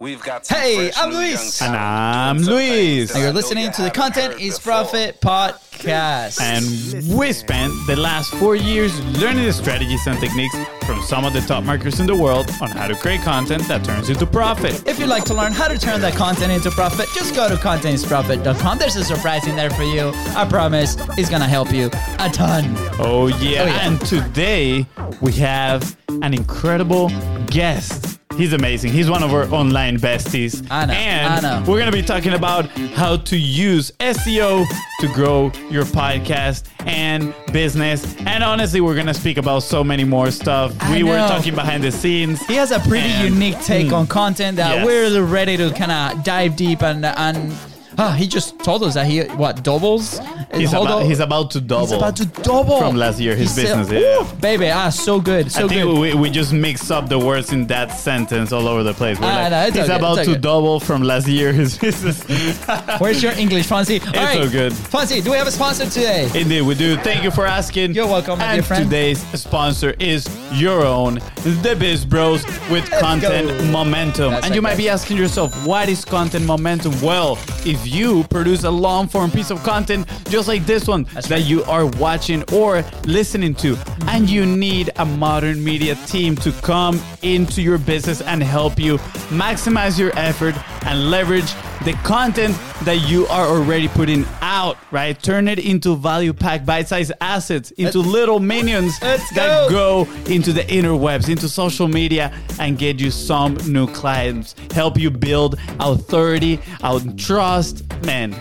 We've 0.00 0.22
got 0.22 0.46
some 0.46 0.60
Hey, 0.60 0.92
I'm 0.96 1.10
Luis. 1.10 1.60
And 1.60 1.74
I'm 1.74 2.38
Luis. 2.38 3.12
And 3.12 3.20
you're 3.20 3.32
listening 3.32 3.64
you 3.64 3.72
to 3.72 3.82
the 3.82 3.90
Content 3.90 4.40
is 4.40 4.56
before. 4.56 4.84
Profit 4.84 5.20
podcast. 5.20 6.40
And 6.40 7.18
we 7.18 7.32
spent 7.32 7.72
the 7.88 7.96
last 7.96 8.32
four 8.34 8.54
years 8.54 8.96
learning 9.20 9.46
the 9.46 9.52
strategies 9.52 10.06
and 10.06 10.16
techniques 10.20 10.54
from 10.86 11.02
some 11.02 11.24
of 11.24 11.32
the 11.32 11.40
top 11.40 11.64
marketers 11.64 11.98
in 11.98 12.06
the 12.06 12.14
world 12.14 12.48
on 12.62 12.68
how 12.70 12.86
to 12.86 12.94
create 12.94 13.22
content 13.22 13.66
that 13.66 13.84
turns 13.84 14.08
into 14.08 14.24
profit. 14.24 14.86
if 14.86 15.00
you'd 15.00 15.08
like 15.08 15.24
to 15.24 15.34
learn 15.34 15.50
how 15.50 15.66
to 15.66 15.76
turn 15.76 16.00
that 16.02 16.14
content 16.14 16.52
into 16.52 16.70
profit, 16.70 17.08
just 17.12 17.34
go 17.34 17.48
to 17.48 17.56
contentisprofit.com. 17.56 18.78
There's 18.78 18.94
a 18.94 19.04
surprise 19.04 19.48
in 19.48 19.56
there 19.56 19.70
for 19.70 19.82
you. 19.82 20.12
I 20.36 20.46
promise 20.48 20.96
it's 21.18 21.28
gonna 21.28 21.48
help 21.48 21.72
you 21.72 21.86
a 22.20 22.30
ton. 22.32 22.72
Oh 23.00 23.26
yeah. 23.26 23.62
Oh, 23.62 23.66
yeah. 23.66 23.88
And 23.88 24.00
today 24.02 24.86
we 25.20 25.32
have 25.32 25.96
an 26.22 26.34
incredible 26.34 27.10
guest. 27.46 28.20
He's 28.38 28.52
amazing. 28.52 28.92
He's 28.92 29.10
one 29.10 29.24
of 29.24 29.34
our 29.34 29.52
online 29.52 29.98
besties. 29.98 30.64
I 30.70 30.86
know, 30.86 30.92
And 30.92 31.44
I 31.46 31.58
know. 31.60 31.70
we're 31.70 31.78
going 31.80 31.90
to 31.90 31.96
be 31.96 32.02
talking 32.04 32.34
about 32.34 32.66
how 32.94 33.16
to 33.16 33.36
use 33.36 33.90
SEO 33.98 34.64
to 35.00 35.08
grow 35.12 35.50
your 35.68 35.84
podcast 35.84 36.62
and 36.86 37.34
business. 37.52 38.14
And 38.20 38.44
honestly, 38.44 38.80
we're 38.80 38.94
going 38.94 39.08
to 39.08 39.14
speak 39.14 39.38
about 39.38 39.64
so 39.64 39.82
many 39.82 40.04
more 40.04 40.30
stuff. 40.30 40.72
I 40.80 40.98
we 40.98 41.02
were 41.02 41.16
talking 41.18 41.56
behind 41.56 41.82
the 41.82 41.90
scenes. 41.90 42.40
He 42.46 42.54
has 42.54 42.70
a 42.70 42.78
pretty 42.78 43.08
And- 43.08 43.34
unique 43.34 43.58
take 43.64 43.88
mm. 43.88 43.92
on 43.92 44.06
content 44.06 44.56
that 44.58 44.76
Yes. 44.76 44.86
we're 44.86 45.22
ready 45.24 45.56
to 45.56 45.72
kind 45.72 45.90
of 45.90 46.22
dive 46.22 46.54
deep 46.54 46.82
and 46.82 47.04
and. 47.04 47.52
Ah, 48.00 48.12
he 48.12 48.28
just 48.28 48.58
told 48.60 48.84
us 48.84 48.94
that 48.94 49.06
he 49.08 49.22
what 49.22 49.64
doubles. 49.64 50.20
He's, 50.54 50.72
about, 50.72 51.02
he's 51.04 51.18
about 51.18 51.50
to 51.50 51.60
double. 51.60 51.86
He's 51.86 51.92
about 51.96 52.14
to 52.16 52.26
double 52.26 52.78
from 52.78 52.94
last 52.94 53.18
year, 53.18 53.34
his 53.34 53.54
He's 53.56 53.64
business, 53.64 53.88
still- 53.88 54.24
yeah. 54.24 54.32
Baby, 54.40 54.70
ah, 54.70 54.88
so 54.88 55.20
good, 55.20 55.50
so 55.50 55.64
I 55.64 55.68
think 55.68 55.82
good. 55.82 55.98
we, 55.98 56.14
we 56.14 56.30
just 56.30 56.52
mix 56.52 56.90
up 56.92 57.08
the 57.08 57.18
words 57.18 57.52
in 57.52 57.66
that 57.66 57.88
sentence 57.90 58.52
all 58.52 58.68
over 58.68 58.84
the 58.84 58.94
place. 58.94 59.18
We're 59.18 59.26
Ah, 59.26 59.34
like, 59.36 59.50
no, 59.50 59.62
it's 59.66 59.76
he's 59.76 59.84
okay, 59.86 59.96
about 59.96 60.18
it's 60.18 60.26
to 60.28 60.32
okay. 60.34 60.40
double 60.40 60.78
from 60.80 61.02
last 61.02 61.26
year 61.26 61.52
his 61.52 61.76
business. 61.76 62.22
Where's 63.00 63.20
your 63.22 63.32
English, 63.32 63.66
Fonzie? 63.66 64.00
All 64.06 64.12
right, 64.24 64.44
so 64.44 64.48
good. 64.48 64.72
Fonzie, 64.72 65.22
do 65.22 65.32
we 65.32 65.36
have 65.36 65.48
a 65.48 65.52
sponsor 65.52 65.84
today? 65.86 66.30
Indeed, 66.34 66.62
we 66.62 66.76
do. 66.76 66.96
Thank 66.98 67.24
you 67.24 67.32
for 67.32 67.46
asking. 67.46 67.94
You're 67.94 68.06
welcome, 68.06 68.38
my 68.38 68.54
and 68.54 68.64
today's 68.64 69.20
sponsor 69.40 69.94
is 69.98 70.26
your 70.52 70.84
own, 70.86 71.14
the 71.42 71.76
Biz 71.78 72.04
Bros 72.04 72.44
with 72.70 72.88
content 73.00 73.48
go. 73.48 73.64
momentum. 73.72 74.30
That's 74.30 74.46
and 74.46 74.54
you 74.54 74.62
might 74.62 74.76
be 74.76 74.88
asking 74.88 75.16
yourself, 75.16 75.66
what 75.66 75.88
is 75.88 76.04
content 76.04 76.46
momentum? 76.46 76.92
Well, 77.02 77.38
if 77.66 77.87
you 77.88 78.24
produce 78.24 78.64
a 78.64 78.70
long 78.70 79.08
form 79.08 79.30
piece 79.30 79.50
of 79.50 79.62
content 79.62 80.06
just 80.28 80.48
like 80.48 80.64
this 80.66 80.86
one 80.86 81.04
that 81.14 81.30
right. 81.30 81.44
you 81.44 81.64
are 81.64 81.86
watching 81.86 82.42
or 82.52 82.84
listening 83.04 83.54
to, 83.54 83.76
and 84.06 84.28
you 84.28 84.44
need 84.44 84.90
a 84.96 85.04
modern 85.04 85.62
media 85.62 85.94
team 86.06 86.36
to 86.36 86.52
come 86.62 87.00
into 87.22 87.62
your 87.62 87.78
business 87.78 88.20
and 88.22 88.42
help 88.42 88.78
you 88.78 88.98
maximize 89.28 89.98
your 89.98 90.16
effort 90.18 90.54
and 90.86 91.10
leverage 91.10 91.52
the 91.84 91.92
content 92.04 92.56
that 92.82 93.08
you 93.08 93.26
are 93.28 93.46
already 93.46 93.88
putting 93.88 94.24
out, 94.40 94.76
right? 94.90 95.20
Turn 95.22 95.46
it 95.48 95.58
into 95.58 95.96
value 95.96 96.32
packed 96.32 96.66
bite 96.66 96.88
sized 96.88 97.12
assets, 97.20 97.70
into 97.72 97.98
Let's- 97.98 98.10
little 98.10 98.40
minions 98.40 98.98
that 99.00 99.20
go. 99.34 100.04
go 100.06 100.08
into 100.32 100.52
the 100.52 100.62
interwebs, 100.62 101.28
into 101.28 101.48
social 101.48 101.88
media, 101.88 102.32
and 102.58 102.76
get 102.78 103.00
you 103.00 103.10
some 103.10 103.56
new 103.66 103.86
clients. 103.86 104.54
Help 104.72 104.98
you 104.98 105.10
build 105.10 105.58
authority, 105.80 106.58
out 106.82 107.16
trust. 107.18 107.84
Man, 108.04 108.34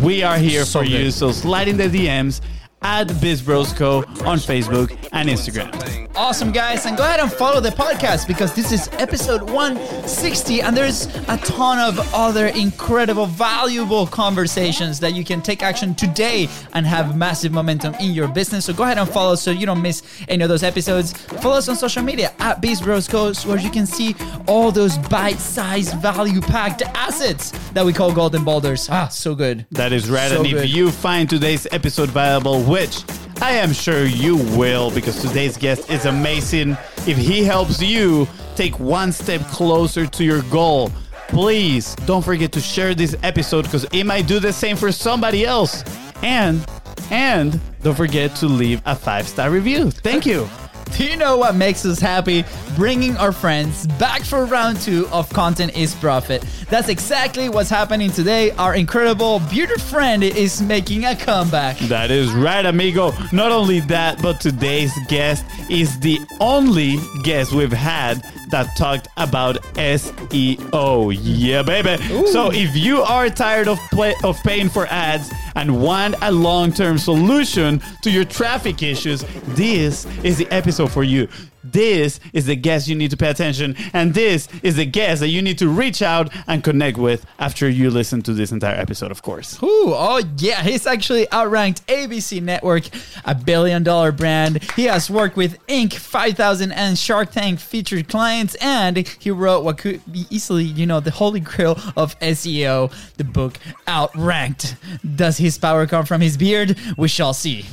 we 0.00 0.22
are 0.22 0.38
here 0.38 0.62
Ah, 0.62 0.64
so 0.64 0.78
for 0.80 0.84
you. 0.84 1.10
So 1.10 1.32
slide 1.32 1.68
in 1.68 1.76
the 1.76 1.88
DMs 1.88 2.40
at 2.84 3.08
BizBrosCo 3.08 4.06
on 4.26 4.38
Facebook 4.38 4.96
and 5.12 5.28
Instagram. 5.28 5.72
Awesome, 6.14 6.52
guys. 6.52 6.86
And 6.86 6.96
go 6.96 7.02
ahead 7.02 7.18
and 7.18 7.32
follow 7.32 7.60
the 7.60 7.70
podcast 7.70 8.28
because 8.28 8.54
this 8.54 8.70
is 8.70 8.88
episode 8.92 9.42
160, 9.42 10.60
and 10.60 10.76
there's 10.76 11.06
a 11.28 11.38
ton 11.38 11.78
of 11.78 11.98
other 12.14 12.48
incredible, 12.48 13.26
valuable 13.26 14.06
conversations 14.06 15.00
that 15.00 15.14
you 15.14 15.24
can 15.24 15.40
take 15.40 15.62
action 15.62 15.94
today 15.94 16.46
and 16.74 16.86
have 16.86 17.16
massive 17.16 17.52
momentum 17.52 17.94
in 17.94 18.12
your 18.12 18.28
business. 18.28 18.66
So 18.66 18.74
go 18.74 18.84
ahead 18.84 18.98
and 18.98 19.08
follow 19.08 19.34
so 19.34 19.50
you 19.50 19.66
don't 19.66 19.82
miss 19.82 20.02
any 20.28 20.42
of 20.44 20.50
those 20.50 20.62
episodes. 20.62 21.12
Follow 21.14 21.56
us 21.56 21.68
on 21.68 21.76
social 21.76 22.02
media 22.02 22.32
at 22.38 22.60
Biz 22.60 22.82
Bros 22.82 23.08
Co, 23.08 23.32
where 23.44 23.58
you 23.58 23.70
can 23.70 23.86
see 23.86 24.14
all 24.46 24.70
those 24.70 24.98
bite 24.98 25.38
sized, 25.38 26.00
value 26.00 26.40
packed 26.42 26.82
assets 26.94 27.50
that 27.70 27.84
we 27.84 27.92
call 27.92 28.12
golden 28.12 28.44
boulders. 28.44 28.88
Ah, 28.90 29.08
so 29.08 29.34
good. 29.34 29.66
That 29.70 29.92
is 29.92 30.10
right. 30.10 30.30
So 30.30 30.38
and 30.38 30.46
if 30.46 30.52
good. 30.52 30.70
you 30.70 30.90
find 30.90 31.28
today's 31.28 31.66
episode 31.72 32.10
valuable, 32.10 32.62
which 32.74 33.04
I 33.40 33.52
am 33.52 33.72
sure 33.72 34.04
you 34.04 34.36
will, 34.58 34.90
because 34.90 35.22
today's 35.22 35.56
guest 35.56 35.88
is 35.88 36.06
amazing, 36.06 36.76
if 37.06 37.16
he 37.16 37.44
helps 37.44 37.80
you 37.80 38.26
take 38.56 38.80
one 38.80 39.12
step 39.12 39.42
closer 39.42 40.08
to 40.08 40.24
your 40.24 40.42
goal, 40.50 40.90
please 41.28 41.94
don't 42.04 42.24
forget 42.24 42.50
to 42.50 42.60
share 42.60 42.92
this 42.92 43.14
episode 43.22 43.62
because 43.62 43.84
it 43.92 44.02
might 44.02 44.26
do 44.26 44.40
the 44.40 44.52
same 44.52 44.76
for 44.76 44.90
somebody 44.90 45.46
else. 45.46 45.84
And 46.24 46.66
and 47.12 47.60
don't 47.84 47.94
forget 47.94 48.34
to 48.36 48.46
leave 48.46 48.82
a 48.86 48.96
five 48.96 49.28
star 49.28 49.50
review. 49.50 49.92
Thank 49.92 50.26
you. 50.26 50.48
Do 50.92 51.04
you 51.04 51.16
know 51.16 51.36
what 51.36 51.54
makes 51.54 51.84
us 51.84 51.98
happy? 51.98 52.44
Bringing 52.76 53.16
our 53.16 53.32
friends 53.32 53.86
back 53.98 54.22
for 54.22 54.44
round 54.44 54.80
two 54.80 55.08
of 55.08 55.28
Content 55.30 55.76
is 55.76 55.94
Profit. 55.94 56.44
That's 56.68 56.88
exactly 56.88 57.48
what's 57.48 57.70
happening 57.70 58.10
today. 58.10 58.50
Our 58.52 58.74
incredible 58.74 59.40
bearded 59.50 59.80
friend 59.80 60.22
is 60.22 60.60
making 60.62 61.04
a 61.04 61.16
comeback. 61.16 61.78
That 61.78 62.10
is 62.10 62.32
right, 62.32 62.64
amigo. 62.64 63.12
Not 63.32 63.52
only 63.52 63.80
that, 63.80 64.20
but 64.22 64.40
today's 64.40 64.92
guest 65.08 65.44
is 65.70 65.98
the 66.00 66.18
only 66.40 66.98
guest 67.22 67.52
we've 67.52 67.72
had 67.72 68.22
that 68.50 68.76
talked 68.76 69.08
about 69.16 69.56
SEO. 69.74 71.16
Yeah, 71.20 71.62
baby. 71.62 71.96
So 72.26 72.52
if 72.52 72.76
you 72.76 73.02
are 73.02 73.28
tired 73.28 73.68
of 73.68 73.78
play, 73.90 74.14
of 74.22 74.38
paying 74.42 74.68
for 74.68 74.86
ads 74.86 75.32
and 75.56 75.80
want 75.82 76.16
a 76.22 76.30
long-term 76.30 76.98
solution 76.98 77.80
to 78.02 78.10
your 78.10 78.24
traffic 78.24 78.82
issues, 78.82 79.24
this 79.48 80.06
is 80.22 80.38
the 80.38 80.46
episode 80.52 80.73
for 80.74 81.02
you. 81.02 81.28
This 81.64 82.20
is 82.34 82.44
the 82.44 82.56
guest 82.56 82.88
you 82.88 82.94
need 82.94 83.10
to 83.12 83.16
pay 83.16 83.30
attention, 83.30 83.74
and 83.94 84.12
this 84.12 84.48
is 84.62 84.76
the 84.76 84.84
guest 84.84 85.20
that 85.20 85.28
you 85.28 85.40
need 85.40 85.56
to 85.58 85.68
reach 85.68 86.02
out 86.02 86.30
and 86.46 86.62
connect 86.62 86.98
with 86.98 87.24
after 87.38 87.68
you 87.68 87.90
listen 87.90 88.20
to 88.22 88.34
this 88.34 88.52
entire 88.52 88.78
episode, 88.78 89.10
of 89.10 89.22
course. 89.22 89.62
Ooh, 89.62 89.94
oh 89.94 90.22
yeah, 90.36 90.62
he's 90.62 90.86
actually 90.86 91.26
outranked 91.32 91.86
ABC 91.86 92.42
Network, 92.42 92.84
a 93.24 93.34
billion 93.34 93.82
dollar 93.82 94.12
brand. 94.12 94.62
He 94.76 94.84
has 94.84 95.08
worked 95.08 95.36
with 95.36 95.58
Inc. 95.66 95.94
5000 95.94 96.70
and 96.70 96.98
Shark 96.98 97.32
Tank 97.32 97.58
featured 97.60 98.08
clients, 98.08 98.54
and 98.56 98.98
he 98.98 99.30
wrote 99.30 99.64
what 99.64 99.78
could 99.78 100.02
be 100.12 100.26
easily, 100.28 100.64
you 100.64 100.84
know, 100.84 101.00
the 101.00 101.10
holy 101.10 101.40
grail 101.40 101.78
of 101.96 102.18
SEO, 102.20 102.92
the 103.16 103.24
book 103.24 103.58
Outranked. 103.86 104.76
Does 105.16 105.38
his 105.38 105.56
power 105.56 105.86
come 105.86 106.04
from 106.04 106.20
his 106.20 106.36
beard? 106.36 106.78
We 106.98 107.08
shall 107.08 107.32
see. 107.32 107.64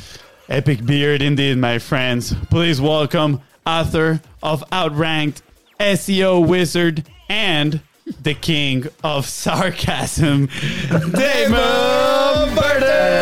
Epic 0.52 0.86
beard 0.86 1.22
indeed, 1.22 1.58
my 1.58 1.80
friends. 1.80 2.36
Please 2.50 2.82
welcome 2.82 3.40
author 3.66 4.20
of 4.44 4.66
Outranked, 4.70 5.42
SEO 5.80 6.46
wizard, 6.46 7.08
and 7.30 7.80
the 8.22 8.34
king 8.34 8.86
of 9.02 9.26
sarcasm, 9.28 10.48
Damon 10.90 12.54
Burton. 12.54 13.21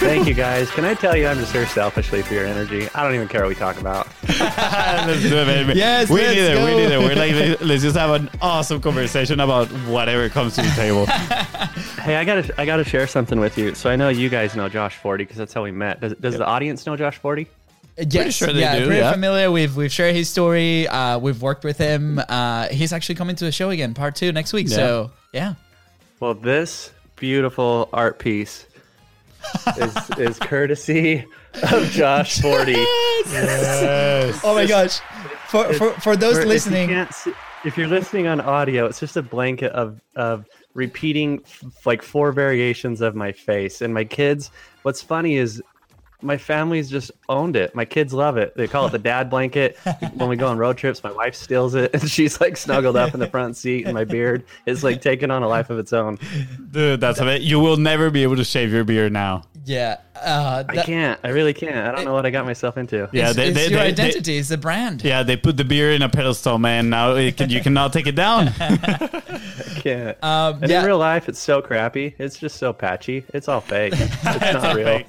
Thank 0.00 0.26
you 0.26 0.32
guys. 0.32 0.70
Can 0.70 0.86
I 0.86 0.94
tell 0.94 1.14
you, 1.14 1.26
I'm 1.26 1.36
just 1.36 1.52
here 1.52 1.66
selfishly 1.66 2.22
for 2.22 2.32
your 2.32 2.46
energy. 2.46 2.88
I 2.94 3.02
don't 3.02 3.14
even 3.14 3.28
care 3.28 3.42
what 3.42 3.50
we 3.50 3.54
talk 3.54 3.78
about. 3.78 4.08
let's 4.40 5.20
do 5.20 5.36
it, 5.36 5.44
baby. 5.44 5.78
Yes, 5.78 6.08
we 6.08 6.22
let's 6.22 6.34
neither. 6.34 6.54
We 6.64 6.70
go. 6.70 6.76
neither. 6.78 6.98
We're 7.00 7.14
like, 7.14 7.60
let's 7.60 7.82
just 7.82 7.98
have 7.98 8.10
an 8.10 8.30
awesome 8.40 8.80
conversation 8.80 9.40
about 9.40 9.68
whatever 9.86 10.30
comes 10.30 10.54
to 10.56 10.62
the 10.62 10.70
table. 10.70 11.06
Hey, 12.00 12.16
I 12.16 12.24
gotta, 12.24 12.58
I 12.58 12.64
gotta 12.64 12.82
share 12.82 13.06
something 13.06 13.38
with 13.38 13.58
you. 13.58 13.74
So 13.74 13.90
I 13.90 13.96
know 13.96 14.08
you 14.08 14.30
guys 14.30 14.56
know 14.56 14.70
Josh 14.70 14.96
Forti 14.96 15.24
because 15.24 15.36
that's 15.36 15.52
how 15.52 15.62
we 15.62 15.70
met. 15.70 16.00
Does, 16.00 16.14
does 16.14 16.38
the 16.38 16.46
audience 16.46 16.86
know 16.86 16.96
Josh 16.96 17.18
Forti? 17.18 17.46
Yes, 17.98 18.34
sure 18.34 18.54
they 18.54 18.60
yeah, 18.60 18.78
do, 18.78 18.86
pretty 18.86 19.00
yeah. 19.00 19.12
familiar. 19.12 19.50
We've 19.50 19.76
we've 19.76 19.92
shared 19.92 20.14
his 20.14 20.26
story. 20.30 20.88
Uh, 20.88 21.18
we've 21.18 21.42
worked 21.42 21.62
with 21.62 21.76
him. 21.76 22.18
Uh, 22.26 22.68
he's 22.68 22.94
actually 22.94 23.16
coming 23.16 23.36
to 23.36 23.44
the 23.44 23.52
show 23.52 23.68
again, 23.68 23.92
part 23.92 24.16
two 24.16 24.32
next 24.32 24.54
week. 24.54 24.68
So 24.68 25.10
yeah, 25.34 25.54
Well, 26.20 26.32
this 26.32 26.90
beautiful 27.16 27.90
art 27.92 28.18
piece 28.18 28.64
is, 29.78 30.10
is 30.18 30.38
courtesy 30.38 31.24
of 31.72 31.90
Josh 31.90 32.38
Forti. 32.42 32.72
Yes. 32.72 34.40
Oh 34.44 34.54
my 34.54 34.66
gosh! 34.66 34.98
For 35.48 35.72
for, 35.74 35.90
for 36.00 36.16
those 36.16 36.38
For- 36.38 36.46
listening, 36.46 36.84
If, 36.84 36.88
you 36.90 36.94
can't 36.96 37.14
see, 37.14 37.32
if 37.64 37.78
you're 37.78 37.88
listening 37.88 38.26
on 38.26 38.40
audio, 38.40 38.86
it's 38.86 39.00
just 39.00 39.16
a 39.16 39.22
blanket 39.22 39.72
of 39.72 40.00
of 40.16 40.46
repeating 40.74 41.40
f- 41.44 41.86
like 41.86 42.02
four 42.02 42.32
variations 42.32 43.00
of 43.00 43.14
my 43.14 43.32
face. 43.32 43.80
And 43.80 43.92
my 43.92 44.04
kids, 44.04 44.50
what's 44.82 45.02
funny 45.02 45.36
is 45.36 45.62
my 46.22 46.36
family's 46.36 46.90
just 46.90 47.10
owned 47.28 47.56
it. 47.56 47.74
My 47.74 47.84
kids 47.84 48.12
love 48.12 48.36
it. 48.36 48.56
They 48.56 48.68
call 48.68 48.86
it 48.86 48.92
the 48.92 48.98
dad 48.98 49.30
blanket. 49.30 49.76
when 50.14 50.28
we 50.28 50.36
go 50.36 50.48
on 50.48 50.58
road 50.58 50.76
trips, 50.76 51.02
my 51.02 51.12
wife 51.12 51.34
steals 51.34 51.74
it 51.74 51.90
and 51.94 52.08
she's 52.10 52.40
like 52.40 52.56
snuggled 52.56 52.96
up 52.96 53.14
in 53.14 53.20
the 53.20 53.26
front 53.28 53.56
seat 53.56 53.84
and 53.86 53.94
my 53.94 54.04
beard 54.04 54.44
is 54.66 54.84
like 54.84 55.00
taking 55.00 55.30
on 55.30 55.42
a 55.42 55.48
life 55.48 55.70
of 55.70 55.78
its 55.78 55.92
own. 55.92 56.18
Dude, 56.70 57.00
that's 57.00 57.20
it. 57.20 57.42
You 57.42 57.60
will 57.60 57.76
never 57.76 58.10
be 58.10 58.22
able 58.22 58.36
to 58.36 58.44
shave 58.44 58.72
your 58.72 58.84
beard 58.84 59.12
now. 59.12 59.42
Yeah. 59.64 59.98
Uh, 60.16 60.64
I 60.68 60.76
can't. 60.82 61.20
I 61.22 61.28
really 61.28 61.52
can't. 61.54 61.76
I 61.76 61.92
don't 61.92 62.04
know 62.04 62.12
what 62.14 62.26
I 62.26 62.30
got 62.30 62.44
myself 62.44 62.76
into. 62.76 63.08
Yeah, 63.12 63.28
it's, 63.28 63.36
they- 63.36 63.48
it's 63.48 63.54
they- 63.56 63.68
your 63.68 63.80
they- 63.80 63.92
they- 63.92 64.02
identity. 64.04 64.38
it's 64.38 64.48
the 64.48 64.56
brand. 64.58 65.02
Yeah, 65.04 65.22
they 65.22 65.36
put 65.36 65.56
the 65.56 65.64
beer 65.64 65.92
in 65.92 66.02
a 66.02 66.08
pedestal, 66.08 66.58
man. 66.58 66.90
Now 66.90 67.14
it 67.14 67.36
can, 67.36 67.50
you 67.50 67.60
cannot 67.60 67.92
take 67.92 68.06
it 68.06 68.14
down. 68.16 68.48
I 68.60 69.80
can't. 69.82 70.22
Um, 70.24 70.62
and 70.62 70.70
yeah. 70.70 70.80
in 70.80 70.86
real 70.86 70.98
life, 70.98 71.28
it's 71.28 71.38
so 71.38 71.62
crappy. 71.62 72.14
It's 72.18 72.38
just 72.38 72.56
so 72.56 72.72
patchy. 72.72 73.24
It's 73.34 73.48
all 73.48 73.60
fake. 73.60 73.94
It's 73.98 74.24
not 74.24 74.76
real. 74.76 75.02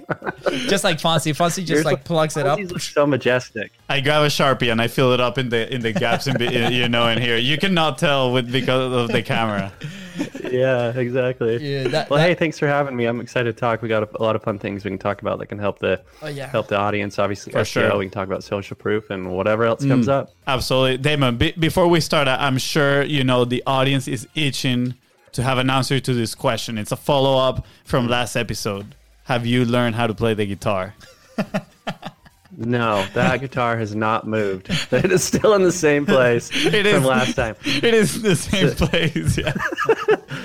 Just 0.67 0.83
like 0.83 0.97
Fonzie. 0.99 1.33
Fonzie 1.35 1.57
just 1.59 1.69
Here's 1.71 1.85
like 1.85 1.97
what- 1.99 2.05
plugs 2.05 2.37
it 2.37 2.45
up. 2.45 2.59
So 2.79 3.05
majestic. 3.05 3.71
I 3.89 3.99
grab 4.01 4.23
a 4.23 4.27
sharpie 4.27 4.71
and 4.71 4.81
I 4.81 4.87
fill 4.87 5.13
it 5.13 5.19
up 5.19 5.37
in 5.37 5.49
the 5.49 5.73
in 5.73 5.81
the 5.81 5.91
gaps 5.93 6.27
in, 6.27 6.37
be- 6.37 6.45
you 6.73 6.87
know 6.89 7.07
in 7.07 7.21
here. 7.21 7.37
You 7.37 7.57
cannot 7.57 7.97
tell 7.97 8.31
with 8.31 8.51
because 8.51 8.93
of 8.93 9.07
the 9.09 9.21
camera. 9.21 9.71
Yeah, 10.51 10.89
exactly. 10.97 11.57
Yeah, 11.65 11.87
that- 11.87 12.09
well, 12.09 12.19
that- 12.19 12.27
hey, 12.27 12.35
thanks 12.35 12.59
for 12.59 12.67
having 12.67 12.93
me. 12.95 13.05
I'm 13.05 13.21
excited 13.21 13.55
to 13.55 13.59
talk. 13.59 13.81
We 13.81 13.87
got 13.87 14.03
a, 14.03 14.21
a 14.21 14.23
lot 14.23 14.35
of 14.35 14.43
fun 14.43 14.59
things 14.59 14.83
we 14.83 14.91
can 14.91 14.97
talk 14.99 15.21
about 15.21 15.39
that 15.39 15.45
can 15.45 15.59
help 15.59 15.79
the 15.79 16.01
Oh, 16.21 16.27
yeah. 16.27 16.47
help 16.47 16.67
the 16.67 16.75
audience. 16.77 17.17
Obviously, 17.19 17.53
For 17.53 17.59
SEO. 17.61 17.65
sure. 17.65 17.97
We 17.97 18.05
can 18.05 18.11
talk 18.11 18.27
about 18.27 18.43
social 18.43 18.75
proof 18.75 19.09
and 19.09 19.31
whatever 19.31 19.63
else 19.63 19.85
comes 19.85 20.07
Mm. 20.07 20.11
up. 20.13 20.31
Absolutely, 20.47 20.97
Damon. 20.97 21.37
Be- 21.37 21.53
before 21.57 21.87
we 21.87 22.01
start, 22.01 22.27
I'm 22.27 22.57
sure 22.57 23.03
you 23.03 23.23
know 23.23 23.45
the 23.45 23.63
audience 23.65 24.07
is 24.09 24.27
itching 24.35 24.95
to 25.31 25.43
have 25.43 25.57
an 25.57 25.69
answer 25.69 25.99
to 26.01 26.13
this 26.13 26.35
question. 26.35 26.77
It's 26.77 26.91
a 26.91 26.97
follow 26.97 27.37
up 27.37 27.65
from 27.85 28.07
last 28.09 28.35
episode. 28.35 28.95
Have 29.25 29.45
you 29.45 29.63
learned 29.63 29.95
how 29.95 30.07
to 30.07 30.13
play 30.13 30.33
the 30.33 30.45
guitar? 30.45 30.93
No, 32.57 33.05
that 33.13 33.39
guitar 33.39 33.77
has 33.77 33.95
not 33.95 34.27
moved. 34.27 34.69
It 34.91 35.11
is 35.11 35.23
still 35.23 35.53
in 35.53 35.63
the 35.63 35.71
same 35.71 36.05
place 36.05 36.49
It 36.53 36.85
from 36.85 37.03
is. 37.03 37.05
last 37.05 37.35
time. 37.35 37.55
It 37.63 37.93
is 37.93 38.21
the 38.21 38.35
same 38.35 38.71
place. 38.71 39.37
Yeah. 39.37 39.53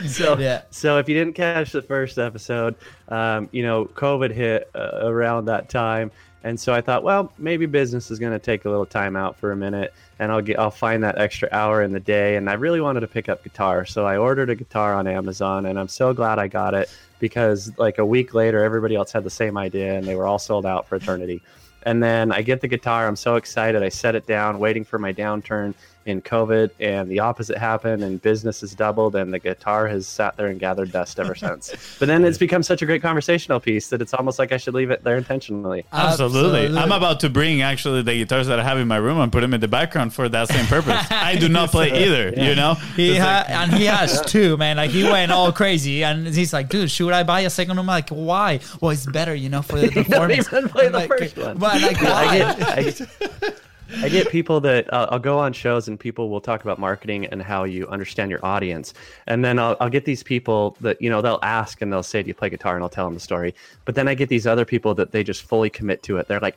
So, 0.08 0.38
Yeah. 0.38 0.62
so 0.70 0.98
if 0.98 1.08
you 1.08 1.16
didn't 1.16 1.34
catch 1.34 1.72
the 1.72 1.82
first 1.82 2.18
episode, 2.18 2.76
um, 3.08 3.48
you 3.50 3.62
know, 3.64 3.86
COVID 3.86 4.30
hit 4.30 4.70
uh, 4.74 5.00
around 5.02 5.46
that 5.46 5.68
time, 5.68 6.12
and 6.44 6.60
so 6.60 6.72
I 6.72 6.80
thought, 6.80 7.02
well, 7.02 7.32
maybe 7.38 7.66
business 7.66 8.10
is 8.12 8.20
going 8.20 8.32
to 8.32 8.38
take 8.38 8.66
a 8.66 8.70
little 8.70 8.86
time 8.86 9.16
out 9.16 9.36
for 9.36 9.50
a 9.50 9.56
minute, 9.56 9.92
and 10.20 10.30
I'll 10.30 10.42
get, 10.42 10.60
I'll 10.60 10.70
find 10.70 11.02
that 11.02 11.18
extra 11.18 11.48
hour 11.50 11.82
in 11.82 11.92
the 11.92 11.98
day, 12.00 12.36
and 12.36 12.48
I 12.48 12.52
really 12.54 12.80
wanted 12.80 13.00
to 13.00 13.08
pick 13.08 13.28
up 13.28 13.42
guitar, 13.42 13.84
so 13.84 14.06
I 14.06 14.16
ordered 14.16 14.48
a 14.50 14.54
guitar 14.54 14.94
on 14.94 15.08
Amazon, 15.08 15.66
and 15.66 15.76
I'm 15.78 15.88
so 15.88 16.12
glad 16.14 16.38
I 16.38 16.46
got 16.46 16.74
it 16.74 16.88
because 17.18 17.72
like 17.78 17.98
a 17.98 18.06
week 18.06 18.32
later, 18.32 18.62
everybody 18.62 18.94
else 18.94 19.10
had 19.10 19.24
the 19.24 19.30
same 19.30 19.56
idea, 19.56 19.94
and 19.94 20.06
they 20.06 20.14
were 20.14 20.26
all 20.26 20.38
sold 20.38 20.66
out 20.66 20.86
for 20.86 20.94
eternity. 20.96 21.42
And 21.86 22.02
then 22.02 22.32
I 22.32 22.42
get 22.42 22.60
the 22.60 22.68
guitar. 22.68 23.06
I'm 23.06 23.16
so 23.16 23.36
excited. 23.36 23.82
I 23.82 23.88
set 23.88 24.16
it 24.16 24.26
down, 24.26 24.58
waiting 24.58 24.84
for 24.84 24.98
my 24.98 25.12
downturn 25.12 25.72
in 26.06 26.22
COVID, 26.22 26.70
and 26.80 27.10
the 27.10 27.18
opposite 27.20 27.58
happened, 27.58 28.02
and 28.02 28.22
business 28.22 28.60
has 28.62 28.74
doubled, 28.74 29.14
and 29.16 29.32
the 29.34 29.38
guitar 29.38 29.86
has 29.88 30.06
sat 30.06 30.36
there 30.36 30.46
and 30.46 30.58
gathered 30.58 30.92
dust 30.92 31.18
ever 31.20 31.34
since. 31.34 31.74
But 31.98 32.06
then 32.08 32.24
it's 32.24 32.38
become 32.38 32.62
such 32.62 32.82
a 32.82 32.86
great 32.86 33.02
conversational 33.02 33.58
piece 33.60 33.88
that 33.88 34.00
it's 34.02 34.14
almost 34.14 34.38
like 34.38 34.52
I 34.52 34.56
should 34.56 34.74
leave 34.74 34.90
it 34.90 35.02
there 35.04 35.16
intentionally. 35.16 35.84
Absolutely. 35.92 36.76
I'm 36.76 36.92
about 36.92 37.20
to 37.20 37.30
bring 37.30 37.62
actually 37.62 38.02
the 38.02 38.14
guitars 38.14 38.46
that 38.46 38.58
I 38.60 38.62
have 38.64 38.78
in 38.78 38.86
my 38.88 38.96
room 38.96 39.18
and 39.18 39.32
put 39.32 39.40
them 39.40 39.52
in 39.54 39.60
the 39.60 39.68
background 39.68 40.14
for 40.14 40.28
that 40.28 40.48
same 40.48 40.66
purpose. 40.66 41.06
I 41.10 41.36
do 41.36 41.48
not 41.48 41.70
play 41.70 41.90
either, 42.04 42.30
you 42.30 42.54
know? 42.54 42.74
He 42.96 43.16
ha- 43.16 43.44
like- 43.46 43.50
and 43.50 43.72
he 43.74 43.84
has 43.86 44.20
two, 44.26 44.56
man. 44.56 44.76
Like 44.76 44.90
he 44.90 45.04
went 45.04 45.32
all 45.32 45.52
crazy, 45.52 46.04
and 46.04 46.26
he's 46.26 46.52
like, 46.52 46.68
"Dude, 46.68 46.90
should 46.90 47.12
I 47.12 47.22
buy 47.22 47.40
a 47.40 47.50
second 47.50 47.70
one?" 47.70 47.78
I'm 47.80 47.86
like, 47.86 48.10
"Why? 48.10 48.60
Well, 48.80 48.90
it's 48.92 49.06
better, 49.06 49.34
you 49.34 49.48
know, 49.48 49.62
for 49.62 49.76
the 49.80 49.88
don't 49.90 50.04
performance." 50.04 50.46
even 50.52 50.68
play 50.68 50.86
I'm 50.86 50.92
the 50.92 50.98
like, 50.98 51.08
first 51.08 51.36
one. 51.36 51.58
But 51.58 51.82
like, 51.82 52.02
I 52.02 52.12
why? 52.26 52.38
get, 52.38 52.62
I 52.78 52.82
get, 52.82 53.60
I 54.02 54.08
get 54.08 54.30
people 54.30 54.60
that 54.60 54.92
uh, 54.92 55.08
I'll 55.10 55.18
go 55.18 55.38
on 55.38 55.52
shows 55.52 55.88
and 55.88 55.98
people 55.98 56.28
will 56.28 56.40
talk 56.40 56.62
about 56.62 56.78
marketing 56.78 57.26
and 57.26 57.42
how 57.42 57.64
you 57.64 57.86
understand 57.88 58.30
your 58.30 58.44
audience. 58.44 58.94
And 59.26 59.44
then 59.44 59.58
I'll, 59.58 59.76
I'll 59.80 59.90
get 59.90 60.04
these 60.04 60.22
people 60.22 60.76
that, 60.80 61.00
you 61.00 61.08
know, 61.08 61.22
they'll 61.22 61.38
ask 61.42 61.80
and 61.82 61.92
they'll 61.92 62.02
say, 62.02 62.22
Do 62.22 62.28
you 62.28 62.34
play 62.34 62.50
guitar? 62.50 62.74
And 62.74 62.82
I'll 62.82 62.90
tell 62.90 63.06
them 63.06 63.14
the 63.14 63.20
story. 63.20 63.54
But 63.84 63.94
then 63.94 64.08
I 64.08 64.14
get 64.14 64.28
these 64.28 64.46
other 64.46 64.64
people 64.64 64.94
that 64.94 65.12
they 65.12 65.22
just 65.22 65.42
fully 65.42 65.70
commit 65.70 66.02
to 66.04 66.16
it. 66.18 66.28
They're 66.28 66.40
like, 66.40 66.56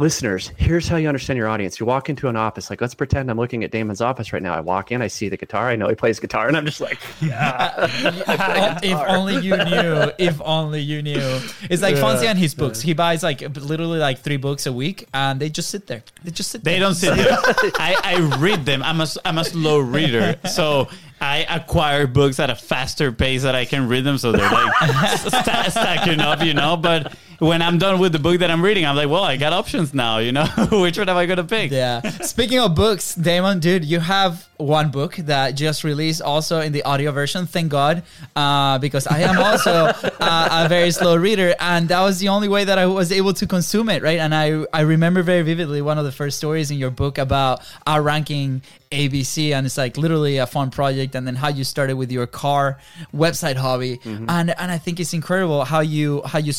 Listeners, 0.00 0.50
here's 0.56 0.88
how 0.88 0.96
you 0.96 1.08
understand 1.08 1.36
your 1.36 1.46
audience. 1.46 1.78
You 1.78 1.84
walk 1.84 2.08
into 2.08 2.28
an 2.28 2.34
office, 2.34 2.70
like, 2.70 2.80
let's 2.80 2.94
pretend 2.94 3.30
I'm 3.30 3.36
looking 3.36 3.64
at 3.64 3.70
Damon's 3.70 4.00
office 4.00 4.32
right 4.32 4.42
now. 4.42 4.54
I 4.54 4.60
walk 4.60 4.90
in, 4.92 5.02
I 5.02 5.08
see 5.08 5.28
the 5.28 5.36
guitar, 5.36 5.68
I 5.68 5.76
know 5.76 5.90
he 5.90 5.94
plays 5.94 6.18
guitar, 6.18 6.48
and 6.48 6.56
I'm 6.56 6.64
just 6.64 6.80
like, 6.80 6.98
if 7.20 8.98
only 9.08 9.34
you 9.40 9.58
knew. 9.58 10.10
If 10.18 10.40
only 10.40 10.80
you 10.80 11.02
knew. 11.02 11.40
It's 11.68 11.82
like 11.82 11.96
Fonzie 11.96 12.24
and 12.24 12.38
his 12.38 12.54
books. 12.54 12.80
He 12.80 12.94
buys 12.94 13.22
like 13.22 13.42
literally 13.58 13.98
like 13.98 14.20
three 14.20 14.38
books 14.38 14.64
a 14.64 14.72
week, 14.72 15.06
and 15.12 15.38
they 15.38 15.50
just 15.50 15.68
sit 15.68 15.86
there. 15.86 16.02
They 16.24 16.30
just 16.30 16.50
sit. 16.50 16.64
There. 16.64 16.72
They 16.72 16.78
there. 16.78 16.88
don't 16.88 16.94
sit 16.94 17.16
there. 17.16 17.36
I, 17.78 18.00
I 18.02 18.36
read 18.38 18.64
them. 18.64 18.82
I'm 18.82 19.00
a, 19.00 19.02
s- 19.02 19.18
I'm 19.26 19.36
a 19.36 19.44
slow 19.44 19.80
reader. 19.80 20.40
So 20.50 20.88
I 21.20 21.44
acquire 21.50 22.06
books 22.06 22.40
at 22.40 22.48
a 22.48 22.54
faster 22.54 23.12
pace 23.12 23.42
that 23.42 23.54
I 23.54 23.66
can 23.66 23.86
read 23.86 24.04
them. 24.04 24.16
So 24.16 24.32
they're 24.32 24.50
like 24.50 24.72
sta- 25.18 25.68
stacking 25.68 26.20
up, 26.20 26.42
you 26.42 26.54
know. 26.54 26.78
But 26.78 27.14
when 27.40 27.62
I'm 27.62 27.78
done 27.78 27.98
with 27.98 28.12
the 28.12 28.18
book 28.18 28.38
that 28.40 28.50
I'm 28.50 28.62
reading, 28.62 28.84
I'm 28.84 28.94
like, 28.94 29.08
well, 29.08 29.24
I 29.24 29.36
got 29.36 29.52
options 29.52 29.92
now, 29.94 30.18
you 30.18 30.30
know. 30.30 30.44
Which 30.70 30.98
one 30.98 31.08
am 31.08 31.16
I 31.16 31.26
going 31.26 31.38
to 31.38 31.44
pick? 31.44 31.70
Yeah. 31.70 32.02
Speaking 32.20 32.60
of 32.60 32.74
books, 32.74 33.14
Damon, 33.14 33.60
dude, 33.60 33.84
you 33.84 33.98
have 33.98 34.46
one 34.60 34.90
book 34.90 35.16
that 35.16 35.52
just 35.52 35.82
released 35.82 36.20
also 36.20 36.60
in 36.60 36.72
the 36.72 36.82
audio 36.82 37.12
version. 37.12 37.46
Thank 37.46 37.70
God, 37.70 38.02
uh, 38.36 38.78
because 38.78 39.06
I 39.06 39.20
am 39.20 39.38
also 39.38 39.70
uh, 40.20 40.64
a 40.64 40.68
very 40.68 40.90
slow 40.90 41.16
reader, 41.16 41.54
and 41.58 41.88
that 41.88 42.02
was 42.02 42.18
the 42.20 42.28
only 42.28 42.48
way 42.48 42.64
that 42.64 42.78
I 42.78 42.86
was 42.86 43.10
able 43.10 43.32
to 43.34 43.46
consume 43.46 43.88
it, 43.88 44.02
right? 44.02 44.18
And 44.18 44.34
I 44.34 44.64
I 44.72 44.82
remember 44.82 45.22
very 45.22 45.42
vividly 45.42 45.82
one 45.82 45.98
of 45.98 46.04
the 46.04 46.12
first 46.12 46.36
stories 46.36 46.70
in 46.70 46.78
your 46.78 46.90
book 46.90 47.18
about 47.18 47.62
our 47.86 48.02
ranking 48.02 48.62
ABC, 48.92 49.52
and 49.52 49.66
it's 49.66 49.78
like 49.78 49.96
literally 49.96 50.38
a 50.38 50.46
fun 50.46 50.70
project, 50.70 51.14
and 51.14 51.26
then 51.26 51.36
how 51.36 51.48
you 51.48 51.64
started 51.64 51.96
with 51.96 52.12
your 52.12 52.26
car 52.26 52.78
website 53.14 53.56
hobby, 53.56 53.98
and 54.04 54.50
and 54.50 54.70
I 54.70 54.78
think 54.78 55.00
it's 55.00 55.14
incredible 55.14 55.64
how 55.64 55.80
you 55.80 56.22
how 56.26 56.38
you 56.38 56.52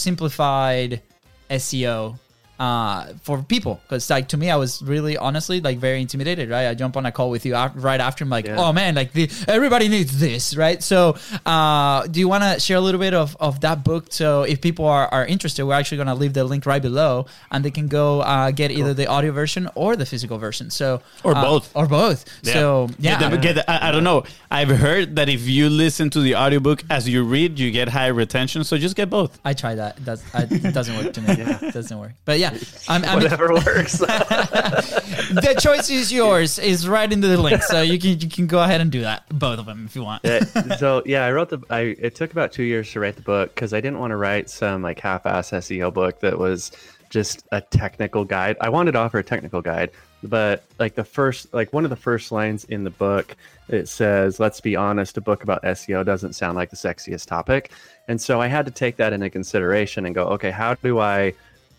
SEO 1.49 2.17
uh, 2.61 3.13
for 3.23 3.41
people 3.55 3.73
because 3.83 4.09
like 4.09 4.27
to 4.33 4.37
me 4.37 4.47
I 4.55 4.55
was 4.63 4.81
really 4.93 5.15
honestly 5.17 5.57
like 5.67 5.77
very 5.79 5.99
intimidated 6.05 6.45
right 6.55 6.67
I 6.71 6.73
jump 6.83 6.93
on 6.99 7.05
a 7.05 7.11
call 7.17 7.29
with 7.35 7.43
you 7.47 7.55
af- 7.55 7.73
right 7.75 7.99
after 8.07 8.23
I'm 8.23 8.29
like 8.37 8.45
Yeah. 8.45 8.61
oh 8.61 8.71
man 8.71 8.93
like 9.01 9.11
the, 9.13 9.25
everybody 9.47 9.87
needs 9.95 10.11
this 10.25 10.55
right 10.55 10.79
so 10.91 10.99
uh, 11.45 12.05
do 12.07 12.19
you 12.19 12.27
want 12.33 12.43
to 12.43 12.59
share 12.59 12.77
a 12.77 12.81
little 12.87 12.99
bit 13.07 13.13
of, 13.13 13.35
of 13.39 13.61
that 13.61 13.83
book 13.83 14.03
so 14.09 14.43
if 14.43 14.61
people 14.61 14.85
are, 14.85 15.07
are 15.07 15.25
interested 15.25 15.65
we're 15.65 15.73
actually 15.81 15.97
going 15.97 16.07
to 16.15 16.19
leave 16.23 16.33
the 16.33 16.43
link 16.43 16.65
right 16.65 16.81
below 16.81 17.25
and 17.51 17.65
they 17.65 17.71
can 17.71 17.87
go 17.87 18.21
uh, 18.21 18.51
get 18.51 18.69
either 18.71 18.93
the 18.93 19.07
audio 19.07 19.31
version 19.31 19.67
or 19.75 19.95
the 19.95 20.05
physical 20.05 20.37
version 20.37 20.69
so 20.69 21.01
Or 21.23 21.35
uh, 21.35 21.41
both. 21.43 21.71
or 21.75 21.87
both 21.87 22.25
so 22.43 22.89
yeah 22.99 23.19
Get 23.19 23.31
the- 23.31 23.37
get 23.37 23.55
the- 23.55 23.69
I, 23.71 23.89
I 23.89 23.91
don't 23.91 24.03
know. 24.03 24.23
I've 24.49 24.69
heard 24.69 25.15
that 25.17 25.29
if 25.29 25.47
you 25.47 25.69
listen 25.69 26.09
to 26.11 26.19
the 26.21 26.35
audiobook 26.35 26.83
as 26.89 27.07
you 27.07 27.23
read, 27.23 27.57
you 27.57 27.71
get 27.71 27.87
high 27.87 28.07
retention. 28.07 28.63
So 28.65 28.77
just 28.77 28.95
get 28.97 29.09
both. 29.09 29.39
I 29.45 29.53
try 29.53 29.75
that 29.75 30.03
does, 30.03 30.21
I, 30.33 30.41
it 30.49 30.73
doesn't 30.73 30.95
work 30.97 31.13
to 31.13 31.21
me 31.21 31.27
yeah. 31.37 31.57
it 31.61 31.73
doesn't 31.73 31.97
work 31.97 32.11
but 32.25 32.37
yeah 32.39 32.50
I'm, 32.87 33.03
I'm 33.05 33.21
whatever 33.21 33.53
works. 33.53 33.97
the 33.97 35.57
choice 35.59 35.89
is 35.89 36.11
yours. 36.11 36.59
Is 36.59 36.87
right 36.87 37.11
into 37.11 37.27
the 37.27 37.37
link, 37.37 37.61
so 37.63 37.81
you 37.81 37.99
can 37.99 38.19
you 38.19 38.29
can 38.29 38.47
go 38.47 38.61
ahead 38.61 38.81
and 38.81 38.91
do 38.91 39.01
that, 39.01 39.23
both 39.29 39.59
of 39.59 39.65
them 39.65 39.85
if 39.85 39.95
you 39.95 40.03
want. 40.03 40.23
Yeah, 40.23 40.43
so 40.77 41.03
yeah, 41.05 41.25
I 41.25 41.31
wrote 41.31 41.49
the. 41.49 41.59
I 41.69 41.95
it 41.99 42.15
took 42.15 42.31
about 42.31 42.51
two 42.51 42.63
years 42.63 42.91
to 42.91 42.99
write 42.99 43.15
the 43.15 43.21
book 43.21 43.53
because 43.53 43.73
I 43.73 43.81
didn't 43.81 43.99
want 43.99 44.11
to 44.11 44.17
write 44.17 44.49
some 44.49 44.81
like 44.81 44.99
half-ass 44.99 45.51
SEO 45.51 45.93
book 45.93 46.19
that 46.21 46.37
was 46.37 46.71
just 47.09 47.45
a 47.51 47.61
technical 47.61 48.23
guide. 48.23 48.57
I 48.61 48.69
wanted 48.69 48.93
to 48.93 48.99
offer 48.99 49.19
a 49.19 49.23
technical 49.23 49.61
guide, 49.61 49.91
but 50.23 50.63
like 50.79 50.95
the 50.95 51.03
first, 51.03 51.53
like 51.53 51.73
one 51.73 51.83
of 51.83 51.89
the 51.89 51.95
first 51.95 52.31
lines 52.31 52.63
in 52.65 52.83
the 52.83 52.89
book, 52.89 53.35
it 53.67 53.87
says, 53.87 54.39
"Let's 54.39 54.61
be 54.61 54.75
honest, 54.75 55.17
a 55.17 55.21
book 55.21 55.43
about 55.43 55.61
SEO 55.63 56.05
doesn't 56.05 56.33
sound 56.33 56.55
like 56.55 56.69
the 56.69 56.77
sexiest 56.77 57.27
topic," 57.27 57.71
and 58.07 58.19
so 58.19 58.41
I 58.41 58.47
had 58.47 58.65
to 58.65 58.71
take 58.71 58.97
that 58.97 59.13
into 59.13 59.29
consideration 59.29 60.05
and 60.05 60.15
go, 60.15 60.25
okay, 60.27 60.51
how 60.51 60.73
do 60.75 60.99
I 60.99 61.33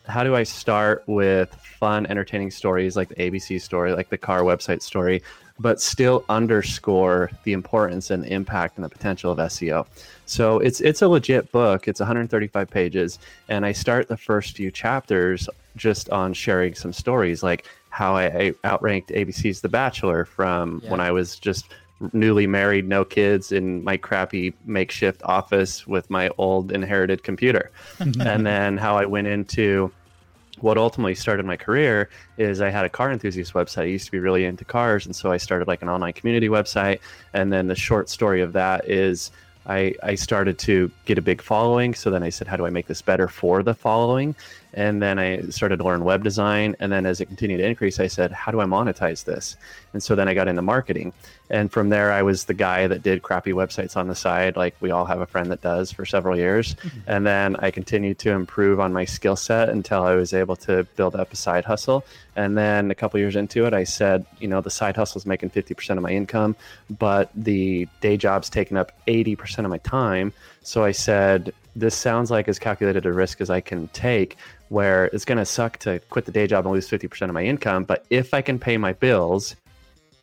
how 0.07 0.25
do 0.25 0.35
I 0.35 0.43
start 0.43 1.05
with 1.07 1.55
fun, 1.55 2.07
entertaining 2.07 2.51
stories 2.51 2.97
like 2.97 3.09
the 3.09 3.15
ABC 3.17 3.61
story, 3.61 3.93
like 3.93 4.09
the 4.09 4.19
car 4.19 4.41
website 4.41 4.83
story, 4.83 5.23
but 5.59 5.81
still 5.81 6.25
underscore 6.29 7.31
the 7.45 7.53
importance 7.53 8.11
and 8.11 8.25
the 8.25 8.33
impact 8.33 8.77
and 8.77 8.85
the 8.85 8.89
potential 8.89 9.33
of 9.33 9.39
SEO? 9.39 9.87
So 10.27 10.59
it's 10.59 10.81
it's 10.81 11.03
a 11.03 11.09
legit 11.09 11.53
book. 11.53 11.87
It's 11.89 12.01
135 12.01 12.69
pages, 12.71 13.19
and 13.49 13.65
I 13.67 13.73
start 13.73 14.09
the 14.09 14.17
first 14.17 14.57
few 14.57 14.71
chapters 14.71 15.49
just 15.77 16.11
on 16.11 16.33
sharing 16.35 16.75
some 16.75 16.93
stories, 16.93 17.43
like 17.43 17.67
how 17.91 18.17
I, 18.17 18.55
outranked 18.65 19.11
ABC's 19.11 19.61
The 19.61 19.69
Bachelor 19.69 20.25
from 20.25 20.81
Yeah. 20.83 20.91
when 20.91 21.01
I 21.01 21.11
was 21.13 21.39
just 21.39 21.67
newly 22.13 22.47
married, 22.47 22.89
no 22.89 23.05
kids, 23.05 23.53
in 23.53 23.83
my 23.85 23.97
crappy 23.97 24.55
makeshift 24.65 25.23
office 25.25 25.87
with 25.87 26.09
my 26.11 26.31
old 26.39 26.73
inherited 26.73 27.23
computer. 27.23 27.71
Mm-hmm. 27.99 28.21
and 28.23 28.47
then 28.47 28.77
how 28.77 28.97
I 28.97 29.07
went 29.07 29.27
into 29.27 29.93
what 30.61 30.79
ultimately 30.79 31.15
started 31.15 31.45
my 31.45 31.57
career 31.57 32.09
is 32.39 32.61
I 32.61 32.71
had 32.71 32.85
a 32.85 32.89
car 32.89 33.11
enthusiast 33.11 33.53
website. 33.53 33.83
I 33.83 33.87
used 33.87 34.07
to 34.07 34.13
be 34.13 34.19
really 34.19 34.45
into 34.45 34.65
cars, 34.65 35.07
and 35.07 35.15
so 35.15 35.33
I 35.33 35.37
started 35.37 35.67
like 35.67 35.83
an 35.83 35.89
online 35.89 36.13
community 36.13 36.49
website. 36.49 37.01
And 37.33 37.53
then 37.53 37.67
the 37.67 37.75
short 37.75 38.09
story 38.09 38.43
of 38.43 38.53
that 38.53 38.89
is 38.89 39.31
I, 39.67 39.95
I 40.03 40.15
started 40.15 40.59
to 40.61 40.91
get 41.05 41.19
a 41.19 41.23
big 41.23 41.43
following. 41.43 41.95
So 41.95 42.11
then 42.11 42.23
I 42.23 42.31
said, 42.31 42.47
how 42.47 42.57
do 42.57 42.67
I 42.67 42.71
make 42.71 42.87
this 42.87 43.03
better 43.03 43.29
for 43.29 43.63
the 43.63 43.75
following? 43.75 44.35
And 44.75 45.03
then 45.03 45.19
I 45.19 45.43
started 45.49 45.79
to 45.79 45.85
learn 45.85 46.05
web 46.05 46.25
design. 46.25 46.77
And 46.81 46.91
then 46.91 47.05
as 47.05 47.21
it 47.21 47.27
continued 47.27 47.59
to 47.59 47.67
increase, 47.67 48.01
I 48.01 48.07
said, 48.07 48.33
how 48.33 48.51
do 48.51 48.61
I 48.61 48.65
monetize 48.65 49.25
this? 49.25 49.57
And 49.93 50.03
so 50.03 50.15
then 50.15 50.29
I 50.29 50.35
got 50.35 50.49
into 50.49 50.63
marketing. 50.63 51.13
And 51.51 51.71
from 51.71 51.91
there, 51.91 52.11
I 52.11 52.23
was 52.23 52.45
the 52.45 52.55
guy 52.55 52.87
that 52.87 53.03
did 53.03 53.23
crappy 53.23 53.53
websites 53.53 53.97
on 53.97 54.09
the 54.09 54.15
side, 54.15 54.57
like 54.57 54.75
we 54.81 54.91
all 54.91 55.05
have 55.05 55.21
a 55.21 55.27
friend 55.27 55.51
that 55.51 55.61
does 55.61 55.93
for 55.93 56.07
several 56.07 56.37
years. 56.37 56.75
Mm-hmm. 56.75 56.99
And 57.07 57.27
then 57.27 57.57
I 57.57 57.71
continued 57.71 58.19
to 58.21 58.31
improve 58.31 58.81
on 58.81 58.93
my 58.95 59.05
skill 59.05 59.37
set 59.37 59.69
until 59.69 60.03
I 60.03 60.15
was 60.15 60.33
able 60.33 60.57
to 60.57 60.85
build 60.97 61.15
up 61.15 61.33
a 61.33 61.37
side 61.37 61.67
hustle. 61.67 62.05
And 62.35 62.57
then 62.57 62.91
a 62.91 62.95
couple 62.95 63.21
years 63.21 63.37
into 63.37 63.67
it, 63.67 63.75
I 63.75 63.85
said, 63.85 64.25
you 64.39 64.49
know, 64.49 64.63
the 64.63 64.71
side 64.71 64.97
hustle 64.97 65.19
is 65.19 65.27
making 65.27 65.51
50% 65.51 65.91
of 65.99 66.03
my 66.03 66.11
income, 66.11 66.57
but 66.89 67.31
the 67.35 67.87
day 68.01 68.17
job's 68.17 68.49
taking 68.49 68.79
up 68.79 68.93
80% 69.07 69.59
of 69.59 69.71
my 69.71 69.79
time. 69.79 70.33
So 70.63 70.85
I 70.85 70.93
said, 70.93 71.53
this 71.75 71.95
sounds 71.95 72.31
like 72.31 72.49
as 72.49 72.59
calculated 72.59 73.07
a 73.07 73.13
risk 73.13 73.41
as 73.41 73.51
I 73.51 73.61
can 73.61 73.89
take, 73.89 74.37
where 74.73 75.05
it's 75.07 75.27
going 75.27 75.37
to 75.37 75.45
suck 75.45 75.77
to 75.77 76.01
quit 76.09 76.25
the 76.25 76.33
day 76.33 76.47
job 76.47 76.65
and 76.65 76.73
lose 76.73 76.89
50% 76.89 77.29
of 77.29 77.35
my 77.35 77.45
income. 77.45 77.85
But 77.85 78.07
if 78.09 78.33
I 78.33 78.41
can 78.41 78.59
pay 78.59 78.79
my 78.79 78.95
bills, 78.95 79.55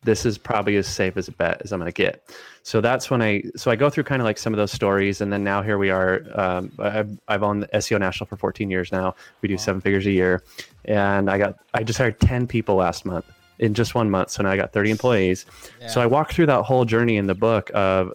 this 0.03 0.25
is 0.25 0.39
probably 0.39 0.75
as 0.77 0.87
safe 0.87 1.17
as 1.17 1.27
a 1.27 1.31
bet 1.31 1.61
as 1.63 1.71
I'm 1.71 1.79
going 1.79 1.91
to 1.91 1.95
get. 1.95 2.23
So 2.63 2.81
that's 2.81 3.11
when 3.11 3.21
I, 3.21 3.43
so 3.55 3.69
I 3.69 3.75
go 3.75 3.91
through 3.91 4.05
kind 4.05 4.23
of 4.23 4.25
like 4.25 4.39
some 4.39 4.51
of 4.51 4.57
those 4.57 4.71
stories. 4.71 5.21
And 5.21 5.31
then 5.31 5.43
now 5.43 5.61
here 5.61 5.77
we 5.77 5.91
are. 5.91 6.23
Um, 6.33 6.71
I've, 6.79 7.19
I've 7.27 7.43
owned 7.43 7.67
SEO 7.75 7.99
National 7.99 8.25
for 8.25 8.37
14 8.37 8.71
years 8.71 8.91
now. 8.91 9.13
We 9.41 9.49
do 9.49 9.53
wow. 9.53 9.59
seven 9.59 9.81
figures 9.81 10.07
a 10.07 10.11
year. 10.11 10.41
And 10.83 11.29
I 11.29 11.37
got, 11.37 11.59
I 11.75 11.83
just 11.83 11.99
hired 11.99 12.19
10 12.19 12.47
people 12.47 12.75
last 12.75 13.05
month 13.05 13.25
in 13.59 13.73
just 13.73 13.93
one 13.93 14.09
month. 14.09 14.31
So 14.31 14.43
now 14.43 14.51
I 14.51 14.57
got 14.57 14.71
30 14.71 14.89
employees. 14.89 15.45
Yeah. 15.79 15.87
So 15.87 16.01
I 16.01 16.05
walk 16.05 16.31
through 16.31 16.47
that 16.47 16.63
whole 16.63 16.85
journey 16.85 17.17
in 17.17 17.27
the 17.27 17.35
book 17.35 17.69
of, 17.73 18.13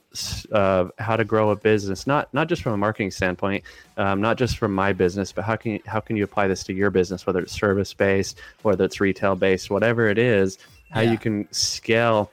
of 0.50 0.90
how 0.98 1.16
to 1.16 1.24
grow 1.24 1.50
a 1.50 1.56
business, 1.56 2.06
not 2.06 2.32
not 2.32 2.48
just 2.48 2.62
from 2.62 2.72
a 2.72 2.76
marketing 2.76 3.10
standpoint, 3.10 3.62
um, 3.96 4.20
not 4.20 4.38
just 4.38 4.56
from 4.56 4.74
my 4.74 4.92
business, 4.92 5.32
but 5.32 5.44
how 5.44 5.56
can 5.56 5.72
you, 5.72 5.80
how 5.86 6.00
can 6.00 6.16
you 6.16 6.24
apply 6.24 6.48
this 6.48 6.64
to 6.64 6.72
your 6.72 6.90
business, 6.90 7.26
whether 7.26 7.40
it's 7.40 7.52
service 7.52 7.92
based, 7.92 8.40
whether 8.62 8.84
it's 8.84 9.00
retail 9.00 9.36
based, 9.36 9.70
whatever 9.70 10.08
it 10.08 10.18
is, 10.18 10.58
how 10.90 11.02
yeah. 11.02 11.12
you 11.12 11.18
can 11.18 11.46
scale 11.52 12.30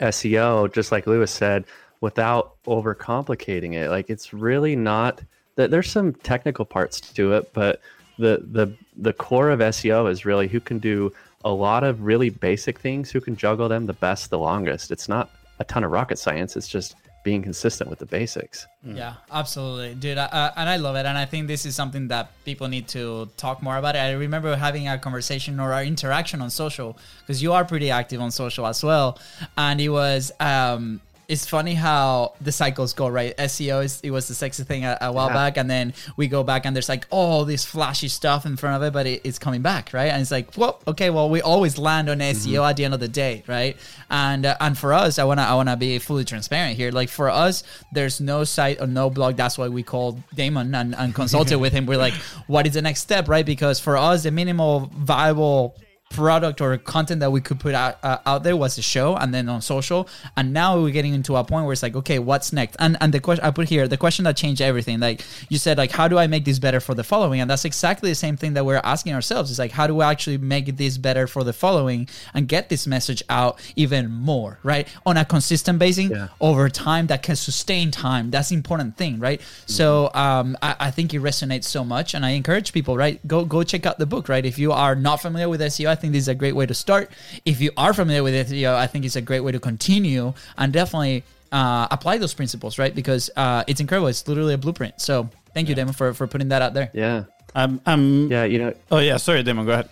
SEO, 0.00 0.72
just 0.72 0.92
like 0.92 1.06
Lewis 1.06 1.30
said, 1.30 1.64
without 2.00 2.62
overcomplicating 2.64 3.74
it. 3.74 3.88
Like 3.88 4.10
it's 4.10 4.32
really 4.32 4.76
not 4.76 5.22
that 5.56 5.70
there's 5.70 5.90
some 5.90 6.12
technical 6.12 6.66
parts 6.66 7.00
to 7.00 7.32
it, 7.32 7.50
but 7.54 7.80
the 8.18 8.42
the 8.50 8.74
the 8.96 9.12
core 9.12 9.50
of 9.50 9.60
SEO 9.60 10.10
is 10.10 10.24
really 10.24 10.48
who 10.48 10.60
can 10.60 10.78
do 10.78 11.12
a 11.46 11.52
lot 11.52 11.84
of 11.84 12.02
really 12.02 12.28
basic 12.28 12.80
things 12.80 13.08
who 13.08 13.20
can 13.20 13.36
juggle 13.36 13.68
them 13.68 13.86
the 13.86 13.92
best 13.92 14.30
the 14.30 14.38
longest. 14.38 14.90
It's 14.90 15.08
not 15.08 15.30
a 15.60 15.64
ton 15.64 15.84
of 15.84 15.90
rocket 15.90 16.18
science 16.18 16.56
it's 16.56 16.68
just 16.68 16.96
being 17.22 17.42
consistent 17.42 17.88
with 17.90 17.98
the 17.98 18.06
basics. 18.06 18.66
Mm. 18.86 18.96
yeah 18.96 19.14
absolutely. 19.32 19.94
Dude 19.94 20.18
uh, 20.18 20.52
and 20.56 20.68
i 20.68 20.76
love 20.76 20.96
it 20.96 21.06
and 21.06 21.16
i 21.16 21.24
think 21.24 21.46
this 21.46 21.64
is 21.66 21.74
something 21.74 22.08
that 22.08 22.30
people 22.44 22.68
need 22.68 22.86
to 22.88 23.28
talk 23.36 23.62
more 23.62 23.76
about. 23.78 23.96
I 23.96 24.12
remember 24.12 24.54
having 24.56 24.88
a 24.88 24.98
conversation 24.98 25.58
or 25.60 25.72
our 25.72 25.84
interaction 25.84 26.42
on 26.42 26.50
social 26.50 26.98
because 27.20 27.42
you 27.42 27.52
are 27.52 27.64
pretty 27.64 27.90
active 27.90 28.20
on 28.20 28.30
social 28.30 28.66
as 28.66 28.82
well 28.82 29.18
and 29.56 29.80
it 29.80 29.88
was 29.88 30.32
um 30.40 31.00
it's 31.28 31.46
funny 31.46 31.74
how 31.74 32.34
the 32.40 32.52
cycles 32.52 32.92
go, 32.92 33.08
right? 33.08 33.36
SEO 33.36 33.84
is 33.84 34.00
it 34.02 34.10
was 34.10 34.28
the 34.28 34.34
sexy 34.34 34.62
thing 34.62 34.84
a, 34.84 34.96
a 35.00 35.12
while 35.12 35.28
yeah. 35.28 35.34
back, 35.34 35.56
and 35.56 35.68
then 35.68 35.92
we 36.16 36.28
go 36.28 36.42
back 36.42 36.66
and 36.66 36.74
there's 36.74 36.88
like 36.88 37.06
all 37.10 37.44
this 37.44 37.64
flashy 37.64 38.08
stuff 38.08 38.46
in 38.46 38.56
front 38.56 38.76
of 38.76 38.86
it, 38.86 38.92
but 38.92 39.06
it, 39.06 39.22
it's 39.24 39.38
coming 39.38 39.62
back, 39.62 39.92
right? 39.92 40.12
And 40.12 40.22
it's 40.22 40.30
like, 40.30 40.56
well, 40.56 40.80
okay, 40.86 41.10
well, 41.10 41.28
we 41.28 41.40
always 41.40 41.78
land 41.78 42.08
on 42.08 42.18
SEO 42.18 42.34
mm-hmm. 42.34 42.64
at 42.64 42.76
the 42.76 42.84
end 42.84 42.94
of 42.94 43.00
the 43.00 43.08
day, 43.08 43.42
right? 43.46 43.76
And 44.10 44.46
uh, 44.46 44.56
and 44.60 44.78
for 44.78 44.92
us, 44.92 45.18
I 45.18 45.24
wanna 45.24 45.42
I 45.42 45.54
wanna 45.54 45.76
be 45.76 45.98
fully 45.98 46.24
transparent 46.24 46.76
here. 46.76 46.92
Like 46.92 47.08
for 47.08 47.28
us, 47.28 47.64
there's 47.92 48.20
no 48.20 48.44
site 48.44 48.80
or 48.80 48.86
no 48.86 49.10
blog. 49.10 49.36
That's 49.36 49.58
why 49.58 49.68
we 49.68 49.82
called 49.82 50.22
Damon 50.34 50.74
and, 50.74 50.94
and 50.94 51.14
consulted 51.14 51.58
with 51.58 51.72
him. 51.72 51.86
We're 51.86 51.98
like, 51.98 52.14
what 52.46 52.66
is 52.66 52.74
the 52.74 52.82
next 52.82 53.00
step, 53.00 53.28
right? 53.28 53.44
Because 53.44 53.80
for 53.80 53.96
us, 53.96 54.22
the 54.22 54.30
minimal 54.30 54.90
viable 54.94 55.76
product 56.10 56.60
or 56.60 56.76
content 56.78 57.20
that 57.20 57.30
we 57.30 57.40
could 57.40 57.58
put 57.58 57.74
out 57.74 57.98
uh, 58.02 58.18
out 58.26 58.42
there 58.42 58.56
was 58.56 58.76
the 58.76 58.82
show 58.82 59.16
and 59.16 59.34
then 59.34 59.48
on 59.48 59.60
social. 59.60 60.08
And 60.36 60.52
now 60.52 60.80
we're 60.80 60.92
getting 60.92 61.14
into 61.14 61.34
a 61.36 61.44
point 61.44 61.64
where 61.64 61.72
it's 61.72 61.82
like 61.82 61.96
okay 61.96 62.18
what's 62.18 62.52
next? 62.52 62.76
And 62.78 62.96
and 63.00 63.12
the 63.12 63.20
question 63.20 63.44
i 63.44 63.50
put 63.50 63.68
here 63.68 63.88
the 63.88 63.96
question 63.96 64.24
that 64.24 64.36
changed 64.36 64.62
everything. 64.62 65.00
Like 65.00 65.24
you 65.48 65.58
said 65.58 65.78
like 65.78 65.90
how 65.90 66.08
do 66.08 66.18
i 66.18 66.26
make 66.26 66.44
this 66.44 66.58
better 66.58 66.80
for 66.80 66.94
the 66.94 67.04
following? 67.04 67.40
And 67.40 67.50
that's 67.50 67.64
exactly 67.64 68.10
the 68.10 68.14
same 68.14 68.36
thing 68.36 68.54
that 68.54 68.64
we're 68.64 68.80
asking 68.84 69.14
ourselves. 69.14 69.50
It's 69.50 69.58
like 69.58 69.72
how 69.72 69.86
do 69.86 70.00
i 70.00 70.10
actually 70.10 70.38
make 70.38 70.76
this 70.76 70.96
better 70.96 71.26
for 71.26 71.42
the 71.44 71.52
following 71.52 72.08
and 72.34 72.46
get 72.46 72.68
this 72.68 72.86
message 72.86 73.22
out 73.28 73.60
even 73.74 74.10
more 74.10 74.58
right? 74.62 74.88
On 75.04 75.16
a 75.16 75.24
consistent 75.24 75.78
basis 75.78 76.10
yeah. 76.10 76.28
over 76.40 76.68
time 76.68 77.08
that 77.08 77.22
can 77.22 77.36
sustain 77.36 77.90
time. 77.90 78.30
That's 78.30 78.50
the 78.50 78.54
important 78.54 78.96
thing 78.96 79.18
right? 79.18 79.40
Mm-hmm. 79.40 79.72
so 79.72 80.10
um 80.14 80.56
I, 80.62 80.76
I 80.80 80.90
think 80.90 81.12
it 81.14 81.20
resonates 81.20 81.64
so 81.64 81.84
much 81.84 82.14
and 82.14 82.24
i 82.24 82.30
encourage 82.30 82.72
people 82.72 82.96
right? 82.96 83.18
Go 83.26 83.44
go 83.44 83.64
check 83.64 83.86
out 83.86 83.98
the 83.98 84.06
book 84.06 84.28
right? 84.28 84.46
If 84.46 84.58
you 84.58 84.72
are 84.72 84.94
not 84.94 85.20
familiar 85.20 85.48
with 85.48 85.60
seo 85.60 85.95
think 85.96 86.12
this 86.12 86.22
is 86.22 86.28
a 86.28 86.34
great 86.34 86.54
way 86.54 86.66
to 86.66 86.74
start. 86.74 87.10
If 87.44 87.60
you 87.60 87.72
are 87.76 87.92
familiar 87.92 88.22
with 88.22 88.34
it, 88.34 88.48
you 88.54 88.62
know, 88.62 88.76
I 88.76 88.86
think 88.86 89.04
it's 89.04 89.16
a 89.16 89.20
great 89.20 89.40
way 89.40 89.52
to 89.52 89.60
continue 89.60 90.32
and 90.56 90.72
definitely 90.72 91.24
uh, 91.52 91.88
apply 91.90 92.18
those 92.18 92.34
principles, 92.34 92.78
right? 92.78 92.94
Because 92.94 93.30
uh, 93.36 93.64
it's 93.66 93.80
incredible. 93.80 94.08
It's 94.08 94.26
literally 94.28 94.54
a 94.54 94.58
blueprint. 94.58 95.00
So 95.00 95.28
thank 95.54 95.68
you, 95.68 95.74
Damon, 95.74 95.94
for, 95.94 96.14
for 96.14 96.26
putting 96.26 96.48
that 96.48 96.62
out 96.62 96.74
there. 96.74 96.90
Yeah. 96.92 97.24
Um, 97.54 97.80
um, 97.86 98.28
yeah, 98.30 98.44
you 98.44 98.58
know. 98.58 98.74
Oh, 98.90 98.98
yeah. 98.98 99.16
Sorry, 99.16 99.42
Damon. 99.42 99.66
Go 99.66 99.72
ahead. 99.72 99.88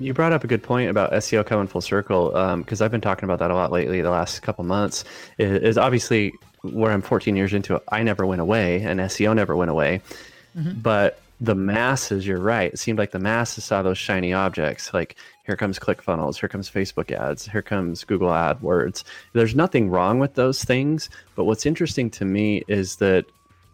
You 0.00 0.14
brought 0.14 0.32
up 0.32 0.44
a 0.44 0.46
good 0.46 0.62
point 0.62 0.90
about 0.90 1.10
SEO 1.12 1.44
coming 1.44 1.66
full 1.66 1.80
circle 1.80 2.28
because 2.58 2.80
um, 2.80 2.84
I've 2.84 2.92
been 2.92 3.00
talking 3.00 3.24
about 3.24 3.40
that 3.40 3.50
a 3.50 3.54
lot 3.54 3.72
lately. 3.72 4.00
The 4.00 4.10
last 4.10 4.40
couple 4.42 4.64
months 4.64 5.04
is, 5.38 5.62
is, 5.62 5.78
obviously 5.78 6.32
where 6.62 6.92
I'm 6.92 7.02
14 7.02 7.34
years 7.34 7.52
into 7.52 7.74
it. 7.74 7.82
I 7.88 8.04
never 8.04 8.24
went 8.24 8.40
away, 8.40 8.82
and 8.82 9.00
SEO 9.00 9.34
never 9.34 9.56
went 9.56 9.70
away. 9.72 10.00
Mm-hmm. 10.56 10.80
But 10.80 11.20
the 11.40 11.54
masses, 11.54 12.26
you're 12.26 12.40
right. 12.40 12.72
It 12.72 12.78
seemed 12.78 12.98
like 12.98 13.12
the 13.12 13.18
masses 13.18 13.64
saw 13.64 13.82
those 13.82 13.98
shiny 13.98 14.32
objects. 14.32 14.92
Like 14.92 15.16
here 15.44 15.56
comes 15.56 15.78
ClickFunnels, 15.78 16.38
here 16.38 16.48
comes 16.48 16.68
Facebook 16.68 17.12
ads, 17.12 17.46
here 17.46 17.62
comes 17.62 18.04
Google 18.04 18.30
AdWords. 18.30 19.04
There's 19.34 19.54
nothing 19.54 19.88
wrong 19.88 20.18
with 20.18 20.34
those 20.34 20.64
things, 20.64 21.08
but 21.36 21.44
what's 21.44 21.66
interesting 21.66 22.10
to 22.10 22.24
me 22.24 22.64
is 22.66 22.96
that 22.96 23.26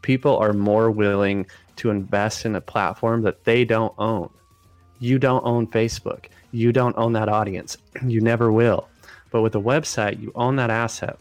people 0.02 0.36
are 0.36 0.52
more 0.52 0.90
willing 0.90 1.46
to 1.76 1.90
invest 1.90 2.44
in 2.44 2.54
a 2.54 2.60
platform 2.60 3.22
that 3.22 3.44
they 3.44 3.64
don't 3.64 3.94
own. 3.98 4.28
You 4.98 5.18
don't 5.18 5.44
own 5.44 5.66
Facebook. 5.66 6.26
You 6.52 6.70
don't 6.70 6.96
own 6.98 7.14
that 7.14 7.28
audience. 7.28 7.76
You 8.06 8.20
never 8.20 8.52
will. 8.52 8.88
But 9.30 9.42
with 9.42 9.54
a 9.54 9.60
website, 9.60 10.20
you 10.20 10.30
own 10.34 10.56
that 10.56 10.70
asset. 10.70 11.18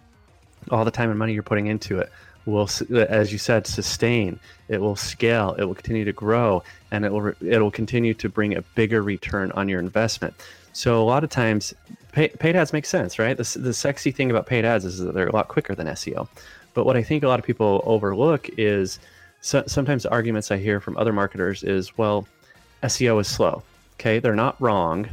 All 0.69 0.85
the 0.85 0.91
time 0.91 1.09
and 1.09 1.17
money 1.17 1.33
you're 1.33 1.43
putting 1.43 1.67
into 1.67 1.99
it 1.99 2.11
will, 2.45 2.69
uh, 2.91 2.97
as 2.97 3.31
you 3.31 3.37
said, 3.37 3.67
sustain. 3.67 4.39
It 4.69 4.81
will 4.81 4.95
scale. 4.95 5.55
It 5.57 5.65
will 5.65 5.75
continue 5.75 6.05
to 6.05 6.13
grow, 6.13 6.63
and 6.91 7.05
it 7.05 7.11
will 7.11 7.33
it 7.41 7.59
will 7.59 7.71
continue 7.71 8.13
to 8.15 8.29
bring 8.29 8.55
a 8.55 8.61
bigger 8.75 9.01
return 9.01 9.51
on 9.51 9.69
your 9.69 9.79
investment. 9.79 10.33
So 10.73 11.01
a 11.01 11.05
lot 11.05 11.23
of 11.23 11.29
times, 11.29 11.73
pay, 12.11 12.29
paid 12.29 12.55
ads 12.55 12.73
make 12.73 12.85
sense, 12.85 13.19
right? 13.19 13.37
The, 13.37 13.59
the 13.59 13.73
sexy 13.73 14.11
thing 14.11 14.31
about 14.31 14.47
paid 14.47 14.65
ads 14.65 14.85
is 14.85 14.97
that 14.99 15.13
they're 15.13 15.27
a 15.27 15.31
lot 15.31 15.47
quicker 15.47 15.75
than 15.75 15.87
SEO. 15.87 16.27
But 16.73 16.85
what 16.85 16.97
I 16.97 17.03
think 17.03 17.23
a 17.23 17.27
lot 17.27 17.39
of 17.39 17.45
people 17.45 17.83
overlook 17.85 18.49
is 18.57 18.99
so, 19.41 19.63
sometimes 19.67 20.05
arguments 20.05 20.51
I 20.51 20.57
hear 20.57 20.79
from 20.79 20.97
other 20.97 21.13
marketers 21.13 21.63
is, 21.63 21.97
well, 21.97 22.25
SEO 22.81 23.19
is 23.21 23.27
slow. 23.27 23.61
Okay, 23.95 24.19
they're 24.19 24.35
not 24.35 24.59
wrong, 24.59 25.07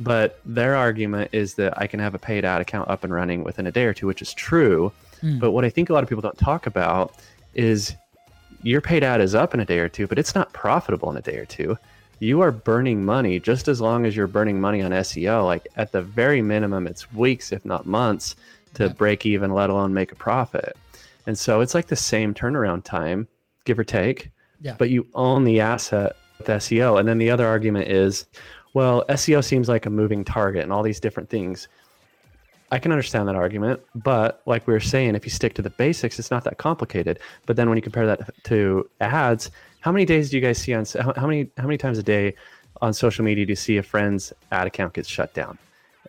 but 0.00 0.40
their 0.44 0.76
argument 0.76 1.30
is 1.32 1.54
that 1.54 1.80
I 1.80 1.86
can 1.86 2.00
have 2.00 2.14
a 2.14 2.18
paid 2.18 2.44
ad 2.44 2.60
account 2.60 2.90
up 2.90 3.04
and 3.04 3.12
running 3.12 3.44
within 3.44 3.66
a 3.66 3.72
day 3.72 3.84
or 3.84 3.94
two, 3.94 4.06
which 4.06 4.20
is 4.20 4.34
true. 4.34 4.92
Mm. 5.22 5.40
But 5.40 5.52
what 5.52 5.64
I 5.64 5.70
think 5.70 5.90
a 5.90 5.92
lot 5.92 6.02
of 6.02 6.08
people 6.08 6.22
don't 6.22 6.38
talk 6.38 6.66
about 6.66 7.14
is 7.54 7.94
your 8.62 8.80
paid 8.80 9.04
ad 9.04 9.20
is 9.20 9.34
up 9.34 9.54
in 9.54 9.60
a 9.60 9.64
day 9.64 9.78
or 9.78 9.88
two, 9.88 10.06
but 10.06 10.18
it's 10.18 10.34
not 10.34 10.52
profitable 10.52 11.10
in 11.10 11.16
a 11.16 11.22
day 11.22 11.36
or 11.36 11.46
two. 11.46 11.78
You 12.18 12.40
are 12.40 12.50
burning 12.50 13.04
money 13.04 13.38
just 13.38 13.68
as 13.68 13.80
long 13.80 14.06
as 14.06 14.16
you're 14.16 14.26
burning 14.26 14.60
money 14.60 14.82
on 14.82 14.90
SEO. 14.90 15.44
Like 15.44 15.68
at 15.76 15.92
the 15.92 16.02
very 16.02 16.42
minimum, 16.42 16.86
it's 16.86 17.12
weeks, 17.12 17.52
if 17.52 17.64
not 17.64 17.86
months, 17.86 18.36
to 18.74 18.86
yeah. 18.86 18.92
break 18.92 19.26
even, 19.26 19.52
let 19.52 19.70
alone 19.70 19.92
make 19.94 20.12
a 20.12 20.16
profit. 20.16 20.76
And 21.26 21.38
so 21.38 21.60
it's 21.60 21.74
like 21.74 21.86
the 21.86 21.96
same 21.96 22.34
turnaround 22.34 22.84
time, 22.84 23.28
give 23.64 23.78
or 23.78 23.84
take. 23.84 24.30
Yeah. 24.60 24.76
But 24.78 24.90
you 24.90 25.06
own 25.14 25.44
the 25.44 25.60
asset 25.60 26.16
with 26.38 26.46
SEO. 26.46 26.98
And 26.98 27.08
then 27.08 27.18
the 27.18 27.30
other 27.30 27.46
argument 27.46 27.88
is, 27.88 28.26
well, 28.74 29.04
SEO 29.08 29.44
seems 29.44 29.68
like 29.68 29.86
a 29.86 29.90
moving 29.90 30.24
target 30.24 30.62
and 30.62 30.72
all 30.72 30.82
these 30.82 31.00
different 31.00 31.28
things. 31.28 31.68
I 32.72 32.78
can 32.78 32.90
understand 32.90 33.28
that 33.28 33.36
argument, 33.36 33.80
but 33.94 34.42
like 34.46 34.66
we 34.66 34.72
were 34.72 34.80
saying, 34.80 35.14
if 35.14 35.24
you 35.24 35.30
stick 35.30 35.54
to 35.54 35.62
the 35.62 35.70
basics, 35.70 36.18
it's 36.18 36.30
not 36.30 36.44
that 36.44 36.58
complicated. 36.58 37.20
But 37.46 37.56
then 37.56 37.68
when 37.68 37.78
you 37.78 37.82
compare 37.82 38.06
that 38.06 38.30
to 38.44 38.88
ads, 39.00 39.50
how 39.80 39.92
many 39.92 40.04
days 40.04 40.30
do 40.30 40.36
you 40.36 40.42
guys 40.42 40.58
see 40.58 40.74
on 40.74 40.84
how 41.16 41.26
many 41.26 41.48
how 41.56 41.64
many 41.64 41.78
times 41.78 41.98
a 41.98 42.02
day 42.02 42.34
on 42.82 42.92
social 42.92 43.24
media 43.24 43.46
do 43.46 43.52
you 43.52 43.56
see 43.56 43.76
a 43.76 43.82
friend's 43.82 44.32
ad 44.50 44.66
account 44.66 44.94
gets 44.94 45.08
shut 45.08 45.32
down, 45.32 45.58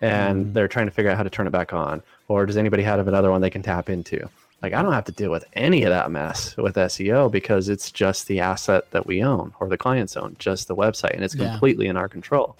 and 0.02 0.48
mm. 0.48 0.54
they're 0.54 0.68
trying 0.68 0.88
to 0.88 0.92
figure 0.92 1.12
out 1.12 1.18
how 1.18 1.24
to 1.24 1.30
turn 1.30 1.46
it 1.46 1.52
back 1.52 1.74
on, 1.74 2.02
or 2.28 2.46
does 2.46 2.58
anybody 2.58 2.82
have 2.84 3.08
another 3.08 3.30
one 3.30 3.42
they 3.42 3.52
can 3.52 3.62
tap 3.62 3.90
into? 3.90 4.28
Like 4.64 4.74
I 4.74 4.82
don't 4.82 4.94
have 4.94 5.06
to 5.06 5.12
deal 5.12 5.30
with 5.30 5.46
any 5.54 5.84
of 5.84 5.92
that 5.92 6.10
mess 6.10 6.58
with 6.58 6.76
SEO 6.76 7.32
because 7.32 7.70
it's 7.70 7.92
just 7.92 8.28
the 8.28 8.40
asset 8.40 8.90
that 8.92 9.06
we 9.06 9.24
own 9.24 9.54
or 9.60 9.70
the 9.70 9.78
clients 9.78 10.18
own, 10.18 10.36
just 10.40 10.68
the 10.68 10.76
website, 10.76 11.14
and 11.14 11.24
it's 11.24 11.36
yeah. 11.36 11.52
completely 11.52 11.88
in 11.88 11.96
our 11.96 12.10
control. 12.10 12.56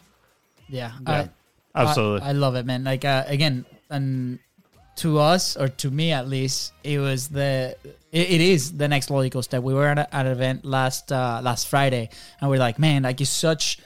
Yeah, 0.70 0.92
yeah. 1.08 1.28
I, 1.74 1.82
absolutely. 1.82 2.28
I, 2.28 2.30
I, 2.30 2.32
love 2.34 2.56
it, 2.56 2.68
man. 2.68 2.84
Like 2.84 3.04
uh, 3.04 3.24
again, 3.26 3.66
and 3.90 4.40
to 4.98 5.20
us 5.20 5.56
or 5.56 5.68
to 5.68 5.92
me 5.92 6.12
at 6.12 6.28
least, 6.28 6.74
it 6.84 7.00
was 7.00 7.28
the 7.30 7.76
it, 8.12 8.30
it 8.30 8.42
is 8.42 8.78
the 8.78 8.88
next 8.88 9.10
logical 9.10 9.44
step. 9.44 9.62
We 9.64 9.74
were 9.74 9.88
at, 9.88 10.00
a, 10.00 10.16
at 10.16 10.26
an 10.26 10.32
event 10.32 10.66
last 10.66 11.12
uh, 11.12 11.40
last 11.44 11.68
Friday, 11.68 12.10
and 12.42 12.50
we're 12.50 12.60
like, 12.60 12.80
man, 12.80 13.04
like 13.04 13.22
it's 13.22 13.30
such. 13.30 13.80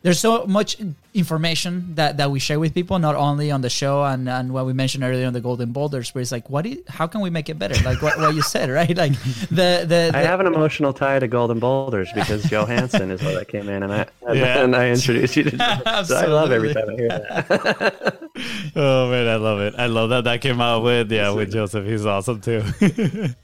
There's 0.00 0.20
so 0.20 0.46
much 0.46 0.76
information 1.12 1.96
that, 1.96 2.18
that 2.18 2.30
we 2.30 2.38
share 2.38 2.60
with 2.60 2.72
people, 2.72 3.00
not 3.00 3.16
only 3.16 3.50
on 3.50 3.62
the 3.62 3.68
show 3.68 4.04
and, 4.04 4.28
and 4.28 4.52
what 4.52 4.64
we 4.64 4.72
mentioned 4.72 5.02
earlier 5.02 5.26
on 5.26 5.32
the 5.32 5.40
Golden 5.40 5.72
Boulders, 5.72 6.14
where 6.14 6.22
it's 6.22 6.30
like, 6.30 6.48
what? 6.48 6.66
Is, 6.66 6.78
how 6.86 7.08
can 7.08 7.20
we 7.20 7.30
make 7.30 7.48
it 7.48 7.58
better? 7.58 7.74
Like 7.82 8.00
what, 8.00 8.16
what 8.16 8.32
you 8.32 8.42
said, 8.42 8.70
right? 8.80 8.96
Like 8.96 9.12
the 9.50 9.80
the, 9.80 10.10
the 10.12 10.12
I 10.14 10.20
have 10.20 10.38
an 10.38 10.46
emotional 10.46 10.92
tie 10.92 11.18
to 11.18 11.26
Golden 11.26 11.58
Boulders 11.58 12.08
because 12.14 12.48
Johansson 12.48 13.10
is 13.10 13.20
what 13.22 13.34
that 13.34 13.48
came 13.48 13.68
in, 13.68 13.82
and 13.82 13.92
I 13.92 14.06
Yeah. 14.32 14.62
and 14.62 14.76
I 14.76 14.90
introduced 14.90 15.36
you 15.36 15.44
to. 15.44 16.04
So 16.06 16.16
I 16.16 16.26
love 16.26 16.52
every 16.52 16.72
time 16.72 16.90
I 16.90 16.94
hear 16.94 17.08
that. 17.08 18.17
Oh 18.76 19.10
man, 19.10 19.26
I 19.26 19.36
love 19.36 19.60
it. 19.60 19.74
I 19.78 19.86
love 19.86 20.10
that 20.10 20.24
that 20.24 20.40
came 20.40 20.60
out 20.60 20.82
with 20.82 21.10
yeah 21.10 21.30
with 21.30 21.50
Joseph. 21.52 21.84
He's 21.86 22.06
awesome 22.06 22.40
too. 22.40 22.62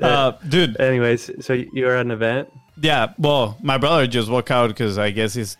uh, 0.00 0.32
dude, 0.48 0.80
Anyways, 0.80 1.30
so 1.44 1.52
you 1.52 1.84
were 1.84 1.94
at 1.96 2.02
an 2.06 2.10
event. 2.10 2.48
yeah. 2.80 3.12
Well, 3.18 3.56
my 3.62 3.78
brother 3.78 4.06
just 4.06 4.28
walked 4.30 4.50
out 4.50 4.68
because 4.68 4.98
I 4.98 5.10
guess 5.10 5.34
he's 5.34 5.56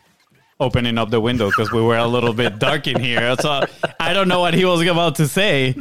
opening 0.61 0.99
up 0.99 1.11
the 1.11 1.21
window 1.21 1.49
because 1.49 1.71
we 1.71 1.83
were 1.83 1.97
a 1.97 2.07
little 2.07 2.33
bit 2.33 2.59
dark 2.59 2.87
in 2.87 3.01
here. 3.01 3.37
So 3.41 3.63
I 4.01 4.13
don't 4.13 4.29
know 4.29 4.41
what 4.41 4.55
he 4.55 4.65
was 4.65 4.81
about 4.87 5.17
to 5.17 5.29
say. 5.29 5.75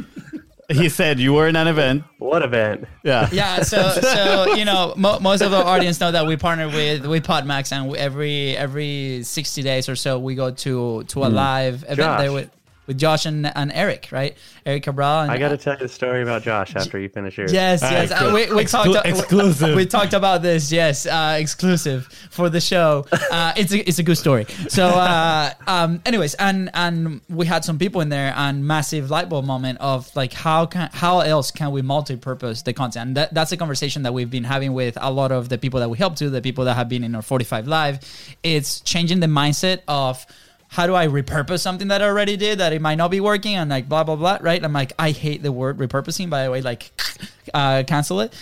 He 0.70 0.90
said 0.90 1.18
you 1.18 1.32
were 1.32 1.48
in 1.48 1.56
an 1.56 1.66
event. 1.66 2.04
What 2.18 2.42
event? 2.42 2.84
Yeah. 3.02 3.26
yeah 3.32 3.62
so 3.62 3.90
so 3.90 4.54
you 4.54 4.66
know 4.66 4.92
mo- 4.98 5.18
most 5.18 5.40
of 5.40 5.50
the 5.50 5.56
audience 5.56 5.98
know 5.98 6.12
that 6.12 6.26
we 6.26 6.36
partner 6.36 6.66
with 6.68 7.06
with 7.06 7.24
podmax 7.26 7.72
and 7.72 7.88
we- 7.88 7.96
every 7.96 8.54
every 8.54 9.22
60 9.22 9.62
days 9.62 9.88
or 9.88 9.96
so 9.96 10.18
we 10.18 10.34
go 10.34 10.50
to 10.50 11.04
to 11.04 11.24
a 11.24 11.28
live 11.28 11.84
event 11.84 11.96
Josh. 11.96 12.20
there 12.20 12.32
with 12.32 12.50
with 12.88 12.98
josh 12.98 13.24
and, 13.24 13.46
and 13.56 13.70
eric 13.72 14.08
right 14.10 14.36
eric 14.66 14.82
cabral 14.82 15.20
and 15.20 15.30
I 15.30 15.38
got 15.38 15.50
to 15.50 15.56
tell 15.56 15.74
you 15.74 15.80
the 15.80 15.88
story 15.88 16.22
about 16.22 16.42
Josh 16.42 16.74
after 16.74 16.98
you 16.98 17.08
finish 17.08 17.38
yours. 17.38 17.52
Yes, 17.52 17.82
All 17.82 17.90
yes. 17.90 18.10
right, 18.10 18.20
uh, 18.20 18.24
cool. 18.24 18.34
we, 18.34 18.54
we 18.54 18.64
Exclu- 18.64 18.94
talked 18.94 19.06
exclusive. 19.06 19.76
We, 19.76 19.86
talked 19.86 20.12
about 20.14 20.42
this. 20.42 20.72
Yes, 20.72 21.06
uh, 21.06 21.36
exclusive 21.38 22.06
for 22.30 22.48
the 22.48 22.60
show. 22.60 23.06
Uh, 23.30 23.52
it's 23.56 23.72
a 23.72 23.86
it's 23.86 23.98
a 23.98 24.02
good 24.02 24.16
story. 24.16 24.46
So, 24.68 24.86
uh, 24.86 25.52
um, 25.66 26.00
anyways, 26.06 26.34
and 26.34 26.70
and 26.72 27.20
we 27.28 27.44
had 27.44 27.62
some 27.62 27.78
people 27.78 28.00
in 28.00 28.08
there, 28.08 28.32
and 28.34 28.66
massive 28.66 29.10
light 29.10 29.28
bulb 29.28 29.44
moment 29.44 29.78
of 29.80 30.14
like 30.16 30.32
how 30.32 30.64
can 30.64 30.88
how 30.92 31.20
else 31.20 31.50
can 31.50 31.70
we 31.72 31.82
multi-purpose 31.82 32.62
the 32.62 32.72
content? 32.72 33.08
And 33.08 33.16
that, 33.16 33.34
that's 33.34 33.52
a 33.52 33.56
conversation 33.58 34.04
that 34.04 34.14
we've 34.14 34.30
been 34.30 34.44
having 34.44 34.72
with 34.72 34.96
a 35.00 35.12
lot 35.12 35.30
of 35.30 35.50
the 35.50 35.58
people 35.58 35.80
that 35.80 35.90
we 35.90 35.98
help 35.98 36.16
to, 36.16 36.30
the 36.30 36.40
people 36.40 36.64
that 36.64 36.74
have 36.74 36.88
been 36.88 37.04
in 37.04 37.14
our 37.14 37.22
45 37.22 37.68
live. 37.68 38.00
It's 38.42 38.80
changing 38.80 39.20
the 39.20 39.26
mindset 39.26 39.80
of 39.86 40.24
how 40.68 40.86
do 40.86 40.94
I 40.94 41.06
repurpose 41.06 41.60
something 41.60 41.88
that 41.88 42.02
I 42.02 42.06
already 42.06 42.36
did 42.36 42.58
that 42.58 42.72
it 42.72 42.82
might 42.82 42.96
not 42.96 43.10
be 43.10 43.20
working 43.20 43.54
and 43.54 43.70
like 43.70 43.88
blah 43.88 44.04
blah 44.04 44.16
blah 44.16 44.38
right? 44.40 44.62
I'm 44.62 44.72
like 44.72 44.92
I 44.98 45.10
hate 45.10 45.42
the 45.42 45.50
word 45.50 45.78
repurposing 45.78 46.28
by 46.28 46.44
the 46.44 46.50
way 46.50 46.60
like 46.60 46.90
uh, 47.54 47.82
cancel 47.86 48.20
it. 48.20 48.32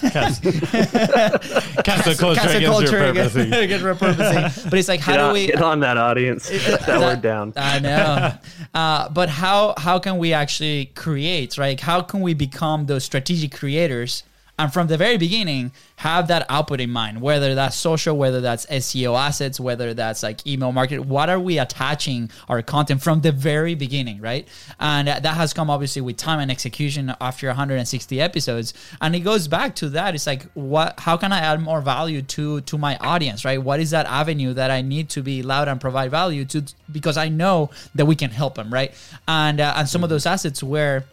Cancel 0.00 0.52
culture 1.82 1.82
Cancel 1.82 2.30
against 2.30 2.64
culture 2.64 3.00
repurposing. 3.00 3.62
against 3.62 3.84
repurposing. 3.84 4.70
But 4.70 4.78
it's 4.78 4.88
like 4.88 5.00
how 5.00 5.12
Get 5.12 5.18
do 5.18 5.24
on, 5.24 5.32
we 5.32 5.46
get 5.48 5.62
on 5.62 5.80
that 5.80 5.96
audience? 5.96 6.48
Shut 6.48 6.80
that 6.86 7.00
word 7.00 7.22
down. 7.22 7.52
I 7.56 7.78
know. 7.80 8.34
Uh, 8.74 9.08
but 9.10 9.28
how 9.28 9.72
how 9.76 10.00
can 10.00 10.18
we 10.18 10.32
actually 10.32 10.86
create, 10.96 11.56
right? 11.56 11.78
How 11.78 12.00
can 12.00 12.22
we 12.22 12.34
become 12.34 12.86
those 12.86 13.04
strategic 13.04 13.52
creators 13.52 14.24
and 14.58 14.72
from 14.72 14.86
the 14.86 14.96
very 14.96 15.16
beginning 15.16 15.72
have 15.96 16.28
that 16.28 16.46
output 16.48 16.80
in 16.80 16.90
mind, 16.90 17.20
whether 17.20 17.56
that's 17.56 17.76
social, 17.76 18.16
whether 18.16 18.40
that's 18.40 18.66
SEO 18.66 19.18
assets, 19.18 19.58
whether 19.58 19.94
that's 19.94 20.22
like 20.22 20.46
email 20.46 20.70
marketing, 20.70 21.08
what 21.08 21.28
are 21.28 21.40
we 21.40 21.58
attaching 21.58 22.30
our 22.48 22.62
content 22.62 23.02
from 23.02 23.20
the 23.22 23.32
very 23.32 23.74
beginning, 23.74 24.20
right? 24.20 24.46
And 24.78 25.08
that 25.08 25.26
has 25.26 25.52
come 25.52 25.70
obviously 25.70 26.02
with 26.02 26.16
time 26.16 26.38
and 26.38 26.52
execution 26.52 27.14
after 27.20 27.48
160 27.48 28.20
episodes. 28.20 28.74
And 29.00 29.16
it 29.16 29.20
goes 29.20 29.48
back 29.48 29.74
to 29.76 29.88
that. 29.90 30.14
It's 30.14 30.26
like, 30.26 30.44
what, 30.54 31.00
how 31.00 31.16
can 31.16 31.32
I 31.32 31.40
add 31.40 31.60
more 31.60 31.80
value 31.80 32.22
to, 32.22 32.60
to 32.60 32.78
my 32.78 32.96
audience, 32.98 33.44
right? 33.44 33.60
What 33.60 33.80
is 33.80 33.90
that 33.90 34.06
avenue 34.06 34.54
that 34.54 34.70
I 34.70 34.82
need 34.82 35.08
to 35.10 35.22
be 35.22 35.42
loud 35.42 35.66
and 35.66 35.80
provide 35.80 36.12
value 36.12 36.44
to, 36.46 36.62
because 36.92 37.16
I 37.16 37.28
know 37.28 37.70
that 37.96 38.06
we 38.06 38.14
can 38.14 38.30
help 38.30 38.54
them, 38.54 38.72
right? 38.72 38.94
And, 39.26 39.60
uh, 39.60 39.74
and 39.76 39.88
some 39.88 40.04
of 40.04 40.10
those 40.10 40.26
assets 40.26 40.62
where, 40.62 41.06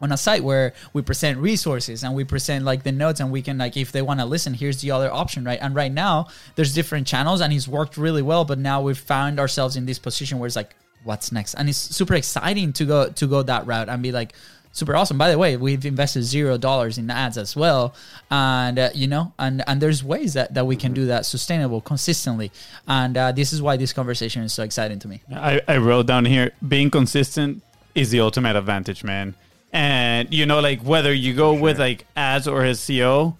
on 0.00 0.12
a 0.12 0.16
site 0.16 0.42
where 0.42 0.72
we 0.92 1.02
present 1.02 1.38
resources 1.38 2.02
and 2.02 2.14
we 2.14 2.24
present 2.24 2.64
like 2.64 2.82
the 2.82 2.92
notes 2.92 3.20
and 3.20 3.30
we 3.30 3.42
can 3.42 3.58
like 3.58 3.76
if 3.76 3.92
they 3.92 4.02
want 4.02 4.20
to 4.20 4.26
listen 4.26 4.54
here's 4.54 4.80
the 4.80 4.90
other 4.90 5.12
option 5.12 5.44
right? 5.44 5.58
And 5.60 5.74
right 5.74 5.92
now 5.92 6.28
there's 6.54 6.74
different 6.74 7.06
channels 7.06 7.40
and 7.40 7.52
it's 7.52 7.68
worked 7.68 7.96
really 7.96 8.22
well 8.22 8.44
but 8.44 8.58
now 8.58 8.80
we've 8.80 8.98
found 8.98 9.38
ourselves 9.38 9.76
in 9.76 9.86
this 9.86 9.98
position 9.98 10.38
where 10.38 10.46
it's 10.46 10.56
like 10.56 10.74
what's 11.04 11.32
next? 11.32 11.54
And 11.54 11.68
it's 11.68 11.78
super 11.78 12.14
exciting 12.14 12.72
to 12.74 12.84
go 12.84 13.10
to 13.10 13.26
go 13.26 13.42
that 13.42 13.66
route 13.66 13.88
and 13.88 14.02
be 14.02 14.12
like 14.12 14.32
super 14.72 14.94
awesome. 14.94 15.18
By 15.18 15.30
the 15.30 15.38
way 15.38 15.56
we've 15.56 15.84
invested 15.84 16.22
zero 16.22 16.56
dollars 16.56 16.96
in 16.96 17.10
ads 17.10 17.36
as 17.36 17.56
well 17.56 17.94
and 18.30 18.78
uh, 18.78 18.90
you 18.94 19.06
know 19.06 19.32
and 19.38 19.62
and 19.66 19.80
there's 19.82 20.02
ways 20.04 20.34
that, 20.34 20.54
that 20.54 20.66
we 20.66 20.76
can 20.76 20.92
do 20.94 21.06
that 21.06 21.26
sustainable 21.26 21.80
consistently. 21.80 22.50
And 22.86 23.16
uh, 23.16 23.32
this 23.32 23.52
is 23.52 23.60
why 23.60 23.76
this 23.76 23.92
conversation 23.92 24.42
is 24.42 24.52
so 24.52 24.62
exciting 24.62 24.98
to 25.00 25.08
me. 25.08 25.22
I, 25.34 25.60
I 25.68 25.76
wrote 25.76 26.06
down 26.06 26.24
here 26.24 26.52
being 26.66 26.90
consistent 26.90 27.62
is 27.94 28.10
the 28.10 28.20
ultimate 28.20 28.56
advantage, 28.56 29.02
man. 29.02 29.34
And 29.72 30.32
you 30.32 30.46
know, 30.46 30.60
like 30.60 30.80
whether 30.82 31.12
you 31.12 31.34
go 31.34 31.54
with 31.54 31.78
like 31.78 32.06
ads 32.16 32.48
or 32.48 32.62
SEO, 32.62 33.36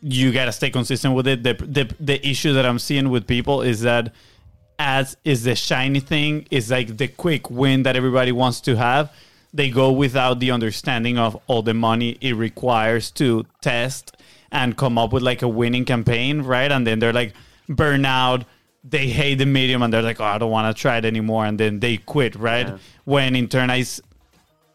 you 0.00 0.32
gotta 0.32 0.52
stay 0.52 0.70
consistent 0.70 1.14
with 1.14 1.26
it. 1.26 1.42
The, 1.42 1.54
the 1.54 1.94
the 1.98 2.26
issue 2.26 2.52
that 2.54 2.66
I'm 2.66 2.78
seeing 2.78 3.10
with 3.10 3.26
people 3.26 3.62
is 3.62 3.82
that 3.82 4.12
ads 4.78 5.16
is 5.24 5.44
the 5.44 5.54
shiny 5.54 6.00
thing, 6.00 6.46
is 6.50 6.70
like 6.70 6.96
the 6.96 7.08
quick 7.08 7.50
win 7.50 7.82
that 7.84 7.96
everybody 7.96 8.32
wants 8.32 8.60
to 8.62 8.76
have. 8.76 9.12
They 9.54 9.68
go 9.68 9.92
without 9.92 10.40
the 10.40 10.50
understanding 10.50 11.18
of 11.18 11.40
all 11.46 11.62
the 11.62 11.74
money 11.74 12.16
it 12.20 12.34
requires 12.34 13.10
to 13.12 13.44
test 13.60 14.16
and 14.50 14.76
come 14.76 14.98
up 14.98 15.12
with 15.12 15.22
like 15.22 15.42
a 15.42 15.48
winning 15.48 15.84
campaign, 15.84 16.42
right? 16.42 16.70
And 16.70 16.86
then 16.86 16.98
they're 16.98 17.12
like 17.12 17.34
burnout. 17.68 18.44
They 18.84 19.08
hate 19.08 19.36
the 19.36 19.46
medium 19.46 19.82
and 19.82 19.92
they're 19.92 20.02
like, 20.02 20.20
oh, 20.20 20.24
I 20.24 20.38
don't 20.38 20.50
want 20.50 20.74
to 20.74 20.80
try 20.80 20.96
it 20.98 21.04
anymore. 21.04 21.46
And 21.46 21.58
then 21.58 21.80
they 21.80 21.98
quit, 21.98 22.34
right? 22.34 22.66
Yeah. 22.66 22.78
When 23.04 23.36
in 23.36 23.48
turn, 23.48 23.70
I, 23.70 23.84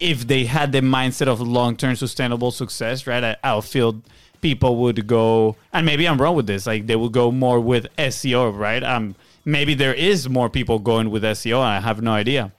if 0.00 0.26
they 0.26 0.44
had 0.44 0.72
the 0.72 0.80
mindset 0.80 1.26
of 1.28 1.40
long 1.40 1.76
term 1.76 1.96
sustainable 1.96 2.50
success, 2.50 3.06
right? 3.06 3.22
I, 3.24 3.36
I 3.42 3.60
feel 3.60 4.02
people 4.40 4.76
would 4.76 5.06
go, 5.06 5.56
and 5.72 5.84
maybe 5.84 6.06
I'm 6.06 6.20
wrong 6.20 6.36
with 6.36 6.46
this, 6.46 6.66
like 6.66 6.86
they 6.86 6.96
would 6.96 7.12
go 7.12 7.30
more 7.30 7.60
with 7.60 7.86
SEO, 7.96 8.56
right? 8.56 8.82
Um, 8.82 9.16
maybe 9.44 9.74
there 9.74 9.94
is 9.94 10.28
more 10.28 10.48
people 10.48 10.78
going 10.78 11.10
with 11.10 11.22
SEO, 11.22 11.60
I 11.60 11.80
have 11.80 12.02
no 12.02 12.12
idea. 12.12 12.52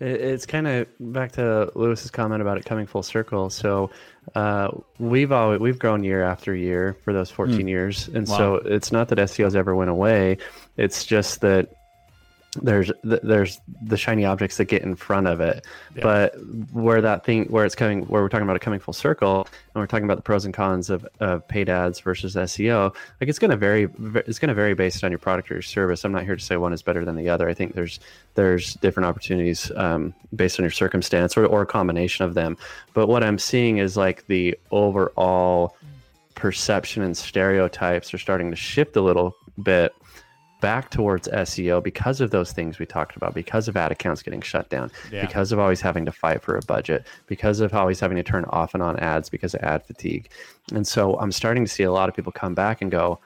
It's 0.00 0.44
kind 0.44 0.66
of 0.66 0.88
back 0.98 1.32
to 1.32 1.70
Lewis's 1.74 2.10
comment 2.10 2.42
about 2.42 2.58
it 2.58 2.64
coming 2.64 2.84
full 2.84 3.04
circle. 3.04 3.48
So 3.48 3.90
uh, 4.34 4.68
we've 4.98 5.30
always 5.30 5.60
we've 5.60 5.78
grown 5.78 6.02
year 6.02 6.24
after 6.24 6.54
year 6.54 6.96
for 7.04 7.12
those 7.12 7.30
14 7.30 7.68
years, 7.68 8.08
and 8.08 8.28
so 8.28 8.56
it's 8.56 8.90
not 8.90 9.08
that 9.08 9.18
SEOs 9.18 9.54
ever 9.54 9.74
went 9.74 9.90
away. 9.90 10.38
It's 10.76 11.04
just 11.04 11.40
that 11.42 11.68
there's 12.62 12.90
th- 13.02 13.20
there's 13.22 13.60
the 13.82 13.96
shiny 13.96 14.24
objects 14.24 14.56
that 14.56 14.66
get 14.66 14.82
in 14.82 14.96
front 14.96 15.26
of 15.26 15.40
it. 15.40 15.66
But 16.02 16.34
where 16.72 17.00
that 17.00 17.24
thing 17.24 17.46
where 17.46 17.64
it's 17.64 17.74
coming 17.74 18.02
where 18.06 18.22
we're 18.22 18.28
talking 18.28 18.44
about 18.44 18.56
it 18.56 18.62
coming 18.62 18.80
full 18.80 18.94
circle 18.94 19.46
and 19.74 19.80
we're 19.80 19.86
talking 19.86 20.04
about 20.04 20.16
the 20.16 20.22
pros 20.22 20.44
and 20.44 20.54
cons 20.54 20.90
of, 20.90 21.06
of 21.20 21.46
paid 21.48 21.68
ads 21.68 22.00
versus 22.00 22.34
seo 22.34 22.94
like 23.20 23.28
it's 23.28 23.38
going 23.38 23.50
to 23.50 23.56
vary 23.56 23.88
it's 24.26 24.38
going 24.38 24.48
to 24.48 24.54
vary 24.54 24.74
based 24.74 25.04
on 25.04 25.10
your 25.10 25.18
product 25.18 25.50
or 25.50 25.54
your 25.54 25.62
service. 25.62 26.04
I'm 26.04 26.12
not 26.12 26.24
here 26.24 26.36
to 26.36 26.44
say 26.44 26.56
one 26.56 26.72
is 26.72 26.82
better 26.82 27.04
than 27.04 27.16
the 27.16 27.28
other. 27.28 27.48
I 27.48 27.54
think 27.54 27.74
there's 27.74 28.00
there's 28.34 28.74
different 28.74 29.06
opportunities 29.06 29.70
um, 29.76 30.14
based 30.34 30.58
on 30.58 30.64
your 30.64 30.70
circumstance 30.70 31.36
or, 31.36 31.46
or 31.46 31.62
a 31.62 31.66
combination 31.66 32.24
of 32.24 32.34
them. 32.34 32.56
But 32.92 33.08
what 33.08 33.22
i'm 33.24 33.38
seeing 33.38 33.78
is 33.78 33.96
like 33.96 34.26
the 34.26 34.56
overall 34.70 35.76
perception 36.34 37.02
and 37.02 37.16
stereotypes 37.16 38.12
are 38.12 38.18
starting 38.18 38.50
to 38.50 38.56
shift 38.56 38.96
a 38.96 39.00
little 39.00 39.36
bit 39.62 39.94
back 40.60 40.90
towards 40.90 41.28
SEO 41.28 41.82
because 41.82 42.20
of 42.20 42.30
those 42.30 42.52
things 42.52 42.78
we 42.78 42.86
talked 42.86 43.16
about, 43.16 43.34
because 43.34 43.68
of 43.68 43.76
ad 43.76 43.92
accounts 43.92 44.22
getting 44.22 44.40
shut 44.40 44.68
down, 44.70 44.90
Yeah. 45.10 45.26
because 45.26 45.52
of 45.52 45.58
always 45.58 45.80
having 45.80 46.06
to 46.06 46.12
fight 46.12 46.42
for 46.42 46.56
a 46.56 46.62
budget, 46.62 47.06
because 47.26 47.60
of 47.60 47.74
always 47.74 48.00
having 48.00 48.16
to 48.16 48.22
turn 48.22 48.44
off 48.46 48.72
and 48.74 48.82
on 48.82 48.98
ads 48.98 49.28
because 49.28 49.54
of 49.54 49.60
ad 49.62 49.84
fatigue. 49.84 50.28
And 50.72 50.86
so 50.86 51.18
I'm 51.18 51.32
starting 51.32 51.64
to 51.64 51.70
see 51.70 51.82
a 51.82 51.92
lot 51.92 52.08
of 52.08 52.14
people 52.14 52.32
come 52.32 52.54
back 52.54 52.80
and 52.80 52.90
go, 52.90 53.18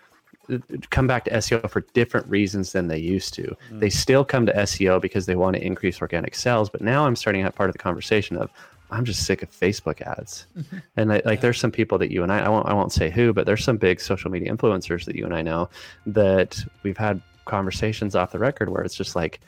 come 0.90 1.06
back 1.06 1.24
to 1.24 1.30
SEO 1.30 1.68
for 1.68 1.82
different 1.92 2.26
reasons 2.28 2.72
than 2.72 2.88
they 2.88 2.98
used 2.98 3.34
to. 3.34 3.54
Mm. 3.70 3.80
They 3.80 3.90
still 3.90 4.24
come 4.24 4.46
to 4.46 4.52
SEO 4.52 5.00
because 5.00 5.26
they 5.26 5.36
want 5.36 5.56
to 5.56 5.62
increase 5.64 6.00
organic 6.00 6.34
sales, 6.34 6.70
but 6.70 6.80
now 6.80 7.06
I'm 7.06 7.16
starting 7.16 7.40
to 7.40 7.44
have 7.44 7.54
part 7.54 7.68
of 7.68 7.74
the 7.74 7.78
conversation 7.78 8.36
of 8.36 8.50
I'm 8.90 9.04
just 9.04 9.24
sick 9.26 9.42
of 9.42 9.50
Facebook 9.50 10.00
ads. 10.00 10.46
and 10.96 11.10
like, 11.10 11.24
like 11.24 11.40
there's 11.40 11.58
some 11.60 11.70
people 11.70 11.98
that 11.98 12.10
you 12.10 12.22
and 12.22 12.32
I, 12.32 12.40
I 12.40 12.48
won't, 12.48 12.66
I 12.68 12.72
won't 12.72 12.92
say 12.92 13.10
who, 13.10 13.32
but 13.32 13.46
there's 13.46 13.62
some 13.64 13.76
big 13.76 14.00
social 14.00 14.30
media 14.30 14.52
influencers 14.54 15.04
that 15.04 15.14
you 15.16 15.24
and 15.24 15.34
I 15.34 15.42
know 15.42 15.68
that 16.06 16.58
we've 16.82 16.96
had 16.96 17.20
conversations 17.44 18.14
off 18.14 18.32
the 18.32 18.38
record 18.38 18.68
where 18.70 18.82
it's 18.82 18.94
just 18.94 19.14
like, 19.16 19.40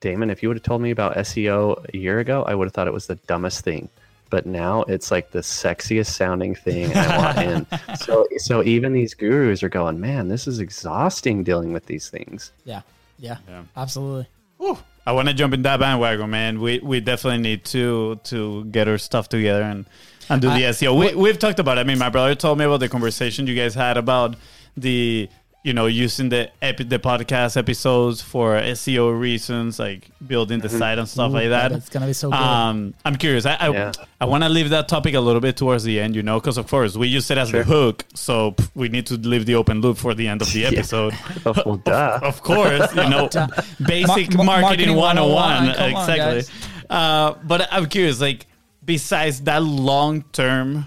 Damon, 0.00 0.28
if 0.30 0.42
you 0.42 0.48
would 0.50 0.56
have 0.58 0.64
told 0.64 0.82
me 0.82 0.90
about 0.90 1.16
SEO 1.16 1.82
a 1.94 1.96
year 1.96 2.18
ago, 2.18 2.42
I 2.44 2.54
would 2.54 2.66
have 2.66 2.74
thought 2.74 2.86
it 2.88 2.92
was 2.92 3.06
the 3.06 3.14
dumbest 3.14 3.64
thing. 3.64 3.88
But 4.30 4.44
now 4.44 4.82
it's 4.82 5.10
like 5.10 5.30
the 5.30 5.38
sexiest 5.38 6.08
sounding 6.10 6.54
thing 6.54 6.94
I 6.94 7.16
want 7.16 7.38
in. 7.38 7.66
So, 7.96 8.26
so 8.36 8.62
even 8.62 8.92
these 8.92 9.14
gurus 9.14 9.62
are 9.62 9.70
going, 9.70 9.98
man, 10.00 10.28
this 10.28 10.46
is 10.46 10.58
exhausting 10.60 11.42
dealing 11.42 11.72
with 11.72 11.86
these 11.86 12.10
things. 12.10 12.52
yeah 12.64 12.82
yeah, 13.18 13.38
Yeah. 13.48 13.62
absolutely 13.76 14.28
Whew. 14.58 14.76
I 15.08 15.12
want 15.12 15.26
to 15.28 15.32
jump 15.34 15.54
in 15.54 15.62
that 15.62 15.80
bandwagon, 15.80 16.28
man. 16.28 16.60
We 16.60 16.80
we 16.80 17.00
definitely 17.00 17.40
need 17.40 17.64
to 17.66 18.20
to 18.24 18.66
get 18.66 18.88
our 18.88 18.98
stuff 18.98 19.30
together 19.30 19.62
and 19.62 19.86
and 20.28 20.42
do 20.42 20.48
the 20.48 20.66
I- 20.66 20.70
SEO. 20.70 20.98
We 21.00 21.14
we've 21.14 21.38
talked 21.38 21.58
about. 21.58 21.78
It. 21.78 21.80
I 21.80 21.84
mean, 21.84 21.98
my 21.98 22.10
brother 22.10 22.34
told 22.34 22.58
me 22.58 22.66
about 22.66 22.80
the 22.80 22.90
conversation 22.90 23.46
you 23.46 23.54
guys 23.54 23.74
had 23.74 23.96
about 23.96 24.36
the 24.76 25.30
you 25.64 25.72
know 25.74 25.86
using 25.86 26.28
the 26.28 26.50
epi- 26.62 26.84
the 26.84 26.98
podcast 26.98 27.56
episodes 27.56 28.22
for 28.22 28.54
SEO 28.60 29.18
reasons, 29.18 29.78
like 29.78 30.08
building 30.26 30.60
the 30.60 30.68
site 30.68 30.98
and 30.98 31.08
stuff 31.08 31.32
like 31.32 31.48
that. 31.50 31.72
It's 31.72 31.88
gonna 31.88 32.06
be 32.06 32.12
so 32.12 32.30
good. 32.30 32.36
Um, 32.38 32.94
I'm 33.04 33.16
curious. 33.16 33.44
I 33.44 33.54
I, 33.54 33.68
Yeah. 33.70 33.92
I 34.20 34.24
want 34.24 34.44
to 34.44 34.48
leave 34.48 34.70
that 34.70 34.88
topic 34.88 35.14
a 35.14 35.20
little 35.20 35.40
bit 35.40 35.56
towards 35.56 35.84
the 35.84 36.00
end, 36.00 36.14
you 36.16 36.22
know, 36.22 36.38
because 36.40 36.58
of 36.58 36.68
course 36.68 36.96
we 36.96 37.08
use 37.08 37.30
it 37.30 37.38
as 37.38 37.50
the 37.52 37.64
hook, 37.64 38.04
so 38.14 38.54
we 38.74 38.88
need 38.88 39.06
to 39.06 39.14
leave 39.14 39.46
the 39.46 39.56
open 39.56 39.80
loop 39.80 39.98
for 39.98 40.14
the 40.14 40.28
end 40.28 40.42
of 40.42 40.52
the 40.52 40.64
episode. 40.70 41.14
Well. 41.44 41.82
Of 42.22 42.42
course, 42.42 42.94
you 42.94 43.08
know, 43.08 43.28
basic 43.86 44.34
Ma- 44.34 44.44
ma- 44.44 44.60
marketing, 44.60 44.94
marketing 44.94 44.96
101. 44.96 45.34
101, 45.34 45.74
come 45.74 45.94
on, 45.96 46.08
exactly. 46.10 46.54
uh, 46.90 47.34
but 47.44 47.68
I'm 47.72 47.86
curious, 47.86 48.20
like, 48.20 48.46
besides 48.84 49.40
that 49.42 49.62
long 49.62 50.22
term 50.32 50.86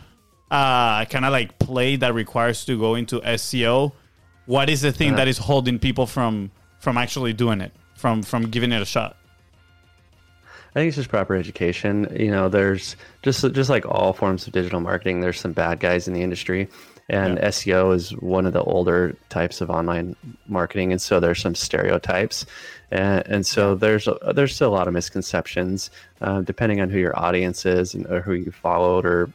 uh, 0.49 1.05
kind 1.05 1.23
of 1.25 1.31
like 1.31 1.57
play 1.59 1.95
that 1.97 2.13
requires 2.13 2.65
to 2.65 2.77
go 2.77 2.95
into 2.95 3.19
SEO, 3.21 3.91
what 4.45 4.69
is 4.69 4.81
the 4.81 4.91
thing 4.91 5.09
Uh-huh. 5.09 5.17
that 5.17 5.27
is 5.27 5.37
holding 5.37 5.79
people 5.79 6.05
from 6.07 6.51
from 6.79 6.97
actually 6.97 7.33
doing 7.33 7.61
it, 7.61 7.71
from 7.95 8.23
from 8.23 8.43
giving 8.49 8.71
it 8.71 8.81
a 8.81 8.85
shot? 8.85 9.15
I 10.73 10.79
think 10.79 10.87
it's 10.87 10.95
just 10.97 11.09
proper 11.09 11.35
education. 11.35 12.07
You 12.17 12.31
know, 12.31 12.47
there's 12.49 12.95
just 13.23 13.41
just 13.53 13.69
like 13.69 13.85
all 13.85 14.13
forms 14.13 14.47
of 14.47 14.53
digital 14.53 14.79
marketing, 14.79 15.19
there's 15.21 15.39
some 15.39 15.51
bad 15.51 15.79
guys 15.79 16.07
in 16.07 16.13
the 16.13 16.21
industry, 16.21 16.69
and 17.09 17.37
Yeah. 17.37 17.47
SEO 17.49 17.93
is 17.93 18.11
one 18.17 18.45
of 18.45 18.53
the 18.53 18.63
older 18.63 19.15
types 19.29 19.59
of 19.59 19.69
online 19.69 20.15
marketing, 20.47 20.91
and 20.93 21.01
so 21.01 21.19
there's 21.19 21.41
some 21.41 21.55
stereotypes, 21.55 22.45
and, 22.89 23.21
and 23.27 23.45
so 23.45 23.75
there's 23.75 24.07
a, 24.07 24.17
there's 24.33 24.55
still 24.55 24.69
a 24.69 24.75
lot 24.75 24.87
of 24.87 24.93
misconceptions, 24.93 25.89
uh, 26.21 26.39
depending 26.39 26.79
on 26.79 26.89
who 26.89 26.99
your 26.99 27.19
audience 27.19 27.65
is 27.65 27.93
and 27.93 28.05
or 28.07 28.21
who 28.21 28.33
you 28.33 28.51
followed 28.51 29.05
or 29.05 29.29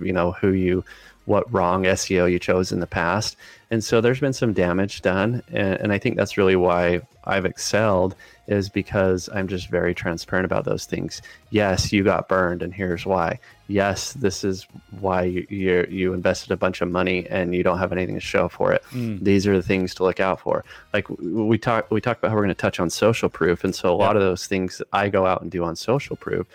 you 0.00 0.12
know 0.12 0.32
who 0.32 0.50
you 0.50 0.84
what 1.24 1.52
wrong 1.52 1.84
SEO 1.84 2.30
you 2.30 2.38
chose 2.38 2.72
in 2.72 2.80
the 2.80 2.86
past. 2.86 3.36
And 3.70 3.82
so 3.82 4.00
there's 4.00 4.20
been 4.20 4.32
some 4.32 4.52
damage 4.52 5.02
done. 5.02 5.42
And, 5.48 5.80
and 5.80 5.92
I 5.92 5.98
think 5.98 6.16
that's 6.16 6.36
really 6.36 6.56
why 6.56 7.00
I've 7.24 7.46
excelled 7.46 8.14
is 8.48 8.68
because 8.68 9.28
I'm 9.32 9.46
just 9.46 9.68
very 9.68 9.94
transparent 9.94 10.44
about 10.44 10.64
those 10.64 10.84
things. 10.84 11.22
Yes, 11.50 11.92
you 11.92 12.02
got 12.02 12.28
burned, 12.28 12.62
and 12.62 12.74
here's 12.74 13.06
why. 13.06 13.38
Yes, 13.68 14.12
this 14.14 14.42
is 14.42 14.66
why 15.00 15.22
you 15.22 15.46
you, 15.48 15.86
you 15.88 16.12
invested 16.12 16.50
a 16.50 16.56
bunch 16.56 16.80
of 16.80 16.90
money 16.90 17.26
and 17.30 17.54
you 17.54 17.62
don't 17.62 17.78
have 17.78 17.92
anything 17.92 18.16
to 18.16 18.20
show 18.20 18.48
for 18.48 18.72
it. 18.72 18.82
Hmm. 18.90 19.22
These 19.22 19.46
are 19.46 19.56
the 19.56 19.62
things 19.62 19.94
to 19.94 20.04
look 20.04 20.18
out 20.18 20.40
for. 20.40 20.64
Like 20.92 21.08
we 21.08 21.56
talk 21.56 21.90
we 21.90 22.00
talked 22.00 22.20
about 22.20 22.30
how 22.30 22.34
we're 22.34 22.42
going 22.42 22.54
to 22.54 22.60
touch 22.60 22.80
on 22.80 22.90
social 22.90 23.28
proof, 23.28 23.62
and 23.64 23.74
so 23.74 23.94
a 23.94 23.96
lot 23.96 24.16
of 24.16 24.22
those 24.22 24.46
things 24.46 24.78
that 24.78 24.88
I 24.92 25.08
go 25.08 25.24
out 25.24 25.40
and 25.40 25.50
do 25.50 25.62
on 25.64 25.76
social 25.76 26.16
proof 26.16 26.46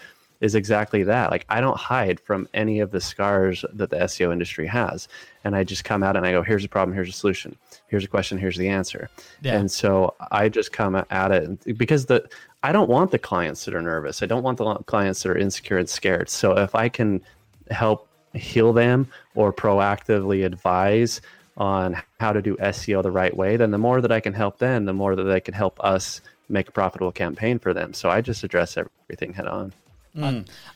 is 0.42 0.56
exactly 0.56 1.04
that. 1.04 1.32
Like 1.32 1.46
I 1.50 1.62
don't 1.62 1.78
hide 1.78 2.20
from 2.20 2.48
any 2.54 2.80
of 2.80 2.92
the 2.92 3.02
scars 3.02 3.66
that 3.74 3.90
the 3.90 3.98
SEO 3.98 4.32
industry 4.32 4.68
has. 4.68 5.08
And 5.44 5.56
I 5.56 5.64
just 5.64 5.84
come 5.84 6.04
out 6.04 6.16
and 6.16 6.26
I 6.26 6.32
go, 6.32 6.44
here's 6.44 6.66
a 6.66 6.70
problem, 6.70 6.94
here's 6.94 7.10
a 7.10 7.14
solution. 7.14 7.56
Here's 7.88 8.04
a 8.04 8.08
question, 8.08 8.38
here's 8.38 8.58
the 8.58 8.70
answer. 8.70 9.10
Yeah. 9.42 9.58
And 9.58 9.72
so 9.72 10.14
I 10.32 10.50
just 10.50 10.72
come 10.72 10.96
at 10.96 11.32
it 11.32 11.78
because 11.78 12.06
the 12.06 12.28
I 12.64 12.72
don't 12.72 12.90
want 12.90 13.12
the 13.12 13.20
clients 13.20 13.66
that 13.66 13.76
are 13.76 13.82
nervous. 13.82 14.22
I 14.22 14.26
don't 14.26 14.44
want 14.44 14.58
the 14.58 14.76
clients 14.86 15.24
that 15.24 15.30
are 15.30 15.38
insecure 15.38 15.78
and 15.78 15.90
scared. 15.90 16.30
So 16.30 16.58
if 16.58 16.76
I 16.76 16.90
can 16.90 17.22
help 17.70 18.08
heal 18.34 18.74
them 18.74 19.08
or 19.36 19.54
proactively 19.54 20.46
advise 20.46 21.22
on 21.56 22.02
how 22.20 22.34
to 22.34 22.42
do 22.42 22.56
SEO 22.58 23.02
the 23.02 23.12
right 23.12 23.36
way, 23.36 23.58
then 23.58 23.72
the 23.72 23.78
more 23.78 24.02
that 24.02 24.12
I 24.12 24.20
can 24.20 24.34
help 24.34 24.60
them, 24.60 24.86
the 24.86 24.94
more 24.94 25.16
that 25.16 25.24
they 25.24 25.40
can 25.40 25.54
help 25.54 25.80
us 25.84 26.22
make 26.50 26.70
a 26.70 26.72
profitable 26.72 27.12
campaign 27.12 27.60
for 27.60 27.74
them. 27.74 27.94
So 27.94 28.10
I 28.10 28.22
just 28.22 28.44
address 28.44 28.78
everything 28.78 29.34
head 29.34 29.48
on. 29.48 29.74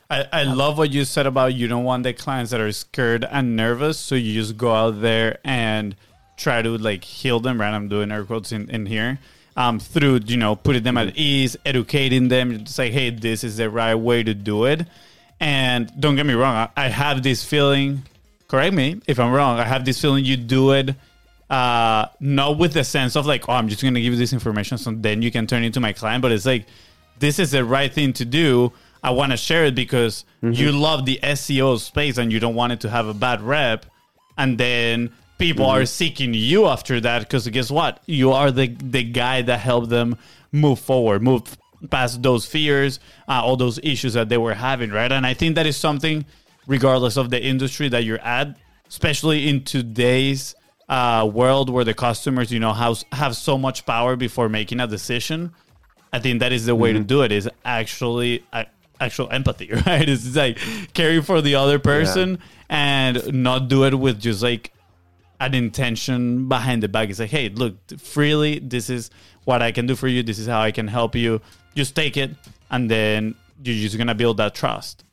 I, 0.10 0.28
I 0.32 0.44
love 0.44 0.78
what 0.78 0.92
you 0.92 1.06
said 1.06 1.26
about 1.26 1.54
you 1.54 1.68
don't 1.68 1.84
want 1.84 2.04
the 2.04 2.14
clients 2.14 2.52
that 2.52 2.62
are 2.62 2.72
scared 2.72 3.26
and 3.30 3.56
nervous, 3.56 3.98
so 3.98 4.16
you 4.16 4.34
just 4.34 4.58
go 4.58 4.74
out 4.74 5.02
there 5.02 5.40
and 5.44 5.96
try 6.38 6.62
to 6.62 6.78
like 6.78 7.04
heal 7.04 7.40
them. 7.40 7.60
Right, 7.60 7.74
I'm 7.74 7.88
doing 7.88 8.12
air 8.12 8.24
quotes 8.24 8.52
in, 8.52 8.70
in 8.70 8.86
here. 8.86 9.20
Um, 9.58 9.80
through 9.80 10.22
you 10.26 10.38
know 10.38 10.56
putting 10.56 10.84
them 10.84 10.98
at 10.98 11.18
ease, 11.18 11.58
educating 11.66 12.28
them, 12.28 12.66
say, 12.66 12.92
hey, 12.92 13.10
this 13.10 13.44
is 13.44 13.58
the 13.58 13.70
right 13.70 13.96
way 13.96 14.24
to 14.24 14.34
do 14.34 14.66
it. 14.66 14.86
And 15.40 15.92
don't 16.00 16.16
get 16.16 16.26
me 16.26 16.34
wrong, 16.34 16.56
I, 16.56 16.86
I 16.86 16.88
have 16.90 17.24
this 17.24 17.44
feeling. 17.44 18.04
Correct 18.48 18.74
me 18.74 19.02
if 19.08 19.20
I'm 19.20 19.32
wrong. 19.32 19.60
I 19.60 19.64
have 19.66 19.86
this 19.86 20.00
feeling 20.00 20.26
you 20.26 20.38
do 20.38 20.72
it 20.72 20.96
uh 21.52 22.08
not 22.22 22.58
with 22.58 22.72
the 22.72 22.84
sense 22.84 23.18
of 23.18 23.26
like 23.26 23.50
oh 23.50 23.52
i'm 23.52 23.68
just 23.68 23.84
gonna 23.84 24.00
give 24.00 24.14
you 24.14 24.18
this 24.18 24.32
information 24.32 24.78
so 24.78 24.90
then 24.92 25.22
you 25.22 25.30
can 25.30 25.46
turn 25.46 25.64
into 25.64 25.82
my 25.82 25.92
client 25.92 26.22
but 26.22 26.32
it's 26.32 26.46
like 26.46 26.66
this 27.20 27.40
is 27.40 27.52
the 27.52 27.64
right 27.64 27.94
thing 27.94 28.14
to 28.14 28.24
do 28.24 28.72
i 29.04 29.10
want 29.10 29.32
to 29.32 29.38
share 29.38 29.66
it 29.66 29.76
because 29.76 30.26
you 30.42 30.72
love 30.72 31.06
the 31.06 31.20
seo 31.24 31.80
space 31.80 32.18
and 32.18 32.32
you 32.32 32.40
don't 32.40 32.56
want 32.56 32.74
it 32.74 32.80
to 32.82 32.90
have 32.90 33.08
a 33.08 33.14
bad 33.14 33.42
rep 33.42 33.86
and 34.38 34.58
then 34.58 35.12
people 35.38 35.66
are 35.66 35.86
seeking 35.86 36.34
you 36.34 36.68
after 36.68 37.00
that 37.00 37.20
because 37.20 37.48
guess 37.50 37.72
what 37.72 38.02
you 38.06 38.32
are 38.32 38.52
the 38.52 38.68
the 38.68 39.04
guy 39.04 39.42
that 39.42 39.60
helped 39.60 39.90
them 39.90 40.18
move 40.52 40.80
forward 40.80 41.22
move 41.22 41.58
past 41.90 42.22
those 42.22 42.46
fears 42.46 43.00
uh, 43.28 43.42
all 43.44 43.58
those 43.58 43.80
issues 43.82 44.14
that 44.14 44.30
they 44.30 44.38
were 44.38 44.54
having 44.54 44.92
right 44.92 45.12
and 45.12 45.26
i 45.26 45.34
think 45.34 45.56
that 45.56 45.66
is 45.66 45.76
something 45.76 46.26
regardless 46.68 47.18
of 47.18 47.30
the 47.30 47.44
industry 47.44 47.90
that 47.90 48.04
you're 48.04 48.20
at 48.20 48.56
especially 48.88 49.48
in 49.48 49.64
today's 49.64 50.54
uh, 50.92 51.26
world 51.26 51.70
where 51.70 51.86
the 51.86 51.94
customers, 51.94 52.52
you 52.52 52.60
know, 52.60 52.74
have, 52.74 53.02
have 53.14 53.36
so 53.36 53.58
much 53.58 53.86
power 53.86 54.18
before 54.18 54.50
making 54.50 54.82
a 54.82 54.88
decision. 54.88 55.54
I 56.12 56.20
think 56.20 56.42
that 56.42 56.52
is 56.52 56.66
the 56.66 56.76
way 56.76 56.92
to 56.92 57.00
do 57.00 57.24
it. 57.24 57.32
Is 57.32 57.50
actually 57.64 58.44
uh, 58.52 58.66
actual 59.02 59.30
empathy, 59.32 59.70
right? 59.86 60.08
It's 60.08 60.36
like 60.36 60.60
caring 60.94 61.24
for 61.24 61.42
the 61.42 61.56
other 61.56 61.80
person 61.80 62.40
and 62.70 63.34
not 63.34 63.68
do 63.68 63.84
it 63.84 63.96
with 63.96 64.22
just 64.22 64.42
like 64.42 64.72
an 65.42 65.54
intention 65.54 66.48
behind 66.48 66.84
the 66.84 66.88
back. 66.88 67.10
It's 67.10 67.20
like, 67.20 67.32
hey, 67.32 67.50
look, 67.50 67.76
freely, 68.00 68.60
this 68.60 68.90
is 68.90 69.10
what 69.44 69.62
I 69.62 69.72
can 69.72 69.88
do 69.88 69.96
for 69.96 70.08
you. 70.08 70.24
This 70.24 70.40
is 70.40 70.48
how 70.48 70.62
I 70.62 70.72
can 70.72 70.88
help 70.88 71.16
you. 71.16 71.42
Just 71.76 71.96
take 71.96 72.16
it, 72.16 72.32
and 72.70 72.90
then 72.90 73.36
you're 73.64 73.76
just 73.76 73.98
gonna 73.98 74.16
build 74.16 74.38
that 74.38 74.54
trust. 74.54 75.04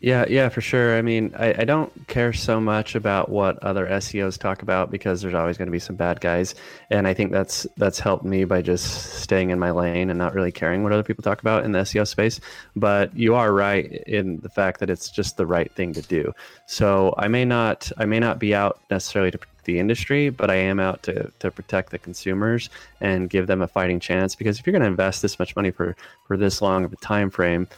Yeah. 0.00 0.24
Yeah, 0.28 0.48
for 0.48 0.60
sure. 0.60 0.96
I 0.96 1.02
mean, 1.02 1.34
I, 1.36 1.62
I 1.62 1.64
don't 1.64 2.06
care 2.06 2.32
so 2.32 2.60
much 2.60 2.94
about 2.94 3.30
what 3.30 3.58
other 3.64 3.86
SEOs 3.86 4.38
talk 4.38 4.62
about 4.62 4.90
because 4.90 5.22
there's 5.22 5.34
always 5.34 5.58
going 5.58 5.66
to 5.66 5.72
be 5.72 5.80
some 5.80 5.96
bad 5.96 6.20
guys, 6.20 6.54
and 6.90 7.08
I 7.08 7.14
think 7.14 7.32
that's 7.32 7.66
that's 7.76 7.98
helped 7.98 8.24
me 8.24 8.44
by 8.44 8.62
just 8.62 9.14
staying 9.20 9.50
in 9.50 9.58
my 9.58 9.72
lane 9.72 10.08
and 10.08 10.18
not 10.18 10.34
really 10.34 10.52
caring 10.52 10.84
what 10.84 10.92
other 10.92 11.02
people 11.02 11.22
talk 11.22 11.40
about 11.40 11.64
in 11.64 11.72
the 11.72 11.80
SEO 11.80 12.06
space. 12.06 12.40
But 12.76 13.14
you 13.16 13.34
are 13.34 13.52
right 13.52 13.90
in 14.06 14.38
the 14.38 14.48
fact 14.48 14.78
that 14.80 14.90
it's 14.90 15.10
just 15.10 15.36
the 15.36 15.46
right 15.46 15.72
thing 15.72 15.92
to 15.94 16.02
do. 16.02 16.32
So 16.66 17.14
I 17.18 17.26
may 17.26 17.44
not 17.44 17.90
I 17.98 18.04
may 18.04 18.20
not 18.20 18.38
be 18.38 18.54
out 18.54 18.80
necessarily 18.90 19.32
to 19.32 19.38
the 19.64 19.78
industry, 19.78 20.30
but 20.30 20.48
I 20.48 20.54
am 20.56 20.80
out 20.80 21.02
to 21.04 21.30
to 21.40 21.50
protect 21.50 21.90
the 21.90 21.98
consumers 21.98 22.70
and 23.00 23.28
give 23.28 23.48
them 23.48 23.62
a 23.62 23.68
fighting 23.68 24.00
chance. 24.00 24.34
Because 24.34 24.58
if 24.58 24.66
you're 24.66 24.72
going 24.72 24.82
to 24.82 24.88
invest 24.88 25.22
this 25.22 25.38
much 25.38 25.56
money 25.56 25.70
for 25.70 25.96
for 26.26 26.36
this 26.36 26.62
long 26.62 26.84
of 26.84 26.92
a 26.92 26.96
time 26.96 27.30
frame 27.30 27.68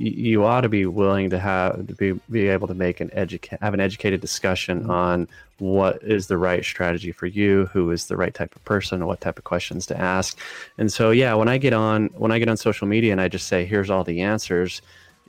you 0.00 0.44
ought 0.44 0.62
to 0.62 0.68
be 0.68 0.86
willing 0.86 1.30
to 1.30 1.38
have 1.38 1.86
to 1.86 1.94
be, 1.94 2.12
be 2.30 2.48
able 2.48 2.68
to 2.68 2.74
make 2.74 3.00
an 3.00 3.10
educate 3.12 3.60
have 3.60 3.74
an 3.74 3.80
educated 3.80 4.20
discussion 4.20 4.80
mm-hmm. 4.80 4.90
on 4.90 5.28
what 5.58 6.02
is 6.02 6.26
the 6.26 6.36
right 6.36 6.64
strategy 6.64 7.12
for 7.12 7.26
you 7.26 7.66
who 7.66 7.90
is 7.90 8.06
the 8.06 8.16
right 8.16 8.34
type 8.34 8.54
of 8.54 8.64
person 8.64 9.06
what 9.06 9.20
type 9.20 9.38
of 9.38 9.44
questions 9.44 9.86
to 9.86 9.98
ask. 9.98 10.38
And 10.78 10.92
so 10.92 11.10
yeah 11.10 11.34
when 11.34 11.48
i 11.48 11.58
get 11.58 11.72
on 11.72 12.06
when 12.14 12.32
i 12.32 12.38
get 12.38 12.48
on 12.48 12.56
social 12.56 12.86
media 12.86 13.12
and 13.12 13.20
i 13.20 13.28
just 13.28 13.48
say 13.48 13.64
here's 13.64 13.90
all 13.90 14.04
the 14.04 14.20
answers 14.20 14.82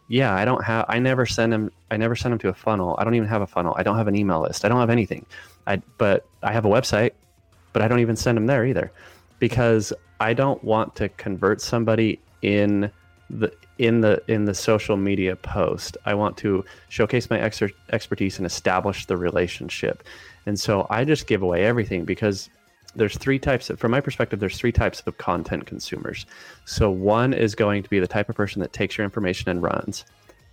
yeah 0.10 0.34
i 0.34 0.45
don't 0.45 0.63
have 0.63 0.86
i 0.88 0.99
never 0.99 1.25
send 1.25 1.53
them 1.53 1.71
i 1.91 1.97
never 1.97 2.15
send 2.15 2.32
them 2.32 2.39
to 2.39 2.49
a 2.49 2.53
funnel. 2.53 2.95
I 2.97 3.03
don't 3.03 3.15
even 3.15 3.27
have 3.27 3.41
a 3.41 3.47
funnel. 3.47 3.73
I 3.77 3.84
don't 3.84 3.97
have 3.97 4.08
an 4.08 4.15
email 4.15 4.41
list. 4.41 4.65
I 4.65 4.69
don't 4.69 4.80
have 4.80 4.89
anything. 4.89 5.25
I 5.65 5.82
but 5.97 6.25
i 6.43 6.51
have 6.51 6.65
a 6.65 6.69
website 6.69 7.12
but 7.77 7.84
I 7.84 7.88
don't 7.88 7.99
even 7.99 8.15
send 8.15 8.38
them 8.38 8.47
there 8.47 8.65
either 8.65 8.91
because 9.38 9.93
I 10.19 10.34
don't 10.34 10.63
want 10.63 10.95
to 10.95 11.10
convert 11.10 11.62
somebody 11.62 12.19
in 12.41 12.91
the 13.30 13.53
in 13.78 14.02
the 14.02 14.22
in 14.28 14.46
the 14.46 14.54
social 14.54 14.98
media 14.98 15.36
post. 15.36 15.98
I 16.06 16.13
want 16.13 16.38
to 16.38 16.66
showcase 16.90 17.30
my 17.30 17.38
exer- 17.38 17.74
expertise 17.92 18.38
and 18.38 18.46
establish 18.46 19.06
the 19.06 19.18
relationship. 19.18 20.04
And 20.46 20.60
so 20.60 20.88
I 20.90 21.04
just 21.06 21.28
give 21.28 21.42
away 21.42 21.66
everything 21.66 22.06
because 22.06 22.50
there's 22.96 23.18
three 23.18 23.38
types 23.38 23.70
of, 23.70 23.80
from 23.80 23.92
my 23.92 24.02
perspective 24.02 24.40
there's 24.40 24.58
three 24.58 24.72
types 24.72 25.04
of 25.06 25.18
content 25.18 25.66
consumers. 25.66 26.26
So 26.66 26.90
one 26.90 27.34
is 27.34 27.54
going 27.54 27.84
to 27.84 27.90
be 27.90 28.00
the 28.00 28.08
type 28.08 28.30
of 28.30 28.36
person 28.36 28.62
that 28.62 28.74
takes 28.74 28.98
your 28.98 29.06
information 29.06 29.50
and 29.50 29.62
runs 29.62 30.06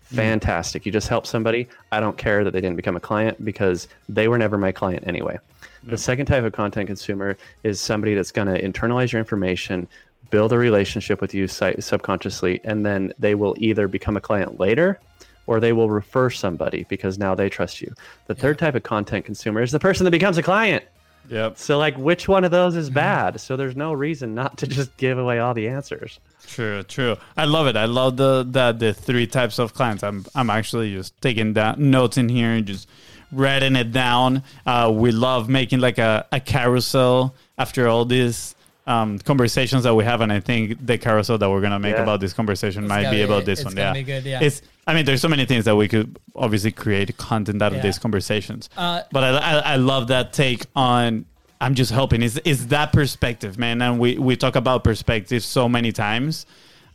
mm-hmm. 0.07 0.17
fantastic. 0.17 0.87
You 0.87 0.93
just 0.93 1.09
help 1.09 1.27
somebody. 1.27 1.69
I 1.93 2.01
don't 2.01 2.17
care 2.17 2.45
that 2.45 2.53
they 2.53 2.61
didn't 2.61 2.77
become 2.77 2.97
a 2.97 3.01
client 3.01 3.45
because 3.45 3.89
they 4.09 4.29
were 4.29 4.39
never 4.39 4.59
my 4.59 4.73
client 4.73 5.05
anyway. 5.07 5.39
The 5.83 5.89
mm-hmm. 5.89 5.97
second 5.97 6.27
type 6.27 6.45
of 6.45 6.53
content 6.53 6.87
consumer 6.87 7.37
is 7.63 7.81
somebody 7.81 8.15
that's 8.15 8.33
going 8.33 8.49
to 8.49 8.61
internalize 8.61 9.13
your 9.13 9.19
information, 9.19 9.89
build 10.31 10.53
a 10.53 10.59
relationship 10.59 11.21
with 11.21 11.35
you 11.35 11.47
subconsciously, 11.49 12.61
and 12.65 12.85
then 12.85 13.13
they 13.19 13.35
will 13.35 13.55
either 13.59 13.89
become 13.89 14.17
a 14.17 14.21
client 14.21 14.59
later 14.61 14.99
or 15.47 15.61
they 15.61 15.73
will 15.73 15.91
refer 15.91 16.31
somebody 16.31 16.87
because 16.89 17.19
now 17.19 17.35
they 17.35 17.49
trust 17.49 17.81
you. 17.83 17.93
The 18.27 18.35
third 18.35 18.59
type 18.59 18.75
of 18.75 18.83
content 18.83 19.25
consumer 19.27 19.61
is 19.63 19.73
the 19.73 19.79
person 19.79 20.05
that 20.05 20.11
becomes 20.11 20.39
a 20.39 20.43
client. 20.43 20.85
Yep. 21.31 21.57
So 21.59 21.79
like, 21.79 21.97
which 21.97 22.29
one 22.29 22.45
of 22.45 22.51
those 22.51 22.73
Mm-hmm. 22.75 22.81
is 22.81 22.91
bad? 22.91 23.41
So 23.41 23.57
there's 23.57 23.77
no 23.77 23.93
reason 23.95 24.35
not 24.35 24.59
to 24.59 24.67
just 24.67 24.95
give 24.99 25.19
away 25.19 25.39
all 25.39 25.55
the 25.55 25.69
answers. 25.69 26.19
True, 26.47 26.83
true. 26.83 27.17
I 27.37 27.45
love 27.47 27.67
it. 27.67 27.77
I 27.77 27.87
love 27.87 28.17
the 28.19 28.43
the 28.49 28.73
the 28.73 28.93
three 28.95 29.27
types 29.27 29.59
of 29.59 29.73
clients. 29.73 30.03
I'm 30.03 30.27
I'm 30.35 30.51
actually 30.51 30.93
just 30.95 31.19
taking 31.23 31.55
down 31.55 31.91
notes 31.91 32.19
in 32.19 32.29
here 32.29 32.51
and 32.51 32.67
just 32.67 32.89
writing 33.33 33.75
it 33.75 33.91
down. 33.91 34.43
Uh, 34.67 34.93
we 34.95 35.13
love 35.13 35.49
making 35.49 35.81
like 35.81 35.97
a, 35.99 36.27
a 36.31 36.41
carousel 36.41 37.35
after 37.57 37.89
all 37.89 38.05
these 38.05 38.55
um, 38.87 39.19
conversations 39.21 39.85
that 39.85 39.95
we 39.95 40.05
have, 40.05 40.21
and 40.21 40.33
I 40.33 40.41
think 40.41 40.85
the 40.85 40.99
carousel 40.99 41.39
that 41.39 41.49
we're 41.51 41.61
gonna 41.63 41.79
make 41.79 41.97
Yeah. 41.97 42.03
about 42.03 42.21
this 42.21 42.33
conversation 42.33 42.87
might 42.87 43.11
be 43.11 43.17
be- 43.17 43.23
about 43.23 43.45
this 43.45 43.61
it's 43.61 43.65
one. 43.65 43.77
Yeah, 43.77 43.93
be 43.93 44.03
good, 44.03 44.25
yeah. 44.25 44.41
It's. 44.43 44.63
I 44.87 44.93
mean, 44.93 45.07
there's 45.07 45.23
so 45.23 45.29
many 45.29 45.47
things 45.47 45.65
that 45.65 45.77
we 45.77 45.89
could 45.89 46.19
obviously 46.37 46.71
create 46.71 47.17
content 47.17 47.63
out 47.63 47.73
of 47.75 47.81
these 47.81 47.99
conversations. 47.99 48.69
Uh, 48.77 49.01
but 49.11 49.25
I, 49.25 49.31
I 49.39 49.59
I 49.73 49.77
love 49.77 50.09
that 50.09 50.33
take 50.35 50.67
on. 50.77 51.25
I'm 51.61 51.75
just 51.75 51.91
helping. 51.91 52.21
Is 52.21 52.37
is 52.45 52.67
that 52.67 52.93
perspective, 52.93 53.59
man? 53.59 53.81
And 53.81 53.99
we 53.99 54.19
we 54.19 54.37
talk 54.37 54.55
about 54.57 54.85
perspective 54.85 55.43
so 55.43 55.69
many 55.69 55.91
times. 55.93 56.45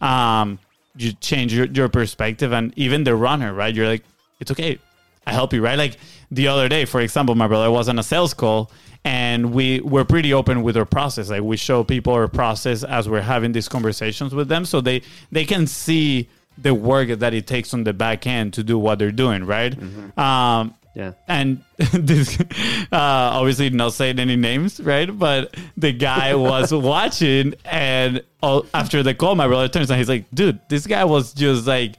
Um, 0.02 0.60
you 0.95 1.13
change 1.13 1.54
your, 1.54 1.65
your 1.65 1.89
perspective, 1.89 2.52
and 2.52 2.73
even 2.78 3.04
the 3.04 3.15
runner, 3.15 3.54
right? 3.54 3.73
You're 3.73 3.88
like, 3.88 4.04
it's 4.39 4.52
okay. 4.52 4.78
I 5.25 5.34
help 5.34 5.54
you, 5.54 5.62
right? 5.63 5.78
Like 5.78 5.97
the 6.32 6.47
other 6.47 6.67
day, 6.69 6.86
for 6.86 7.02
example, 7.02 7.36
my 7.36 7.47
brother 7.47 7.71
was 7.71 7.89
on 7.89 7.97
a 7.99 8.04
sales 8.04 8.34
call, 8.34 8.71
and 9.05 9.53
we 9.53 9.79
we're 9.81 10.03
pretty 10.05 10.33
open 10.33 10.62
with 10.63 10.75
our 10.77 10.85
process. 10.85 11.29
Like 11.29 11.41
we 11.43 11.57
show 11.57 11.83
people 11.83 12.13
our 12.13 12.27
process 12.27 12.83
as 12.83 13.07
we're 13.07 13.21
having 13.21 13.51
these 13.53 13.67
conversations 13.67 14.33
with 14.35 14.47
them, 14.49 14.65
so 14.65 14.81
they 14.81 15.01
they 15.31 15.45
can 15.45 15.67
see 15.67 16.29
the 16.57 16.73
work 16.73 17.07
that 17.19 17.33
it 17.33 17.47
takes 17.47 17.73
on 17.73 17.83
the 17.85 17.93
back 17.93 18.27
end 18.27 18.53
to 18.53 18.63
do 18.63 18.77
what 18.77 18.99
they're 18.99 19.12
doing, 19.13 19.45
right? 19.45 19.73
Um, 20.17 20.75
Yeah. 20.95 21.13
and 21.29 21.63
this 21.93 22.38
uh, 22.39 22.45
obviously 22.91 23.69
not 23.69 23.93
saying 23.93 24.19
any 24.19 24.35
names, 24.35 24.81
right? 24.81 25.07
But 25.17 25.55
the 25.77 25.93
guy 25.93 26.35
was 26.35 26.73
watching, 26.93 27.53
and 27.63 28.21
all, 28.43 28.65
after 28.73 29.01
the 29.03 29.13
call, 29.13 29.35
my 29.35 29.47
brother 29.47 29.69
turns 29.69 29.89
and 29.89 29.97
he's 29.97 30.09
like, 30.09 30.25
"Dude, 30.33 30.59
this 30.69 30.85
guy 30.88 31.05
was 31.05 31.33
just 31.33 31.65
like." 31.67 31.95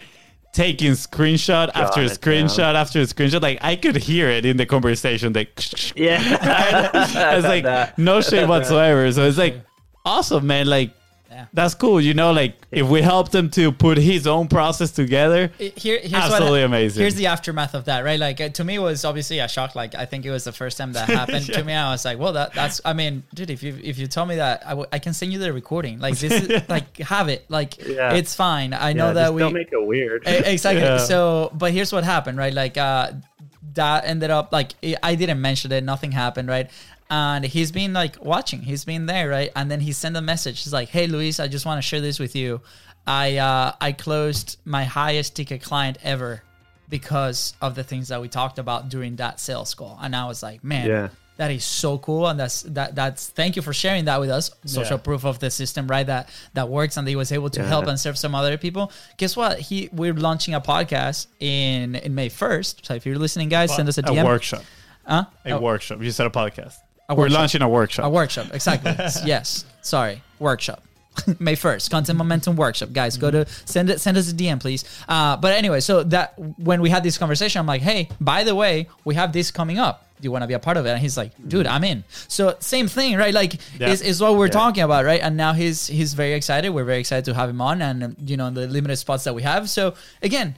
Taking 0.53 0.93
screenshot 0.93 1.71
after 1.75 2.01
screenshot 2.07 2.75
after 2.75 3.01
screenshot, 3.03 3.41
like 3.41 3.59
I 3.63 3.77
could 3.77 3.97
hear 3.97 4.29
it 4.29 4.45
in 4.45 4.57
the 4.57 4.67
conversation. 4.67 5.33
Like, 5.33 5.53
Yeah. 5.95 6.19
it's 7.37 7.45
like 7.47 7.63
That- 7.65 7.97
no 7.99 8.21
shame 8.21 8.49
whatsoever. 8.49 9.11
So 9.13 9.25
it's 9.27 9.39
like 9.39 9.57
awesome, 10.05 10.47
man. 10.49 10.67
Like 10.67 10.93
Yeah. 11.41 11.47
that's 11.53 11.75
cool. 11.75 12.01
You 12.01 12.15
know, 12.15 12.33
like 12.33 12.55
if 12.71 12.87
we 12.89 13.03
helped 13.03 13.35
him 13.35 13.51
to 13.51 13.73
put 13.73 13.99
his 13.99 14.27
own 14.27 14.49
process 14.49 14.91
together, 14.91 15.51
Here, 15.59 15.99
here's 16.01 16.13
Absolutely 16.13 16.61
what, 16.61 16.67
amazing. 16.67 17.01
Here's 17.03 17.15
the 17.15 17.27
aftermath 17.27 17.75
of 17.75 17.85
that, 17.87 18.05
right? 18.05 18.19
Like 18.21 18.41
uh, 18.41 18.49
to 18.51 18.65
me, 18.65 18.75
it 18.77 18.81
was 18.81 19.05
obviously 19.05 19.39
a 19.39 19.49
shock. 19.49 19.75
Like 19.75 19.95
I 19.95 20.05
think 20.05 20.25
it 20.27 20.31
was 20.31 20.45
the 20.45 20.53
first 20.53 20.77
time 20.79 20.93
that 20.93 21.09
happened 21.21 21.47
to 21.47 21.65
me. 21.65 21.73
I 21.73 21.91
was 21.93 22.05
like, 22.05 22.19
well, 22.19 22.33
that 22.35 22.53
that's. 22.55 22.81
I 22.85 22.93
mean, 22.93 23.23
dude, 23.35 23.51
if 23.51 23.63
you 23.63 23.79
if 23.83 23.99
you 23.99 24.07
tell 24.07 24.27
me 24.27 24.37
that, 24.37 24.63
I, 24.67 24.71
w- 24.71 24.89
I 24.93 24.99
can 24.99 25.13
send 25.15 25.33
you 25.33 25.39
the 25.39 25.53
recording. 25.53 25.99
Like 25.99 26.19
this, 26.19 26.33
is, 26.33 26.63
like 26.69 26.97
have 26.99 27.29
it. 27.29 27.45
Like 27.49 27.79
Yeah. 27.87 28.15
it's 28.15 28.35
fine. 28.35 28.73
I 28.75 28.93
know 28.93 29.09
Yeah, 29.09 29.13
that 29.15 29.35
we 29.35 29.41
don't 29.41 29.55
make 29.55 29.73
it 29.73 29.87
weird. 29.87 30.23
Exactly. 30.27 30.83
Yeah. 30.83 30.99
So, 30.99 31.51
but 31.55 31.73
here's 31.73 31.93
what 31.93 32.05
happened, 32.05 32.39
right? 32.39 32.53
Like, 32.55 32.77
uh, 32.77 33.13
that 33.75 34.05
ended 34.05 34.31
up 34.31 34.53
like 34.53 34.73
I- 34.83 34.97
I 35.03 35.15
didn't 35.15 35.41
mention 35.41 35.71
it. 35.73 35.85
Nothing 35.85 36.13
happened, 36.13 36.49
right? 36.49 36.69
And 37.11 37.45
he's 37.45 37.73
been 37.73 37.93
like 37.93 38.25
watching. 38.25 38.63
He's 38.63 38.85
been 38.85 39.07
there, 39.07 39.29
right? 39.29 39.51
And 39.57 39.69
then 39.71 39.81
he 39.81 39.93
sent 39.93 40.17
a 40.17 40.21
message. 40.23 40.63
He's 40.63 40.73
like, 40.73 40.89
"Hey, 40.91 41.07
Luis, 41.09 41.41
I 41.41 41.49
just 41.49 41.67
want 41.67 41.79
to 41.79 41.83
share 41.83 42.01
this 42.01 42.19
with 42.21 42.37
you. 42.37 42.61
I 43.07 43.39
uh, 43.39 43.73
I 43.81 43.91
closed 43.93 44.59
my 44.65 44.85
highest 44.85 45.35
ticket 45.35 45.61
client 45.63 45.99
ever 46.05 46.43
because 46.89 47.55
of 47.61 47.75
the 47.75 47.83
things 47.85 48.09
that 48.09 48.21
we 48.21 48.29
talked 48.29 48.59
about 48.59 48.89
during 48.89 49.17
that 49.17 49.41
sales 49.41 49.75
call." 49.75 49.99
And 50.01 50.15
I 50.15 50.27
was 50.27 50.43
like, 50.43 50.63
"Man, 50.63 50.87
Yeah. 50.89 51.09
that 51.39 51.51
is 51.51 51.65
so 51.65 51.97
cool 51.99 52.29
and 52.29 52.39
that's 52.39 52.63
that 52.63 52.95
that's 52.95 53.29
thank 53.31 53.57
you 53.57 53.63
for 53.63 53.73
sharing 53.73 54.05
that 54.05 54.21
with 54.21 54.29
us 54.31 54.51
social 54.67 54.99
Yeah. 54.99 55.03
proof 55.03 55.25
of 55.25 55.39
the 55.39 55.51
system 55.51 55.87
right 55.89 56.07
that 56.07 56.29
that 56.53 56.69
works 56.69 56.97
and 56.99 57.07
that 57.07 57.11
he 57.11 57.17
was 57.17 57.33
able 57.33 57.49
to 57.51 57.61
Yeah. 57.61 57.67
help 57.69 57.87
and 57.87 57.99
serve 57.99 58.19
some 58.19 58.35
other 58.35 58.59
people 58.59 58.93
guess 59.17 59.37
what 59.39 59.59
he 59.59 59.89
we're 59.91 60.13
launching 60.13 60.53
a 60.53 60.61
podcast 60.61 61.29
in 61.41 61.95
in 61.95 62.15
may 62.15 62.29
1st 62.29 62.85
so 62.85 62.93
if 62.95 63.07
you're 63.07 63.17
listening 63.19 63.49
guys 63.49 63.75
send 63.75 63.89
us 63.89 63.97
a 63.97 64.03
a 64.07 64.23
workshop. 64.23 64.63
huh? 65.07 65.25
A 65.47 65.53
Oh, 65.53 65.61
workshop. 65.61 66.03
You 66.03 66.11
said 66.11 66.27
a 66.27 66.31
podcast. 66.31 66.75
A 67.11 67.15
We're 67.15 67.25
workshop. 67.25 67.39
launching 67.39 67.63
a 67.63 67.69
workshop. 67.69 68.05
a 68.07 68.11
workshop 68.11 68.47
exactly 68.55 68.93
yes 69.27 69.65
sorry 69.83 70.23
workshop 70.39 70.83
May 71.41 71.57
1st, 71.57 71.91
content 71.91 72.17
momentum 72.17 72.55
workshop. 72.55 72.91
Guys, 72.93 73.17
go 73.17 73.31
to 73.33 73.45
send 73.67 73.91
it, 73.91 74.01
send 74.01 74.17
us 74.17 74.31
a 74.31 74.35
DM, 74.35 74.61
please. 74.61 74.85
Uh, 75.09 75.37
but 75.37 75.53
anyway, 75.55 75.81
so 75.81 76.05
that 76.05 76.39
when 76.57 76.81
we 76.81 76.89
had 76.89 77.03
this 77.03 77.19
conversation, 77.19 77.59
I'm 77.59 77.67
like, 77.67 77.83
hey, 77.83 78.09
by 78.21 78.45
the 78.45 78.55
way, 78.55 78.89
we 79.05 79.17
have 79.17 79.33
this 79.33 79.51
coming 79.51 79.77
up. 79.79 80.07
Do 80.21 80.27
you 80.27 80.31
want 80.31 80.45
to 80.45 80.47
be 80.47 80.55
a 80.55 80.61
part 80.61 80.77
of 80.77 80.87
it? 80.87 80.91
And 80.91 81.01
he's 81.01 81.17
like, 81.17 81.33
dude, 81.47 81.67
I'm 81.67 81.83
in. 81.83 82.05
So 82.29 82.55
same 82.61 82.87
thing, 82.87 83.17
right? 83.17 83.35
Like 83.35 83.59
Yeah. 83.79 83.89
is, 83.89 84.03
is 84.03 84.21
what 84.21 84.37
we're 84.37 84.47
Yeah. 84.47 84.53
talking 84.63 84.85
about, 84.85 85.05
right? 85.05 85.21
And 85.21 85.37
now 85.37 85.53
he's 85.53 85.89
he's 85.89 86.15
very 86.15 86.33
excited. 86.35 86.71
We're 86.71 86.85
very 86.85 87.01
excited 87.01 87.25
to 87.27 87.35
have 87.35 87.51
him 87.51 87.61
on 87.61 87.83
and 87.83 88.15
you 88.25 88.37
know, 88.37 88.49
the 88.51 88.69
limited 88.69 88.97
spots 88.97 89.25
that 89.25 89.35
we 89.35 89.43
have. 89.43 89.69
So 89.69 89.95
again, 90.23 90.57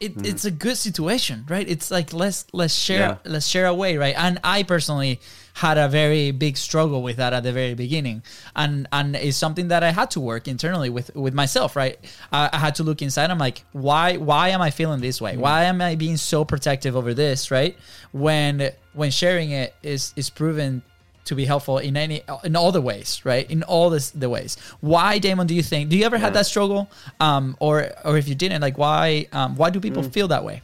it, 0.00 0.14
it's 0.26 0.46
a 0.46 0.50
good 0.50 0.78
situation, 0.78 1.44
right? 1.48 1.68
It's 1.68 1.90
like 1.90 2.14
let's 2.14 2.46
let's 2.54 2.74
share 2.74 3.00
Yeah. 3.00 3.30
let's 3.30 3.46
share 3.46 3.66
away, 3.66 3.98
right? 3.98 4.14
And 4.16 4.40
I 4.42 4.62
personally 4.62 5.20
had 5.54 5.78
a 5.78 5.88
very 5.88 6.30
big 6.30 6.56
struggle 6.56 7.02
with 7.02 7.16
that 7.16 7.32
at 7.32 7.42
the 7.42 7.52
very 7.52 7.74
beginning, 7.74 8.22
and 8.56 8.88
and 8.92 9.16
it's 9.16 9.36
something 9.36 9.68
that 9.68 9.82
I 9.82 9.90
had 9.90 10.10
to 10.12 10.20
work 10.20 10.48
internally 10.48 10.90
with 10.90 11.14
with 11.14 11.34
myself, 11.34 11.76
right? 11.76 11.98
I, 12.32 12.50
I 12.52 12.58
had 12.58 12.74
to 12.76 12.82
look 12.82 13.02
inside. 13.02 13.30
I'm 13.30 13.38
like, 13.38 13.64
why 13.72 14.16
why 14.16 14.48
am 14.50 14.62
I 14.62 14.70
feeling 14.70 15.00
this 15.00 15.20
way? 15.20 15.36
Why 15.36 15.64
am 15.64 15.80
I 15.80 15.94
being 15.94 16.16
so 16.16 16.44
protective 16.44 16.96
over 16.96 17.14
this, 17.14 17.50
right? 17.50 17.76
When 18.12 18.70
when 18.92 19.10
sharing 19.10 19.50
it 19.50 19.74
is 19.82 20.12
is 20.16 20.30
proven 20.30 20.82
to 21.24 21.34
be 21.34 21.44
helpful 21.44 21.78
in 21.78 21.96
any 21.96 22.22
in 22.44 22.56
all 22.56 22.72
the 22.72 22.80
ways, 22.80 23.20
right? 23.24 23.48
In 23.50 23.62
all 23.62 23.90
this, 23.90 24.10
the 24.10 24.28
ways. 24.28 24.56
Why, 24.80 25.18
Damon? 25.18 25.46
Do 25.46 25.54
you 25.54 25.62
think? 25.62 25.90
Do 25.90 25.96
you 25.96 26.04
ever 26.04 26.18
had 26.18 26.34
that 26.34 26.46
struggle? 26.46 26.90
Um, 27.20 27.56
or 27.60 27.90
or 28.04 28.16
if 28.16 28.28
you 28.28 28.34
didn't, 28.34 28.60
like 28.62 28.78
why? 28.78 29.26
Um, 29.32 29.56
why 29.56 29.70
do 29.70 29.80
people 29.80 30.02
feel 30.02 30.28
that 30.28 30.44
way? 30.44 30.62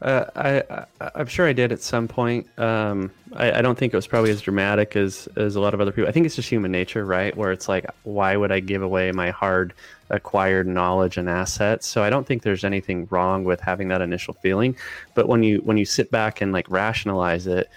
Uh, 0.00 0.24
I, 0.36 0.62
I 0.70 1.10
I'm 1.16 1.26
sure 1.26 1.46
I 1.46 1.52
did 1.52 1.72
at 1.72 1.80
some 1.80 2.06
point. 2.06 2.46
Um, 2.58 3.10
I, 3.34 3.58
I 3.58 3.62
don't 3.62 3.76
think 3.76 3.92
it 3.92 3.96
was 3.96 4.06
probably 4.06 4.30
as 4.30 4.40
dramatic 4.40 4.94
as 4.94 5.28
as 5.36 5.56
a 5.56 5.60
lot 5.60 5.74
of 5.74 5.80
other 5.80 5.90
people. 5.90 6.08
I 6.08 6.12
think 6.12 6.26
it's 6.26 6.36
just 6.36 6.48
human 6.48 6.70
nature, 6.70 7.04
right? 7.04 7.36
Where 7.36 7.50
it's 7.50 7.68
like, 7.68 7.86
why 8.04 8.36
would 8.36 8.52
I 8.52 8.60
give 8.60 8.82
away 8.82 9.10
my 9.10 9.30
hard 9.30 9.74
acquired 10.10 10.68
knowledge 10.68 11.16
and 11.16 11.28
assets? 11.28 11.86
So 11.86 12.04
I 12.04 12.10
don't 12.10 12.26
think 12.26 12.42
there's 12.42 12.64
anything 12.64 13.08
wrong 13.10 13.42
with 13.44 13.60
having 13.60 13.88
that 13.88 14.00
initial 14.00 14.34
feeling. 14.34 14.76
But 15.14 15.28
when 15.28 15.42
you 15.42 15.58
when 15.58 15.76
you 15.76 15.84
sit 15.84 16.10
back 16.12 16.40
and 16.40 16.52
like 16.52 16.70
rationalize 16.70 17.48
it 17.48 17.68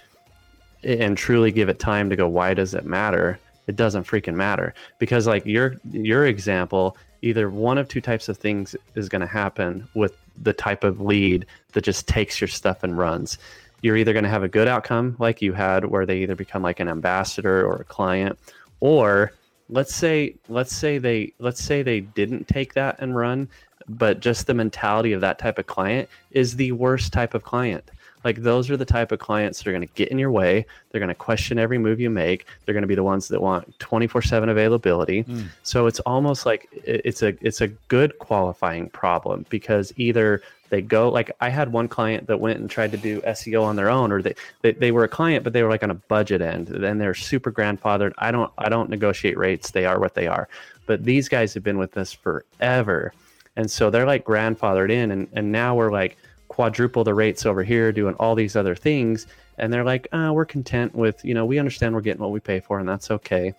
and 0.84 1.18
truly 1.18 1.52
give 1.52 1.70
it 1.70 1.80
time 1.80 2.10
to 2.12 2.16
go, 2.16 2.28
why 2.28 2.54
does 2.54 2.76
it 2.76 2.86
matter? 2.86 3.40
It 3.68 3.76
doesn't 3.76 4.06
freaking 4.06 4.36
matter 4.36 4.76
because 5.00 5.26
like 5.26 5.46
your 5.46 5.76
your 5.92 6.26
example, 6.28 6.98
either 7.22 7.50
one 7.50 7.78
of 7.78 7.88
two 7.88 8.02
types 8.02 8.30
of 8.30 8.38
things 8.38 8.76
is 8.96 9.10
going 9.10 9.22
to 9.22 9.28
happen 9.28 9.88
with 9.94 10.16
the 10.42 10.54
type 10.54 10.84
of 10.84 11.02
lead 11.02 11.46
that 11.74 11.84
just 11.84 12.08
takes 12.08 12.42
your 12.42 12.48
stuff 12.48 12.84
and 12.84 12.98
runs. 12.98 13.38
You're 13.82 13.98
either 13.98 14.14
going 14.14 14.24
to 14.24 14.30
have 14.30 14.44
a 14.44 14.48
good 14.48 14.68
outcome 14.68 15.16
like 15.20 15.42
you 15.42 15.54
had 15.54 15.86
where 15.86 16.06
they 16.06 16.20
either 16.20 16.36
become 16.36 16.62
like 16.62 16.80
an 16.80 16.88
ambassador 16.88 17.66
or 17.66 17.78
a 17.78 17.84
client 17.84 18.38
or 18.80 19.34
let's 19.70 19.96
say 19.96 20.36
let's 20.50 20.76
say 20.76 20.98
they 20.98 21.34
let's 21.40 21.64
say 21.64 21.82
they 21.82 22.02
didn't 22.02 22.48
take 22.48 22.74
that 22.74 22.98
and 23.00 23.16
run 23.16 23.48
but 23.88 24.20
just 24.20 24.46
the 24.46 24.54
mentality 24.54 25.14
of 25.14 25.22
that 25.22 25.40
type 25.40 25.58
of 25.58 25.66
client 25.66 26.10
is 26.32 26.56
the 26.56 26.72
worst 26.74 27.14
type 27.14 27.34
of 27.34 27.44
client 27.44 27.90
like 28.24 28.38
those 28.38 28.70
are 28.70 28.78
the 28.78 28.86
type 28.86 29.12
of 29.12 29.20
clients 29.20 29.60
that 29.60 29.68
are 29.68 29.72
going 29.72 29.88
to 29.88 29.94
get 29.94 30.10
in 30.10 30.20
your 30.20 30.32
way. 30.32 30.66
They're 30.90 31.00
going 31.00 31.10
to 31.10 31.16
question 31.16 31.58
every 31.58 31.78
move 31.78 32.00
you 32.00 32.10
make. 32.10 32.46
They're 32.66 32.74
going 32.74 32.84
to 32.84 32.88
be 32.88 32.96
the 32.96 33.04
ones 33.04 33.28
that 33.30 33.42
want 33.42 33.78
24/7 33.80 34.50
availability. 34.50 35.22
Hmm. 35.22 35.44
So 35.64 35.88
it's 35.88 36.00
almost 36.02 36.46
like 36.46 36.68
it's 36.72 37.22
a 37.24 37.36
it's 37.42 37.62
a 37.62 37.68
good 37.68 38.18
qualifying 38.20 38.90
problem 38.90 39.46
because 39.50 39.94
either 39.98 40.42
they 40.70 40.82
go 40.82 41.10
like 41.10 41.32
I 41.42 41.50
had 41.50 41.72
one 41.72 41.88
client 41.88 42.28
that 42.28 42.40
went 42.40 42.60
and 42.60 42.70
tried 42.70 42.92
to 42.92 42.98
do 42.98 43.22
SEO 43.22 43.64
on 43.64 43.76
their 43.76 43.90
own 43.90 44.12
or 44.12 44.22
they, 44.22 44.36
they 44.62 44.72
they 44.72 44.92
were 44.92 45.04
a 45.04 45.10
client 45.10 45.44
but 45.44 45.54
they 45.54 45.64
were 45.64 45.70
like 45.70 45.84
on 45.84 45.92
a 45.92 45.96
budget 45.96 46.42
end 46.42 46.70
and 46.70 47.00
they're 47.00 47.14
super 47.14 47.52
grandfathered. 47.52 48.14
I 48.18 48.32
don't 48.32 48.52
I 48.58 48.70
don't 48.70 48.90
negotiate 48.90 49.38
rates. 49.38 49.72
They 49.72 49.86
are 49.86 50.00
what 50.00 50.16
they 50.16 50.28
are. 50.28 50.48
But 50.86 51.04
these 51.04 51.30
guys 51.30 51.54
have 51.54 51.64
been 51.64 51.78
with 51.78 51.98
us 51.98 52.12
forever. 52.12 53.14
And 53.56 53.70
so 53.70 53.90
they're 53.90 54.06
like 54.06 54.26
grandfathered 54.26 54.92
in 54.92 55.12
and 55.12 55.28
and 55.34 55.52
now 55.52 55.76
we're 55.76 55.92
like 55.92 56.18
quadruple 56.52 57.06
the 57.06 57.14
rates 57.14 57.46
over 57.46 57.64
here 57.64 57.94
doing 57.94 58.14
all 58.16 58.36
these 58.36 58.58
other 58.58 58.76
things. 58.76 59.26
And 59.58 59.72
they're 59.72 59.86
like 59.86 60.08
uh, 60.12 60.32
we're 60.34 60.46
content 60.46 60.94
with 60.94 61.24
you 61.24 61.34
know 61.34 61.46
we 61.46 61.60
understand 61.60 61.96
we're 61.96 62.02
getting 62.02 62.22
what 62.22 62.32
we 62.32 62.42
pay 62.42 62.60
for 62.60 62.78
and 62.78 62.90
that's 62.90 63.10
okay. 63.10 63.54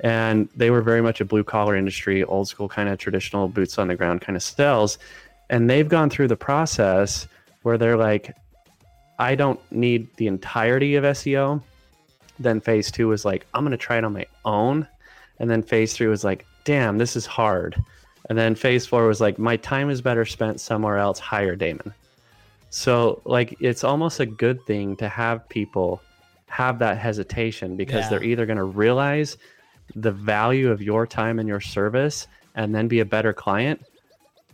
And 0.00 0.50
they 0.54 0.68
were 0.68 0.82
very 0.82 1.00
much 1.00 1.22
a 1.22 1.24
blue 1.24 1.42
collar 1.44 1.74
industry 1.74 2.22
old 2.24 2.48
school 2.48 2.68
kind 2.68 2.90
of 2.90 2.98
traditional 2.98 3.48
boots 3.48 3.78
on 3.78 3.88
the 3.88 3.96
ground 3.96 4.20
kind 4.20 4.36
of 4.36 4.42
sales 4.42 4.98
and 5.48 5.70
they've 5.70 5.88
gone 5.88 6.10
through 6.10 6.28
the 6.28 6.36
process 6.36 7.26
where 7.62 7.78
they're 7.78 7.96
like 7.96 8.34
i 9.18 9.34
don't 9.34 9.60
need 9.70 10.08
the 10.16 10.26
entirety 10.26 10.96
of 10.96 11.04
seo 11.04 11.62
then 12.38 12.60
phase 12.60 12.90
two 12.90 13.08
was 13.08 13.24
like 13.24 13.46
i'm 13.54 13.62
going 13.62 13.70
to 13.70 13.76
try 13.76 13.98
it 13.98 14.04
on 14.04 14.12
my 14.12 14.26
own. 14.44 14.86
And 15.38 15.50
then 15.50 15.62
phase 15.62 15.94
three 15.94 16.08
was 16.08 16.24
like 16.24 16.44
damn 16.64 16.98
this 16.98 17.16
is 17.16 17.26
hard. 17.26 17.76
And 18.28 18.38
then 18.38 18.54
phase 18.54 18.86
four 18.86 19.06
was 19.06 19.20
like 19.20 19.38
my 19.38 19.56
time 19.56 19.90
is 19.90 20.00
better 20.00 20.24
spent 20.24 20.60
somewhere 20.60 20.98
else. 20.98 21.18
Hire 21.18 21.56
damon 21.56 21.94
so 22.74 23.22
like 23.24 23.56
it's 23.60 23.84
almost 23.84 24.18
a 24.18 24.26
good 24.26 24.60
thing 24.66 24.96
to 24.96 25.08
have 25.08 25.48
people 25.48 26.02
have 26.46 26.80
that 26.80 26.98
hesitation 26.98 27.76
because 27.76 28.02
Yeah. 28.04 28.08
they're 28.08 28.24
either 28.24 28.46
going 28.46 28.56
to 28.56 28.64
realize 28.64 29.36
the 29.94 30.10
value 30.10 30.72
of 30.72 30.82
your 30.82 31.06
time 31.06 31.38
and 31.38 31.48
your 31.48 31.60
service 31.60 32.26
and 32.56 32.74
then 32.74 32.88
be 32.88 32.98
a 32.98 33.04
better 33.04 33.32
client 33.32 33.80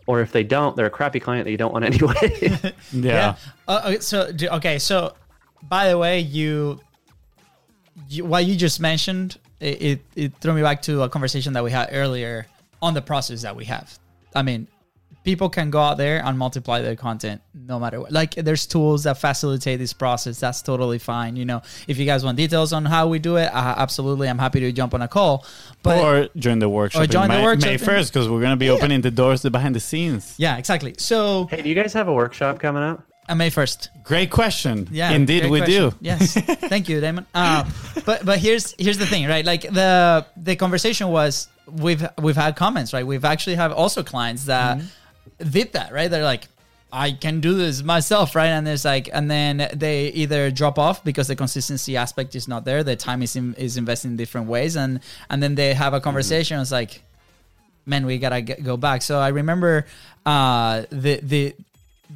or 0.06 0.20
if 0.20 0.32
they 0.32 0.44
don't 0.44 0.76
they're 0.76 0.86
a 0.86 0.90
crappy 0.90 1.18
client 1.18 1.44
that 1.46 1.50
you 1.50 1.56
don't 1.56 1.72
want 1.72 1.84
anyway 1.90 2.72
Yeah. 2.92 3.36
Uh, 3.66 3.80
okay, 3.86 4.00
so 4.00 4.30
okay, 4.52 4.78
so 4.78 5.14
by 5.62 5.88
the 5.88 5.96
way, 5.96 6.20
you, 6.20 6.80
you 8.08 8.24
what 8.24 8.44
you 8.44 8.54
just 8.56 8.80
mentioned, 8.80 9.38
it, 9.60 9.82
it 9.82 10.00
it 10.16 10.32
threw 10.40 10.52
me 10.52 10.62
back 10.62 10.82
to 10.82 11.02
a 11.02 11.08
conversation 11.08 11.52
that 11.54 11.64
we 11.64 11.70
had 11.70 11.88
earlier 11.92 12.46
on 12.82 12.94
the 12.94 13.02
process 13.02 13.42
that 13.42 13.56
we 13.56 13.66
have. 13.66 13.98
I 14.34 14.42
mean, 14.42 14.68
people 15.22 15.48
can 15.50 15.70
go 15.70 15.80
out 15.80 15.96
there 15.98 16.24
and 16.24 16.38
multiply 16.38 16.80
their 16.80 16.96
content 16.96 17.40
no 17.54 17.78
matter 17.78 18.00
what. 18.00 18.12
Like 18.12 18.34
there's 18.34 18.66
tools 18.66 19.04
that 19.04 19.18
facilitate 19.18 19.78
this 19.78 19.92
process. 19.92 20.40
That's 20.40 20.62
totally 20.62 20.98
fine. 20.98 21.36
You 21.36 21.44
know, 21.44 21.62
if 21.86 21.98
you 21.98 22.06
guys 22.06 22.24
want 22.24 22.36
details 22.36 22.72
on 22.72 22.84
how 22.84 23.08
we 23.08 23.18
do 23.18 23.36
it, 23.36 23.46
uh, 23.52 23.74
absolutely, 23.76 24.28
I'm 24.28 24.38
happy 24.38 24.60
to 24.60 24.72
jump 24.72 24.94
on 24.94 25.02
a 25.02 25.08
call. 25.08 25.44
But 25.82 25.98
or 26.04 26.28
join 26.36 26.58
the 26.58 26.68
workshop 26.68 27.02
Or 27.02 27.06
join 27.06 27.24
in 27.24 27.30
the 27.30 27.36
May, 27.38 27.44
workshop 27.44 27.70
May 27.70 27.76
1st 27.78 28.12
because 28.12 28.28
we're 28.28 28.40
going 28.40 28.50
to 28.52 28.56
be 28.56 28.70
opening 28.70 29.00
the 29.00 29.10
doors 29.10 29.42
the 29.42 29.50
behind 29.50 29.74
the 29.74 29.80
scenes. 29.80 30.34
yeah, 30.38 30.56
exactly. 30.56 30.94
So 30.98 31.46
hey 31.50 31.62
do 31.62 31.68
you 31.68 31.74
guys 31.74 31.92
have 31.92 32.08
a 32.08 32.12
workshop 32.12 32.58
coming 32.58 32.82
up 32.82 33.04
uh, 33.28 33.34
May 33.34 33.50
first. 33.50 33.90
Great 34.02 34.30
question. 34.30 34.88
Yeah, 34.90 35.12
Indeed, 35.12 35.48
we 35.50 35.60
question. 35.60 35.90
do. 35.90 35.96
Yes, 36.00 36.32
thank 36.72 36.88
you, 36.88 37.00
Damon. 37.00 37.26
Uh, 37.32 37.68
but 38.04 38.24
but 38.24 38.38
here's 38.40 38.74
here's 38.76 38.98
the 38.98 39.06
thing, 39.06 39.28
right? 39.28 39.44
Like 39.44 39.62
the 39.62 40.26
the 40.36 40.56
conversation 40.56 41.08
was 41.08 41.46
we've 41.68 42.04
we've 42.18 42.34
had 42.36 42.56
comments, 42.56 42.92
right? 42.92 43.06
We've 43.06 43.24
actually 43.24 43.54
have 43.56 43.72
also 43.72 44.02
clients 44.02 44.46
that 44.46 44.78
Mm-hmm. 44.78 44.86
Did 45.40 45.72
that, 45.72 45.92
right? 45.92 46.10
They're 46.10 46.24
like. 46.24 46.48
I 46.92 47.12
can 47.12 47.38
do 47.38 47.54
this 47.54 47.84
myself, 47.84 48.34
right? 48.34 48.48
And 48.48 48.66
there's 48.66 48.84
like, 48.84 49.08
and 49.12 49.30
then 49.30 49.68
they 49.72 50.08
either 50.08 50.50
drop 50.50 50.76
off 50.76 51.04
because 51.04 51.28
the 51.28 51.36
consistency 51.36 51.96
aspect 51.96 52.34
is 52.34 52.48
not 52.48 52.64
there. 52.64 52.82
The 52.82 52.96
time 52.96 53.22
is 53.22 53.36
in, 53.36 53.54
is 53.54 53.76
invested 53.76 54.08
in 54.08 54.16
different 54.16 54.48
ways, 54.48 54.74
and 54.74 54.98
and 55.28 55.40
then 55.40 55.54
they 55.54 55.72
have 55.72 55.94
a 55.94 56.00
conversation. 56.00 56.58
It's 56.58 56.72
like, 56.72 57.04
man, 57.86 58.06
we 58.06 58.18
gotta 58.18 58.40
get, 58.40 58.64
go 58.64 58.76
back. 58.76 59.02
So 59.02 59.20
I 59.20 59.28
remember 59.28 59.86
uh, 60.26 60.82
the 60.90 61.20
the 61.22 61.54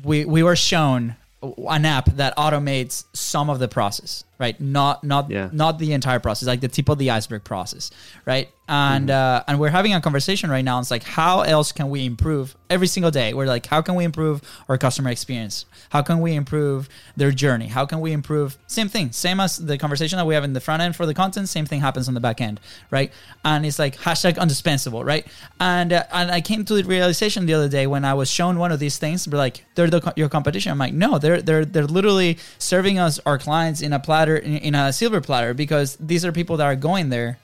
we 0.03 0.25
we 0.25 0.43
were 0.43 0.57
shown 0.57 1.15
an 1.41 1.85
app 1.85 2.07
that 2.17 2.37
automates 2.37 3.05
some 3.13 3.51
of 3.51 3.61
the 3.61 3.69
process, 3.69 4.25
right? 4.39 4.59
Not 4.61 5.05
not 5.05 5.31
Yeah. 5.31 5.49
not 5.53 5.79
the 5.79 5.93
entire 5.93 6.19
process, 6.21 6.47
like 6.47 6.61
the 6.61 6.69
tip 6.69 6.89
of 6.89 6.99
the 6.99 7.11
iceberg 7.11 7.45
process, 7.45 7.91
right? 8.25 8.49
And 8.67 9.11
uh, 9.11 9.45
and 9.47 9.61
we're 9.61 9.69
having 9.69 9.93
a 9.93 10.01
conversation 10.01 10.49
right 10.51 10.65
now. 10.65 10.81
It's 10.81 10.91
like, 10.91 11.03
how 11.03 11.43
else 11.43 11.71
can 11.71 11.91
we 11.91 12.07
improve 12.07 12.57
every 12.71 12.87
single 12.87 13.11
day? 13.11 13.35
We're 13.35 13.45
like, 13.47 13.67
how 13.67 13.83
can 13.83 13.95
we 13.95 14.05
improve 14.05 14.41
our 14.71 14.79
customer 14.79 15.11
experience? 15.11 15.67
How 15.91 16.01
can 16.01 16.21
we 16.23 16.33
improve 16.35 16.89
their 17.15 17.31
journey? 17.31 17.67
How 17.67 17.85
can 17.85 18.01
we 18.01 18.13
improve? 18.13 18.57
Same 18.67 18.89
thing, 18.89 19.13
same 19.13 19.39
as 19.39 19.59
the 19.59 19.77
conversation 19.77 20.17
that 20.17 20.25
we 20.25 20.33
have 20.35 20.45
in 20.45 20.55
the 20.55 20.61
front 20.63 20.81
end 20.81 20.97
for 20.97 21.05
the 21.05 21.13
content. 21.13 21.51
Same 21.51 21.67
thing 21.67 21.81
happens 21.83 22.09
on 22.09 22.15
the 22.15 22.21
back 22.21 22.41
end, 22.41 22.59
right? 22.91 23.13
And 23.45 23.67
it's 23.67 23.79
like 23.79 23.99
hashtag 23.99 24.41
indispensable, 24.41 25.05
right? 25.05 25.27
And 25.61 25.93
uh, 25.93 26.05
and 26.11 26.31
I 26.31 26.41
came 26.41 26.65
to 26.65 26.75
the 26.75 26.85
realization 26.85 27.45
the 27.45 27.53
other 27.53 27.69
day 27.69 27.87
when 27.87 28.03
I 28.07 28.15
was 28.15 28.31
shown 28.31 28.59
one 28.59 28.73
of 28.73 28.81
these 28.81 28.97
things. 28.97 29.29
We're 29.29 29.37
like, 29.37 29.63
they're 29.75 29.91
the, 29.91 30.01
your 30.17 30.31
competition. 30.31 30.73
I'm 30.73 30.79
like, 30.79 30.95
no, 30.95 31.19
they're 31.19 31.43
they're 31.43 31.67
they're 31.67 31.87
literally 31.87 32.39
serving 32.59 32.99
us 32.99 33.21
our 33.27 33.37
clients 33.37 33.83
in 33.83 33.93
a 33.93 33.99
platter 34.25 34.37
in, 34.37 34.57
in 34.57 34.75
a 34.75 34.93
silver 34.93 35.21
platter 35.21 35.55
because 35.55 35.97
these 35.97 36.25
are 36.25 36.33
people 36.33 36.57
that 36.57 36.65
are 36.65 36.77
going 36.77 37.11
there. 37.11 37.39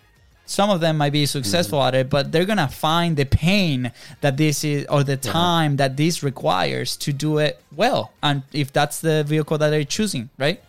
Some 0.46 0.70
of 0.70 0.80
them 0.80 0.96
might 0.96 1.12
be 1.12 1.26
successful 1.26 1.78
mm-hmm. 1.78 1.88
at 1.88 1.94
it 1.94 2.10
but 2.10 2.32
they're 2.32 2.44
gonna 2.44 2.68
find 2.68 3.16
the 3.16 3.24
pain 3.24 3.92
that 4.20 4.36
this 4.36 4.64
is 4.64 4.84
or 4.86 5.04
the 5.04 5.16
time 5.16 5.76
that 5.76 5.96
this 5.96 6.22
requires 6.24 6.96
to 6.98 7.12
do 7.12 7.38
it 7.38 7.62
well 7.76 8.12
and 8.20 8.42
if 8.52 8.72
that's 8.72 9.00
the 9.00 9.22
vehicle 9.22 9.58
that 9.58 9.70
they're 9.70 9.84
choosing 9.84 10.28
right? 10.38 10.60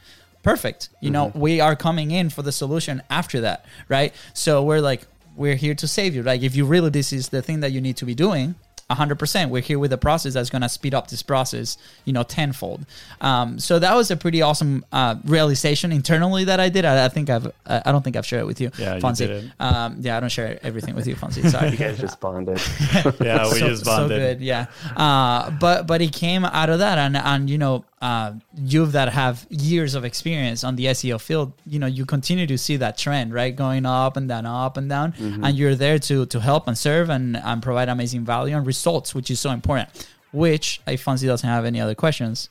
Perfect. 0.43 0.89
You 1.01 1.09
know 1.09 1.27
mm-hmm. 1.27 1.39
we 1.39 1.61
are 1.61 1.75
coming 1.75 2.11
in 2.11 2.29
for 2.29 2.43
the 2.43 2.51
solution 2.51 3.01
after 3.09 3.41
that 3.41 3.65
right? 3.89 4.13
So 4.33 4.63
we're 4.63 4.81
like 4.81 5.07
we're 5.35 5.55
here 5.55 5.73
to 5.75 5.87
save 5.87 6.13
you. 6.13 6.21
Like 6.21 6.43
if 6.43 6.55
you 6.55 6.65
really 6.65 6.91
this 6.91 7.11
is 7.11 7.29
the 7.29 7.41
thing 7.41 7.61
that 7.61 7.71
you 7.71 7.81
need 7.81 7.97
to 7.97 8.05
be 8.05 8.13
doing 8.13 8.53
100% 8.95 9.49
we're 9.49 9.61
here 9.61 9.79
with 9.79 9.91
a 9.93 9.97
process 9.97 10.33
that's 10.33 10.49
going 10.49 10.61
to 10.61 10.69
speed 10.69 10.93
up 10.93 11.07
this 11.09 11.23
process 11.23 11.77
you 12.05 12.13
know 12.13 12.23
tenfold 12.23 12.85
um, 13.21 13.59
so 13.59 13.79
that 13.79 13.95
was 13.95 14.11
a 14.11 14.15
pretty 14.17 14.41
awesome 14.41 14.85
uh, 14.91 15.15
realization 15.25 15.91
internally 15.91 16.43
that 16.45 16.59
i 16.59 16.69
did 16.69 16.85
i, 16.85 17.05
I 17.05 17.09
think 17.09 17.29
i've 17.29 17.47
i 17.65 17.81
I 17.85 17.91
don't 17.91 18.03
think 18.03 18.15
i've 18.15 18.25
shared 18.25 18.43
it 18.43 18.45
with 18.45 18.61
you 18.61 18.71
Yeah, 18.77 18.95
you 18.95 19.01
Fonzie. 19.01 19.17
didn't. 19.27 19.51
Um, 19.59 19.97
yeah 20.01 20.17
i 20.17 20.19
don't 20.19 20.29
share 20.29 20.59
everything 20.63 20.95
with 20.95 21.07
you 21.07 21.15
Fonzie. 21.15 21.49
sorry 21.49 21.69
you 21.71 21.77
guys 21.77 21.97
just 21.99 22.19
bonded 22.19 22.59
Yeah, 23.21 23.43
we 23.51 23.59
so, 23.59 23.67
just 23.69 23.85
so 23.85 23.91
bonded. 23.91 24.19
good 24.39 24.41
yeah 24.41 24.65
uh, 24.95 25.49
but 25.51 25.87
but 25.87 26.01
it 26.01 26.13
came 26.13 26.45
out 26.45 26.69
of 26.69 26.79
that 26.79 26.97
and 26.97 27.15
and 27.17 27.49
you 27.49 27.57
know 27.57 27.83
uh, 28.01 28.33
you 28.55 28.87
that 28.87 29.09
have 29.09 29.45
years 29.49 29.93
of 29.93 30.03
experience 30.03 30.63
on 30.63 30.75
the 30.75 30.85
SEO 30.85 31.21
field, 31.21 31.53
you 31.67 31.77
know, 31.77 31.85
you 31.85 32.03
continue 32.05 32.47
to 32.47 32.57
see 32.57 32.75
that 32.77 32.97
trend, 32.97 33.31
right? 33.31 33.55
Going 33.55 33.85
up 33.85 34.17
and 34.17 34.27
down, 34.27 34.47
up 34.47 34.75
and 34.77 34.89
down. 34.89 35.13
And 35.45 35.55
you're 35.55 35.75
there 35.75 35.99
to 35.99 36.25
to 36.25 36.39
help 36.39 36.67
and 36.67 36.77
serve 36.77 37.09
and, 37.09 37.37
and 37.37 37.61
provide 37.61 37.89
amazing 37.89 38.25
value 38.25 38.57
and 38.57 38.65
results, 38.65 39.13
which 39.13 39.29
is 39.29 39.39
so 39.39 39.51
important. 39.51 39.89
Which 40.31 40.81
if 40.87 41.05
Fonzie 41.05 41.27
doesn't 41.27 41.47
have 41.47 41.65
any 41.65 41.79
other 41.79 41.95
questions, 41.95 42.49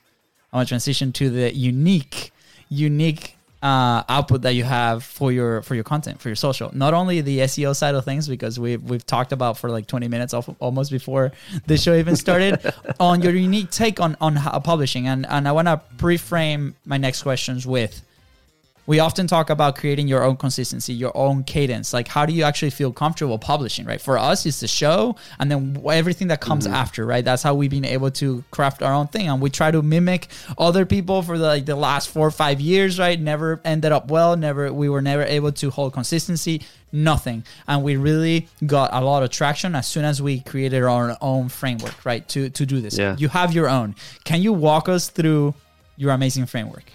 I 0.53 0.57
want 0.57 0.69
to 0.69 0.71
transition 0.71 1.13
to 1.15 1.31
the 1.31 1.55
unique, 1.55 2.33
unique 2.69 3.37
uh, 3.63 4.03
output 4.09 4.43
that 4.43 4.55
you 4.55 4.65
have 4.65 5.05
for 5.05 5.31
your 5.31 5.63
for 5.63 5.75
your 5.75 5.85
content 5.85 6.21
for 6.21 6.29
your 6.29 6.37
social. 6.37 6.71
Not 6.75 6.95
only 6.95 7.21
the 7.21 7.41
SEO 7.41 7.77
side 7.77 7.95
of 7.95 8.05
things 8.05 8.27
because 8.29 8.59
we've 8.59 8.83
we've 8.83 9.05
talked 9.05 9.33
about 9.33 9.59
for 9.59 9.71
like 9.71 9.87
20 9.87 10.09
minutes 10.09 10.33
almost 10.33 10.91
before 10.91 11.33
the 11.67 11.77
show 11.77 11.95
even 11.95 12.17
started 12.17 12.73
on 13.01 13.21
your 13.23 13.35
unique 13.35 13.71
take 13.71 14.01
on 14.01 14.17
on 14.21 14.37
how, 14.37 14.59
publishing 14.61 15.07
and 15.07 15.27
and 15.27 15.47
I 15.47 15.53
want 15.53 15.69
to 15.69 15.81
pre-frame 15.99 16.75
my 16.85 16.97
next 16.97 17.23
questions 17.23 17.67
with 17.67 18.03
we 18.91 18.99
often 18.99 19.29
talk 19.29 19.51
about 19.51 19.77
creating 19.77 20.09
your 20.09 20.25
own 20.25 20.37
consistency, 20.37 20.93
your 20.93 21.17
own 21.17 21.45
cadence. 21.45 21.93
Like, 21.93 22.09
how 22.09 22.27
do 22.27 22.33
you 22.33 22.43
actually 22.43 22.71
feel 22.71 22.93
comfortable 22.93 23.39
publishing, 23.39 23.87
right? 23.87 24.01
For 24.01 24.19
us, 24.19 24.45
it's 24.47 24.59
the 24.59 24.67
show 24.67 25.15
and 25.39 25.49
then 25.49 25.81
everything 25.89 26.27
that 26.27 26.41
comes 26.41 26.65
mm-hmm. 26.65 26.75
after, 26.75 27.07
right? 27.07 27.25
That's 27.25 27.45
how 27.45 27.55
we've 27.55 27.71
been 27.71 27.85
able 27.85 28.11
to 28.11 28.43
craft 28.51 28.83
our 28.83 28.93
own 28.93 29.07
thing. 29.07 29.29
And 29.29 29.41
we 29.41 29.49
try 29.49 29.71
to 29.71 29.81
mimic 29.81 30.27
other 30.59 30.85
people 30.85 31.23
for 31.23 31.39
the, 31.39 31.47
like 31.47 31.67
the 31.67 31.77
last 31.77 32.09
four 32.09 32.27
or 32.27 32.33
five 32.33 32.61
years, 32.61 32.99
right? 32.99 33.19
Never 33.21 33.61
ended 33.65 33.93
up 33.93 34.11
well. 34.11 34.37
Never, 34.37 34.73
we 34.73 34.89
were 34.89 35.03
never 35.03 35.23
able 35.23 35.53
to 35.53 35.71
hold 35.71 35.93
consistency, 35.93 36.63
nothing. 36.91 37.45
And 37.69 37.85
we 37.85 37.95
really 37.95 38.49
got 38.67 38.91
a 38.93 39.01
lot 39.05 39.23
of 39.23 39.31
traction 39.31 39.77
as 39.77 39.87
soon 39.87 40.05
as 40.05 40.21
we 40.21 40.41
created 40.41 40.83
our 40.83 41.17
own 41.21 41.49
framework, 41.49 42.05
right? 42.05 42.29
To, 42.31 42.51
to 42.51 42.67
do 42.67 42.81
this. 42.81 42.99
Yeah. 42.99 43.15
You 43.17 43.29
have 43.29 43.53
your 43.53 43.69
own. 43.69 43.95
Can 44.25 44.43
you 44.43 44.53
walk 44.53 44.89
us 44.89 45.09
through 45.11 45.55
your 45.97 46.11
amazing 46.11 46.47
framework? 46.47 46.91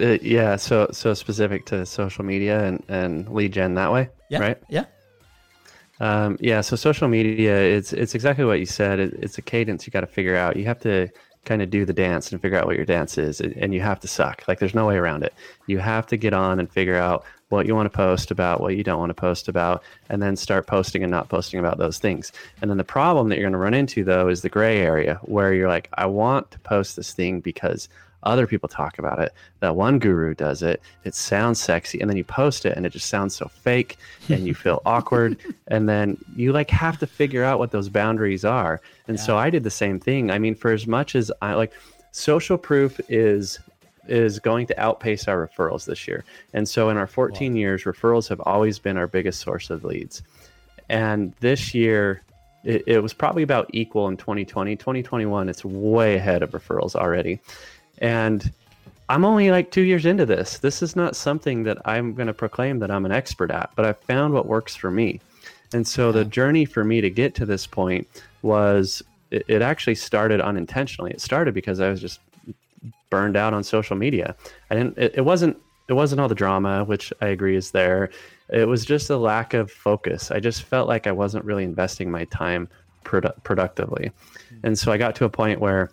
Uh, 0.00 0.18
yeah, 0.22 0.56
so 0.56 0.88
so 0.92 1.12
specific 1.14 1.66
to 1.66 1.84
social 1.84 2.24
media 2.24 2.64
and, 2.64 2.82
and 2.88 3.28
lead 3.28 3.52
gen 3.52 3.74
that 3.74 3.92
way, 3.92 4.08
Yeah. 4.30 4.38
right? 4.38 4.58
Yeah. 4.68 4.84
Um, 6.00 6.36
yeah, 6.40 6.60
so 6.60 6.76
social 6.76 7.08
media, 7.08 7.60
it's 7.60 7.92
it's 7.92 8.14
exactly 8.14 8.44
what 8.44 8.60
you 8.60 8.66
said. 8.66 9.00
It, 9.00 9.14
it's 9.14 9.38
a 9.38 9.42
cadence 9.42 9.86
you 9.86 9.90
got 9.90 10.02
to 10.02 10.06
figure 10.06 10.36
out. 10.36 10.56
You 10.56 10.64
have 10.66 10.78
to 10.80 11.08
kind 11.44 11.62
of 11.62 11.70
do 11.70 11.84
the 11.84 11.92
dance 11.92 12.30
and 12.30 12.40
figure 12.40 12.58
out 12.58 12.66
what 12.66 12.76
your 12.76 12.84
dance 12.84 13.18
is, 13.18 13.40
and 13.40 13.52
and 13.56 13.74
you 13.74 13.80
have 13.80 13.98
to 14.00 14.08
suck. 14.08 14.44
Like 14.46 14.60
there's 14.60 14.74
no 14.74 14.86
way 14.86 14.96
around 14.96 15.24
it. 15.24 15.34
You 15.66 15.78
have 15.78 16.06
to 16.08 16.16
get 16.16 16.32
on 16.32 16.60
and 16.60 16.70
figure 16.70 16.96
out 16.96 17.24
what 17.48 17.66
you 17.66 17.74
want 17.74 17.90
to 17.90 17.96
post 17.96 18.30
about, 18.30 18.60
what 18.60 18.76
you 18.76 18.84
don't 18.84 18.98
want 19.00 19.10
to 19.10 19.14
post 19.14 19.48
about, 19.48 19.82
and 20.10 20.22
then 20.22 20.36
start 20.36 20.66
posting 20.68 21.02
and 21.02 21.10
not 21.10 21.28
posting 21.30 21.58
about 21.58 21.78
those 21.78 21.98
things. 21.98 22.30
And 22.60 22.70
then 22.70 22.76
the 22.78 22.84
problem 22.84 23.28
that 23.30 23.36
you're 23.36 23.44
going 23.44 23.52
to 23.52 23.58
run 23.58 23.74
into 23.74 24.04
though 24.04 24.28
is 24.28 24.42
the 24.42 24.50
gray 24.50 24.78
area 24.78 25.18
where 25.22 25.52
you're 25.54 25.68
like, 25.68 25.88
I 25.94 26.06
want 26.06 26.50
to 26.52 26.58
post 26.60 26.94
this 26.94 27.12
thing 27.12 27.40
because 27.40 27.88
other 28.22 28.46
people 28.46 28.68
talk 28.68 28.98
about 28.98 29.18
it. 29.20 29.32
That 29.60 29.76
one 29.76 29.98
guru 29.98 30.34
does 30.34 30.62
it. 30.62 30.82
It 31.04 31.14
sounds 31.14 31.60
sexy, 31.60 32.00
and 32.00 32.10
then 32.10 32.16
you 32.16 32.24
post 32.24 32.66
it, 32.66 32.76
and 32.76 32.84
it 32.84 32.90
just 32.90 33.08
sounds 33.08 33.36
so 33.36 33.48
fake, 33.48 33.96
and 34.28 34.46
you 34.46 34.54
feel 34.54 34.82
awkward. 34.86 35.36
And 35.68 35.88
then 35.88 36.18
you 36.36 36.52
like 36.52 36.70
have 36.70 36.98
to 36.98 37.06
figure 37.06 37.44
out 37.44 37.58
what 37.58 37.70
those 37.70 37.88
boundaries 37.88 38.44
are. 38.44 38.80
And 39.06 39.18
so 39.18 39.36
I 39.36 39.50
did 39.50 39.64
the 39.64 39.70
same 39.70 40.00
thing. 40.00 40.30
I 40.30 40.38
mean, 40.38 40.54
for 40.54 40.72
as 40.72 40.86
much 40.86 41.14
as 41.14 41.30
I 41.40 41.54
like, 41.54 41.72
social 42.12 42.58
proof 42.58 43.00
is 43.08 43.58
is 44.08 44.38
going 44.38 44.66
to 44.66 44.80
outpace 44.80 45.28
our 45.28 45.46
referrals 45.46 45.84
this 45.84 46.08
year. 46.08 46.24
And 46.54 46.66
so 46.66 46.88
in 46.88 46.96
our 46.96 47.06
14 47.06 47.54
years, 47.54 47.84
referrals 47.84 48.26
have 48.28 48.40
always 48.40 48.78
been 48.78 48.96
our 48.96 49.06
biggest 49.06 49.40
source 49.40 49.68
of 49.68 49.84
leads. 49.84 50.22
And 50.88 51.34
this 51.40 51.74
year, 51.74 52.22
it, 52.64 52.84
it 52.86 53.02
was 53.02 53.12
probably 53.12 53.42
about 53.42 53.70
equal 53.72 54.08
in 54.08 54.16
2020. 54.16 54.76
2021, 54.76 55.48
it's 55.48 55.64
way 55.64 56.16
ahead 56.16 56.42
of 56.42 56.50
referrals 56.50 56.96
already. 56.96 57.40
And 58.00 58.50
I'm 59.08 59.24
only 59.24 59.50
like 59.50 59.70
two 59.70 59.82
years 59.82 60.04
into 60.04 60.26
this. 60.26 60.58
This 60.58 60.82
is 60.82 60.94
not 60.94 61.16
something 61.16 61.62
that 61.64 61.78
I'm 61.84 62.14
going 62.14 62.26
to 62.26 62.34
proclaim 62.34 62.78
that 62.80 62.90
I'm 62.90 63.06
an 63.06 63.12
expert 63.12 63.50
at, 63.50 63.70
but 63.74 63.84
I 63.84 63.92
found 63.92 64.34
what 64.34 64.46
works 64.46 64.76
for 64.76 64.90
me. 64.90 65.20
And 65.72 65.86
so 65.86 66.12
the 66.12 66.24
journey 66.24 66.64
for 66.64 66.84
me 66.84 67.00
to 67.00 67.10
get 67.10 67.34
to 67.36 67.46
this 67.46 67.66
point 67.66 68.06
was 68.42 69.02
it, 69.30 69.44
it 69.48 69.62
actually 69.62 69.94
started 69.94 70.40
unintentionally. 70.40 71.10
It 71.10 71.20
started 71.20 71.54
because 71.54 71.80
I 71.80 71.88
was 71.88 72.00
just 72.00 72.20
burned 73.10 73.36
out 73.36 73.54
on 73.54 73.62
social 73.64 73.96
media. 73.96 74.34
I 74.70 74.74
didn't. 74.74 74.98
It, 74.98 75.14
it 75.16 75.20
wasn't. 75.22 75.56
It 75.88 75.94
wasn't 75.94 76.20
all 76.20 76.28
the 76.28 76.34
drama, 76.34 76.84
which 76.84 77.12
I 77.22 77.28
agree 77.28 77.56
is 77.56 77.70
there. 77.70 78.10
It 78.50 78.68
was 78.68 78.84
just 78.84 79.08
a 79.08 79.16
lack 79.16 79.54
of 79.54 79.70
focus. 79.70 80.30
I 80.30 80.38
just 80.38 80.62
felt 80.62 80.86
like 80.86 81.06
I 81.06 81.12
wasn't 81.12 81.44
really 81.44 81.64
investing 81.64 82.10
my 82.10 82.24
time 82.24 82.68
produ- 83.04 83.42
productively, 83.42 84.10
hmm. 84.48 84.56
and 84.64 84.78
so 84.78 84.92
I 84.92 84.98
got 84.98 85.14
to 85.16 85.24
a 85.24 85.30
point 85.30 85.60
where 85.60 85.90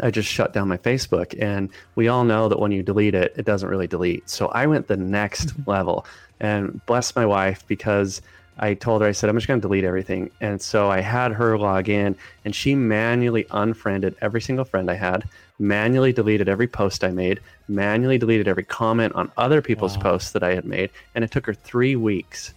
I 0.00 0.10
just 0.10 0.28
shut 0.28 0.52
down 0.52 0.68
my 0.68 0.76
Facebook. 0.78 1.34
And 1.40 1.70
we 1.96 2.08
all 2.08 2.24
know 2.24 2.48
that 2.48 2.60
when 2.60 2.72
you 2.72 2.82
delete 2.82 3.14
it, 3.14 3.34
it 3.36 3.44
doesn't 3.44 3.68
really 3.68 3.86
delete. 3.86 4.28
So 4.30 4.48
I 4.48 4.66
went 4.66 4.86
the 4.86 4.96
next 4.96 5.48
mm-hmm. 5.48 5.70
level 5.70 6.06
and 6.38 6.84
bless 6.86 7.16
my 7.16 7.26
wife 7.26 7.66
because 7.66 8.22
I 8.58 8.74
told 8.74 9.02
her, 9.02 9.08
I 9.08 9.12
said, 9.12 9.30
I'm 9.30 9.36
just 9.36 9.48
going 9.48 9.60
to 9.60 9.66
delete 9.66 9.84
everything. 9.84 10.30
And 10.40 10.60
so 10.60 10.90
I 10.90 11.00
had 11.00 11.32
her 11.32 11.58
log 11.58 11.88
in 11.88 12.14
and 12.44 12.54
she 12.54 12.74
manually 12.74 13.46
unfriended 13.50 14.16
every 14.20 14.40
single 14.40 14.64
friend 14.64 14.90
I 14.90 14.94
had, 14.94 15.26
manually 15.58 16.12
deleted 16.12 16.48
every 16.48 16.68
post 16.68 17.02
I 17.02 17.10
made, 17.10 17.40
manually 17.68 18.18
deleted 18.18 18.48
every 18.48 18.64
comment 18.64 19.14
on 19.14 19.32
other 19.36 19.62
people's 19.62 19.96
Wow. 19.96 20.02
posts 20.02 20.32
that 20.32 20.42
I 20.42 20.54
had 20.54 20.66
made. 20.66 20.90
And 21.14 21.24
it 21.24 21.30
took 21.30 21.46
her 21.46 21.54
three 21.54 21.96
weeks. 21.96 22.52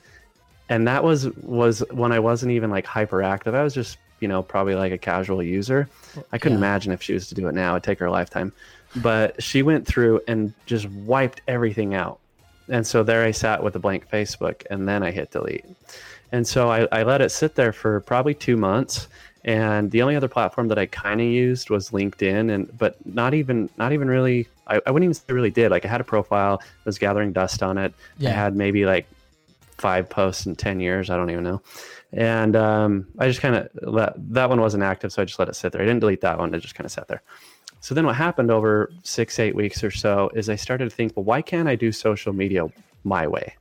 And 0.69 0.87
that 0.87 1.03
was 1.03 1.29
was 1.37 1.83
when 1.91 2.11
I 2.11 2.19
wasn't 2.19 2.51
even 2.51 2.69
like 2.69 2.85
hyperactive. 2.85 3.53
I 3.53 3.63
was 3.63 3.73
just, 3.73 3.97
you 4.23 4.27
know, 4.29 4.41
probably 4.41 4.73
like 4.73 4.93
a 4.93 4.97
casual 4.97 5.43
user. 5.43 5.87
I 6.31 6.37
couldn't 6.37 6.57
Yeah. 6.59 6.65
imagine 6.69 6.93
if 6.93 7.01
she 7.03 7.13
was 7.13 7.27
to 7.27 7.35
do 7.35 7.47
it 7.49 7.53
now, 7.53 7.73
it'd 7.73 7.83
take 7.83 7.99
her 7.99 8.05
a 8.07 8.11
lifetime. 8.11 8.53
But 8.95 9.43
she 9.43 9.61
went 9.63 9.85
through 9.85 10.21
and 10.27 10.53
just 10.65 10.89
wiped 10.89 11.41
everything 11.47 11.93
out. 11.93 12.19
And 12.69 12.87
so 12.87 13.03
there 13.03 13.23
I 13.25 13.31
sat 13.31 13.61
with 13.61 13.75
a 13.75 13.79
blank 13.79 14.09
Facebook 14.09 14.63
and 14.71 14.87
then 14.87 15.03
I 15.03 15.11
hit 15.11 15.31
delete. 15.31 15.65
And 16.31 16.47
so 16.47 16.71
I, 16.71 16.87
I 16.91 17.03
let 17.03 17.19
it 17.21 17.31
sit 17.31 17.55
there 17.55 17.73
for 17.73 17.99
probably 17.99 18.33
two 18.33 18.55
months. 18.55 19.07
And 19.45 19.91
the 19.91 20.01
only 20.01 20.15
other 20.15 20.29
platform 20.29 20.69
that 20.69 20.79
I 20.79 20.85
kind 20.85 21.19
of 21.19 21.27
used 21.27 21.69
was 21.69 21.89
LinkedIn, 21.89 22.49
and 22.49 22.77
but 22.77 22.95
not 23.05 23.33
even 23.33 23.69
not 23.77 23.91
even 23.91 24.07
really. 24.07 24.47
I, 24.67 24.79
I 24.87 24.91
wouldn't 24.91 25.03
even 25.03 25.13
say 25.15 25.33
really 25.33 25.51
did. 25.51 25.69
Like 25.69 25.83
I 25.83 25.89
had 25.89 25.99
a 25.99 26.05
profile, 26.05 26.61
was 26.85 26.97
gathering 26.97 27.33
dust 27.33 27.61
on 27.61 27.77
it. 27.77 27.93
Yeah. 28.19 28.29
I 28.29 28.33
had 28.33 28.55
maybe 28.55 28.85
like 28.85 29.05
five 29.77 30.09
posts 30.09 30.45
in 30.45 30.55
ten 30.55 30.79
years. 30.79 31.09
I 31.09 31.17
don't 31.17 31.29
even 31.29 31.43
know. 31.43 31.61
And 32.15 32.55
um, 32.55 33.07
I 33.17 33.27
just 33.27 33.41
kind 33.41 33.55
of 33.55 33.69
let 33.81 34.13
that 34.33 34.47
one 34.47 34.61
wasn't 34.61 34.83
active, 34.83 35.11
so 35.11 35.21
I 35.21 35.25
just 35.25 35.39
let 35.39 35.49
it 35.49 35.55
sit 35.55 35.71
there. 35.71 35.81
I 35.81 35.85
didn't 35.85 36.01
delete 36.01 36.21
that 36.21 36.37
one. 36.37 36.53
It 36.53 36.59
just 36.59 36.75
kind 36.75 36.85
of 36.85 36.91
sat 36.91 37.07
there. 37.07 37.23
So 37.79 37.95
then 37.95 38.05
what 38.05 38.15
happened 38.15 38.51
over 38.51 38.91
six, 39.03 39.39
eight 39.39 39.55
weeks 39.55 39.83
or 39.83 39.91
so 39.91 40.29
is 40.33 40.47
I 40.47 40.55
started 40.55 40.85
to 40.85 40.95
think, 40.95 41.17
well, 41.17 41.25
why 41.25 41.41
can't 41.41 41.67
I 41.67 41.75
do 41.75 41.91
social 41.91 42.31
media 42.31 42.67
my 43.03 43.27
way? 43.27 43.55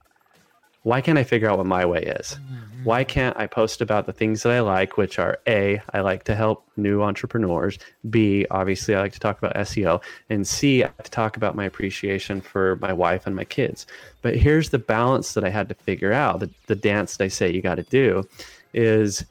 Why 0.83 1.01
can't 1.01 1.19
I 1.19 1.25
figure 1.25 1.49
out 1.49 1.59
what 1.59 1.67
my 1.67 1.87
way 1.87 2.03
is? 2.03 2.39
Mm-hmm. 2.41 2.85
Why 2.85 3.05
can't 3.05 3.37
I 3.37 3.47
post 3.47 3.81
about 3.81 4.07
the 4.07 4.13
things 4.13 4.43
that 4.43 4.53
I 4.53 4.61
like, 4.61 4.97
which 4.97 5.21
are 5.21 5.39
A, 5.47 5.81
I 5.93 6.01
like 6.01 6.25
to 6.25 6.35
help 6.35 6.67
new 6.77 7.03
entrepreneurs, 7.03 7.79
B, 8.11 8.45
obviously 8.51 8.97
I 8.97 9.01
like 9.01 9.13
to 9.13 9.21
talk 9.21 9.39
about 9.39 9.55
SEO, 9.55 10.03
and 10.31 10.47
C, 10.47 10.83
I 10.83 10.87
like 10.87 11.05
to 11.05 11.11
talk 11.11 11.37
about 11.37 11.55
my 11.55 11.65
appreciation 11.65 12.41
for 12.41 12.77
my 12.77 12.93
wife 12.93 13.27
and 13.27 13.37
my 13.37 13.45
kids. 13.45 13.87
But 14.23 14.37
here's 14.37 14.71
the 14.71 14.79
balance 14.79 15.35
that 15.35 15.45
I 15.45 15.51
had 15.51 15.69
to 15.69 15.75
figure 15.77 16.13
out, 16.13 16.41
the, 16.41 16.51
the 16.67 16.75
dance 16.75 17.17
they 17.17 17.29
say 17.29 17.53
you 17.53 17.63
got 17.63 17.77
to 17.77 17.85
do 17.85 18.29
is 18.75 19.25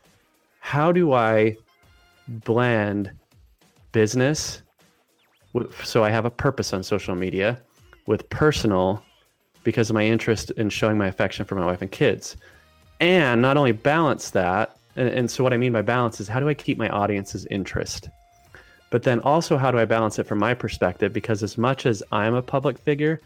how 0.60 0.94
do 0.94 1.12
I 1.12 1.58
blend 2.28 3.12
business 3.92 4.62
with, 5.52 5.86
so 5.86 6.06
I 6.06 6.10
have 6.10 6.24
a 6.24 6.32
purpose 6.32 6.72
on 6.72 6.84
social 6.84 7.16
media 7.16 7.60
with 8.06 8.30
personal 8.30 9.04
because 9.64 9.90
of 9.90 9.94
my 9.94 10.06
interest 10.06 10.52
in 10.52 10.70
showing 10.70 10.98
my 10.98 11.08
affection 11.08 11.46
for 11.46 11.56
my 11.56 11.66
wife 11.66 11.82
and 11.82 11.92
kids. 11.92 12.36
And 13.00 13.42
not 13.42 13.58
only 13.58 13.72
balance 13.72 14.32
that, 14.32 14.78
and, 14.96 15.10
and 15.10 15.32
so 15.32 15.44
what 15.44 15.54
I 15.54 15.58
mean 15.58 15.74
by 15.74 15.82
balance 15.82 16.20
is 16.20 16.28
how 16.28 16.40
do 16.40 16.50
I 16.50 16.54
keep 16.54 16.78
my 16.78 16.90
audience's 16.90 17.46
interest? 17.48 18.10
But 18.90 19.04
then 19.04 19.20
also, 19.22 19.58
how 19.58 19.72
do 19.72 19.80
I 19.80 19.86
balance 19.86 20.20
it 20.20 20.28
from 20.28 20.40
my 20.40 20.54
perspective? 20.54 21.14
Because 21.14 21.44
as 21.44 21.58
much 21.58 21.86
as 21.86 22.04
I'm 22.12 22.36
a 22.36 22.42
public 22.42 22.78
figure 22.78 23.22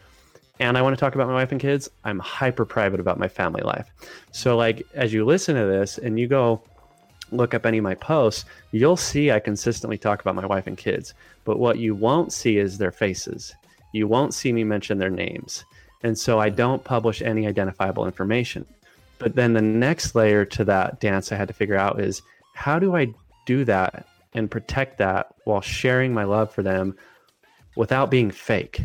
and 0.60 0.78
I 0.78 0.82
want 0.82 0.96
to 0.96 1.00
talk 1.00 1.14
about 1.14 1.26
my 1.26 1.34
wife 1.34 1.52
and 1.52 1.60
kids, 1.60 1.90
I'm 2.04 2.20
hyper 2.20 2.64
private 2.64 3.00
about 3.00 3.18
my 3.18 3.28
family 3.28 3.62
life. 3.62 3.90
So, 4.32 4.56
like, 4.56 4.86
as 4.94 5.12
you 5.12 5.24
listen 5.24 5.56
to 5.56 5.66
this 5.66 5.98
and 5.98 6.18
you 6.18 6.28
go 6.28 6.62
look 7.32 7.52
up 7.52 7.66
any 7.66 7.78
of 7.78 7.84
my 7.84 7.96
posts, 7.96 8.44
you'll 8.70 8.96
see 8.96 9.32
I 9.32 9.40
consistently 9.40 9.98
talk 9.98 10.20
about 10.20 10.36
my 10.36 10.46
wife 10.46 10.68
and 10.68 10.78
kids. 10.78 11.14
But 11.44 11.58
what 11.58 11.78
you 11.78 11.94
won't 11.94 12.32
see 12.32 12.58
is 12.58 12.78
their 12.78 12.92
faces. 12.92 13.52
You 13.92 14.06
won't 14.06 14.34
see 14.34 14.52
me 14.52 14.62
mention 14.64 14.98
their 14.98 15.10
names. 15.10 15.64
And 16.02 16.18
so 16.18 16.38
I 16.38 16.48
mm-hmm. 16.48 16.56
don't 16.56 16.84
publish 16.84 17.22
any 17.22 17.46
identifiable 17.46 18.06
information. 18.06 18.66
But 19.18 19.34
then 19.34 19.54
the 19.54 19.62
next 19.62 20.14
layer 20.14 20.44
to 20.44 20.64
that 20.64 21.00
dance 21.00 21.32
I 21.32 21.36
had 21.36 21.48
to 21.48 21.54
figure 21.54 21.76
out 21.76 22.00
is 22.00 22.22
how 22.54 22.78
do 22.78 22.94
I 22.96 23.08
do 23.46 23.64
that 23.64 24.06
and 24.34 24.50
protect 24.50 24.98
that 24.98 25.34
while 25.44 25.60
sharing 25.60 26.12
my 26.12 26.24
love 26.24 26.52
for 26.52 26.62
them 26.62 26.96
without 27.76 28.10
being 28.10 28.30
fake? 28.30 28.80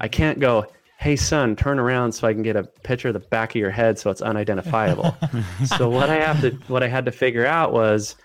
I 0.00 0.06
mm-hmm. 0.06 0.12
can't 0.12 0.40
go, 0.40 0.66
hey, 0.98 1.16
son, 1.16 1.56
turn 1.56 1.78
around 1.78 2.12
so 2.12 2.26
I 2.26 2.32
can 2.32 2.42
get 2.42 2.56
a 2.56 2.64
picture 2.64 3.08
of 3.08 3.14
the 3.14 3.20
back 3.20 3.50
of 3.50 3.56
your 3.56 3.70
head 3.70 3.98
so 3.98 4.10
it's 4.10 4.20
unidentifiable. 4.20 5.16
so 5.76 5.88
what 5.88 6.10
I 6.10 6.16
have 6.16 6.40
to 6.42 6.50
what 6.66 6.82
I 6.82 6.88
had 6.88 7.04
to 7.06 7.12
figure 7.12 7.46
out 7.46 7.72
was 7.72 8.16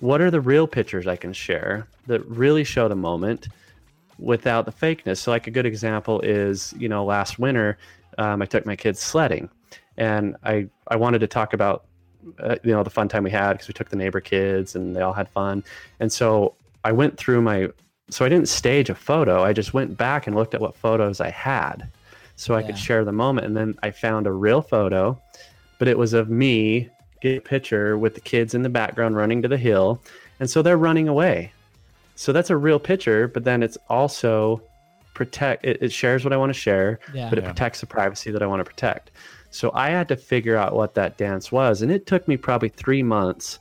what 0.00 0.20
are 0.20 0.30
the 0.30 0.40
real 0.40 0.66
pictures 0.66 1.06
I 1.06 1.16
can 1.16 1.32
share 1.32 1.86
that 2.06 2.26
really 2.26 2.64
show 2.64 2.88
the 2.88 2.96
moment 2.96 3.48
without 4.18 4.66
the 4.66 4.72
fakeness. 4.72 5.18
So 5.18 5.30
like 5.30 5.46
a 5.46 5.50
good 5.50 5.66
example 5.66 6.20
is, 6.20 6.74
you 6.78 6.88
know, 6.88 7.04
last 7.04 7.38
winter, 7.38 7.78
um, 8.18 8.42
I 8.42 8.46
took 8.46 8.64
my 8.66 8.76
kids 8.76 9.00
sledding 9.00 9.48
and 9.96 10.36
I, 10.44 10.68
I 10.88 10.96
wanted 10.96 11.20
to 11.20 11.26
talk 11.26 11.52
about, 11.52 11.86
uh, 12.38 12.56
you 12.62 12.72
know, 12.72 12.82
the 12.82 12.90
fun 12.90 13.08
time 13.08 13.24
we 13.24 13.30
had 13.30 13.52
because 13.54 13.68
we 13.68 13.74
took 13.74 13.90
the 13.90 13.96
neighbor 13.96 14.20
kids 14.20 14.74
and 14.74 14.94
they 14.94 15.00
all 15.00 15.12
had 15.12 15.28
fun. 15.28 15.64
And 16.00 16.12
so 16.12 16.54
I 16.84 16.92
went 16.92 17.16
through 17.16 17.42
my, 17.42 17.68
so 18.10 18.24
I 18.24 18.28
didn't 18.28 18.48
stage 18.48 18.90
a 18.90 18.94
photo. 18.94 19.42
I 19.42 19.52
just 19.52 19.74
went 19.74 19.96
back 19.96 20.26
and 20.26 20.36
looked 20.36 20.54
at 20.54 20.60
what 20.60 20.76
photos 20.76 21.20
I 21.20 21.30
had 21.30 21.88
so 22.36 22.54
I 22.54 22.60
Yeah. 22.60 22.66
could 22.66 22.78
share 22.78 23.04
the 23.04 23.12
moment. 23.12 23.46
And 23.46 23.56
then 23.56 23.74
I 23.82 23.90
found 23.90 24.26
a 24.26 24.32
real 24.32 24.60
photo, 24.60 25.18
but 25.78 25.88
it 25.88 25.96
was 25.98 26.12
of 26.12 26.28
me 26.28 26.90
get 27.20 27.38
a 27.38 27.40
picture 27.40 27.96
with 27.96 28.14
the 28.14 28.20
kids 28.20 28.54
in 28.54 28.62
the 28.62 28.68
background 28.68 29.16
running 29.16 29.40
to 29.42 29.48
the 29.48 29.56
hill. 29.56 30.02
And 30.40 30.50
so 30.50 30.60
they're 30.60 30.76
running 30.76 31.08
away. 31.08 31.53
So 32.16 32.32
that's 32.32 32.50
a 32.50 32.56
real 32.56 32.78
picture, 32.78 33.28
but 33.28 33.44
then 33.44 33.62
it's 33.62 33.78
also 33.88 34.62
protect 35.14 35.64
it, 35.64 35.78
it 35.80 35.92
shares 35.92 36.24
what 36.24 36.32
I 36.32 36.36
want 36.36 36.50
to 36.50 36.58
share, 36.58 36.98
Yeah. 37.12 37.28
but 37.30 37.38
it 37.38 37.42
Yeah. 37.42 37.50
protects 37.50 37.80
the 37.80 37.86
privacy 37.86 38.30
that 38.32 38.42
I 38.42 38.46
want 38.46 38.60
to 38.60 38.64
protect. 38.64 39.10
So 39.50 39.70
I 39.72 39.90
had 39.90 40.08
to 40.08 40.16
figure 40.16 40.56
out 40.56 40.74
what 40.74 40.94
that 40.94 41.16
dance 41.16 41.52
was. 41.52 41.80
And 41.82 41.92
it 41.92 42.06
took 42.06 42.26
me 42.26 42.36
probably 42.36 42.68
three 42.68 43.04
months 43.04 43.60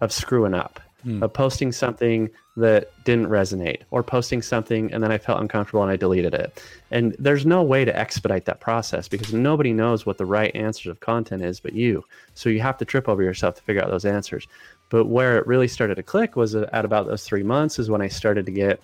of 0.00 0.12
screwing 0.12 0.54
up, 0.54 0.78
hmm. 1.02 1.20
of 1.22 1.32
posting 1.32 1.72
something 1.72 2.30
that 2.56 2.90
didn't 3.04 3.28
resonate, 3.28 3.80
or 3.90 4.02
posting 4.02 4.42
something 4.42 4.92
and 4.92 5.02
then 5.02 5.10
I 5.10 5.18
felt 5.18 5.40
uncomfortable 5.40 5.82
and 5.82 5.90
I 5.90 5.96
deleted 5.96 6.34
it. 6.34 6.62
And 6.90 7.16
there's 7.18 7.46
no 7.46 7.62
way 7.62 7.84
to 7.84 7.98
expedite 7.98 8.44
that 8.44 8.60
process 8.60 9.08
because 9.08 9.32
nobody 9.32 9.72
knows 9.72 10.04
what 10.06 10.18
the 10.18 10.26
right 10.26 10.54
answers 10.54 10.86
of 10.90 11.00
content 11.00 11.42
is 11.42 11.58
but 11.60 11.72
you. 11.72 12.04
So 12.34 12.50
you 12.50 12.60
have 12.60 12.76
to 12.78 12.84
trip 12.84 13.08
over 13.08 13.22
yourself 13.22 13.56
to 13.56 13.62
figure 13.62 13.82
out 13.82 13.90
those 13.90 14.04
answers. 14.04 14.46
But 14.92 15.06
where 15.06 15.38
it 15.38 15.46
really 15.46 15.68
started 15.68 15.94
to 15.94 16.02
click 16.02 16.36
was 16.36 16.54
uh, 16.54 16.68
at 16.70 16.84
about 16.84 17.06
those 17.06 17.24
three 17.24 17.42
months 17.42 17.78
is 17.78 17.88
when 17.88 18.02
I 18.02 18.08
started 18.08 18.44
to 18.44 18.52
get 18.52 18.82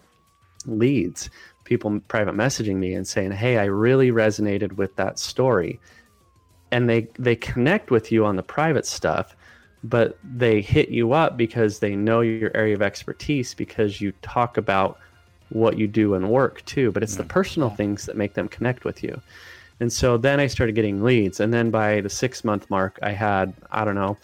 leads, 0.64 1.28
people 1.64 2.00
private 2.08 2.34
messaging 2.34 2.76
me 2.76 2.94
and 2.94 3.06
saying, 3.06 3.32
"Hey, 3.32 3.58
I 3.58 3.66
really 3.66 4.10
resonated 4.10 4.72
with 4.78 4.96
that 4.96 5.18
story," 5.18 5.78
and 6.72 6.88
they 6.88 7.08
they 7.18 7.36
connect 7.36 7.90
with 7.90 8.10
you 8.10 8.24
on 8.24 8.36
the 8.36 8.42
private 8.42 8.86
stuff, 8.86 9.36
but 9.84 10.18
they 10.24 10.62
hit 10.62 10.88
you 10.88 11.12
up 11.12 11.36
because 11.36 11.80
they 11.80 11.94
know 11.94 12.22
your 12.22 12.56
area 12.56 12.74
of 12.74 12.80
expertise 12.80 13.52
because 13.52 14.00
you 14.00 14.12
talk 14.22 14.56
about 14.56 14.98
what 15.50 15.76
you 15.76 15.86
do 15.86 16.14
and 16.14 16.30
work 16.30 16.64
too. 16.64 16.90
But 16.90 17.02
it's 17.02 17.16
the 17.16 17.22
mm. 17.22 17.28
personal 17.28 17.68
things 17.68 18.06
that 18.06 18.16
make 18.16 18.32
them 18.32 18.48
connect 18.48 18.86
with 18.86 19.02
you. 19.02 19.20
And 19.78 19.92
so 19.92 20.16
then 20.16 20.40
I 20.40 20.46
started 20.46 20.74
getting 20.74 21.04
leads, 21.04 21.38
and 21.38 21.52
then 21.52 21.70
by 21.70 22.00
the 22.00 22.08
six 22.08 22.44
month 22.44 22.70
mark, 22.70 22.98
I 23.02 23.10
had 23.10 23.52
I 23.70 23.84
don't 23.84 23.94
know 23.94 24.16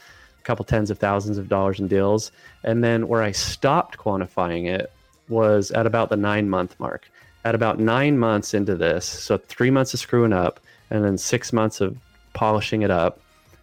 couple 0.45 0.65
tens 0.65 0.91
of 0.91 0.99
thousands 0.99 1.39
of 1.39 1.49
dollars 1.49 1.81
in 1.81 1.89
deals. 1.89 2.31
And 2.63 2.85
then 2.85 3.09
where 3.09 3.23
I 3.23 3.33
stopped 3.33 3.99
quantifying 3.99 4.67
it 4.67 4.93
was 5.29 5.71
at 5.71 5.87
about 5.87 6.11
the 6.11 6.17
nine 6.17 6.49
month 6.49 6.79
mark. 6.79 7.11
At 7.45 7.55
about 7.55 7.79
nine 7.79 8.19
months 8.19 8.55
into 8.55 8.75
this, 8.75 9.05
so 9.05 9.37
three 9.37 9.71
months 9.71 9.93
of 9.93 10.01
screwing 10.01 10.33
up 10.33 10.61
and 10.91 11.05
then 11.05 11.19
six 11.19 11.53
months 11.53 11.81
of 11.81 11.97
polishing 12.33 12.83
it 12.83 12.91
up, 12.91 13.21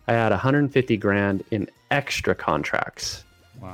I 0.08 0.14
had 0.14 0.32
150 0.32 0.98
grand 0.98 1.44
in 1.52 1.70
extra 1.90 2.36
contracts, 2.36 3.24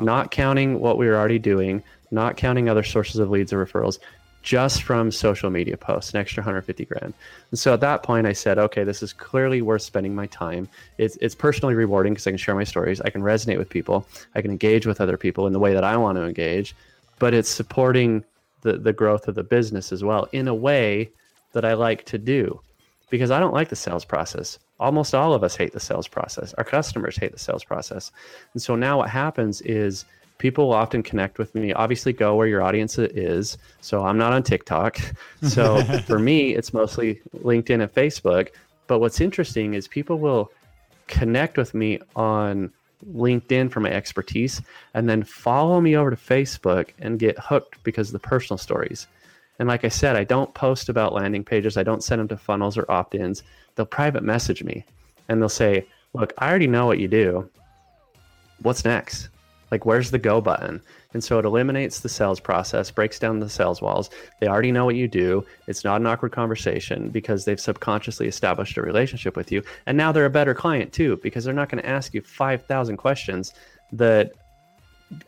not 0.02 0.32
counting 0.32 0.80
what 0.80 0.98
we 0.98 1.08
were 1.08 1.16
already 1.16 1.40
doing, 1.40 1.84
not 2.12 2.38
counting 2.38 2.70
other 2.70 2.84
sources 2.84 3.20
of 3.20 3.30
leads 3.30 3.52
or 3.52 3.66
referrals, 3.66 4.00
just 4.48 4.84
from 4.84 5.12
social 5.12 5.50
media 5.50 5.76
posts, 5.76 6.14
an 6.14 6.22
extra 6.22 6.40
150 6.40 6.86
grand. 6.86 7.14
And 7.52 7.60
so 7.60 7.74
at 7.74 7.82
that 7.82 8.02
point, 8.02 8.26
I 8.26 8.32
said, 8.32 8.58
okay, 8.58 8.86
this 8.86 9.04
is 9.04 9.12
clearly 9.12 9.62
worth 9.62 9.82
spending 9.82 10.16
my 10.16 10.26
time. 10.28 10.70
It's, 10.98 11.18
it's 11.18 11.36
personally 11.36 11.76
rewarding 11.76 12.14
because 12.14 12.28
I 12.28 12.32
can 12.32 12.38
share 12.38 12.56
my 12.56 12.64
stories. 12.64 13.02
I 13.02 13.10
can 13.10 13.22
resonate 13.24 13.58
with 13.58 13.68
people. 13.68 14.08
I 14.36 14.42
can 14.42 14.50
engage 14.50 14.88
with 14.88 15.02
other 15.02 15.18
people 15.18 15.48
in 15.48 15.54
the 15.54 15.60
way 15.60 15.74
that 15.74 15.84
I 15.84 15.98
want 15.98 16.18
to 16.18 16.24
engage, 16.24 16.78
but 17.20 17.34
it's 17.34 17.50
supporting 17.50 18.24
the, 18.62 18.78
the 18.78 18.94
growth 18.94 19.28
of 19.28 19.36
the 19.36 19.44
business 19.44 19.92
as 19.92 20.02
well 20.02 20.30
in 20.32 20.48
a 20.48 20.56
way 20.56 21.10
that 21.52 21.66
I 21.66 21.74
like 21.74 22.06
to 22.06 22.18
do 22.18 22.62
because 23.10 23.32
I 23.32 23.42
don't 23.42 23.54
like 23.54 23.68
the 23.68 23.76
sales 23.76 24.06
process. 24.06 24.60
Almost 24.80 25.14
all 25.14 25.34
of 25.34 25.44
us 25.44 25.58
hate 25.58 25.74
the 25.74 25.82
sales 25.82 26.08
process. 26.08 26.54
Our 26.54 26.64
customers 26.64 27.18
hate 27.18 27.34
the 27.34 27.40
sales 27.40 27.66
process. 27.66 28.14
And 28.54 28.62
so 28.62 28.78
now 28.78 29.00
what 29.00 29.10
happens 29.10 29.60
is 29.60 30.06
people 30.38 30.68
will 30.68 30.74
often 30.74 31.04
connect 31.04 31.38
with 31.38 31.54
me. 31.56 31.74
Obviously, 31.74 32.14
go 32.14 32.36
where 32.36 32.48
your 32.48 32.62
audience 32.62 32.98
is. 32.98 33.58
So 33.82 34.06
I'm 34.06 34.18
not 34.18 34.34
on 34.34 34.44
TikTok. 34.44 35.00
So 35.44 35.84
for 36.08 36.18
me, 36.18 36.56
it's 36.56 36.74
mostly 36.74 37.22
LinkedIn 37.44 37.82
and 37.82 37.94
Facebook. 37.94 38.50
But 38.88 39.00
what's 39.00 39.22
interesting 39.22 39.76
is 39.76 39.88
people 39.88 40.18
will 40.18 40.52
connect 41.06 41.58
with 41.58 41.76
me 41.76 42.00
on 42.16 42.72
LinkedIn 43.14 43.72
for 43.72 43.80
my 43.80 43.92
expertise, 43.92 44.62
and 44.96 45.08
then 45.08 45.24
follow 45.24 45.80
me 45.80 45.96
over 45.96 46.10
to 46.10 46.16
Facebook 46.16 46.90
and 47.00 47.20
get 47.20 47.38
hooked 47.38 47.82
because 47.84 48.10
of 48.10 48.14
the 48.14 48.28
personal 48.28 48.58
stories. 48.58 49.08
And 49.60 49.68
like 49.68 49.86
I 49.86 49.90
said, 49.90 50.16
I 50.16 50.24
don't 50.24 50.54
post 50.54 50.90
about 50.90 51.14
landing 51.14 51.44
pages. 51.44 51.78
I 51.78 51.84
don't 51.84 52.04
send 52.04 52.20
them 52.20 52.28
to 52.30 52.38
funnels 52.38 52.78
or 52.78 52.90
opt 52.92 53.16
ins. 53.16 53.44
They'll 53.76 53.86
private 53.86 54.24
message 54.24 54.64
me 54.64 54.86
and 55.30 55.42
they'll 55.42 55.50
say, 55.50 55.88
Look, 56.14 56.34
I 56.38 56.50
already 56.50 56.68
know 56.68 56.86
what 56.86 57.00
you 57.00 57.08
do. 57.08 57.50
What's 58.62 58.86
next? 58.86 59.30
Like, 59.72 59.86
where's 59.86 60.12
the 60.12 60.20
go 60.20 60.42
button? 60.42 60.82
And 61.14 61.24
so 61.24 61.40
it 61.40 61.46
eliminates 61.46 62.00
the 62.00 62.10
sales 62.10 62.40
process, 62.40 62.92
breaks 62.92 63.20
down 63.20 63.40
the 63.40 63.50
sales 63.50 63.82
walls. 63.82 64.10
They 64.40 64.48
already 64.48 64.72
know 64.72 64.86
what 64.86 64.96
you 64.96 65.08
do. 65.08 65.46
It's 65.68 65.84
not 65.84 66.02
an 66.02 66.08
awkward 66.08 66.32
conversation 66.32 67.10
because 67.10 67.46
they've 67.46 67.60
subconsciously 67.60 68.28
established 68.28 68.78
a 68.78 68.82
relationship 68.82 69.36
with 69.36 69.52
you. 69.52 69.64
And 69.86 69.98
now 69.98 70.12
they're 70.12 70.26
a 70.26 70.30
better 70.30 70.54
client 70.54 70.94
too 70.94 71.20
because 71.24 71.44
they're 71.44 71.54
not 71.54 71.70
going 71.70 71.82
to 71.82 71.90
ask 71.90 72.14
you 72.14 72.22
5,000 72.22 72.98
questions 72.98 73.54
that 73.92 74.32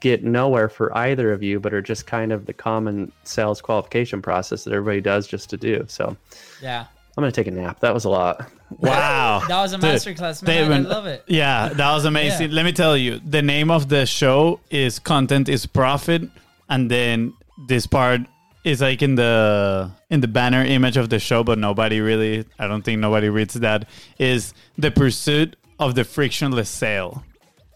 get 0.01 0.23
nowhere 0.23 0.69
for 0.69 0.95
either 0.97 1.31
of 1.31 1.41
you, 1.41 1.59
but 1.59 1.73
are 1.73 1.81
just 1.81 2.05
kind 2.05 2.31
of 2.31 2.45
the 2.45 2.53
common 2.53 3.11
sales 3.23 3.61
qualification 3.61 4.21
process 4.21 4.63
that 4.63 4.73
everybody 4.73 5.01
does 5.01 5.27
just 5.27 5.49
to 5.49 5.57
do. 5.57 5.85
So 5.87 6.15
Yeah. 6.61 6.85
I'm 7.17 7.21
going 7.21 7.31
to 7.31 7.35
take 7.35 7.47
a 7.47 7.55
nap. 7.55 7.79
That 7.81 7.93
was 7.93 8.05
a 8.05 8.09
lot. 8.09 8.49
Wow. 8.77 9.41
That 9.47 9.61
was 9.63 9.73
a 9.73 9.79
masterclass, 9.79 10.43
man. 10.43 10.69
David, 10.69 10.85
I 10.85 10.89
love 10.89 11.07
it. 11.07 11.23
Yeah, 11.25 11.69
that 11.69 11.91
was 11.91 12.05
amazing. 12.05 12.51
Yeah. 12.51 12.55
Let 12.57 12.65
me 12.65 12.71
tell 12.71 12.95
you, 12.95 13.19
the 13.25 13.41
name 13.41 13.71
of 13.71 13.89
the 13.89 14.05
show 14.05 14.59
is 14.69 14.99
Content 14.99 15.49
is 15.49 15.65
Profit, 15.65 16.21
and 16.69 16.89
then 16.89 17.33
this 17.67 17.87
part 17.87 18.21
is 18.63 18.79
like 18.81 19.01
in 19.01 19.15
the 19.15 19.89
in 20.11 20.21
the 20.21 20.27
banner 20.27 20.63
image 20.63 20.97
of 20.97 21.09
the 21.09 21.17
show, 21.17 21.43
but 21.43 21.57
nobody 21.57 21.99
really 21.99 22.45
I 22.59 22.67
don't 22.67 22.83
think 22.83 22.99
nobody 22.99 23.27
reads 23.29 23.55
that, 23.55 23.89
is 24.19 24.53
the 24.77 24.91
pursuit 24.91 25.55
of 25.79 25.95
the 25.95 26.03
frictionless 26.03 26.69
sale. 26.69 27.23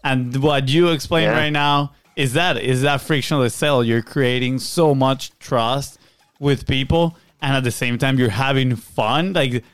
And 0.04 0.36
what 0.44 0.68
you 0.68 0.90
explain 0.90 1.24
Yeah. 1.24 1.32
right 1.36 1.50
now 1.52 1.92
is 2.14 2.34
that 2.34 2.56
is 2.58 2.82
that 2.82 3.00
frictionless 3.00 3.52
sale. 3.52 3.82
You're 3.82 4.00
creating 4.02 4.60
so 4.60 4.94
much 4.94 5.36
trust 5.40 5.98
with 6.38 6.68
people 6.68 7.16
and 7.42 7.56
at 7.56 7.64
the 7.64 7.70
same 7.70 7.98
time 7.98 8.18
you're 8.18 8.30
having 8.30 8.76
fun. 8.76 9.32
Like 9.32 9.64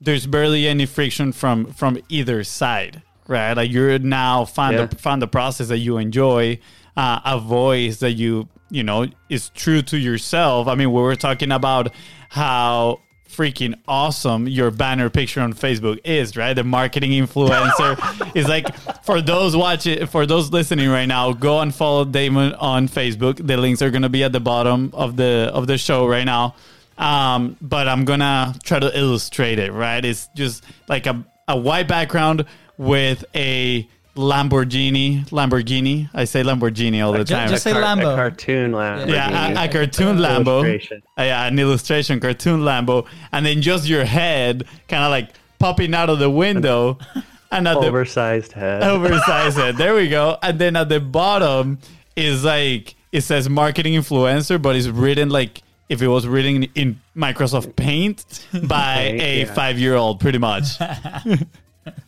there's 0.00 0.26
barely 0.26 0.66
any 0.66 0.86
friction 0.86 1.32
from 1.32 1.66
from 1.72 1.98
either 2.08 2.44
side, 2.44 3.02
right? 3.26 3.52
Like 3.54 3.70
you're 3.70 3.98
now 3.98 4.44
found 4.44 4.76
Yeah. 4.76 4.86
the, 4.86 4.96
found 4.96 5.22
the 5.22 5.28
process 5.28 5.68
that 5.68 5.78
you 5.78 5.96
enjoy, 5.98 6.58
uh, 6.96 7.20
a 7.24 7.38
voice 7.38 7.98
that 7.98 8.12
you 8.12 8.48
you 8.70 8.82
know 8.82 9.06
is 9.28 9.48
true 9.50 9.82
to 9.82 9.96
yourself. 9.98 10.68
I 10.68 10.74
mean, 10.74 10.92
we 10.92 11.00
were 11.00 11.16
talking 11.16 11.52
about 11.52 11.92
how 12.28 13.00
freaking 13.28 13.74
awesome 13.86 14.48
your 14.48 14.70
banner 14.70 15.10
picture 15.10 15.40
on 15.42 15.52
Facebook 15.52 15.98
is, 16.04 16.36
right? 16.38 16.54
The 16.54 16.64
marketing 16.64 17.10
influencer 17.10 17.96
is 18.36 18.48
like 18.48 18.66
for 19.04 19.20
those 19.20 19.54
watching, 19.56 20.06
for 20.06 20.24
those 20.26 20.50
listening 20.52 20.88
right 20.88 21.04
now, 21.06 21.32
go 21.32 21.60
and 21.60 21.74
follow 21.74 22.04
Damon 22.04 22.54
on 22.54 22.88
Facebook. 22.88 23.44
The 23.46 23.56
links 23.56 23.82
are 23.82 23.90
gonna 23.90 24.08
be 24.08 24.24
at 24.24 24.32
the 24.32 24.40
bottom 24.40 24.90
of 24.94 25.16
the 25.16 25.50
of 25.52 25.66
the 25.66 25.76
show 25.78 26.06
right 26.06 26.24
now. 26.24 26.54
Um, 26.98 27.56
but 27.60 27.88
I'm 27.88 28.04
gonna 28.04 28.54
try 28.64 28.78
to 28.78 28.98
illustrate 28.98 29.58
it, 29.58 29.72
right? 29.72 30.04
It's 30.04 30.28
just 30.34 30.64
like 30.88 31.06
a, 31.06 31.24
a 31.46 31.56
white 31.56 31.88
background 31.88 32.46
with 32.78 33.24
a 33.34 33.86
Lamborghini. 34.16 35.28
Lamborghini. 35.28 36.08
I 36.14 36.24
say 36.24 36.42
Lamborghini 36.42 37.04
all 37.04 37.12
the 37.12 37.24
Ju- 37.24 37.34
time. 37.34 37.48
just 37.50 37.64
say 37.64 37.72
car- 37.72 37.82
Lambo. 37.82 38.12
a 38.12 38.16
cartoon 38.16 38.72
Lamborghini. 38.72 39.08
Yeah, 39.10 39.62
a, 39.62 39.64
a 39.66 39.68
cartoon 39.68 40.16
Lambo. 40.18 40.46
Illustration. 40.64 41.02
Uh, 41.18 41.22
yeah, 41.22 41.46
an 41.46 41.58
illustration 41.58 42.18
cartoon 42.20 42.60
Lambo, 42.60 43.06
and 43.32 43.44
then 43.44 43.60
just 43.62 43.86
your 43.88 44.04
head 44.04 44.64
kind 44.88 45.04
of 45.04 45.10
like 45.10 45.30
popping 45.58 45.94
out 45.94 46.08
of 46.10 46.18
the 46.18 46.30
window, 46.30 46.98
and 47.50 47.68
at 47.68 47.74
the 47.80 47.86
oversized 47.88 48.52
head. 48.52 48.82
oversized 48.84 49.56
head. 49.58 49.76
There 49.76 49.94
we 49.94 50.08
go. 50.08 50.38
And 50.42 50.58
then 50.58 50.76
at 50.76 50.88
the 50.88 51.00
bottom 51.00 51.78
is 52.16 52.42
like 52.44 52.94
it 53.12 53.20
says 53.20 53.48
marketing 53.50 53.94
influencer, 53.94 54.60
but 54.60 54.76
it's 54.76 54.88
written 54.88 55.28
like 55.28 55.62
if 55.88 56.02
it 56.02 56.08
was 56.08 56.26
written 56.26 56.64
in 56.74 57.00
Microsoft 57.16 57.76
Paint 57.76 58.46
by 58.64 58.96
Paint, 58.96 59.22
a 59.22 59.38
yeah. 59.40 59.54
five-year-old, 59.54 60.20
pretty 60.20 60.38
much. 60.38 60.64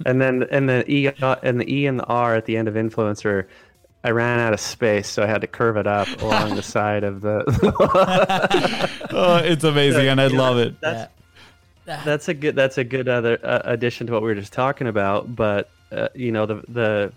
And 0.05 0.21
then 0.21 0.45
and 0.51 0.69
the 0.69 0.85
e 0.91 1.09
and 1.21 1.61
the 1.61 1.73
e 1.73 1.87
and 1.87 2.01
the 2.01 2.05
r 2.05 2.35
at 2.35 2.47
the 2.47 2.57
end 2.57 2.67
of 2.69 2.75
influencer, 2.75 3.47
I 4.05 4.11
ran 4.11 4.39
out 4.39 4.53
of 4.53 4.61
space, 4.61 5.09
so 5.09 5.23
I 5.23 5.27
had 5.27 5.41
to 5.41 5.47
curve 5.47 5.77
it 5.77 5.87
up 5.87 6.09
along 6.23 6.57
the 6.57 6.63
side 6.63 7.05
of 7.05 7.21
the. 7.21 7.45
oh, 9.11 9.37
it's 9.37 9.65
amazing, 9.65 10.09
and 10.09 10.21
I 10.21 10.29
love 10.29 10.59
it. 10.59 10.81
That's 10.81 11.13
that's 11.85 12.29
a 12.29 12.35
good 12.35 12.55
that's 12.55 12.79
a 12.79 12.85
good 12.85 13.09
other 13.09 13.39
uh, 13.43 13.63
addition 13.65 14.07
to 14.09 14.13
what 14.13 14.23
we 14.23 14.29
were 14.29 14.35
just 14.35 14.53
talking 14.53 14.87
about. 14.87 15.35
But 15.35 15.71
uh, 15.91 16.09
you 16.15 16.33
know 16.33 16.47
the 16.47 16.63
the 16.69 17.13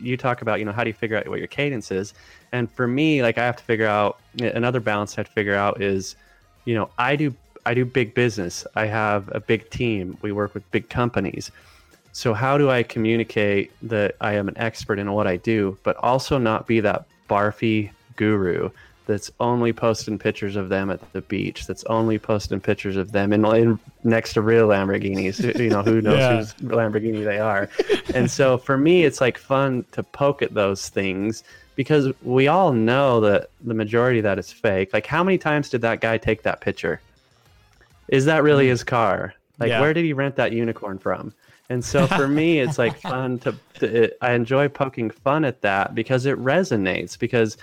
you 0.00 0.16
talk 0.16 0.42
about 0.42 0.58
you 0.58 0.64
know 0.64 0.72
how 0.72 0.84
do 0.84 0.90
you 0.90 0.94
figure 0.94 1.16
out 1.16 1.26
what 1.28 1.38
your 1.38 1.48
cadence 1.48 1.90
is, 1.90 2.14
and 2.52 2.70
for 2.70 2.86
me 2.86 3.22
like 3.22 3.38
I 3.38 3.44
have 3.44 3.56
to 3.56 3.64
figure 3.64 3.86
out 3.86 4.18
another 4.38 4.80
balance 4.80 5.14
I 5.14 5.20
have 5.20 5.26
to 5.26 5.32
figure 5.32 5.54
out 5.54 5.80
is, 5.82 6.16
you 6.64 6.74
know 6.74 6.90
I 6.98 7.16
do 7.16 7.34
I 7.66 7.74
do 7.74 7.84
big 7.84 8.14
business. 8.14 8.66
I 8.74 8.86
have 8.86 9.28
a 9.34 9.40
big 9.40 9.68
team. 9.70 10.16
We 10.22 10.32
work 10.32 10.54
with 10.54 10.68
big 10.70 10.88
companies. 10.88 11.50
So 12.12 12.34
how 12.34 12.58
do 12.58 12.70
I 12.70 12.82
communicate 12.82 13.70
that 13.82 14.16
I 14.20 14.34
am 14.34 14.48
an 14.48 14.58
expert 14.58 14.98
in 14.98 15.12
what 15.12 15.26
I 15.26 15.36
do, 15.36 15.78
but 15.82 15.96
also 15.98 16.38
not 16.38 16.66
be 16.66 16.80
that 16.80 17.06
barfy 17.28 17.90
guru 18.16 18.70
that's 19.06 19.30
only 19.40 19.72
posting 19.72 20.18
pictures 20.18 20.54
of 20.56 20.68
them 20.68 20.90
at 20.90 21.12
the 21.12 21.20
beach, 21.22 21.66
that's 21.66 21.82
only 21.84 22.18
posting 22.18 22.60
pictures 22.60 22.96
of 22.96 23.12
them 23.12 23.32
in, 23.32 23.44
in 23.44 23.78
next 24.04 24.34
to 24.34 24.40
real 24.42 24.68
Lamborghinis. 24.68 25.58
You 25.58 25.70
know, 25.70 25.82
who 25.82 26.00
knows 26.00 26.18
Yeah. 26.18 26.36
whose 26.36 26.54
Lamborghini 26.54 27.24
they 27.24 27.38
are. 27.38 27.68
and 28.14 28.30
so 28.30 28.56
for 28.58 28.78
me, 28.78 29.04
it's 29.04 29.20
like 29.20 29.36
fun 29.38 29.84
to 29.92 30.02
poke 30.02 30.42
at 30.42 30.54
those 30.54 30.88
things 30.88 31.42
because 31.76 32.12
we 32.22 32.46
all 32.46 32.72
know 32.72 33.20
that 33.20 33.50
the 33.64 33.74
majority 33.74 34.18
of 34.18 34.22
that 34.24 34.38
is 34.38 34.52
fake. 34.52 34.92
Like, 34.92 35.06
how 35.06 35.24
many 35.24 35.38
times 35.38 35.70
did 35.70 35.80
that 35.80 36.00
guy 36.00 36.18
take 36.18 36.42
that 36.42 36.60
picture? 36.60 37.00
Is 38.08 38.24
that 38.26 38.42
really 38.42 38.68
his 38.68 38.84
car? 38.84 39.34
Like, 39.58 39.70
Yeah. 39.70 39.80
where 39.80 39.92
did 39.94 40.04
he 40.04 40.12
rent 40.12 40.36
that 40.36 40.52
unicorn 40.52 40.98
from? 40.98 41.32
And 41.68 41.84
so 41.84 42.06
for 42.08 42.26
me, 42.26 42.58
it's 42.58 42.78
like 42.78 42.98
fun 43.00 43.38
to, 43.40 43.54
to 43.74 44.02
it, 44.04 44.18
I 44.20 44.32
enjoy 44.32 44.68
poking 44.68 45.08
fun 45.10 45.44
at 45.44 45.60
that 45.62 45.94
because 45.94 46.26
it 46.26 46.36
resonates. 46.38 47.16
Because 47.16 47.56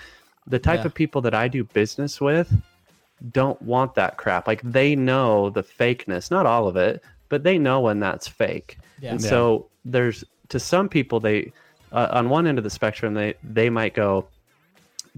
the 0.48 0.58
type 0.58 0.80
Yeah. 0.80 0.86
of 0.86 0.94
people 0.94 1.20
that 1.22 1.34
I 1.34 1.48
do 1.48 1.64
business 1.64 2.20
with 2.20 2.52
don't 3.32 3.60
want 3.62 3.94
that 3.96 4.16
crap. 4.16 4.46
Like 4.46 4.62
they 4.62 4.94
know 4.96 5.50
the 5.50 5.62
fakeness, 5.62 6.30
not 6.30 6.46
all 6.46 6.68
of 6.68 6.76
it, 6.76 7.02
but 7.28 7.42
they 7.42 7.58
know 7.58 7.80
when 7.80 8.00
that's 8.00 8.26
fake. 8.28 8.78
Yeah. 9.00 9.12
And 9.12 9.20
Yeah. 9.22 9.28
so 9.28 9.66
there's 9.84 10.24
to 10.48 10.58
some 10.60 10.88
people 10.88 11.20
they 11.20 11.52
uh, 11.92 12.08
on 12.12 12.28
one 12.28 12.46
end 12.46 12.58
of 12.58 12.64
the 12.64 12.70
spectrum 12.70 13.14
they 13.14 13.34
they 13.42 13.70
might 13.70 13.94
go, 13.94 14.26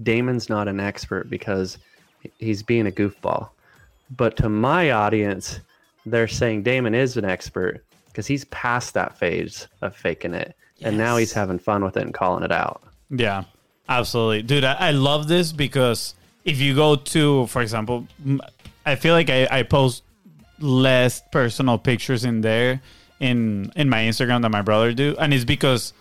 Damon's 0.03 0.49
not 0.49 0.67
an 0.67 0.79
expert 0.79 1.29
because 1.29 1.77
he's 2.39 2.63
being 2.63 2.87
a 2.87 2.91
goofball. 2.91 3.49
But 4.15 4.35
to 4.37 4.49
my 4.49 4.91
audience, 4.91 5.59
they're 6.05 6.27
saying 6.27 6.63
Damon 6.63 6.93
is 6.95 7.17
an 7.17 7.25
expert 7.25 7.83
because 8.07 8.27
he's 8.27 8.45
past 8.45 8.93
that 8.93 9.17
phase 9.17 9.67
of 9.81 9.95
faking 9.95 10.33
it. 10.33 10.55
And 10.81 10.97
now 10.97 11.15
he's 11.17 11.31
having 11.31 11.59
fun 11.59 11.83
with 11.83 11.95
it 11.95 12.01
and 12.03 12.13
calling 12.13 12.43
it 12.43 12.51
out. 12.51 12.81
Yeah, 13.11 13.43
absolutely, 13.89 14.41
dude. 14.43 14.63
I, 14.63 14.73
I 14.73 14.91
love 14.91 15.27
this 15.27 15.51
because 15.51 16.15
if 16.45 16.59
you 16.59 16.75
go 16.75 16.95
to, 16.95 17.47
for 17.47 17.61
example, 17.61 18.07
I 18.85 18.95
feel 18.95 19.13
like 19.13 19.29
I, 19.29 19.47
I 19.51 19.63
post 19.63 20.03
less 20.59 21.21
personal 21.31 21.77
pictures 21.77 22.23
in 22.23 22.41
there 22.41 22.81
in 23.19 23.71
in 23.75 23.89
my 23.89 23.99
Instagram 24.03 24.41
than 24.41 24.51
my 24.51 24.61
brother 24.61 24.93
do, 24.93 25.15
and 25.19 25.33
it's 25.33 25.45
because 25.45 25.93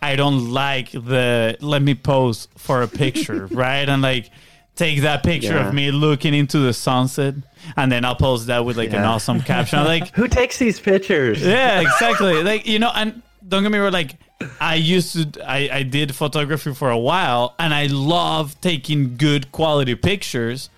I 0.00 0.16
don't 0.16 0.50
like 0.52 0.90
the 0.92 1.56
let 1.60 1.82
me 1.82 1.94
pose 1.94 2.48
for 2.56 2.82
a 2.82 2.88
picture, 2.88 3.46
right? 3.50 3.88
And 3.88 4.02
like 4.02 4.30
take 4.74 5.02
that 5.02 5.22
picture 5.22 5.52
Yeah. 5.54 5.68
of 5.68 5.74
me 5.74 5.90
looking 5.90 6.32
into 6.34 6.58
the 6.58 6.72
sunset, 6.72 7.34
and 7.76 7.92
then 7.92 8.04
I'll 8.06 8.16
post 8.16 8.46
that 8.46 8.64
with 8.64 8.78
like 8.78 8.92
an 8.94 9.04
awesome 9.04 9.40
caption, 9.42 9.84
like 9.84 10.08
Who 10.14 10.28
takes 10.28 10.58
these 10.58 10.80
pictures? 10.80 11.42
yeah, 11.42 11.80
exactly. 11.80 12.42
like 12.42 12.66
you 12.66 12.78
know, 12.78 12.90
and 12.94 13.22
don't 13.52 13.62
get 13.62 13.70
me 13.70 13.78
wrong. 13.78 13.92
Like 13.92 14.16
I 14.60 14.74
used 14.74 15.34
to, 15.34 15.48
I 15.48 15.68
I 15.72 15.82
did 15.84 16.14
photography 16.14 16.74
for 16.74 16.90
a 16.90 16.98
while, 16.98 17.54
and 17.58 17.72
I 17.72 17.86
love 17.86 18.60
taking 18.60 19.16
good 19.16 19.52
quality 19.52 19.94
pictures, 19.94 20.70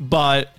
but 0.00 0.50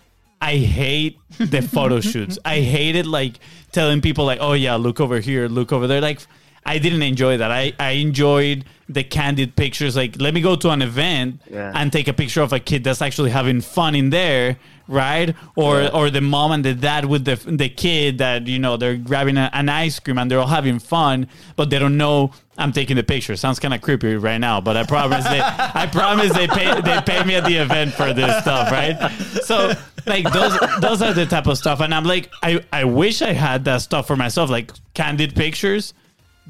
I 0.42 0.56
hate 0.58 1.20
the 1.38 1.62
photo 1.76 2.00
shoots. 2.00 2.38
I 2.46 2.62
hated 2.62 3.06
like 3.08 3.40
telling 3.72 4.00
people 4.02 4.26
like, 4.26 4.40
oh 4.42 4.54
yeah, 4.54 4.76
look 4.76 5.00
over 5.00 5.20
here, 5.20 5.48
look 5.48 5.74
over 5.74 5.88
there. 5.88 6.02
Like 6.02 6.20
I 6.66 6.78
didn't 6.78 7.02
enjoy 7.02 7.38
that. 7.38 7.52
I 7.52 7.74
I 7.80 7.92
enjoyed 7.92 8.66
the 8.88 9.04
candid 9.04 9.56
pictures. 9.56 9.96
Like 9.96 10.20
let 10.22 10.34
me 10.34 10.42
go 10.42 10.56
to 10.56 10.70
an 10.70 10.82
event 10.82 11.42
Yeah. 11.52 11.72
and 11.76 11.92
take 11.92 12.08
a 12.08 12.14
picture 12.14 12.42
of 12.42 12.54
a 12.54 12.60
kid 12.60 12.84
that's 12.84 13.02
actually 13.02 13.32
having 13.32 13.62
fun 13.62 13.96
in 13.96 14.10
there 14.12 14.58
right 14.88 15.36
or 15.56 15.82
Yeah. 15.82 15.90
or 15.90 16.10
the 16.10 16.22
mom 16.22 16.52
and 16.52 16.64
the 16.64 16.74
dad 16.74 17.06
with 17.06 17.26
the 17.26 17.36
the 17.36 17.70
kid 17.70 18.20
that 18.20 18.48
you 18.48 18.60
know 18.60 18.78
they're 18.78 18.98
grabbing 18.98 19.38
a, 19.38 19.50
an 19.54 19.68
ice 19.70 20.00
cream 20.00 20.18
and 20.18 20.30
they're 20.30 20.40
all 20.40 20.48
having 20.48 20.80
fun 20.80 21.28
but 21.56 21.70
they 21.70 21.80
don't 21.80 21.98
know 21.98 22.32
I'm 22.58 22.72
taking 22.72 22.96
the 22.96 23.04
picture 23.04 23.36
sounds 23.36 23.60
kind 23.60 23.74
of 23.74 23.82
creepy 23.82 24.16
right 24.16 24.38
now 24.38 24.62
but 24.62 24.78
I 24.78 24.84
promise 24.84 25.24
they 25.26 25.42
I 25.42 25.88
promise 25.92 26.34
they 26.34 26.48
pay 26.48 26.80
they 26.82 27.02
pay 27.02 27.24
me 27.24 27.36
at 27.36 27.46
the 27.46 27.56
event 27.56 27.94
for 27.94 28.14
this 28.14 28.42
stuff 28.44 28.72
right 28.72 28.96
so 29.44 29.74
like 30.06 30.32
those 30.32 30.58
those 30.82 31.02
are 31.02 31.14
the 31.14 31.26
type 31.26 31.48
of 31.48 31.58
stuff 31.58 31.80
and 31.82 31.94
I'm 31.94 32.04
like 32.06 32.30
I 32.44 32.64
I 32.72 32.84
wish 32.84 33.22
I 33.24 33.34
had 33.34 33.66
that 33.66 33.82
stuff 33.82 34.06
for 34.08 34.16
myself 34.16 34.50
like 34.50 34.72
candid 34.94 35.36
pictures 35.36 35.94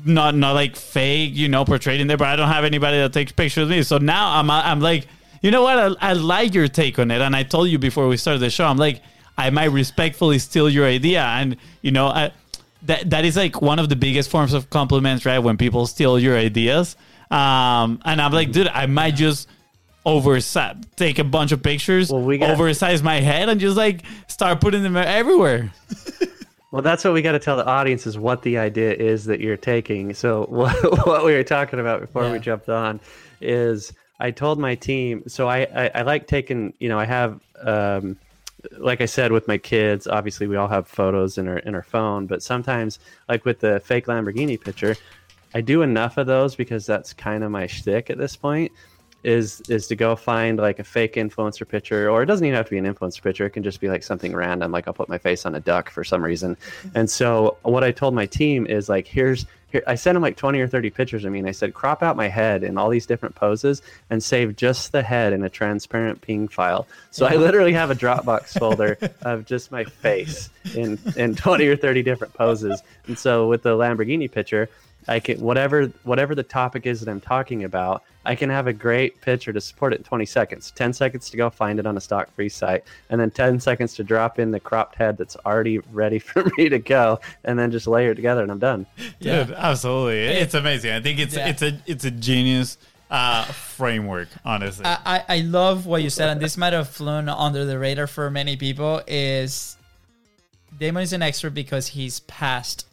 not 0.04 0.36
not 0.36 0.52
like 0.56 0.76
fake, 0.76 1.32
you 1.36 1.48
know, 1.48 1.64
portrayed 1.64 2.02
in 2.02 2.08
there. 2.08 2.18
But 2.18 2.28
I 2.28 2.36
don't 2.36 2.50
have 2.50 2.66
anybody 2.66 2.98
that 2.98 3.14
takes 3.14 3.32
pictures 3.32 3.64
of 3.64 3.70
me. 3.70 3.82
So 3.82 3.98
now 3.98 4.38
I'm 4.38 4.52
I'm 4.52 4.82
like, 4.82 5.08
you 5.46 5.52
know 5.52 5.62
what? 5.62 5.78
I, 6.02 6.10
I 6.10 6.14
like 6.14 6.54
your 6.54 6.68
take 6.68 6.98
on 7.00 7.12
it, 7.12 7.22
and 7.22 7.36
I 7.36 7.44
told 7.44 7.70
you 7.70 7.78
before 7.80 8.08
we 8.08 8.18
started 8.18 8.40
the 8.40 8.50
show. 8.50 8.66
I'm 8.66 8.78
like, 8.78 9.02
I 9.38 9.50
might 9.50 9.72
respectfully 9.72 10.40
steal 10.40 10.70
your 10.70 10.86
idea, 10.86 11.22
and 11.24 11.58
you 11.82 11.92
know, 11.92 12.08
I, 12.08 12.32
that 12.84 13.10
that 13.12 13.26
is 13.26 13.36
like 13.38 13.62
one 13.62 13.80
of 13.80 13.88
the 13.90 13.96
biggest 13.96 14.30
forms 14.30 14.54
of 14.54 14.70
compliments, 14.70 15.26
right? 15.26 15.40
When 15.40 15.58
people 15.58 15.86
steal 15.88 16.18
your 16.20 16.36
ideas, 16.38 16.96
um, 17.32 18.00
and 18.06 18.22
I'm 18.22 18.32
like, 18.32 18.52
dude, 18.52 18.68
I 18.70 18.86
might 18.88 19.16
just 19.16 19.48
oversize, 20.06 20.76
take 20.96 21.18
a 21.20 21.24
bunch 21.24 21.52
of 21.52 21.62
pictures, 21.64 22.12
Well, 22.12 22.22
we 22.22 22.38
got- 22.38 22.52
oversize 22.52 23.02
my 23.04 23.20
head, 23.20 23.50
and 23.50 23.60
just 23.60 23.76
like 23.78 24.02
start 24.28 24.62
putting 24.62 24.84
them 24.84 24.98
everywhere. 24.98 25.72
Well, 26.72 26.82
that's 26.82 27.06
what 27.06 27.14
we 27.14 27.22
got 27.22 27.32
to 27.32 27.40
tell 27.40 27.56
the 27.56 27.66
audience 27.66 28.06
is 28.06 28.18
what 28.18 28.42
the 28.42 28.58
idea 28.58 28.92
is 28.94 29.24
that 29.26 29.40
you're 29.40 29.56
taking. 29.56 30.14
So 30.14 30.44
what, 30.50 30.76
what 31.08 31.24
we 31.24 31.32
were 31.34 31.44
talking 31.44 31.80
about 31.80 32.02
before 32.02 32.24
Yeah. 32.24 32.34
we 32.34 32.40
jumped 32.40 32.68
on 32.68 33.00
is 33.40 33.94
I 34.20 34.32
told 34.32 34.60
my 34.60 34.76
team. 34.76 35.24
So 35.28 35.48
I, 35.48 35.68
I, 35.76 35.92
I 35.96 36.02
like 36.04 36.28
taking, 36.28 36.74
you 36.80 36.90
know, 36.90 37.00
I 37.00 37.06
have, 37.06 37.42
um, 37.62 38.18
like 38.78 39.02
I 39.02 39.06
said, 39.06 39.32
with 39.32 39.48
my 39.48 39.58
kids, 39.58 40.08
obviously 40.08 40.48
we 40.48 40.56
all 40.56 40.68
have 40.68 40.88
photos 40.88 41.38
in 41.38 41.48
our 41.48 41.60
in 41.60 41.76
our 41.76 41.84
phone, 41.84 42.26
but 42.26 42.42
sometimes, 42.42 43.00
like 43.30 43.46
with 43.46 43.60
the 43.60 43.80
fake 43.82 44.08
Lamborghini 44.08 44.60
picture, 44.60 44.96
I 45.54 45.62
do 45.62 45.82
enough 45.84 46.18
of 46.18 46.28
those 46.28 46.56
because 46.56 46.86
that's 46.86 47.14
kind 47.14 47.44
of 47.44 47.52
my 47.52 47.68
shtick 47.68 48.10
at 48.10 48.18
this 48.18 48.36
point. 48.36 48.72
Is 49.24 49.62
is 49.70 49.88
to 49.88 49.96
go 49.96 50.16
find 50.16 50.60
like 50.60 50.78
a 50.78 50.84
fake 50.84 51.16
influencer 51.16 51.68
picture, 51.68 52.10
or 52.10 52.22
it 52.22 52.28
doesn't 52.28 52.46
even 52.46 52.56
have 52.56 52.66
to 52.66 52.72
be 52.72 52.78
an 52.78 52.86
influencer 52.86 53.24
picture. 53.24 53.46
It 53.46 53.52
can 53.52 53.64
just 53.64 53.82
be 53.82 53.90
like 53.90 54.04
something 54.04 54.36
random, 54.36 54.72
like 54.72 54.88
I'll 54.88 54.94
put 54.94 55.10
my 55.10 55.18
face 55.18 55.48
on 55.48 55.56
a 55.56 55.60
duck 55.60 55.90
for 55.90 56.04
some 56.04 56.24
reason. 56.24 56.56
And 56.94 57.10
so 57.10 57.58
what 57.64 57.84
I 57.84 57.92
told 57.92 58.14
my 58.14 58.28
team 58.28 58.68
is 58.68 58.88
like, 58.88 59.08
here's 59.08 59.48
here. 59.76 59.84
I 59.88 59.96
sent 59.96 60.16
him 60.16 60.22
like 60.22 60.38
twenty 60.38 60.60
or 60.60 60.68
thirty 60.68 60.90
pictures. 60.90 61.26
I 61.26 61.30
mean, 61.30 61.48
I 61.48 61.52
said 61.52 61.74
crop 61.74 62.02
out 62.02 62.16
my 62.16 62.28
head 62.28 62.64
in 62.64 62.78
all 62.78 62.90
these 62.90 63.06
different 63.06 63.36
poses 63.36 63.82
and 64.10 64.24
save 64.24 64.56
just 64.56 64.92
the 64.92 65.04
head 65.04 65.34
in 65.34 65.44
a 65.44 65.50
transparent 65.50 66.22
ping 66.22 66.48
file. 66.48 66.88
So 67.12 67.26
I 67.26 67.36
literally 67.36 67.74
have 67.74 67.92
a 67.92 67.96
Dropbox 67.96 68.60
folder 68.60 68.98
of 69.22 69.46
just 69.46 69.72
my 69.72 69.84
face 69.84 70.50
in 70.74 70.98
in 71.16 71.36
twenty 71.36 71.68
or 71.68 71.76
thirty 71.76 72.02
different 72.04 72.34
poses. 72.34 72.82
And 73.08 73.18
so 73.18 73.48
with 73.48 73.64
the 73.64 73.76
Lamborghini 73.76 74.32
picture. 74.32 74.70
I 75.08 75.20
can 75.20 75.40
whatever 75.40 75.88
whatever 76.04 76.36
the 76.36 76.44
topic 76.44 76.86
is 76.86 77.00
that 77.02 77.10
I'm 77.10 77.22
talking 77.22 77.64
about, 77.64 78.04
I 78.26 78.36
can 78.36 78.50
have 78.50 78.68
a 78.68 78.74
great 78.74 79.22
picture 79.22 79.54
to 79.54 79.62
support 79.62 79.94
it 79.94 79.98
in 79.98 80.04
20 80.04 80.26
seconds. 80.26 80.72
10 80.72 80.94
seconds 80.94 81.30
to 81.30 81.38
go 81.38 81.50
find 81.50 81.80
it 81.80 81.86
on 81.86 81.96
a 81.96 82.02
stock 82.02 82.34
free 82.34 82.50
site, 82.50 82.84
and 83.10 83.22
then 83.22 83.30
10 83.32 83.60
seconds 83.60 83.94
to 83.96 84.04
drop 84.04 84.40
in 84.40 84.52
the 84.52 84.60
cropped 84.60 84.96
head 84.96 85.18
that's 85.18 85.36
already 85.46 85.78
ready 85.92 86.20
for 86.30 86.50
me 86.58 86.70
to 86.70 86.80
go, 86.80 87.20
and 87.44 87.58
then 87.58 87.72
just 87.72 87.88
layer 87.88 88.12
it 88.12 88.16
together, 88.16 88.42
and 88.42 88.52
I'm 88.52 88.60
done. 88.60 88.86
Dude, 89.20 89.52
absolutely. 89.52 90.22
It's 90.24 90.54
amazing. 90.54 90.92
I 90.92 91.02
think 91.02 91.20
it's 91.20 91.36
Yeah. 91.36 91.50
it's 91.50 91.62
a 91.62 91.80
it's 91.86 92.06
a 92.06 92.12
genius 92.12 92.78
uh, 93.12 93.46
framework, 93.46 94.30
honestly. 94.44 94.86
I, 94.86 94.98
I 95.06 95.24
I 95.38 95.40
love 95.42 95.86
what 95.86 96.02
you 96.02 96.10
said, 96.10 96.30
and 96.30 96.42
this 96.42 96.58
might 96.58 96.74
have 96.74 96.90
flown 96.90 97.30
under 97.30 97.64
the 97.66 97.78
radar 97.78 98.08
for 98.08 98.32
many 98.32 98.58
people. 98.58 99.02
Is 99.06 99.78
Damon 100.78 101.04
is 101.04 101.14
an 101.14 101.22
expert 101.22 101.52
because 101.52 101.90
he's 101.90 102.22
past 102.22 102.88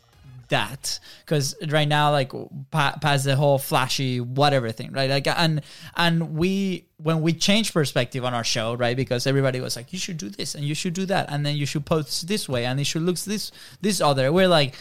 that. 0.52 1.00
Because 1.24 1.56
right 1.68 1.88
now, 1.88 2.12
like 2.12 2.32
past 2.70 3.24
the 3.24 3.34
whole 3.36 3.58
flashy 3.58 4.20
whatever 4.20 4.70
thing, 4.70 4.92
right? 4.92 5.10
Like, 5.10 5.26
and 5.26 5.62
and 5.96 6.36
we 6.36 6.86
when 6.98 7.22
we 7.22 7.32
change 7.32 7.72
perspective 7.72 8.24
on 8.24 8.32
our 8.34 8.44
show, 8.44 8.74
right? 8.74 8.96
Because 8.96 9.26
everybody 9.26 9.60
was 9.60 9.74
like, 9.76 9.92
you 9.92 9.98
should 9.98 10.18
do 10.18 10.28
this 10.28 10.54
and 10.54 10.64
you 10.64 10.74
should 10.74 10.94
do 10.94 11.06
that, 11.06 11.26
and 11.30 11.44
then 11.44 11.56
you 11.56 11.66
should 11.66 11.84
post 11.84 12.28
this 12.28 12.48
way, 12.48 12.64
and 12.64 12.78
it 12.78 12.84
should 12.84 13.02
look 13.02 13.18
this 13.18 13.50
this 13.80 14.00
other. 14.00 14.32
We're 14.32 14.48
like 14.48 14.74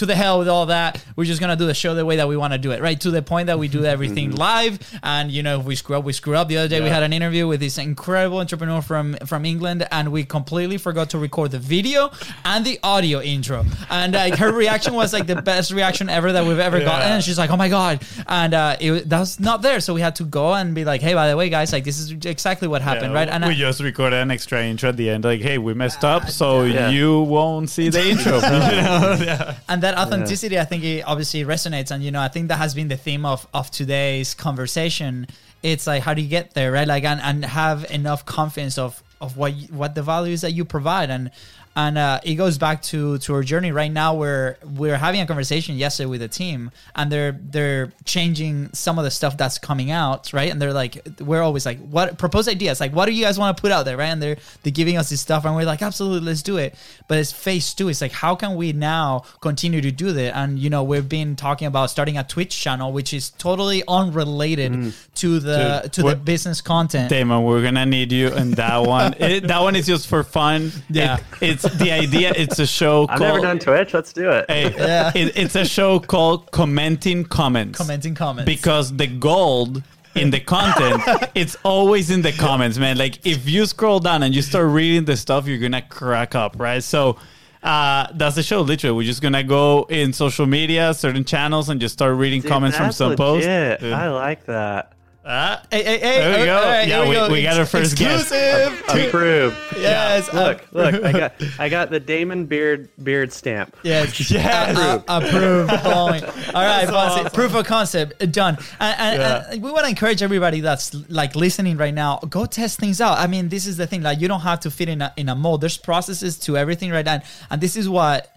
to 0.00 0.06
the 0.06 0.16
hell 0.16 0.38
with 0.38 0.48
all 0.48 0.66
that. 0.66 1.04
We're 1.14 1.26
just 1.26 1.40
gonna 1.40 1.56
do 1.56 1.66
the 1.66 1.74
show 1.74 1.94
the 1.94 2.06
way 2.06 2.16
that 2.16 2.26
we 2.26 2.36
want 2.36 2.52
to 2.54 2.58
do 2.58 2.72
it, 2.72 2.80
right? 2.80 2.98
To 3.00 3.10
the 3.10 3.22
point 3.22 3.46
that 3.46 3.58
we 3.58 3.68
do 3.68 3.84
everything 3.94 4.30
mm-hmm. 4.30 4.38
live, 4.38 4.98
and 5.02 5.30
you 5.30 5.42
know, 5.42 5.60
if 5.60 5.66
we 5.66 5.76
screw 5.76 5.96
up, 5.96 6.04
we 6.04 6.12
screw 6.12 6.36
up. 6.36 6.48
The 6.48 6.56
other 6.56 6.68
day, 6.68 6.80
we 6.80 6.88
had 6.88 7.02
an 7.02 7.12
interview 7.12 7.46
with 7.46 7.60
this 7.60 7.76
incredible 7.78 8.38
entrepreneur 8.38 8.80
from 8.80 9.16
from 9.26 9.44
England, 9.44 9.86
and 9.92 10.10
we 10.10 10.24
completely 10.24 10.78
forgot 10.78 11.10
to 11.10 11.18
record 11.18 11.50
the 11.50 11.58
video 11.58 12.10
and 12.44 12.64
the 12.64 12.80
audio 12.82 13.20
intro. 13.20 13.64
And 13.90 14.14
like 14.14 14.36
her 14.36 14.52
reaction 14.52 14.94
was 14.94 15.12
like 15.12 15.26
the 15.26 15.42
best 15.42 15.70
reaction 15.70 16.08
ever 16.08 16.32
that 16.32 16.46
we've 16.46 16.58
ever 16.58 16.80
gotten. 16.80 17.12
And 17.12 17.22
she's 17.22 17.38
like, 17.38 17.50
"Oh 17.50 17.56
my 17.56 17.68
god!" 17.68 18.02
And 18.26 18.54
uh, 18.54 18.76
it 18.80 18.90
was- 18.90 19.04
that 19.04 19.36
not 19.38 19.60
there, 19.62 19.80
so 19.80 19.92
we 19.94 20.00
had 20.00 20.16
to 20.16 20.24
go 20.24 20.54
and 20.54 20.74
be 20.74 20.84
like, 20.84 21.02
"Hey, 21.02 21.14
by 21.14 21.28
the 21.28 21.36
way, 21.36 21.50
guys, 21.50 21.72
like 21.72 21.84
this 21.84 21.98
is 21.98 22.10
exactly 22.24 22.68
what 22.68 22.80
happened, 22.80 23.12
Yeah, 23.12 23.18
right?" 23.18 23.28
And 23.28 23.44
uh, 23.44 23.48
we 23.48 23.54
I- 23.54 23.56
just 23.68 23.80
recorded 23.80 24.16
an 24.16 24.30
extra 24.30 24.64
intro 24.64 24.88
at 24.88 24.96
the 24.96 25.10
end, 25.10 25.24
like, 25.24 25.42
"Hey, 25.42 25.58
we 25.58 25.74
messed 25.74 26.04
up, 26.04 26.22
ah, 26.24 26.28
so 26.28 26.62
Yeah. 26.64 26.88
you 26.88 27.20
won't 27.20 27.68
see 27.68 27.90
the 27.90 28.08
intro." 28.12 28.36
You 28.36 28.40
know? 28.40 29.18
yeah. 29.20 29.56
and 29.68 29.82
that 29.94 30.06
authenticity 30.06 30.58
i 30.58 30.64
think 30.64 30.84
it 30.84 31.02
obviously 31.02 31.44
resonates. 31.44 31.90
And 31.90 32.02
you 32.02 32.10
know 32.10 32.20
i 32.20 32.28
think 32.28 32.48
that 32.48 32.56
has 32.56 32.74
been 32.74 32.88
the 32.88 32.96
theme 32.96 33.24
of 33.24 33.46
of 33.52 33.70
today's 33.70 34.34
conversation. 34.34 35.26
It's 35.62 35.86
like 35.86 36.02
how 36.02 36.14
do 36.14 36.22
you 36.22 36.28
get 36.28 36.54
there 36.54 36.72
right? 36.72 36.88
Like 36.88 37.04
and, 37.04 37.20
and 37.20 37.44
have 37.44 37.90
enough 37.90 38.24
confidence 38.24 38.78
of 38.78 39.02
of 39.20 39.36
what 39.36 39.54
you, 39.54 39.68
what 39.68 39.94
the 39.94 40.02
values 40.02 40.40
that 40.40 40.52
you 40.52 40.64
provide. 40.64 41.10
And 41.10 41.30
and 41.76 41.96
uh, 41.96 42.20
it 42.24 42.34
goes 42.34 42.58
back 42.58 42.82
to 42.82 43.18
to 43.18 43.34
our 43.34 43.42
journey. 43.42 43.70
Right 43.70 43.92
now 43.92 44.14
where 44.14 44.58
we're 44.64 44.96
having 44.96 45.20
a 45.20 45.26
conversation 45.26 45.76
yesterday 45.76 46.06
with 46.08 46.20
the 46.20 46.28
team 46.28 46.72
and 46.96 47.10
they're 47.12 47.32
they're 47.32 47.92
changing 48.04 48.70
some 48.72 48.98
of 48.98 49.04
the 49.04 49.10
stuff 49.10 49.36
that's 49.36 49.58
coming 49.58 49.90
out 49.92 50.32
right? 50.32 50.50
And 50.50 50.60
they're 50.60 50.72
like 50.72 51.00
we're 51.20 51.42
always 51.42 51.64
like 51.64 51.78
what 51.78 52.18
propose 52.18 52.48
ideas. 52.48 52.80
Like 52.80 52.92
what 52.92 53.06
do 53.06 53.12
you 53.12 53.24
guys 53.24 53.38
want 53.38 53.56
to 53.56 53.60
put 53.60 53.70
out 53.70 53.84
there 53.84 53.96
right? 53.96 54.06
And 54.08 54.20
they're 54.20 54.36
they're 54.64 54.72
giving 54.72 54.96
us 54.98 55.10
this 55.10 55.20
stuff 55.20 55.44
and 55.44 55.54
we're 55.54 55.64
like 55.64 55.80
absolutely 55.80 56.26
let's 56.26 56.42
do 56.42 56.56
it. 56.56 56.74
But 57.06 57.18
it's 57.18 57.30
phase 57.32 57.72
two. 57.72 57.88
It's 57.88 58.00
like 58.00 58.12
how 58.12 58.34
can 58.34 58.56
we 58.56 58.72
now 58.72 59.22
continue 59.40 59.80
to 59.80 59.92
do 59.92 60.12
that? 60.12 60.36
And 60.36 60.58
you 60.58 60.70
know 60.70 60.82
we've 60.82 61.08
been 61.08 61.36
talking 61.36 61.68
about 61.68 61.90
starting 61.90 62.18
a 62.18 62.24
twitch 62.24 62.60
channel 62.60 62.92
which 62.92 63.14
is 63.14 63.30
totally 63.30 63.84
unrelated 63.86 64.92
to 65.14 65.38
the 65.38 65.80
Dude, 65.84 65.92
to 65.92 66.02
the 66.02 66.16
business 66.16 66.60
content. 66.60 67.10
Damon, 67.10 67.44
we're 67.44 67.62
gonna 67.62 67.86
need 67.86 68.10
you 68.10 68.28
in 68.28 68.52
that 68.52 68.82
one. 68.82 69.14
It, 69.20 69.46
that 69.46 69.60
one 69.60 69.76
is 69.76 69.86
just 69.86 70.08
for 70.08 70.24
fun. 70.24 70.72
Yeah. 70.88 71.18
It- 71.40 71.59
it's 71.64 71.76
the 71.76 71.90
idea. 71.92 72.32
It's 72.36 72.58
a 72.58 72.66
show 72.66 73.06
called 73.06 73.10
I've 73.10 73.18
called. 73.18 73.34
never 73.42 73.46
done 73.46 73.58
Twitch. 73.58 73.94
Let's 73.94 74.12
do 74.12 74.30
it. 74.30 74.44
Hey, 74.48 74.72
Yeah. 74.76 75.12
it- 75.14 75.36
it's 75.36 75.54
a 75.56 75.64
show 75.64 76.00
called 76.00 76.50
Commenting 76.52 77.24
Comments. 77.24 77.76
commenting 77.78 78.14
comments 78.14 78.46
because 78.46 78.96
the 78.96 79.06
gold 79.06 79.82
in 80.16 80.30
the 80.30 80.40
content 80.40 81.00
it's 81.36 81.56
always 81.62 82.10
in 82.10 82.20
the 82.22 82.32
comments 82.32 82.76
man 82.78 82.98
like 82.98 83.24
if 83.24 83.48
you 83.48 83.64
scroll 83.64 84.00
down 84.00 84.24
and 84.24 84.34
you 84.34 84.42
start 84.42 84.68
reading 84.68 85.04
the 85.04 85.16
stuff 85.16 85.46
you're 85.46 85.56
gonna 85.56 85.80
crack 85.82 86.34
up 86.34 86.56
right 86.58 86.82
so 86.82 87.16
uh, 87.62 88.08
that's 88.14 88.34
the 88.34 88.42
show 88.42 88.60
literally 88.60 88.96
we're 88.96 89.06
just 89.06 89.22
gonna 89.22 89.44
go 89.44 89.86
in 89.88 90.12
social 90.12 90.46
media 90.46 90.92
certain 90.94 91.22
channels 91.24 91.68
and 91.68 91.80
just 91.80 91.92
start 91.92 92.16
reading 92.16 92.40
Dude, 92.40 92.50
comments 92.50 92.76
from 92.76 92.86
that's 92.86 92.96
some 92.96 93.14
posts 93.14 93.46
legit. 93.46 93.80
Dude. 93.80 93.92
I 93.92 94.08
like 94.10 94.46
that. 94.46 94.94
Ah, 95.32 95.62
Hey, 95.70 95.84
hey, 95.84 95.98
hey! 96.00 96.18
There 96.18 96.30
we 96.30 96.42
uh, 96.42 96.44
go. 96.46 96.56
all 96.56 96.64
right, 96.64 96.88
Yeah, 96.88 97.04
here 97.04 97.26
we- 97.28 97.32
we 97.34 97.42
got 97.44 97.56
our 97.56 97.64
first 97.64 97.96
guest. 97.96 98.32
Exclusive. 98.32 99.06
Approved. 99.06 99.56
Yes. 99.78 100.32
Look, 100.34 100.58
uh, 100.58 100.62
look, 100.72 101.04
I 101.04 101.12
got 101.12 101.32
I 101.60 101.68
got 101.68 101.90
the 101.90 102.00
Damon 102.00 102.46
beard 102.46 102.88
beard 103.00 103.32
stamp. 103.32 103.76
Yes. 103.84 104.28
Yes. 104.28 104.76
Uh, 104.76 105.00
uh, 105.06 105.20
approved. 105.22 105.70
Following. 105.82 106.24
All 106.24 106.30
right, 106.30 106.84
That's 106.84 106.90
awesome. 106.90 107.30
proof 107.32 107.54
of 107.54 107.64
concept 107.64 108.20
uh, 108.20 108.26
done. 108.26 108.58
And, 108.80 109.00
and, 109.00 109.20
Yeah. 109.20 109.50
and 109.52 109.62
we 109.62 109.70
want 109.70 109.84
to 109.84 109.88
encourage 109.90 110.20
everybody 110.20 110.60
that's 110.62 110.94
like 111.08 111.36
listening 111.36 111.76
right 111.76 111.94
now. 111.94 112.18
Go 112.28 112.44
test 112.46 112.80
things 112.80 113.00
out. 113.00 113.16
I 113.18 113.28
mean, 113.28 113.48
this 113.50 113.66
is 113.68 113.76
the 113.76 113.86
thing. 113.86 114.02
Like, 114.02 114.20
you 114.20 114.26
don't 114.26 114.40
have 114.40 114.58
to 114.60 114.70
fit 114.72 114.88
in 114.88 115.00
a 115.00 115.12
in 115.16 115.28
a 115.28 115.36
mold. 115.36 115.60
There's 115.60 115.76
processes 115.78 116.40
to 116.40 116.56
everything 116.56 116.90
right 116.90 117.04
now, 117.04 117.20
and 117.50 117.60
this 117.60 117.76
is 117.76 117.88
what 117.88 118.34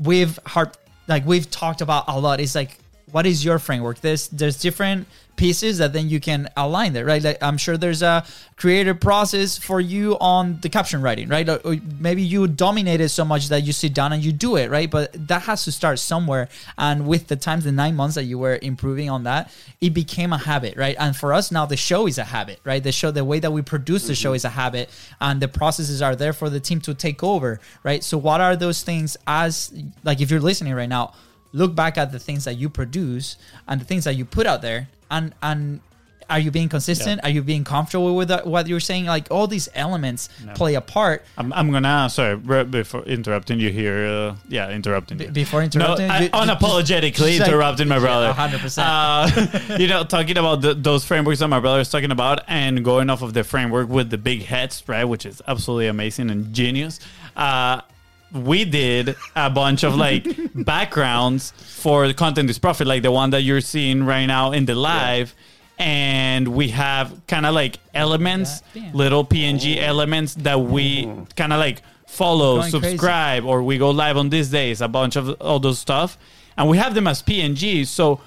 we've 0.00 0.38
hard 0.46 0.70
like 1.08 1.26
we've 1.26 1.50
talked 1.50 1.80
about 1.80 2.04
a 2.06 2.18
lot. 2.20 2.38
It's 2.38 2.54
like, 2.54 2.78
what 3.10 3.26
is 3.26 3.44
your 3.44 3.58
framework? 3.58 4.00
There's 4.00 4.28
there's 4.28 4.56
different 4.60 5.08
pieces 5.38 5.78
that 5.78 5.92
then 5.94 6.10
you 6.10 6.20
can 6.20 6.48
align 6.56 6.92
there, 6.92 7.04
right? 7.04 7.22
Like 7.22 7.38
I'm 7.40 7.56
sure 7.56 7.78
there's 7.78 8.02
a 8.02 8.24
creative 8.56 8.98
process 9.00 9.56
for 9.56 9.80
you 9.80 10.18
on 10.20 10.58
the 10.60 10.68
caption 10.68 11.00
writing, 11.00 11.28
right? 11.28 11.48
Or, 11.48 11.76
maybe 11.98 12.22
you 12.22 12.48
dominate 12.48 13.00
it 13.00 13.08
so 13.10 13.24
much 13.24 13.48
that 13.48 13.62
you 13.62 13.72
sit 13.72 13.94
down 13.94 14.12
and 14.12 14.22
you 14.22 14.32
do 14.32 14.56
it, 14.56 14.68
right? 14.68 14.90
But 14.90 15.28
that 15.28 15.42
has 15.42 15.64
to 15.64 15.72
start 15.72 16.00
somewhere. 16.00 16.48
And 16.76 17.06
with 17.06 17.28
the 17.28 17.36
times, 17.36 17.64
the 17.64 17.72
nine 17.72 17.94
months 17.94 18.16
that 18.16 18.24
you 18.24 18.36
were 18.36 18.58
improving 18.60 19.08
on 19.08 19.22
that, 19.22 19.50
it 19.80 19.94
became 19.94 20.32
a 20.32 20.38
habit, 20.38 20.76
right? 20.76 20.96
And 20.98 21.16
for 21.16 21.32
us 21.32 21.52
now, 21.52 21.66
the 21.66 21.76
show 21.76 22.08
is 22.08 22.18
a 22.18 22.24
habit, 22.24 22.58
right? 22.64 22.82
The 22.82 22.92
show, 22.92 23.12
the 23.12 23.24
way 23.24 23.38
that 23.38 23.52
we 23.52 23.62
produce 23.62 24.08
the 24.08 24.16
show 24.16 24.30
mm-hmm. 24.30 24.36
is 24.36 24.44
a 24.44 24.50
habit, 24.50 24.90
and 25.20 25.40
the 25.40 25.48
processes 25.48 26.02
are 26.02 26.16
there 26.16 26.32
for 26.32 26.50
the 26.50 26.60
team 26.60 26.80
to 26.82 26.94
take 26.94 27.22
over, 27.22 27.60
right? 27.84 28.02
So 28.02 28.18
what 28.18 28.40
are 28.40 28.56
those 28.56 28.82
things 28.82 29.16
as 29.26 29.72
like 30.02 30.20
if 30.20 30.30
you're 30.30 30.40
listening 30.40 30.74
right 30.74 30.88
now? 30.88 31.14
Look 31.52 31.74
back 31.74 31.96
at 31.98 32.12
the 32.12 32.18
things 32.18 32.44
that 32.44 32.54
you 32.56 32.68
produce 32.68 33.36
and 33.66 33.80
the 33.80 33.84
things 33.84 34.04
that 34.04 34.14
you 34.14 34.24
put 34.24 34.46
out 34.46 34.62
there 34.62 34.88
and 35.10 35.34
and 35.42 35.80
are 36.30 36.38
you 36.38 36.50
being 36.50 36.68
consistent 36.68 37.18
are 37.24 37.30
you 37.30 37.42
being 37.42 37.64
comfortable 37.64 38.14
with 38.14 38.28
that, 38.28 38.46
what 38.46 38.66
you're 38.68 38.80
saying 38.80 39.06
like 39.06 39.28
all 39.30 39.46
these 39.46 39.66
elements 39.74 40.28
play 40.54 40.74
a 40.74 40.80
part 40.82 41.24
I'm, 41.38 41.50
I'm 41.54 41.72
gonna 41.72 42.10
sorry 42.10 42.36
before 42.64 43.02
interrupting 43.04 43.58
you 43.60 43.70
here 43.70 44.04
uh, 44.04 44.34
yeah 44.46 44.68
interrupting 44.70 45.18
you 45.20 45.28
before 45.28 45.62
interrupting 45.62 46.06
no, 46.08 46.12
I, 46.12 46.18
you- 46.18 46.24
you- 46.24 46.30
unapologetically 46.32 47.38
just 47.38 47.48
interrupting 47.48 47.88
my 47.88 47.98
brother. 47.98 48.34
Yeah, 48.36 48.48
100%. 48.50 49.68
Uh, 49.70 49.76
you 49.78 49.86
know, 49.88 50.04
talking 50.04 50.36
about 50.36 50.60
the, 50.60 50.74
those 50.74 51.02
frameworks 51.02 51.38
that 51.38 51.48
my 51.48 51.60
brother 51.60 51.80
is 51.80 51.88
talking 51.88 52.10
about, 52.10 52.40
and 52.46 52.84
going 52.84 53.08
off 53.08 53.22
of 53.22 53.32
the 53.32 53.42
framework 53.42 53.88
with 53.88 54.10
the 54.10 54.18
big 54.18 54.42
heads, 54.44 54.82
right, 54.86 55.04
which 55.04 55.24
is 55.24 55.40
absolutely 55.48 55.86
amazing 55.86 56.30
and 56.30 56.52
genius. 56.52 57.00
Uh, 57.36 57.80
we 58.32 58.64
did 58.64 59.16
a 59.34 59.50
bunch 59.50 59.84
of 59.84 59.96
like 59.96 60.26
backgrounds 60.54 61.52
for 61.56 62.06
the 62.06 62.14
content 62.14 62.50
is 62.50 62.58
profit, 62.58 62.86
like 62.86 63.02
the 63.02 63.12
one 63.12 63.30
that 63.30 63.42
you're 63.42 63.60
seeing 63.60 64.04
right 64.04 64.26
now 64.26 64.52
in 64.52 64.66
the 64.66 64.74
live. 64.74 65.34
And 65.78 66.48
we 66.48 66.68
have 66.68 67.20
kind 67.28 67.46
of 67.46 67.54
like 67.54 67.78
elements, 67.94 68.62
Yeah. 68.74 68.82
Yeah. 68.82 68.90
little 68.94 69.24
PNG 69.24 69.78
oh. 69.78 69.84
elements 69.84 70.34
that 70.36 70.60
we 70.60 71.04
mm-hmm. 71.04 71.24
kind 71.36 71.52
of 71.52 71.60
like 71.60 71.82
follow, 72.06 72.58
Going 72.58 72.72
crazy. 72.72 72.88
subscribe, 72.90 73.44
or 73.44 73.62
we 73.62 73.78
go 73.78 73.90
live 73.90 74.16
on 74.16 74.28
these 74.30 74.50
days, 74.50 74.80
a 74.80 74.88
bunch 74.88 75.14
of 75.16 75.40
all 75.40 75.60
those 75.60 75.78
stuff. 75.78 76.18
And 76.56 76.68
we 76.68 76.78
have 76.78 76.94
them 76.94 77.06
as 77.06 77.22
PNG. 77.22 77.86
So 77.86 78.20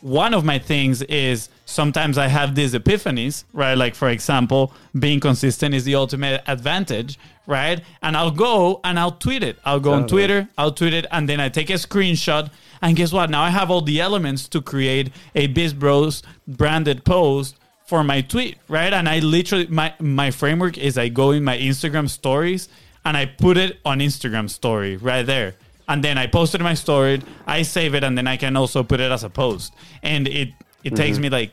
one 0.00 0.32
of 0.32 0.44
my 0.44 0.58
things 0.58 1.02
is 1.02 1.48
sometimes 1.72 2.18
I 2.18 2.28
have 2.28 2.54
these 2.54 2.74
epiphanies, 2.74 3.44
right? 3.52 3.74
Like, 3.74 3.94
for 3.94 4.08
example, 4.10 4.72
being 4.98 5.20
consistent 5.20 5.74
is 5.74 5.84
the 5.84 5.94
ultimate 5.94 6.42
advantage, 6.46 7.18
right? 7.46 7.80
And 8.02 8.16
I'll 8.16 8.30
go 8.30 8.80
and 8.84 8.98
I'll 8.98 9.12
tweet 9.12 9.42
it. 9.42 9.58
I'll 9.64 9.80
go 9.80 9.92
on. 9.92 10.06
Twitter, 10.06 10.48
I'll 10.58 10.72
tweet 10.72 10.94
it, 10.94 11.06
and 11.10 11.28
then 11.28 11.40
I 11.40 11.48
take 11.48 11.70
a 11.70 11.74
screenshot. 11.74 12.50
And 12.82 12.96
guess 12.96 13.12
what? 13.12 13.30
Now 13.30 13.42
I 13.42 13.50
have 13.50 13.70
all 13.70 13.80
the 13.80 14.00
elements 14.00 14.48
to 14.48 14.60
create 14.60 15.12
a 15.34 15.46
Biz 15.46 15.74
Bros 15.74 16.22
branded 16.46 17.04
post 17.04 17.56
for 17.86 18.04
my 18.04 18.20
tweet, 18.20 18.58
right? 18.68 18.92
And 18.92 19.08
I 19.08 19.18
literally, 19.18 19.66
my, 19.66 19.94
my 19.98 20.30
framework 20.30 20.78
is 20.78 20.98
I 20.98 21.08
go 21.08 21.30
in 21.30 21.44
my 21.44 21.58
Instagram 21.58 22.08
stories 22.08 22.68
and 23.04 23.16
I 23.16 23.26
put 23.26 23.56
it 23.56 23.78
on 23.84 23.98
Instagram 23.98 24.48
story 24.48 24.96
right 24.96 25.24
there 25.24 25.54
and 25.88 26.02
then 26.02 26.16
I 26.16 26.26
posted 26.26 26.60
my 26.60 26.74
story. 26.74 27.20
I 27.46 27.62
save 27.62 27.94
it, 27.94 28.04
and 28.04 28.16
then 28.16 28.26
I 28.26 28.36
can 28.36 28.56
also 28.56 28.82
put 28.82 29.00
it 29.00 29.10
as 29.10 29.24
a 29.24 29.30
post. 29.30 29.74
And 30.02 30.28
it 30.28 30.50
it 30.84 30.96
takes 30.96 31.16
mm-hmm. 31.16 31.22
me 31.22 31.30
like 31.30 31.52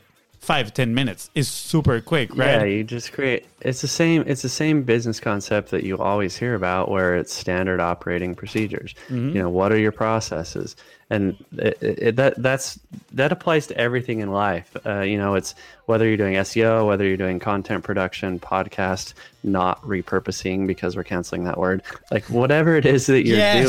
five 0.49 0.73
ten 0.73 0.95
minutes. 0.95 1.29
It's 1.35 1.47
super 1.47 2.01
quick, 2.01 2.35
right? 2.35 2.61
Yeah, 2.61 2.63
you 2.63 2.83
just 2.83 3.13
create. 3.13 3.45
It's 3.61 3.81
the 3.81 3.87
same. 3.87 4.23
It's 4.25 4.41
the 4.41 4.49
same 4.49 4.81
business 4.81 5.19
concept 5.19 5.69
that 5.69 5.83
you 5.83 5.99
always 5.99 6.35
hear 6.35 6.55
about, 6.55 6.89
where 6.89 7.15
it's 7.15 7.31
standard 7.31 7.79
operating 7.79 8.33
procedures. 8.33 8.95
Mm-hmm. 9.09 9.29
You 9.29 9.43
know, 9.43 9.49
what 9.49 9.71
are 9.71 9.77
your 9.77 9.91
processes, 9.91 10.75
and 11.11 11.35
it, 11.57 11.77
it, 11.81 12.15
that 12.17 12.35
that's 12.41 12.79
that 13.13 13.31
applies 13.31 13.65
to 13.67 13.77
everything 13.77 14.19
in 14.19 14.31
life. 14.31 14.75
Uh, 14.85 14.99
you 15.01 15.17
know, 15.17 15.33
it's 15.35 15.55
whether 15.85 16.07
you're 16.07 16.17
doing 16.17 16.35
SEO, 16.35 16.85
whether 16.85 17.03
you're 17.03 17.17
doing 17.17 17.39
content 17.39 17.83
production, 17.83 18.39
podcast, 18.39 19.15
not 19.43 19.81
repurposing 19.81 20.67
because 20.67 20.95
we're 20.95 21.03
canceling 21.03 21.45
that 21.45 21.57
word. 21.57 21.81
Like 22.11 22.25
whatever 22.25 22.75
it 22.75 22.85
is 22.85 23.07
that 23.07 23.25
you're 23.25 23.37
Yes. 23.37 23.67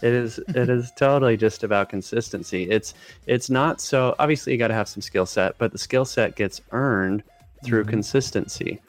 doing, 0.00 0.10
it 0.12 0.14
is 0.14 0.38
it 0.48 0.68
is 0.68 0.92
totally 0.96 1.36
just 1.38 1.64
about 1.64 1.88
consistency. 1.88 2.70
It's 2.70 2.92
it's 3.26 3.48
not 3.48 3.80
so 3.80 4.14
obviously 4.18 4.52
you 4.52 4.58
got 4.58 4.68
to 4.68 4.74
have 4.74 4.88
some 4.88 5.00
skill 5.00 5.24
set, 5.26 5.56
but 5.56 5.72
the 5.72 5.78
skill 5.78 6.04
set 6.04 6.36
gets 6.36 6.60
earned 6.72 7.22
through 7.64 7.84
consistency. 7.84 8.80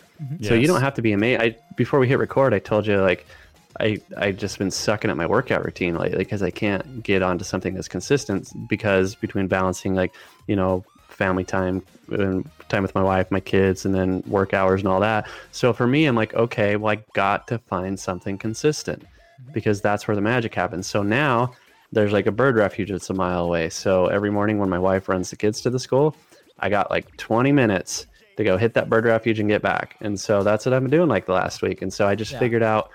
So 0.41 0.53
you 0.53 0.65
don't 0.67 0.81
have 0.81 0.93
to 0.95 1.01
be 1.01 1.11
amazing. 1.13 1.41
I 1.41 1.57
before 1.75 1.99
we 1.99 2.07
hit 2.07 2.19
record, 2.19 2.53
I 2.53 2.59
told 2.59 2.87
you 2.87 3.01
like 3.01 3.25
I 3.80 3.99
I 4.17 4.32
just 4.32 4.57
been 4.57 4.71
sucking 4.71 5.09
at 5.09 5.17
my 5.17 5.26
workout 5.26 5.65
routine 5.65 5.95
lately 5.95 6.19
because 6.19 6.41
I 6.41 6.51
can't 6.51 7.03
get 7.03 7.21
onto 7.21 7.43
something 7.43 7.73
that's 7.73 7.88
consistent 7.88 8.51
because 8.67 9.15
between 9.15 9.47
balancing 9.47 9.95
like 9.95 10.13
you 10.47 10.55
know 10.55 10.86
family 11.09 11.43
time 11.43 11.82
and 12.09 12.49
time 12.67 12.84
with 12.84 12.93
my 12.93 13.03
wife, 13.03 13.32
my 13.32 13.39
kids, 13.39 13.86
and 13.86 13.95
then 13.95 14.21
work 14.28 14.53
hours 14.53 14.82
and 14.82 14.88
all 14.88 14.99
that. 14.99 15.28
So 15.51 15.73
for 15.73 15.88
me, 15.88 16.05
I'm 16.05 16.15
like, 16.15 16.34
okay, 16.34 16.76
well, 16.76 16.91
I 16.91 17.03
got 17.13 17.47
to 17.47 17.57
find 17.57 17.99
something 17.99 18.38
consistent 18.38 19.01
mm-hmm. 19.01 19.53
because 19.53 19.82
that's 19.82 20.07
where 20.07 20.15
the 20.15 20.21
magic 20.21 20.53
happens. 20.53 20.88
So 20.88 21.03
now 21.03 21.53
there's 21.91 22.11
like 22.11 22.28
a 22.28 22.32
bird 22.32 22.57
refuge 22.57 22.91
that's 22.91 23.09
a 23.09 23.13
mile 23.13 23.45
away. 23.45 23.69
So 23.69 24.07
every 24.07 24.30
morning 24.30 24.57
when 24.59 24.69
my 24.69 24.80
wife 24.80 25.07
runs 25.07 25.30
the 25.30 25.38
kids 25.38 25.61
to 25.61 25.69
the 25.69 25.80
school, 25.80 26.15
I 26.59 26.69
got 26.69 26.91
like 26.91 27.15
20 27.17 27.51
minutes 27.51 28.07
to 28.38 28.43
go 28.43 28.57
hit 28.57 28.73
that 28.73 28.89
bird 28.89 29.05
refuge 29.05 29.39
and 29.39 29.47
get 29.47 29.61
back. 29.61 29.95
And 30.01 30.19
so 30.19 30.43
that's 30.43 30.65
what 30.65 30.73
I've 30.73 30.82
been 30.82 30.91
doing 30.91 31.07
like 31.07 31.26
the 31.26 31.34
last 31.34 31.61
week. 31.61 31.82
And 31.82 31.93
so 31.93 32.07
I 32.07 32.15
just 32.15 32.34
Yeah. 32.34 32.39
figured 32.39 32.63
out 32.63 32.91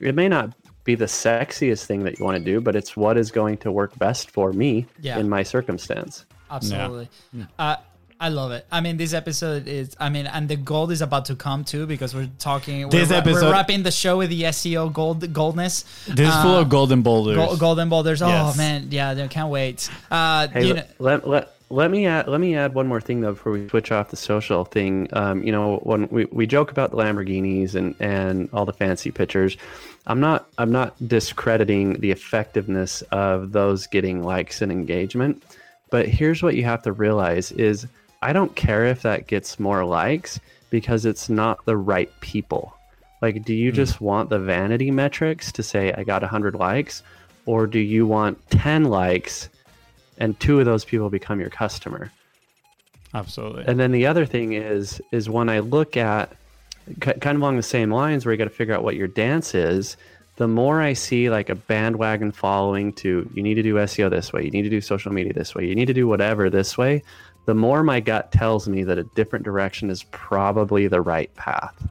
it 0.00 0.14
may 0.14 0.28
not 0.28 0.52
be 0.84 0.94
the 0.94 1.06
sexiest 1.06 1.86
thing 1.86 2.04
that 2.04 2.18
you 2.18 2.24
want 2.24 2.38
to 2.38 2.44
do, 2.44 2.60
but 2.60 2.76
it's 2.76 2.96
what 2.96 3.16
is 3.16 3.30
going 3.30 3.56
to 3.58 3.72
work 3.72 3.96
best 3.98 4.30
for 4.30 4.52
me 4.52 4.86
Yeah. 5.00 5.18
in 5.18 5.28
my 5.28 5.42
circumstance. 5.42 6.24
Absolutely. 6.50 7.08
Uh, 7.58 7.76
I 8.18 8.30
love 8.30 8.50
it. 8.52 8.64
I 8.72 8.80
mean, 8.80 8.96
this 8.96 9.12
episode 9.12 9.68
is. 9.68 9.94
I 10.00 10.08
mean, 10.08 10.26
and 10.26 10.48
the 10.48 10.56
gold 10.56 10.90
is 10.90 11.02
about 11.02 11.26
to 11.26 11.34
come 11.34 11.64
too 11.64 11.84
because 11.86 12.14
we're 12.14 12.30
talking. 12.38 12.88
This 12.88 13.10
we're, 13.10 13.16
episode- 13.16 13.42
we're 13.46 13.52
wrapping 13.52 13.82
the 13.82 13.90
show 13.90 14.16
with 14.18 14.30
the 14.30 14.44
SEO 14.44 14.90
gold 14.90 15.30
goldness. 15.34 15.82
This 16.06 16.28
is 16.28 16.34
full 16.36 16.54
Uh, 16.54 16.60
of 16.62 16.70
golden 16.70 17.02
boulders. 17.02 17.36
Go- 17.36 17.56
golden 17.56 17.90
boulders. 17.90 18.22
Oh 18.22 18.28
Yes. 18.28 18.56
man, 18.56 18.88
yeah, 18.90 19.10
I 19.10 19.26
can't 19.26 19.50
wait. 19.50 19.90
Uh, 20.10 20.48
Hey, 20.48 20.66
you 20.68 20.74
know, 20.74 20.82
let, 20.98 21.28
let, 21.28 21.55
let 21.68 21.90
me 21.90 22.06
add 22.06 22.28
let 22.28 22.40
me 22.40 22.54
add 22.54 22.74
one 22.74 22.86
more 22.86 23.00
thing 23.00 23.20
though 23.20 23.32
before 23.32 23.52
we 23.52 23.68
switch 23.68 23.90
off 23.90 24.10
the 24.10 24.16
social 24.16 24.64
thing. 24.64 25.08
Um, 25.12 25.42
you 25.42 25.50
know, 25.50 25.78
when 25.82 26.08
we, 26.08 26.26
we 26.26 26.46
joke 26.46 26.70
about 26.70 26.90
the 26.90 26.96
Lamborghinis 26.96 27.74
and, 27.74 27.94
and 27.98 28.48
all 28.52 28.64
the 28.64 28.72
fancy 28.72 29.10
pictures, 29.10 29.56
I'm 30.06 30.20
not 30.20 30.48
I'm 30.58 30.70
not 30.70 30.94
discrediting 31.08 31.94
the 31.94 32.12
effectiveness 32.12 33.02
of 33.10 33.52
those 33.52 33.86
getting 33.86 34.22
likes 34.22 34.62
and 34.62 34.70
engagement. 34.70 35.42
But 35.90 36.06
here's 36.08 36.42
what 36.42 36.54
you 36.54 36.64
have 36.64 36.82
to 36.82 36.92
realize 36.92 37.52
is 37.52 37.86
I 38.22 38.32
don't 38.32 38.54
care 38.54 38.86
if 38.86 39.02
that 39.02 39.26
gets 39.26 39.58
more 39.58 39.84
likes 39.84 40.38
because 40.70 41.04
it's 41.04 41.28
not 41.28 41.64
the 41.64 41.76
right 41.76 42.10
people. 42.20 42.72
Like, 43.22 43.44
do 43.44 43.54
you 43.54 43.72
just 43.72 44.00
want 44.00 44.30
the 44.30 44.38
vanity 44.38 44.90
metrics 44.90 45.50
to 45.52 45.62
say 45.62 45.92
I 45.92 46.04
got 46.04 46.22
100 46.22 46.54
likes? 46.54 47.02
Or 47.46 47.66
do 47.66 47.78
you 47.78 48.06
want 48.06 48.50
10 48.50 48.84
likes 48.84 49.48
and 50.18 50.38
two 50.40 50.60
of 50.60 50.66
those 50.66 50.84
people 50.84 51.10
become 51.10 51.40
your 51.40 51.50
customer? 51.50 52.12
Absolutely. 53.14 53.64
And 53.66 53.78
then 53.78 53.92
the 53.92 54.06
other 54.06 54.26
thing 54.26 54.52
is, 54.52 55.00
is 55.12 55.30
when 55.30 55.48
I 55.48 55.60
look 55.60 55.96
at 55.96 56.30
ki- 57.00 57.14
kind 57.14 57.36
of 57.36 57.42
along 57.42 57.56
the 57.56 57.62
same 57.62 57.90
lines 57.90 58.24
where 58.24 58.32
you 58.32 58.38
got 58.38 58.44
to 58.44 58.50
figure 58.50 58.74
out 58.74 58.82
what 58.82 58.96
your 58.96 59.08
dance 59.08 59.54
is, 59.54 59.96
the 60.36 60.48
more 60.48 60.82
I 60.82 60.92
see 60.92 61.30
like 61.30 61.48
a 61.48 61.54
bandwagon 61.54 62.30
following 62.30 62.92
to 62.94 63.28
you 63.32 63.42
need 63.42 63.54
to 63.54 63.62
do 63.62 63.74
SEO 63.76 64.10
this 64.10 64.32
way, 64.32 64.44
you 64.44 64.50
need 64.50 64.62
to 64.62 64.70
do 64.70 64.80
social 64.80 65.12
media 65.12 65.32
this 65.32 65.54
way, 65.54 65.66
you 65.66 65.74
need 65.74 65.86
to 65.86 65.94
do 65.94 66.06
whatever 66.06 66.50
this 66.50 66.76
way, 66.76 67.02
the 67.46 67.54
more 67.54 67.82
my 67.82 68.00
gut 68.00 68.32
tells 68.32 68.68
me 68.68 68.84
that 68.84 68.98
a 68.98 69.04
different 69.04 69.44
direction 69.44 69.88
is 69.88 70.02
probably 70.04 70.88
the 70.88 71.00
right 71.00 71.34
path. 71.36 71.88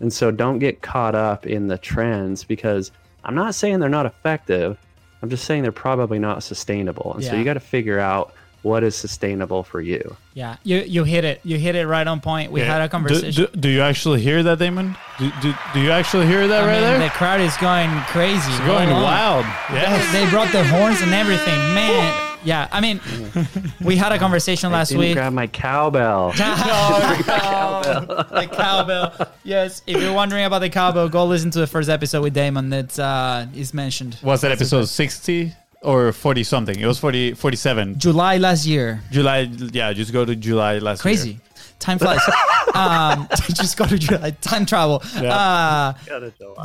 And 0.00 0.12
so 0.12 0.30
don't 0.30 0.58
get 0.58 0.82
caught 0.82 1.14
up 1.14 1.46
in 1.46 1.66
the 1.66 1.78
trends 1.78 2.44
because 2.44 2.92
I'm 3.24 3.34
not 3.34 3.54
saying 3.54 3.80
they're 3.80 3.88
not 3.88 4.06
effective. 4.06 4.78
I'm 5.24 5.30
just 5.30 5.44
saying 5.44 5.62
they're 5.62 5.72
probably 5.72 6.18
not 6.18 6.42
sustainable. 6.42 7.14
And 7.14 7.24
so 7.24 7.34
you 7.34 7.44
got 7.44 7.54
to 7.54 7.60
figure 7.60 7.98
out 7.98 8.34
what 8.62 8.82
is 8.84 8.94
sustainable 8.96 9.62
for 9.62 9.80
you. 9.80 10.16
yeah, 10.32 10.56
you 10.64 10.78
you 10.78 11.04
hit 11.04 11.24
it. 11.24 11.40
You 11.44 11.58
hit 11.58 11.74
it 11.76 11.86
right 11.86 12.06
on 12.06 12.20
point. 12.20 12.50
We 12.52 12.60
had 12.60 12.80
a 12.80 12.88
conversation. 12.88 13.44
do, 13.52 13.60
do 13.60 13.68
you 13.68 13.80
actually 13.82 14.20
hear 14.22 14.42
that, 14.42 14.58
Damon? 14.58 14.96
Do, 15.18 15.30
do, 15.42 15.54
do 15.74 15.80
you 15.80 15.90
actually 15.90 16.26
hear 16.26 16.46
that 16.48 16.64
I 16.64 16.66
right 16.66 16.72
mean, 16.80 16.82
there? 16.82 16.98
the 17.08 17.14
crowd 17.14 17.40
is 17.40 17.56
going 17.58 17.90
crazy. 18.08 18.36
It's 18.50 18.58
going 18.60 18.88
Hold 18.88 19.00
on. 19.00 19.02
wild. 19.02 19.44
They, 19.70 19.74
Yes. 19.84 20.12
they 20.12 20.28
brought 20.30 20.50
the 20.52 20.64
horns 20.64 21.00
and 21.02 21.12
everything, 21.12 21.58
man. 21.74 22.33
Yeah, 22.44 22.68
I 22.70 22.80
mean, 22.80 23.00
we 23.82 23.96
had 23.96 24.12
a 24.12 24.18
conversation 24.18 24.70
last 24.70 24.88
Didn't 24.88 25.00
week. 25.00 25.14
grab 25.14 25.32
my 25.32 25.46
cowbell. 25.62 26.32
the 26.32 26.38
cowbell. 28.52 29.28
Yes, 29.44 29.82
if 29.86 30.00
you're 30.00 30.12
wondering 30.12 30.44
about 30.44 30.60
the 30.60 30.70
cowbell, 30.70 31.08
go 31.08 31.24
listen 31.24 31.50
to 31.52 31.60
the 31.60 31.66
first 31.66 31.88
episode 31.88 32.22
with 32.22 32.34
Damon 32.34 32.70
that 32.70 32.98
uh, 32.98 33.46
is 33.54 33.72
mentioned. 33.74 34.18
Was 34.22 34.40
that 34.42 34.52
episode 34.52 34.84
60 34.86 35.52
or 35.82 36.12
40 36.12 36.44
something? 36.44 36.78
It 36.78 36.86
was 36.86 36.98
40, 36.98 37.34
47. 37.34 37.98
July 37.98 38.38
last 38.38 38.66
year. 38.66 39.00
July, 39.10 39.40
yeah, 39.72 39.92
just 39.92 40.12
go 40.12 40.24
to 40.24 40.36
July 40.36 40.78
last 40.78 41.02
Crazy. 41.02 41.30
year. 41.30 41.38
Crazy, 41.54 41.74
time 41.78 41.98
flies. 41.98 42.20
um, 42.74 43.28
just 43.54 43.76
go 43.76 43.86
to 43.86 43.98
July. 43.98 44.30
Time 44.40 44.66
travel. 44.66 45.02
Uh, 45.16 45.94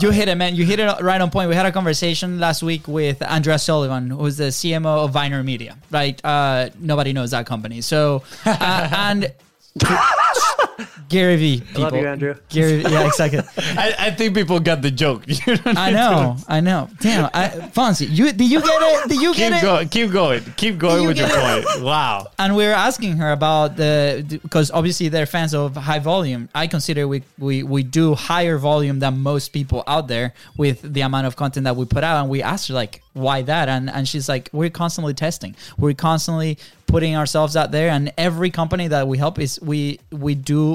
you 0.01 0.11
hit 0.11 0.27
it, 0.27 0.35
man. 0.35 0.55
You 0.55 0.65
hit 0.65 0.79
it 0.79 1.01
right 1.01 1.21
on 1.21 1.29
point. 1.29 1.49
We 1.49 1.55
had 1.55 1.65
a 1.65 1.71
conversation 1.71 2.39
last 2.39 2.63
week 2.63 2.87
with 2.87 3.21
Andrea 3.21 3.59
Sullivan, 3.59 4.09
who's 4.09 4.37
the 4.37 4.45
CMO 4.45 5.05
of 5.05 5.11
VaynerMedia, 5.11 5.77
right? 5.91 6.23
Uh, 6.23 6.69
nobody 6.79 7.13
knows 7.13 7.31
that 7.31 7.45
company. 7.45 7.81
So, 7.81 8.23
uh, 8.45 8.89
and 8.91 9.33
Gary 11.09 11.35
Vee. 11.37 11.61
People. 11.61 11.83
love 11.83 11.95
you, 11.95 12.07
Andrew. 12.07 12.35
Gary, 12.49 12.81
yeah, 12.81 13.07
exactly. 13.07 13.39
I, 13.57 13.95
I 13.99 14.11
think 14.11 14.35
people 14.35 14.59
got 14.59 14.81
the 14.81 14.91
joke. 14.91 15.23
You 15.27 15.55
don't 15.57 15.77
I 15.77 15.87
need 15.89 15.95
to- 15.97 15.99
know, 15.99 16.37
I 16.47 16.59
know. 16.59 16.89
Damn, 16.99 17.29
I, 17.33 17.47
Fonzie, 17.73 18.07
you 18.09 18.31
did 18.31 18.49
you 18.49 18.61
get 18.61 18.81
it? 18.81 19.09
Did 19.09 19.21
you 19.21 19.33
get 19.33 19.51
Keep 19.53 19.61
it? 19.61 19.65
going. 19.65 19.89
Keep 19.89 20.11
going. 20.11 20.43
Keep 20.57 20.77
going 20.77 21.01
You 21.03 21.07
with 21.09 21.17
your 21.17 21.27
get 21.27 21.65
point. 21.65 21.83
Wow. 21.83 22.27
and 22.37 22.55
we 22.55 22.65
were 22.65 22.73
asking 22.73 23.17
her 23.17 23.31
about 23.31 23.75
the 23.77 24.39
because 24.43 24.69
obviously 24.71 25.09
they're 25.09 25.25
fans 25.25 25.53
of 25.53 25.75
high 25.75 25.99
volume. 25.99 26.49
I 26.53 26.67
consider 26.67 27.07
we, 27.07 27.23
we 27.37 27.63
we 27.63 27.83
do 27.83 28.15
higher 28.15 28.57
volume 28.57 28.99
than 28.99 29.19
most 29.19 29.49
people 29.49 29.83
out 29.87 30.07
there 30.07 30.33
with 30.57 30.81
the 30.81 31.01
amount 31.01 31.27
of 31.27 31.35
content 31.35 31.63
that 31.65 31.75
we 31.75 31.85
put 31.85 32.03
out. 32.03 32.21
And 32.21 32.29
we 32.29 32.41
asked 32.43 32.67
her 32.69 32.73
like, 32.73 33.01
why 33.13 33.41
that? 33.43 33.69
And 33.69 33.89
and 33.89 34.07
she's 34.07 34.27
like, 34.29 34.49
we're 34.53 34.69
constantly 34.69 35.13
testing. 35.13 35.55
We're 35.77 35.93
constantly 35.93 36.57
putting 36.87 37.15
ourselves 37.15 37.55
out 37.55 37.71
there. 37.71 37.89
And 37.89 38.11
every 38.17 38.49
company 38.49 38.87
that 38.89 39.07
we 39.07 39.17
help 39.17 39.39
is 39.39 39.59
we 39.61 39.99
we 40.11 40.35
do 40.35 40.68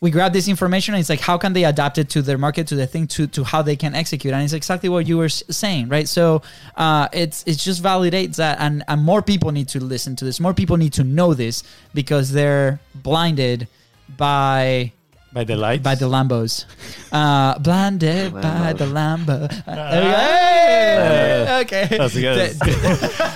we 0.00 0.10
grab 0.10 0.32
this 0.32 0.48
information 0.48 0.94
and 0.94 1.00
it's 1.00 1.10
like 1.10 1.20
how 1.20 1.36
can 1.36 1.52
they 1.52 1.64
adapt 1.64 1.98
it 1.98 2.08
to 2.10 2.22
their 2.22 2.38
market 2.38 2.66
to 2.68 2.74
the 2.74 2.86
thing 2.86 3.06
to 3.06 3.26
to 3.26 3.44
how 3.44 3.62
they 3.62 3.76
can 3.76 3.94
execute? 3.94 4.32
And 4.34 4.42
it's 4.42 4.52
exactly 4.52 4.88
what 4.88 5.06
you 5.06 5.18
were 5.18 5.28
saying 5.28 5.88
right? 5.88 6.08
So 6.08 6.42
uh 6.76 7.08
it's 7.12 7.42
it 7.46 7.58
just 7.58 7.82
validates 7.82 8.36
that 8.36 8.58
and 8.60 8.82
and 8.88 9.02
more 9.02 9.22
people 9.22 9.52
need 9.52 9.68
to 9.68 9.80
listen 9.80 10.16
to 10.16 10.24
this. 10.24 10.40
More 10.40 10.54
people 10.54 10.76
need 10.76 10.94
to 10.94 11.04
know 11.04 11.34
this 11.34 11.62
because 11.94 12.32
they're 12.32 12.80
blinded 12.94 13.68
by 14.16 14.92
By 15.32 15.44
the 15.44 15.54
lights. 15.56 15.84
by 15.84 15.94
the 15.94 16.06
Lambos. 16.06 16.64
Uh, 17.12 17.56
blinded 17.60 18.32
by 18.32 18.72
the 18.72 18.84
Lambo. 18.86 19.44
Uh, 19.64 19.74
there 19.90 21.56
we 21.58 21.64
okay. 21.64 21.86
That's 21.96 22.14
good. 22.14 22.50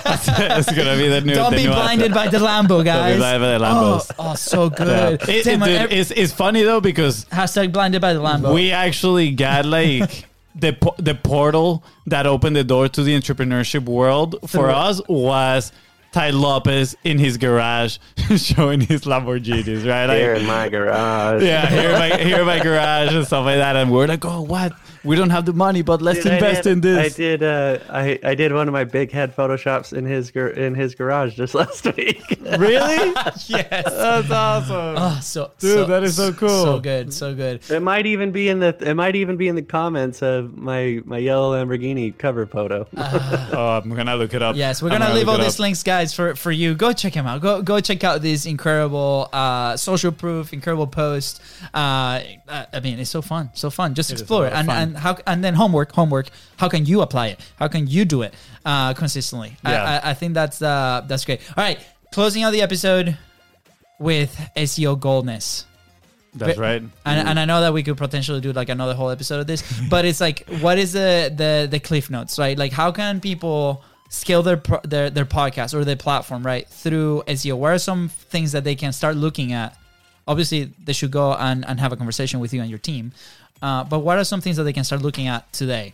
That's, 0.03 0.25
that's 0.25 0.71
gonna 0.73 0.97
be 0.97 1.07
the 1.07 1.21
new. 1.21 1.35
Don't 1.35 1.51
the 1.51 1.57
be 1.57 1.63
new 1.63 1.69
blinded 1.69 2.13
by 2.13 2.27
the 2.27 2.39
Lambo, 2.39 2.83
guys. 2.83 3.15
blinded 3.17 3.41
by 3.41 3.57
the 3.57 3.65
oh, 3.65 3.99
Lambos. 3.99 4.11
oh, 4.19 4.35
so 4.35 4.63
Yeah. 4.63 4.69
good. 4.69 5.29
It- 5.29 5.47
it- 5.47 5.59
dude, 5.59 5.69
ev- 5.69 5.91
it's, 5.91 6.11
it's 6.11 6.33
funny 6.33 6.63
though 6.63 6.81
because 6.81 7.25
hashtag 7.25 7.71
blinded 7.71 8.01
by 8.01 8.13
the 8.13 8.19
Lambo. 8.19 8.53
we 8.53 8.71
actually 8.71 9.31
got 9.31 9.65
like 9.65 10.25
the 10.55 10.73
po- 10.73 10.95
the 10.97 11.15
portal 11.15 11.83
that 12.07 12.25
opened 12.27 12.55
the 12.57 12.63
door 12.63 12.89
to 12.89 13.03
the 13.03 13.17
entrepreneurship 13.17 13.85
world 13.85 14.35
for 14.47 14.69
us 14.69 15.01
was 15.07 15.71
Tai 16.15 16.29
Lopez 16.29 16.95
in 17.03 17.19
his 17.19 17.35
garage 17.35 17.97
showing 18.37 18.79
his 18.79 19.01
Lamborghinis, 19.01 19.85
right? 19.85 20.05
Like, 20.05 20.17
Here 20.17 20.35
in 20.35 20.45
my 20.45 20.69
garage. 20.69 21.43
yeah, 21.43 21.67
here 21.67 21.89
in, 21.89 21.99
my, 21.99 22.17
here 22.17 22.39
in 22.39 22.45
my 22.45 22.59
garage 22.63 23.13
and 23.13 23.27
stuff 23.27 23.43
like 23.43 23.57
that, 23.57 23.75
and 23.75 23.91
we're 23.91 24.07
like, 24.07 24.23
oh, 24.23 24.41
what? 24.41 24.71
We 25.05 25.15
don't 25.15 25.29
have 25.29 25.45
the 25.45 25.53
money, 25.53 25.81
but 25.83 26.01
let's 26.01 26.23
Dude, 26.23 26.33
invest 26.33 26.63
did- 26.63 26.71
in 26.73 26.81
this. 26.81 27.13
I 27.13 27.15
did. 27.15 27.43
Uh, 27.43 27.79
I 27.89 28.19
I 28.23 28.35
did 28.35 28.51
one 28.53 28.67
of 28.67 28.73
my 28.73 28.83
big 28.83 29.11
head 29.11 29.35
photoshops 29.35 29.93
in 29.93 30.05
his 30.05 30.31
gar- 30.31 30.49
in 30.49 30.73
his 30.75 30.95
garage 30.95 31.35
just 31.35 31.53
last 31.61 31.85
week. 31.95 32.23
Really? 32.57 33.13
yes. 33.45 33.45
That's 33.47 34.31
awesome. 34.31 34.95
Oh, 34.97 35.19
so 35.21 35.51
Dude, 35.59 35.87
that 35.89 36.03
is 36.03 36.15
so 36.15 36.33
cool. 36.33 36.49
So 36.63 36.79
good, 36.79 37.13
so 37.13 37.33
good. 37.35 37.61
it 37.69 37.81
might 37.81 38.05
even 38.05 38.31
be 38.31 38.49
in 38.49 38.59
the 38.59 38.75
it 38.81 38.95
might 38.95 39.15
even 39.15 39.37
be 39.37 39.47
in 39.47 39.55
the 39.55 39.61
comments 39.61 40.21
of 40.21 40.57
my 40.57 41.01
my 41.05 41.17
yellow 41.17 41.53
Lamborghini 41.55 42.17
cover 42.17 42.45
photo. 42.45 42.87
oh, 42.97 43.81
I'm 43.83 43.89
gonna 43.93 44.15
look 44.15 44.33
it 44.33 44.41
up. 44.41 44.55
Yes, 44.55 44.81
we're 44.81 44.89
I'm 44.89 44.99
gonna 44.99 45.13
leave 45.13 45.29
all 45.29 45.37
these 45.37 45.55
up. 45.55 45.59
links, 45.59 45.83
guys, 45.83 46.13
for 46.13 46.35
for 46.35 46.51
you. 46.51 46.73
Go 46.73 46.93
check 46.93 47.13
him 47.13 47.27
out. 47.27 47.41
Go 47.41 47.61
go 47.61 47.79
check 47.79 48.03
out 48.03 48.21
this 48.21 48.45
incredible 48.45 49.29
uh, 49.31 49.77
social 49.77 50.11
proof, 50.11 50.51
incredible 50.53 50.87
post. 50.87 51.41
Uh, 51.73 52.21
I 52.47 52.79
mean, 52.83 52.99
it's 52.99 53.09
so 53.09 53.21
fun, 53.21 53.49
so 53.53 53.69
fun. 53.69 53.93
Just 53.95 54.11
is 54.11 54.21
a 54.21 54.23
explore 54.23 54.43
lot 54.43 54.47
it, 54.47 54.53
of 54.53 54.69
and 54.69 54.93
fun. 54.93 54.94
And 54.95 55.03
how 55.03 55.17
and 55.27 55.43
then 55.43 55.53
homework, 55.53 55.91
homework. 55.91 56.27
How 56.57 56.69
can 56.69 56.85
you 56.85 57.01
apply 57.01 57.27
it? 57.27 57.39
How 57.59 57.67
can 57.67 57.87
you 57.87 58.05
do 58.05 58.21
it 58.23 58.33
uh, 58.65 58.93
consistently? 58.93 59.57
I- 59.63 59.71
Yeah. 59.71 60.01
I, 60.03 60.09
I 60.11 60.13
think 60.13 60.33
that's 60.33 60.61
uh, 60.61 61.03
that's 61.07 61.25
great. 61.25 61.41
All 61.57 61.63
right, 61.63 61.79
closing 62.11 62.43
out 62.43 62.51
the 62.51 62.61
episode 62.61 63.17
with 63.99 64.35
SEO 64.57 64.99
goldness. 64.99 65.65
That's 66.33 66.57
right. 66.57 66.81
And, 67.05 67.27
and 67.29 67.39
I 67.39 67.45
know 67.45 67.61
that 67.61 67.71
we 67.71 67.81
could 67.81 67.95
potentially 67.97 68.41
do 68.41 68.51
like 68.51 68.67
another 68.67 68.93
whole 68.93 69.09
episode 69.09 69.39
of 69.39 69.47
this, 69.47 69.63
but 69.89 70.03
it's 70.03 70.19
like, 70.19 70.45
what 70.59 70.77
is 70.77 70.91
the 70.91 71.31
the 71.35 71.67
the 71.69 71.79
cliff 71.79 72.09
notes, 72.09 72.37
right? 72.37 72.57
Like, 72.57 72.73
how 72.73 72.91
can 72.91 73.21
people 73.21 73.83
scale 74.09 74.43
their 74.43 74.57
pro- 74.57 74.81
their 74.83 75.09
their 75.09 75.25
podcast 75.25 75.73
or 75.73 75.85
their 75.85 75.95
platform, 75.95 76.45
right, 76.45 76.67
through 76.67 77.23
SEO? 77.27 77.57
What 77.57 77.71
are 77.71 77.79
some 77.79 78.09
things 78.09 78.51
that 78.51 78.63
they 78.65 78.75
can 78.75 78.91
start 78.91 79.15
looking 79.15 79.53
at? 79.53 79.77
Obviously, 80.27 80.73
they 80.83 80.91
should 80.91 81.11
go 81.11 81.33
and, 81.35 81.63
and 81.67 81.79
have 81.79 81.93
a 81.93 81.95
conversation 81.95 82.39
with 82.39 82.51
you 82.53 82.59
and 82.59 82.69
your 82.69 82.79
team. 82.79 83.13
Uh, 83.61 83.83
but 83.83 83.99
what 83.99 84.17
are 84.17 84.23
some 84.23 84.41
things 84.41 84.57
that 84.57 84.63
they 84.63 84.73
can 84.73 84.83
start 84.83 85.01
looking 85.01 85.27
at 85.27 85.51
today? 85.53 85.93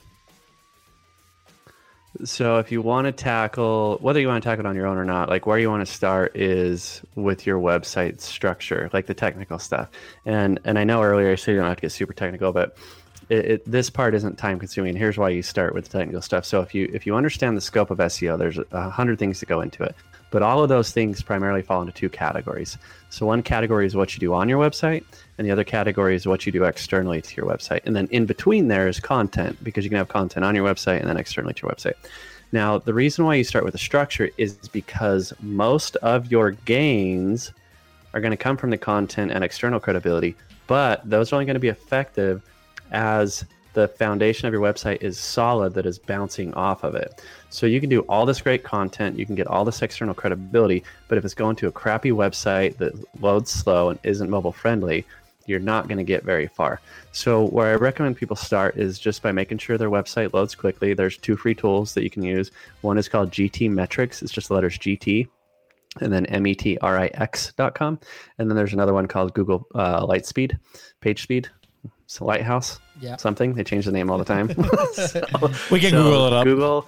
So 2.24 2.60
if 2.60 2.72
you 2.72 2.82
want 2.82 3.06
to 3.06 3.12
tackle 3.12 3.98
whether 4.02 4.20
you 4.20 4.28
want 4.28 4.44
to 4.44 4.50
tackle 4.50 4.66
it 4.66 4.70
on 4.70 4.76
your 4.76 4.86
own 4.86 4.98
or 4.98 5.06
not, 5.06 5.30
like 5.30 5.46
where 5.46 5.58
you 5.58 5.70
want 5.70 5.86
to 5.86 5.92
start 5.92 6.36
is 6.36 7.02
with 7.16 7.48
your 7.48 7.60
website 7.60 8.20
structure, 8.20 8.90
like 8.92 9.06
the 9.06 9.14
technical 9.14 9.58
stuff. 9.60 9.90
And 10.26 10.60
and 10.66 10.78
I 10.78 10.84
know 10.84 11.02
earlier 11.02 11.32
I 11.32 11.36
said 11.36 11.54
you 11.54 11.58
don't 11.58 11.68
have 11.68 11.78
to 11.78 11.82
get 11.82 11.92
super 11.92 12.14
technical, 12.14 12.52
but 12.52 12.78
it, 13.30 13.46
it, 13.46 13.72
this 13.72 13.90
part 13.90 14.14
isn't 14.14 14.38
time 14.38 14.60
consuming. 14.60 14.96
Here's 14.96 15.18
why 15.18 15.30
you 15.30 15.42
start 15.42 15.74
with 15.74 15.86
the 15.88 15.98
technical 15.98 16.22
stuff. 16.22 16.44
So 16.46 16.60
if 16.62 16.76
you 16.76 16.90
if 16.94 17.06
you 17.08 17.16
understand 17.16 17.56
the 17.56 17.62
scope 17.62 17.90
of 17.90 17.98
SEO, 17.98 18.38
there's 18.38 18.60
a 18.72 18.90
hundred 18.90 19.18
things 19.18 19.40
that 19.40 19.48
go 19.48 19.62
into 19.62 19.82
it. 19.84 19.96
But 20.32 20.42
all 20.42 20.62
of 20.62 20.70
those 20.70 20.92
things 20.92 21.22
primarily 21.22 21.62
fall 21.62 21.82
into 21.82 21.94
two 21.94 22.10
categories. 22.10 22.78
So 23.10 23.26
one 23.26 23.42
category 23.42 23.86
is 23.86 23.96
what 23.96 24.14
you 24.14 24.20
do 24.20 24.34
on 24.34 24.50
your 24.50 24.64
website, 24.64 25.04
and 25.38 25.48
the 25.48 25.52
other 25.52 25.64
category 25.64 26.16
is 26.16 26.28
what 26.28 26.46
you 26.46 26.52
do 26.52 26.64
externally 26.64 27.22
to 27.22 27.36
your 27.36 27.46
website. 27.46 27.82
And 27.86 27.96
then 27.96 28.08
in 28.12 28.26
between 28.26 28.68
there 28.68 28.88
is 28.88 29.00
content 29.00 29.64
because 29.64 29.84
you 29.84 29.90
can 29.90 29.98
have 29.98 30.08
content 30.08 30.46
on 30.46 30.56
your 30.56 30.66
website 30.66 31.00
and 31.00 31.10
then 31.10 31.18
externally 31.18 31.54
to 31.56 31.64
your 31.64 31.72
website. 31.72 31.96
Now, 32.52 32.78
the 32.78 32.94
reason 32.94 33.26
why 33.26 33.36
you 33.36 33.44
start 33.44 33.64
with 33.64 33.76
a 33.76 33.80
structure 33.80 34.30
is 34.38 34.56
because 34.70 35.34
most 35.42 35.96
of 35.98 36.30
your 36.32 36.52
gains 36.52 37.54
are 38.14 38.20
going 38.20 38.32
to 38.32 38.38
come 38.38 38.58
from 38.58 38.72
the 38.72 38.78
content 38.78 39.32
and 39.32 39.44
external 39.44 39.80
credibility, 39.80 40.36
but 40.68 41.10
those 41.10 41.32
are 41.32 41.38
only 41.38 41.46
going 41.46 41.56
to 41.56 41.62
be 41.62 41.70
effective 41.70 42.42
as 42.92 43.46
the 43.74 43.88
foundation 43.88 44.48
of 44.48 44.54
your 44.54 44.62
website 44.62 45.02
is 45.02 45.18
solid 45.18 45.74
that 45.74 45.86
is 45.86 45.98
bouncing 45.98 46.54
off 46.56 46.84
of 46.84 46.94
it. 46.94 47.24
So 47.50 47.66
you 47.66 47.80
can 47.80 47.90
do 47.90 48.02
all 48.02 48.26
this 48.26 48.42
great 48.42 48.64
content, 48.64 49.18
you 49.18 49.26
can 49.26 49.36
get 49.36 49.48
all 49.48 49.64
this 49.64 49.82
external 49.82 50.14
credibility, 50.14 50.84
but 51.08 51.18
if 51.18 51.24
it's 51.24 51.34
going 51.34 51.56
to 51.58 51.68
a 51.68 51.72
crappy 51.72 52.12
website 52.12 52.78
that 52.78 52.94
loads 53.22 53.50
slow 53.50 53.90
and 53.90 54.00
isn't 54.04 54.30
mobile 54.30 54.52
friendly, 54.52 55.06
you're 55.52 55.60
not 55.60 55.88
going 55.88 55.98
to 56.00 56.04
get 56.04 56.24
very 56.24 56.48
far. 56.48 56.80
So 57.12 57.46
where 57.50 57.72
I 57.72 57.76
recommend 57.76 58.16
people 58.18 58.36
start 58.36 58.78
is 58.78 58.98
just 58.98 59.22
by 59.22 59.32
making 59.32 59.60
sure 59.60 59.78
their 59.78 59.90
website 59.92 60.34
loads 60.34 60.56
quickly. 60.56 60.94
There's 60.96 61.18
two 61.18 61.36
free 61.38 61.54
tools 61.54 61.94
that 61.94 62.04
you 62.04 62.10
can 62.10 62.24
use. 62.24 62.50
One 62.82 62.98
is 62.98 63.08
called 63.10 63.30
GTmetrix. 63.32 64.24
It's 64.24 64.32
just 64.32 64.48
the 64.48 64.54
letters 64.56 64.78
GT 64.80 65.28
and 66.00 66.12
then 66.12 66.26
metrix.com. 66.28 68.00
And 68.38 68.50
then 68.50 68.56
there's 68.56 68.74
another 68.74 68.94
one 68.94 69.08
called 69.08 69.34
Google 69.34 69.68
uh, 69.76 70.06
Lightspeed, 70.06 70.58
Page 71.02 71.22
Speed. 71.24 71.50
It's 72.06 72.20
a 72.20 72.24
Lighthouse, 72.24 72.80
Yeah. 73.00 73.16
something. 73.18 73.54
They 73.54 73.64
change 73.64 73.86
the 73.86 73.92
name 73.92 74.10
all 74.10 74.18
the 74.18 74.26
time. 74.26 74.50
So- 74.94 75.52
We 75.72 75.80
can 75.80 75.92
so 75.92 76.04
Google 76.04 76.28
it 76.28 76.34
up. 76.34 76.44
Google, 76.46 76.88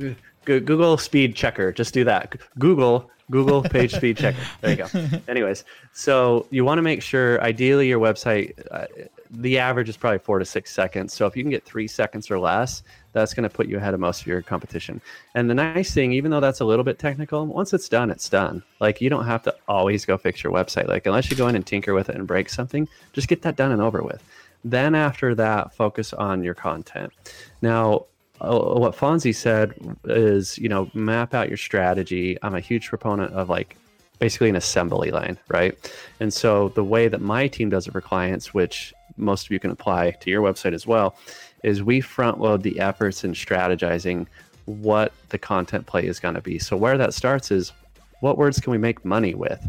Go- 0.00 0.14
Google 0.44 0.96
Speed 0.96 1.34
Checker. 1.34 1.72
Just 1.72 1.94
do 1.94 2.04
that. 2.04 2.36
Google 2.58 3.10
Google 3.30 3.62
Page 3.62 3.92
Speed 3.96 4.18
Checker. 4.18 4.40
There 4.60 4.70
you 4.70 4.76
go. 4.76 5.18
Anyways, 5.28 5.64
so 5.92 6.46
you 6.50 6.64
want 6.64 6.78
to 6.78 6.82
make 6.82 7.02
sure, 7.02 7.40
ideally, 7.42 7.88
your 7.88 8.00
website. 8.00 8.54
Uh, 8.70 8.86
the 9.30 9.58
average 9.58 9.88
is 9.88 9.96
probably 9.96 10.18
four 10.18 10.38
to 10.38 10.44
six 10.44 10.72
seconds. 10.72 11.12
So 11.12 11.26
if 11.26 11.36
you 11.36 11.42
can 11.42 11.50
get 11.50 11.64
three 11.64 11.88
seconds 11.88 12.30
or 12.30 12.38
less, 12.38 12.82
that's 13.12 13.34
going 13.34 13.48
to 13.48 13.54
put 13.54 13.66
you 13.66 13.78
ahead 13.78 13.94
of 13.94 14.00
most 14.00 14.20
of 14.20 14.26
your 14.26 14.42
competition. 14.42 15.00
And 15.34 15.50
the 15.50 15.54
nice 15.54 15.92
thing, 15.92 16.12
even 16.12 16.30
though 16.30 16.40
that's 16.40 16.60
a 16.60 16.64
little 16.64 16.84
bit 16.84 16.98
technical, 16.98 17.44
once 17.46 17.72
it's 17.72 17.88
done, 17.88 18.10
it's 18.10 18.28
done. 18.28 18.62
Like 18.80 19.00
you 19.00 19.10
don't 19.10 19.24
have 19.24 19.42
to 19.44 19.54
always 19.66 20.04
go 20.04 20.16
fix 20.18 20.44
your 20.44 20.52
website. 20.52 20.88
Like 20.88 21.06
unless 21.06 21.30
you 21.30 21.36
go 21.36 21.48
in 21.48 21.56
and 21.56 21.66
tinker 21.66 21.94
with 21.94 22.08
it 22.08 22.16
and 22.16 22.26
break 22.26 22.48
something, 22.48 22.88
just 23.12 23.28
get 23.28 23.42
that 23.42 23.56
done 23.56 23.72
and 23.72 23.82
over 23.82 24.02
with. 24.02 24.22
Then 24.64 24.94
after 24.94 25.34
that, 25.34 25.74
focus 25.74 26.12
on 26.12 26.42
your 26.42 26.54
content. 26.54 27.12
Now, 27.60 28.06
Uh, 28.44 28.78
what 28.78 28.96
Fonzie 28.96 29.34
said 29.34 29.74
is, 30.04 30.58
you 30.58 30.68
know, 30.68 30.90
map 30.94 31.34
out 31.34 31.48
your 31.48 31.56
strategy. 31.56 32.36
I'm 32.42 32.54
a 32.54 32.60
huge 32.60 32.88
proponent 32.88 33.32
of 33.32 33.48
like 33.48 33.76
basically 34.18 34.48
an 34.48 34.56
assembly 34.56 35.10
line, 35.10 35.38
right? 35.48 35.76
And 36.20 36.32
so 36.32 36.68
the 36.70 36.84
way 36.84 37.08
that 37.08 37.20
my 37.20 37.48
team 37.48 37.70
does 37.70 37.86
it 37.86 37.92
for 37.92 38.00
clients, 38.00 38.54
which 38.54 38.94
most 39.16 39.46
of 39.46 39.50
you 39.50 39.58
can 39.58 39.70
apply 39.70 40.12
to 40.12 40.30
your 40.30 40.42
website 40.42 40.72
as 40.72 40.86
well, 40.86 41.16
is 41.62 41.82
we 41.82 42.00
front 42.00 42.40
load 42.40 42.62
the 42.62 42.78
efforts 42.80 43.24
in 43.24 43.32
strategizing 43.32 44.26
what 44.66 45.12
the 45.30 45.38
content 45.38 45.86
play 45.86 46.06
is 46.06 46.20
going 46.20 46.34
to 46.34 46.40
be. 46.40 46.58
So 46.58 46.76
where 46.76 46.96
that 46.98 47.14
starts 47.14 47.50
is 47.50 47.72
what 48.20 48.38
words 48.38 48.60
can 48.60 48.70
we 48.70 48.78
make 48.78 49.04
money 49.04 49.34
with? 49.34 49.62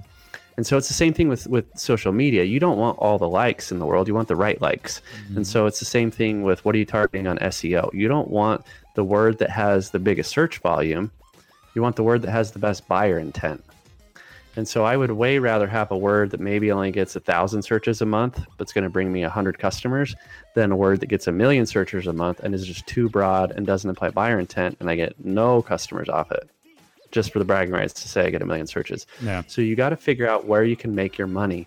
And 0.58 0.66
so 0.66 0.78
it's 0.78 0.88
the 0.88 0.93
same 0.93 1.14
thing 1.14 1.28
with 1.28 1.47
with 1.47 1.66
social 1.78 2.12
media. 2.12 2.43
You 2.43 2.60
don't 2.60 2.78
want 2.78 2.97
all 2.99 3.18
the 3.18 3.28
likes 3.28 3.72
in 3.72 3.80
the 3.80 3.86
world. 3.86 4.08
You 4.08 4.16
want 4.16 4.28
the 4.28 4.36
right 4.36 4.60
likes. 4.62 5.01
And 5.28 5.30
mm-hmm. 5.30 5.43
so 5.43 5.66
it's 5.66 5.80
the 5.80 5.86
same 5.86 6.12
thing 6.12 6.43
with 6.43 6.64
what 6.64 6.76
are 6.76 6.78
you 6.78 6.86
targeting 6.86 7.28
on 7.28 7.38
SEO? 7.39 7.93
You 7.93 8.08
don't 8.08 8.30
want 8.30 8.66
the 8.95 9.03
word 9.03 9.38
that 9.39 9.49
has 9.49 9.89
the 9.89 9.99
biggest 9.99 10.30
search 10.30 10.60
volume. 10.60 11.12
You 11.74 11.82
want 11.82 11.97
the 11.97 12.03
word 12.03 12.22
that 12.22 12.32
has 12.32 12.51
the 12.51 12.60
best 12.60 12.88
buyer 12.88 13.20
intent. 13.20 13.64
And 14.58 14.68
so 14.68 14.86
I 14.86 14.95
would 14.95 15.12
way 15.12 15.39
rather 15.39 15.68
have 15.68 15.91
a 15.91 15.97
word 15.97 16.32
that 16.32 16.39
maybe 16.39 16.72
only 16.72 16.91
gets 16.91 17.16
a 17.16 17.20
thousand 17.20 17.64
searches 17.64 18.01
a 18.01 18.06
month, 18.06 18.36
but 18.58 18.64
it's 18.64 18.72
going 18.72 18.86
to 18.86 18.89
bring 18.89 19.12
me 19.12 19.24
a 19.24 19.30
hundred 19.30 19.60
customers, 19.60 20.16
than 20.53 20.72
a 20.72 20.76
word 20.76 21.01
that 21.01 21.08
gets 21.08 21.28
a 21.28 21.32
million 21.32 21.66
searches 21.66 22.08
a 22.08 22.14
month 22.14 22.39
and 22.39 22.56
is 22.56 22.66
just 22.66 22.88
too 22.88 23.10
broad 23.10 23.51
and 23.51 23.68
doesn't 23.68 23.89
apply 23.89 24.12
buyer 24.12 24.39
intent, 24.39 24.78
and 24.80 24.89
I 24.89 24.95
get 24.95 25.24
no 25.24 25.62
customers 25.62 26.08
off 26.08 26.32
it, 26.32 26.49
just 27.16 27.32
for 27.32 27.39
the 27.39 27.45
bragging 27.45 27.74
rights 27.74 27.93
to 27.93 28.09
say 28.09 28.26
I 28.26 28.30
get 28.30 28.41
a 28.41 28.45
million 28.45 28.68
searches. 28.68 29.07
Yeah. 29.24 29.41
So 29.47 29.61
you 29.61 29.76
got 29.78 29.89
to 29.89 29.95
figure 29.95 30.28
out 30.28 30.45
where 30.45 30.66
you 30.66 30.76
can 30.76 30.93
make 30.93 31.18
your 31.18 31.28
money. 31.28 31.66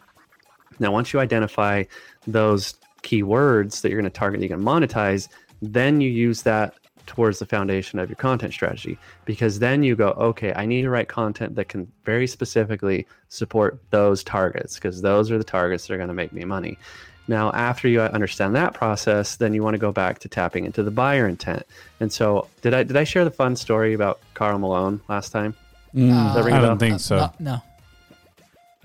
Now, 0.78 0.92
once 0.92 1.14
you 1.14 1.20
identify 1.20 1.84
those 2.26 2.74
keywords 3.02 3.80
that 3.80 3.88
you're 3.88 3.98
going 3.98 4.12
to 4.12 4.18
target, 4.18 4.42
you 4.42 4.48
can 4.48 4.62
monetize, 4.62 5.28
then 5.62 6.02
you 6.02 6.10
use 6.10 6.42
that 6.42 6.74
towards 7.06 7.38
the 7.38 7.46
foundation 7.46 7.98
of 7.98 8.10
your 8.10 8.16
content 8.16 8.52
strategy 8.52 8.98
because 9.24 9.58
then 9.58 9.82
you 9.82 9.96
go, 9.96 10.10
okay, 10.10 10.52
I 10.54 10.66
need 10.66 10.82
to 10.82 10.90
write 10.90 11.08
content 11.08 11.54
that 11.54 11.70
can 11.70 11.90
very 12.04 12.26
specifically 12.26 13.06
support 13.30 13.80
those 13.88 14.22
targets 14.22 14.74
because 14.74 15.00
those 15.00 15.30
are 15.30 15.38
the 15.38 15.44
targets 15.44 15.86
that 15.86 15.94
are 15.94 15.96
going 15.96 16.08
to 16.08 16.14
make 16.14 16.34
me 16.34 16.44
money. 16.44 16.76
Now, 17.28 17.52
after 17.52 17.86
you 17.88 18.00
understand 18.00 18.56
that 18.56 18.72
process, 18.72 19.36
then 19.36 19.52
you 19.52 19.62
want 19.62 19.74
to 19.74 19.78
go 19.78 19.92
back 19.92 20.18
to 20.20 20.28
tapping 20.28 20.64
into 20.64 20.82
the 20.82 20.90
buyer 20.90 21.28
intent. 21.28 21.64
And 22.00 22.10
so, 22.10 22.48
did 22.62 22.72
I 22.72 22.82
did 22.82 22.96
I 22.96 23.04
share 23.04 23.24
the 23.24 23.30
fun 23.30 23.54
story 23.54 23.92
about 23.92 24.18
Karl 24.34 24.58
Malone 24.58 25.00
last 25.08 25.30
time? 25.30 25.54
Mm, 25.94 26.34
that 26.34 26.44
ring 26.44 26.54
a 26.54 26.58
I 26.58 26.60
don't 26.62 26.78
think 26.78 27.00
so. 27.00 27.16
No, 27.16 27.32
no. 27.38 27.62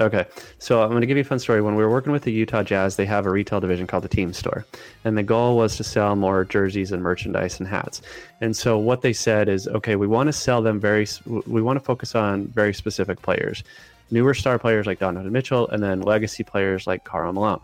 Okay, 0.01 0.25
so 0.57 0.81
I'm 0.81 0.89
going 0.89 1.01
to 1.01 1.07
give 1.07 1.17
you 1.17 1.21
a 1.21 1.25
fun 1.25 1.37
story. 1.37 1.61
When 1.61 1.75
we 1.75 1.83
were 1.83 1.89
working 1.89 2.11
with 2.11 2.23
the 2.23 2.31
Utah 2.31 2.63
Jazz, 2.63 2.95
they 2.95 3.05
have 3.05 3.27
a 3.27 3.29
retail 3.29 3.59
division 3.59 3.85
called 3.85 4.03
the 4.03 4.09
Team 4.09 4.33
Store, 4.33 4.65
and 5.05 5.15
the 5.17 5.23
goal 5.23 5.55
was 5.55 5.77
to 5.77 5.83
sell 5.83 6.15
more 6.15 6.43
jerseys 6.45 6.91
and 6.91 7.01
merchandise 7.01 7.59
and 7.59 7.69
hats. 7.69 8.01
And 8.41 8.57
so 8.57 8.77
what 8.77 9.03
they 9.03 9.13
said 9.13 9.47
is, 9.47 9.67
okay, 9.67 9.95
we 9.95 10.07
want 10.07 10.27
to 10.27 10.33
sell 10.33 10.63
them 10.63 10.79
very, 10.79 11.07
we 11.25 11.61
want 11.61 11.77
to 11.77 11.85
focus 11.85 12.15
on 12.15 12.47
very 12.47 12.73
specific 12.73 13.21
players, 13.21 13.63
newer 14.09 14.33
star 14.33 14.57
players 14.57 14.87
like 14.87 14.97
Donovan 14.97 15.31
Mitchell, 15.31 15.69
and 15.69 15.83
then 15.83 16.01
legacy 16.01 16.43
players 16.43 16.87
like 16.87 17.03
Karl 17.03 17.31
Malone. 17.31 17.61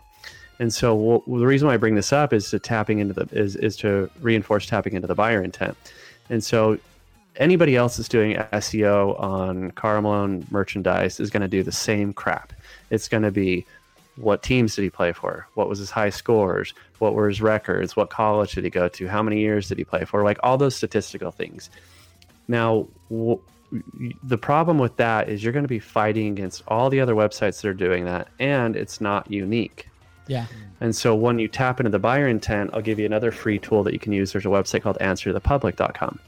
And 0.60 0.72
so 0.72 0.94
well, 0.94 1.38
the 1.40 1.46
reason 1.46 1.66
why 1.66 1.74
I 1.74 1.78
bring 1.78 1.94
this 1.94 2.12
up 2.12 2.32
is 2.34 2.50
to 2.50 2.58
tapping 2.58 2.98
into 2.98 3.14
the 3.14 3.26
is 3.32 3.56
is 3.56 3.76
to 3.78 4.10
reinforce 4.20 4.66
tapping 4.66 4.92
into 4.92 5.08
the 5.08 5.14
buyer 5.14 5.42
intent. 5.42 5.76
And 6.28 6.44
so 6.44 6.78
anybody 7.36 7.76
else 7.76 7.96
that's 7.96 8.10
doing 8.10 8.36
SEO 8.36 9.18
on 9.18 9.70
Karl 9.72 10.02
Malone 10.02 10.46
merchandise 10.50 11.18
is 11.18 11.30
going 11.30 11.40
to 11.40 11.48
do 11.48 11.62
the 11.62 11.72
same 11.72 12.12
crap. 12.12 12.52
It's 12.90 13.08
going 13.08 13.22
to 13.22 13.30
be 13.30 13.64
what 14.16 14.42
teams 14.42 14.76
did 14.76 14.82
he 14.82 14.90
play 14.90 15.12
for? 15.12 15.46
What 15.54 15.68
was 15.68 15.78
his 15.78 15.90
high 15.90 16.10
scores? 16.10 16.74
What 16.98 17.14
were 17.14 17.28
his 17.28 17.40
records? 17.40 17.96
What 17.96 18.10
college 18.10 18.52
did 18.52 18.64
he 18.64 18.70
go 18.70 18.86
to? 18.88 19.08
How 19.08 19.22
many 19.22 19.40
years 19.40 19.68
did 19.68 19.78
he 19.78 19.84
play 19.84 20.04
for? 20.04 20.22
Like 20.22 20.38
all 20.42 20.58
those 20.58 20.76
statistical 20.76 21.30
things. 21.30 21.70
Now, 22.48 22.86
w- 23.08 23.40
the 24.22 24.36
problem 24.36 24.78
with 24.78 24.96
that 24.96 25.30
is 25.30 25.42
you're 25.42 25.54
going 25.54 25.64
to 25.64 25.68
be 25.68 25.78
fighting 25.78 26.32
against 26.32 26.62
all 26.68 26.90
the 26.90 27.00
other 27.00 27.14
websites 27.14 27.62
that 27.62 27.68
are 27.68 27.74
doing 27.74 28.04
that, 28.04 28.28
and 28.38 28.76
it's 28.76 29.00
not 29.00 29.30
unique. 29.30 29.89
Yeah. 30.26 30.46
And 30.80 30.94
so 30.94 31.14
when 31.14 31.38
you 31.38 31.48
tap 31.48 31.80
into 31.80 31.90
the 31.90 31.98
buyer 31.98 32.28
intent, 32.28 32.70
I'll 32.72 32.82
give 32.82 32.98
you 32.98 33.06
another 33.06 33.30
free 33.32 33.58
tool 33.58 33.82
that 33.84 33.92
you 33.92 33.98
can 33.98 34.12
use. 34.12 34.32
There's 34.32 34.46
a 34.46 34.48
website 34.48 34.82
called 34.82 34.98
answerthepublic.com. 35.00 36.18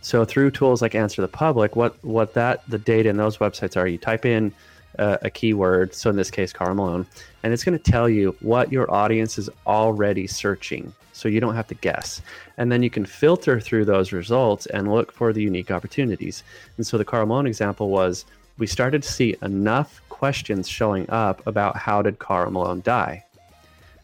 So 0.00 0.24
through 0.24 0.52
tools 0.52 0.80
like 0.80 0.94
Answer 0.94 1.22
the 1.22 1.28
Public, 1.28 1.76
what 1.76 2.02
what 2.04 2.34
that 2.34 2.62
the 2.68 2.78
data 2.78 3.08
in 3.08 3.16
those 3.16 3.38
websites 3.38 3.76
are, 3.76 3.86
you 3.86 3.98
type 3.98 4.24
in 4.24 4.52
uh, 4.98 5.18
a 5.22 5.30
keyword, 5.30 5.94
so 5.94 6.10
in 6.10 6.16
this 6.16 6.30
case, 6.30 6.52
Karl 6.52 6.74
Malone, 6.74 7.06
and 7.42 7.52
it's 7.52 7.64
going 7.64 7.78
to 7.78 7.90
tell 7.90 8.08
you 8.08 8.36
what 8.40 8.72
your 8.72 8.90
audience 8.90 9.38
is 9.38 9.50
already 9.66 10.26
searching. 10.26 10.92
So 11.12 11.28
you 11.28 11.40
don't 11.40 11.56
have 11.56 11.66
to 11.68 11.74
guess. 11.74 12.22
And 12.58 12.70
then 12.70 12.82
you 12.82 12.90
can 12.90 13.04
filter 13.04 13.58
through 13.60 13.86
those 13.86 14.12
results 14.12 14.66
and 14.66 14.90
look 14.90 15.10
for 15.10 15.32
the 15.32 15.42
unique 15.42 15.70
opportunities. 15.70 16.44
And 16.76 16.86
so 16.86 16.96
the 16.96 17.04
Karl 17.04 17.26
Malone 17.26 17.48
example 17.48 17.90
was 17.90 18.24
we 18.58 18.66
started 18.66 19.02
to 19.02 19.08
see 19.08 19.36
enough 19.42 20.02
questions 20.08 20.68
showing 20.68 21.08
up 21.10 21.46
about 21.46 21.76
how 21.76 22.02
did 22.02 22.18
Karl 22.18 22.50
Malone 22.50 22.80
die? 22.80 23.24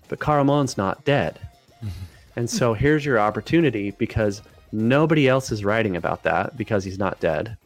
But 0.09 0.21
Karl 0.21 0.45
Malone's 0.45 0.77
not 0.77 1.05
dead. 1.05 1.39
And 2.37 2.51
so 2.51 2.75
here's 2.75 3.05
your 3.05 3.21
opportunity 3.21 3.93
because 3.93 4.43
nobody 4.73 5.29
else 5.29 5.53
is 5.53 5.65
writing 5.65 5.97
about 5.97 6.25
that 6.25 6.57
because 6.57 6.83
he's 6.83 6.99
not 6.99 7.21
dead. 7.21 7.57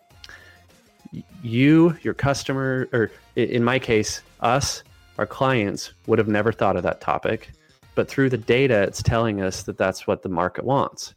You, 1.43 1.97
your 2.03 2.13
customer, 2.13 2.87
or 2.93 3.11
in 3.35 3.65
my 3.65 3.79
case, 3.79 4.21
us, 4.41 4.83
our 5.17 5.27
clients 5.27 5.95
would 6.07 6.19
have 6.19 6.29
never 6.29 6.53
thought 6.53 6.77
of 6.77 6.83
that 6.83 7.01
topic. 7.01 7.51
But 7.95 8.09
through 8.09 8.29
the 8.29 8.37
data, 8.37 8.83
it's 8.83 9.03
telling 9.03 9.41
us 9.41 9.63
that 9.63 9.79
that's 9.79 10.07
what 10.07 10.23
the 10.23 10.29
market 10.29 10.65
wants. 10.65 11.15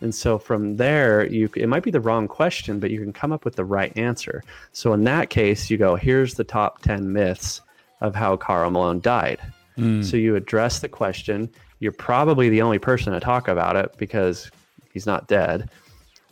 And 0.00 0.14
so 0.14 0.38
from 0.38 0.76
there, 0.76 1.26
you 1.26 1.50
it 1.56 1.68
might 1.68 1.82
be 1.82 1.90
the 1.90 2.00
wrong 2.00 2.28
question, 2.28 2.78
but 2.78 2.90
you 2.90 3.00
can 3.00 3.12
come 3.12 3.32
up 3.32 3.44
with 3.44 3.56
the 3.56 3.64
right 3.64 3.96
answer. 3.96 4.42
So 4.72 4.92
in 4.92 5.04
that 5.04 5.30
case, 5.30 5.70
you 5.70 5.76
go, 5.76 5.96
here's 5.96 6.34
the 6.34 6.44
top 6.44 6.82
10 6.82 7.12
myths 7.12 7.60
of 8.00 8.14
how 8.14 8.36
Karl 8.36 8.70
Malone 8.70 9.00
died. 9.00 9.40
Hmm. 9.76 10.02
So 10.02 10.16
you 10.16 10.36
address 10.36 10.80
the 10.80 10.88
question. 10.88 11.50
You're 11.80 11.92
probably 11.92 12.48
the 12.48 12.62
only 12.62 12.78
person 12.78 13.12
to 13.12 13.20
talk 13.20 13.48
about 13.48 13.76
it 13.76 13.96
because 13.96 14.50
he's 14.92 15.06
not 15.06 15.28
dead. 15.28 15.70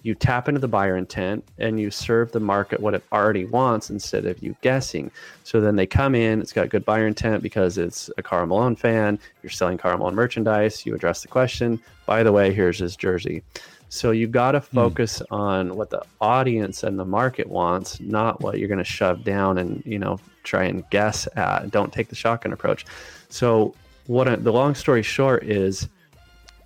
You 0.07 0.15
tap 0.15 0.47
into 0.49 0.61
the 0.61 0.69
buyer 0.69 0.97
intent 0.97 1.45
and 1.59 1.81
you 1.81 1.91
serve 1.91 2.31
the 2.31 2.39
market 2.39 2.79
what 2.79 2.95
it 2.95 3.03
already 3.11 3.45
wants 3.45 3.91
instead 3.91 4.25
of 4.25 4.41
you 4.41 4.55
guessing. 4.61 5.11
So 5.43 5.61
then 5.61 5.75
they 5.75 5.85
come 5.85 6.15
in, 6.15 6.41
it's 6.41 6.53
got 6.53 6.69
good 6.69 6.85
buyer 6.85 7.09
intent 7.09 7.43
because 7.43 7.77
it's 7.77 8.09
a 8.17 8.23
Karl 8.23 8.47
Malone 8.47 8.77
fan. 8.77 9.19
You're 9.43 9.51
selling 9.51 9.79
Karl 9.79 9.99
Malone 9.99 10.15
merchandise. 10.15 10.87
You 10.87 10.95
address 10.95 11.23
the 11.23 11.29
question. 11.29 11.83
By 12.07 12.23
the 12.23 12.31
way, 12.31 12.53
here's 12.53 12.79
his 12.79 12.95
jersey. 12.95 13.43
So 13.89 14.13
you 14.13 14.29
got 14.29 14.53
to 14.53 14.61
hmm. 14.61 14.77
focus 14.77 15.23
on 15.33 15.75
what 15.75 15.91
the 15.91 16.03
audience 16.21 16.85
and 16.85 17.01
the 17.01 17.05
market 17.05 17.49
wants, 17.49 17.99
not 17.99 18.41
what 18.41 18.61
you're 18.61 18.69
going 18.69 18.79
to 18.79 18.85
shove 18.85 19.25
down 19.25 19.59
and 19.59 19.83
you 19.85 19.99
know 19.99 20.21
try 20.45 20.67
and 20.67 20.89
guess 20.91 21.27
at. 21.35 21.73
Don't 21.73 21.93
take 21.93 22.11
the 22.11 22.15
shotgun 22.15 22.53
approach. 22.53 22.87
So 23.29 23.75
what 24.07 24.29
I, 24.29 24.37
the 24.37 24.53
long 24.53 24.77
story 24.77 25.03
short 25.03 25.43
is 25.43 25.89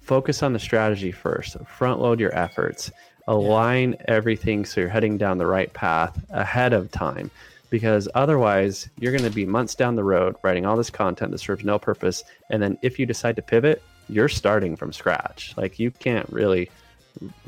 focus 0.02 0.42
on 0.42 0.52
the 0.52 0.58
strategy 0.58 1.12
first 1.12 1.56
front 1.66 2.00
load 2.00 2.20
your 2.20 2.34
efforts 2.36 2.90
align 3.30 3.96
everything 4.08 4.64
so 4.64 4.80
you're 4.80 4.90
heading 4.90 5.16
down 5.16 5.38
the 5.38 5.46
right 5.46 5.72
path 5.72 6.20
ahead 6.30 6.72
of 6.72 6.90
time 6.90 7.30
because 7.70 8.08
otherwise 8.16 8.88
you're 8.98 9.12
going 9.12 9.22
to 9.22 9.30
be 9.30 9.46
months 9.46 9.76
down 9.76 9.94
the 9.94 10.02
road 10.02 10.34
writing 10.42 10.66
all 10.66 10.76
this 10.76 10.90
content 10.90 11.30
that 11.30 11.38
serves 11.38 11.64
no 11.64 11.78
purpose 11.78 12.24
and 12.50 12.60
then 12.60 12.76
if 12.82 12.98
you 12.98 13.06
decide 13.06 13.36
to 13.36 13.42
pivot 13.42 13.80
you're 14.08 14.28
starting 14.28 14.74
from 14.74 14.92
scratch 14.92 15.54
like 15.56 15.78
you 15.78 15.92
can't 15.92 16.28
really 16.32 16.68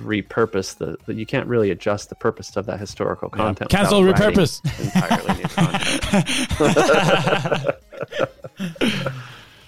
repurpose 0.00 0.76
the 0.78 0.96
you 1.12 1.26
can't 1.26 1.48
really 1.48 1.72
adjust 1.72 2.08
the 2.08 2.14
purpose 2.14 2.56
of 2.56 2.64
that 2.66 2.78
historical 2.78 3.28
content 3.28 3.72
without 3.72 3.90
Cancel 3.90 4.02
repurpose. 4.02 4.60
entirely 4.84 5.34
new 5.42 5.48
content 8.68 9.06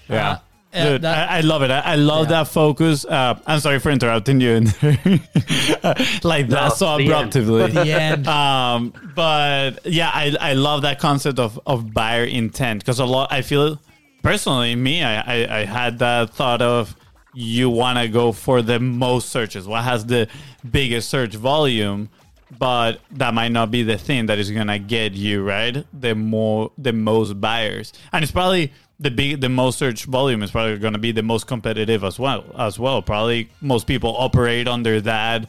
Yeah. 0.08 0.38
Yeah, 0.75 0.89
Dude, 0.91 1.03
that- 1.03 1.31
I, 1.31 1.39
I 1.39 1.41
love 1.43 1.62
it. 1.62 1.70
I, 1.70 1.79
I 1.81 1.95
love 1.97 2.27
Yeah. 2.27 2.43
that 2.43 2.49
focus. 2.49 3.05
Uh, 3.05 3.39
I'm 3.47 3.61
sorry 3.61 3.79
for 3.79 3.91
interrupting 3.91 4.41
you. 4.41 4.51
in 4.51 4.64
like 6.22 6.49
that 6.49 6.72
so 6.77 6.97
the 6.97 7.05
end. 7.05 7.37
abruptly. 7.37 7.70
The 7.70 7.93
end. 7.93 8.27
um, 8.43 8.93
but 9.14 9.87
yeah, 9.87 10.11
I, 10.12 10.35
I 10.41 10.53
love 10.55 10.83
that 10.83 10.99
concept 10.99 11.39
of, 11.39 11.59
of 11.66 11.93
buyer 11.93 12.25
intent 12.25 12.81
because 12.81 12.99
a 12.99 13.05
lot. 13.05 13.33
I 13.33 13.43
feel 13.43 13.81
personally, 14.22 14.75
me, 14.75 15.03
I, 15.03 15.20
I, 15.45 15.61
I 15.61 15.64
had 15.64 15.99
that 16.01 16.31
thought 16.31 16.62
of 16.62 16.97
you 17.35 17.68
want 17.70 17.99
to 17.99 18.09
go 18.09 18.33
for 18.33 18.62
the 18.62 18.79
most 18.81 19.29
searches. 19.31 19.66
What 19.66 19.85
has 19.85 20.07
the 20.07 20.29
biggest 20.68 21.09
search 21.09 21.35
volume? 21.35 22.09
But 22.57 23.01
that 23.12 23.35
might 23.35 23.49
not 23.51 23.72
be 23.72 23.83
the 23.83 23.99
thing 23.99 24.27
that 24.27 24.39
is 24.39 24.51
gonna 24.51 24.79
get 24.79 25.14
you 25.14 25.43
right. 25.43 25.85
The 25.93 26.14
more, 26.14 26.70
the 26.79 26.93
most 26.93 27.41
buyers, 27.41 27.93
and 28.12 28.22
it's 28.22 28.31
probably 28.31 28.72
the 29.01 29.11
big, 29.11 29.40
the 29.40 29.49
most 29.49 29.78
search 29.78 30.05
volume 30.05 30.42
is 30.42 30.51
probably 30.51 30.78
gonna 30.78 30.99
be 30.99 31.12
the 31.12 31.22
most 31.22 31.47
competitive 31.47 32.05
as 32.05 32.18
well. 32.18 32.45
As 32.59 32.78
well, 32.78 33.03
probably 33.03 33.49
most 33.61 33.86
people 33.86 34.14
operate 34.16 34.68
under 34.68 35.01
that 35.01 35.49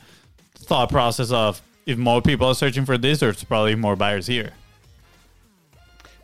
thought 0.56 0.90
process 0.90 1.32
of 1.32 1.62
if 1.86 1.98
more 1.98 2.22
people 2.22 2.48
are 2.48 2.56
searching 2.56 2.86
for 2.86 2.98
this, 2.98 3.20
there's 3.20 3.44
probably 3.44 3.76
more 3.76 3.96
buyers 3.96 4.28
here. 4.28 4.54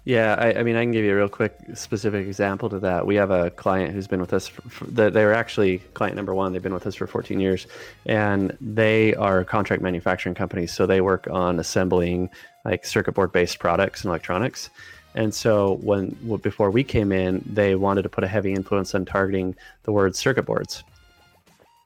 Yeah, 0.03 0.33
I, 0.33 0.59
I 0.59 0.63
mean, 0.63 0.75
I 0.75 0.81
can 0.81 0.91
give 0.91 1.05
you 1.05 1.11
a 1.11 1.15
real 1.15 1.29
quick 1.29 1.55
specific 1.75 2.25
example 2.25 2.69
to 2.69 2.79
that. 2.79 3.05
We 3.05 3.15
have 3.15 3.29
a 3.29 3.51
client 3.51 3.93
who's 3.93 4.07
been 4.07 4.19
with 4.19 4.33
us. 4.33 4.47
For, 4.47 4.63
for, 4.63 4.85
they 4.85 5.11
they 5.11 5.25
were 5.25 5.33
actually 5.33 5.77
client 5.93 6.15
number 6.15 6.33
one. 6.33 6.53
They've 6.53 6.61
been 6.61 6.73
with 6.73 6.87
us 6.87 6.95
for 6.95 7.05
14 7.05 7.39
years, 7.39 7.67
and 8.07 8.57
they 8.59 9.13
are 9.13 9.43
contract 9.43 9.83
manufacturing 9.83 10.33
companies. 10.33 10.73
So 10.73 10.87
they 10.87 11.01
work 11.01 11.27
on 11.29 11.59
assembling 11.59 12.31
like 12.65 12.83
circuit 12.83 13.13
board 13.13 13.31
based 13.31 13.59
products 13.59 14.01
and 14.01 14.09
electronics. 14.09 14.71
And 15.13 15.33
so 15.33 15.75
when 15.81 16.09
before 16.41 16.71
we 16.71 16.83
came 16.83 17.11
in, 17.11 17.43
they 17.45 17.75
wanted 17.75 18.03
to 18.03 18.09
put 18.09 18.23
a 18.23 18.27
heavy 18.27 18.53
influence 18.53 18.95
on 18.95 19.05
targeting 19.05 19.55
the 19.83 19.91
word 19.91 20.15
circuit 20.15 20.43
boards. 20.43 20.83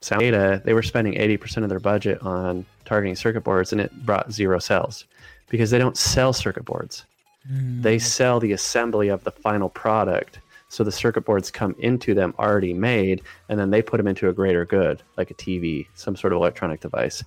Sound 0.02 0.22
data, 0.22 0.62
they 0.64 0.74
were 0.74 0.84
spending 0.84 1.16
80% 1.16 1.64
of 1.64 1.70
their 1.70 1.80
budget 1.80 2.22
on 2.22 2.66
targeting 2.86 3.16
circuit 3.16 3.42
boards, 3.42 3.72
and 3.72 3.82
it 3.82 4.06
brought 4.06 4.32
zero 4.32 4.60
sales 4.60 5.06
because 5.50 5.72
they 5.72 5.80
don't 5.80 5.98
sell 5.98 6.34
circuit 6.34 6.66
boards. 6.66 7.06
They 7.48 7.98
hmm. 7.98 8.04
sell 8.04 8.40
the 8.40 8.54
assembly 8.54 9.10
of 9.10 9.24
the 9.24 9.32
final 9.32 9.70
product. 9.70 10.40
So 10.70 10.84
the 10.84 10.92
circuit 10.92 11.26
boards 11.26 11.52
come 11.52 11.76
into 11.80 12.14
them 12.14 12.34
already 12.40 12.74
made 12.74 13.22
and 13.50 13.60
then 13.60 13.70
they 13.70 13.82
put 13.82 13.98
them 13.98 14.08
into 14.08 14.30
a 14.30 14.34
greater 14.34 14.66
good 14.66 15.02
like 15.16 15.30
a 15.30 15.36
tv 15.36 15.86
some 15.94 16.16
sort 16.16 16.34
of 16.34 16.38
electronic 16.38 16.82
device. 16.82 17.24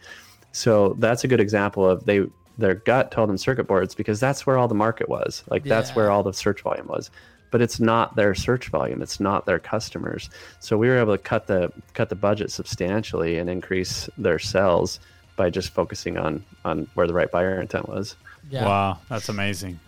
So 0.52 0.96
that's 0.98 1.24
a 1.24 1.28
good 1.28 1.40
example 1.40 1.88
of 1.88 2.04
they 2.04 2.26
their 2.58 2.74
gut 2.74 3.10
told 3.10 3.28
them 3.28 3.38
circuit 3.38 3.64
boards 3.64 3.94
because 3.94 4.20
that's 4.20 4.46
where 4.46 4.58
all 4.58 4.68
the 4.68 4.74
market 4.74 5.08
was 5.08 5.44
like 5.48 5.64
that's 5.64 5.94
where 5.94 6.10
all 6.10 6.22
the 6.22 6.32
search 6.32 6.60
volume 6.62 6.86
was 6.88 7.10
but 7.50 7.62
it's 7.62 7.80
not 7.80 8.14
their 8.16 8.34
search 8.34 8.68
volume 8.68 9.00
it's 9.00 9.20
not 9.20 9.46
their 9.46 9.58
customers 9.58 10.28
so 10.60 10.76
we 10.76 10.88
were 10.88 10.98
able 10.98 11.16
to 11.16 11.22
cut 11.22 11.46
the 11.46 11.72
cut 11.94 12.08
the 12.08 12.14
budget 12.16 12.50
substantially 12.50 13.38
and 13.38 13.48
increase 13.48 14.10
their 14.18 14.38
sales 14.38 15.00
by 15.36 15.48
just 15.48 15.70
focusing 15.70 16.18
on 16.18 16.44
on 16.64 16.86
where 16.94 17.06
the 17.06 17.14
right 17.14 17.30
buyer 17.30 17.60
intent 17.60 17.88
was 17.88 18.16
Yeah. 18.50 18.64
Wow, 18.64 18.98
that's 19.08 19.28
amazing. 19.28 19.78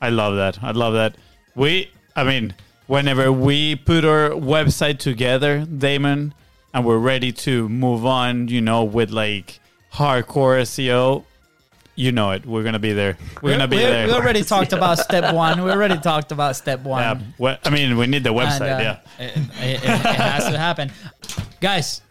I 0.00 0.10
love 0.10 0.36
that. 0.36 0.62
I 0.62 0.72
love 0.72 0.94
that. 0.94 1.16
We, 1.54 1.90
I 2.14 2.24
mean, 2.24 2.54
whenever 2.86 3.32
we 3.32 3.76
put 3.76 4.04
our 4.04 4.30
website 4.30 4.98
together, 4.98 5.64
Damon, 5.64 6.34
and 6.72 6.84
we're 6.84 6.98
ready 6.98 7.32
to 7.32 7.68
move 7.68 8.04
on, 8.04 8.48
you 8.48 8.60
know, 8.60 8.84
with 8.84 9.10
like 9.10 9.60
hardcore 9.92 10.60
SEO, 10.62 11.24
you 11.96 12.12
know 12.12 12.32
it. 12.32 12.44
We're 12.46 12.62
gonna 12.64 12.78
be 12.78 12.92
there. 12.92 13.16
We're 13.42 13.52
gonna 13.52 13.68
be 13.68 13.76
we, 13.76 13.82
there. 13.82 14.06
we 14.06 14.12
already 14.12 14.42
talked 14.42 14.72
about 14.72 14.98
step 14.98 15.34
one. 15.34 15.62
We 15.62 15.70
already 15.70 15.98
talked 15.98 16.32
about 16.32 16.56
step 16.56 16.80
one. 16.80 17.00
yeah. 17.02 17.20
Well, 17.38 17.58
I 17.64 17.70
mean, 17.70 17.96
we 17.96 18.06
need 18.06 18.24
the 18.24 18.30
And, 18.34 18.38
website. 18.38 18.78
uh, 18.78 18.82
yeah. 19.18 19.24
It, 19.24 19.36
it- 19.36 19.84
it 19.84 20.02
has 20.16 20.44
to 20.46 20.58
happen. 20.58 20.90
Guys, 21.60 22.02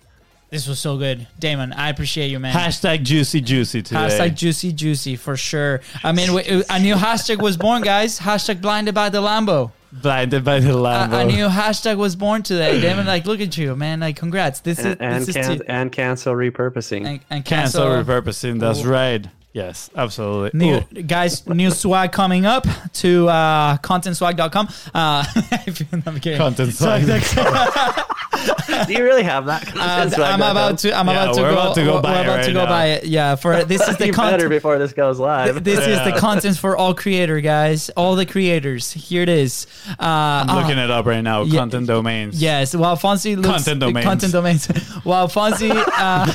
this 0.50 0.68
was 0.68 0.80
so 0.80 0.98
good. 0.98 1.28
Damon, 1.40 1.74
I 1.74 1.90
appreciate 1.90 2.28
you, 2.30 2.40
man. 2.40 2.54
Hashtag 2.56 3.04
juicy 3.04 3.42
juicy 3.42 3.82
today. 3.82 4.00
Hashtag 4.02 4.36
juicy 4.36 4.72
juicy 4.72 5.16
for 5.16 5.36
sure. 5.36 5.82
I 6.04 6.12
mean, 6.12 6.30
a 6.30 6.80
new 6.80 6.96
hashtag 6.96 7.42
was 7.42 7.58
born, 7.58 7.82
guys. 7.82 8.20
Hashtag 8.20 8.62
blinded 8.62 8.94
by 8.96 9.10
the 9.10 9.20
Lambo. 9.22 9.72
Blinded 9.92 10.44
by 10.44 10.60
the 10.60 10.70
Lambo. 10.74 11.22
a 11.22 11.26
new 11.26 11.48
hashtag 11.48 11.98
was 11.98 12.16
born 12.16 12.42
today. 12.44 12.80
Damon, 12.82 13.06
like, 13.06 13.26
look 13.26 13.42
at 13.42 13.56
you, 13.58 13.76
man. 13.76 14.00
Like, 14.00 14.16
congrats. 14.16 14.60
This 14.62 14.80
and, 14.80 14.88
is 14.90 14.98
and, 15.00 15.24
this 15.26 15.36
can, 15.36 15.52
is 15.52 15.60
to, 15.60 15.72
and 15.72 15.92
cancel 15.92 16.34
repurposing 16.34 17.06
and, 17.06 17.20
and 17.30 17.46
Cancel 17.46 17.84
cancel. 17.84 18.04
repurposing. 18.14 18.60
That's 18.60 18.84
right. 18.84 19.28
Yes, 19.54 19.92
absolutely. 19.96 20.60
New, 20.60 20.76
Ooh. 20.78 21.04
guys, 21.04 21.48
new 21.48 21.70
swag 21.70 22.12
coming 22.12 22.48
up 22.48 22.66
to 22.94 23.30
uh, 23.30 23.78
contentswag.com. 23.78 24.68
Uh, 24.94 25.26
if 25.68 25.80
you're 25.80 26.02
kidding. 26.20 26.38
Content 26.38 26.74
swag. 26.74 27.06
Do 28.88 28.94
you 28.94 29.04
really 29.04 29.24
have 29.24 29.46
that? 29.46 29.76
Uh, 29.76 30.10
I'm 30.24 30.42
about 30.42 30.78
to. 30.80 30.94
I'm 30.98 31.08
Yeah, 31.08 31.24
about 31.24 31.36
to 31.36 31.42
go. 31.42 31.52
about 31.52 31.76
to 31.76 31.84
go 31.84 31.96
we're 31.96 32.02
buy 32.02 32.20
it 32.20 32.24
about 32.26 32.36
right 32.38 32.46
to 32.46 32.54
go 32.54 32.64
now. 32.64 32.70
buy 32.70 32.86
it. 32.88 33.06
Yeah, 33.06 33.36
for 33.36 33.64
this 33.66 33.88
is 33.88 33.98
the 33.98 34.08
you 34.08 34.14
content. 34.14 34.50
before 34.50 34.78
this 34.80 34.94
goes 34.94 35.20
live. 35.20 35.64
This 35.64 35.80
is 35.80 36.04
the 36.04 36.20
content 36.20 36.58
for 36.58 36.76
all 36.76 36.94
creator 36.94 37.40
guys, 37.42 37.90
all 37.92 38.16
the 38.16 38.26
creators. 38.26 38.92
Here 38.92 39.22
it 39.24 39.30
is. 39.30 39.68
Uh, 39.92 39.96
I'm 40.00 40.56
looking 40.64 40.78
it 40.78 40.90
up 40.92 41.06
right 41.06 41.22
now. 41.22 41.44
Yeah. 41.44 41.60
Content 41.60 41.88
domains. 41.88 42.42
Yes, 42.42 42.76
while 42.76 42.98
Fonzie 42.98 43.36
looks 43.36 43.48
Content 43.48 43.80
domains. 43.80 44.06
content 44.06 44.34
domains. 44.34 44.66
while 45.04 45.28
Fonzie 45.28 45.72
uh, 45.72 46.26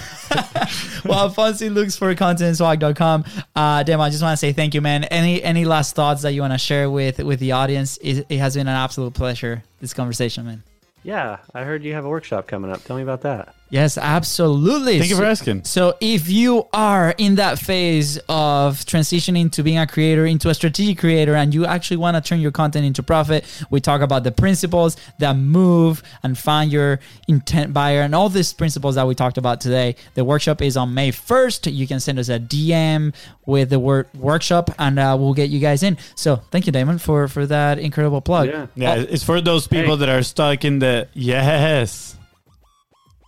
while 1.05 1.31
Fonzie 1.31 1.73
looks 1.73 1.97
for 1.97 2.15
contentswag.com. 2.15 3.25
Uh 3.57 3.83
Dem, 3.83 4.01
I 4.01 4.11
just 4.11 4.23
want 4.23 4.33
to 4.33 4.37
say 4.37 4.53
thank 4.53 4.75
you, 4.75 4.81
man. 4.81 5.05
Any 5.05 5.43
any 5.43 5.65
last 5.65 5.95
thoughts 5.95 6.23
that 6.23 6.33
you 6.33 6.41
want 6.43 6.53
to 6.55 6.59
share 6.59 6.91
with 6.91 7.19
with 7.19 7.41
the 7.41 7.53
audience? 7.53 7.99
It, 7.99 8.27
it 8.29 8.39
has 8.39 8.55
been 8.55 8.69
an 8.69 8.77
absolute 8.77 9.15
pleasure 9.15 9.63
this 9.81 9.95
conversation, 9.95 10.45
man. 10.47 10.63
Yeah, 11.09 11.39
I 11.55 11.65
heard 11.65 11.85
you 11.85 11.95
have 11.95 12.05
a 12.05 12.09
workshop 12.11 12.47
coming 12.47 12.71
up. 12.71 12.85
Tell 12.85 12.95
me 12.95 13.03
about 13.03 13.23
that. 13.23 13.55
Yes, 13.71 13.99
absolutely. 13.99 14.99
Thank 14.99 15.11
you 15.11 15.17
for 15.17 15.25
asking. 15.27 15.65
So, 15.65 15.95
if 16.01 16.29
you 16.31 16.67
are 16.73 17.15
in 17.19 17.35
that 17.35 17.59
phase 17.59 18.17
of 18.29 18.77
transitioning 18.87 19.53
to 19.53 19.63
being 19.63 19.79
a 19.79 19.87
creator 19.87 20.25
into 20.25 20.49
a 20.49 20.55
strategic 20.55 20.99
creator 20.99 21.35
and 21.35 21.53
you 21.55 21.67
actually 21.67 21.99
want 21.99 22.17
to 22.17 22.27
turn 22.27 22.41
your 22.41 22.51
content 22.51 22.87
into 22.87 23.03
profit, 23.03 23.45
we 23.69 23.81
talk 23.81 24.01
about 24.01 24.25
the 24.25 24.33
principles 24.33 24.97
that 25.19 25.35
move 25.37 26.03
and 26.23 26.39
find 26.39 26.73
your 26.73 26.99
intent 27.29 27.75
buyer 27.75 28.01
and 28.01 28.15
all 28.15 28.29
these 28.31 28.55
principles 28.55 28.95
that 28.95 29.07
we 29.07 29.15
talked 29.15 29.37
about 29.37 29.61
today. 29.61 29.97
The 30.15 30.25
workshop 30.25 30.63
is 30.63 30.77
on 30.77 30.95
May 30.95 31.13
1st. 31.13 31.73
You 31.75 31.87
can 31.87 32.01
send 32.01 32.19
us 32.19 32.31
a 32.31 32.39
DM 32.41 33.15
with 33.45 33.69
the 33.71 33.79
word 33.79 34.09
workshop 34.15 34.71
and 34.79 34.99
uh, 34.99 35.17
we'll 35.19 35.35
get 35.35 35.51
you 35.51 35.61
guys 35.61 35.83
in. 35.83 35.99
So, 36.15 36.37
thank 36.51 36.65
you, 36.67 36.73
Damon, 36.73 36.99
for, 36.99 37.29
for 37.29 37.45
that 37.47 37.79
incredible 37.79 38.21
plug. 38.23 38.49
Yeah. 38.49 38.67
Yeah, 38.75 38.95
Oh, 38.95 39.07
it's 39.11 39.25
for 39.25 39.41
those 39.41 39.69
people 39.69 39.97
Hey. 39.97 40.07
that 40.07 40.09
are 40.09 40.23
stuck 40.23 40.65
in 40.65 40.79
the 40.79 41.09
yes. 41.15 42.15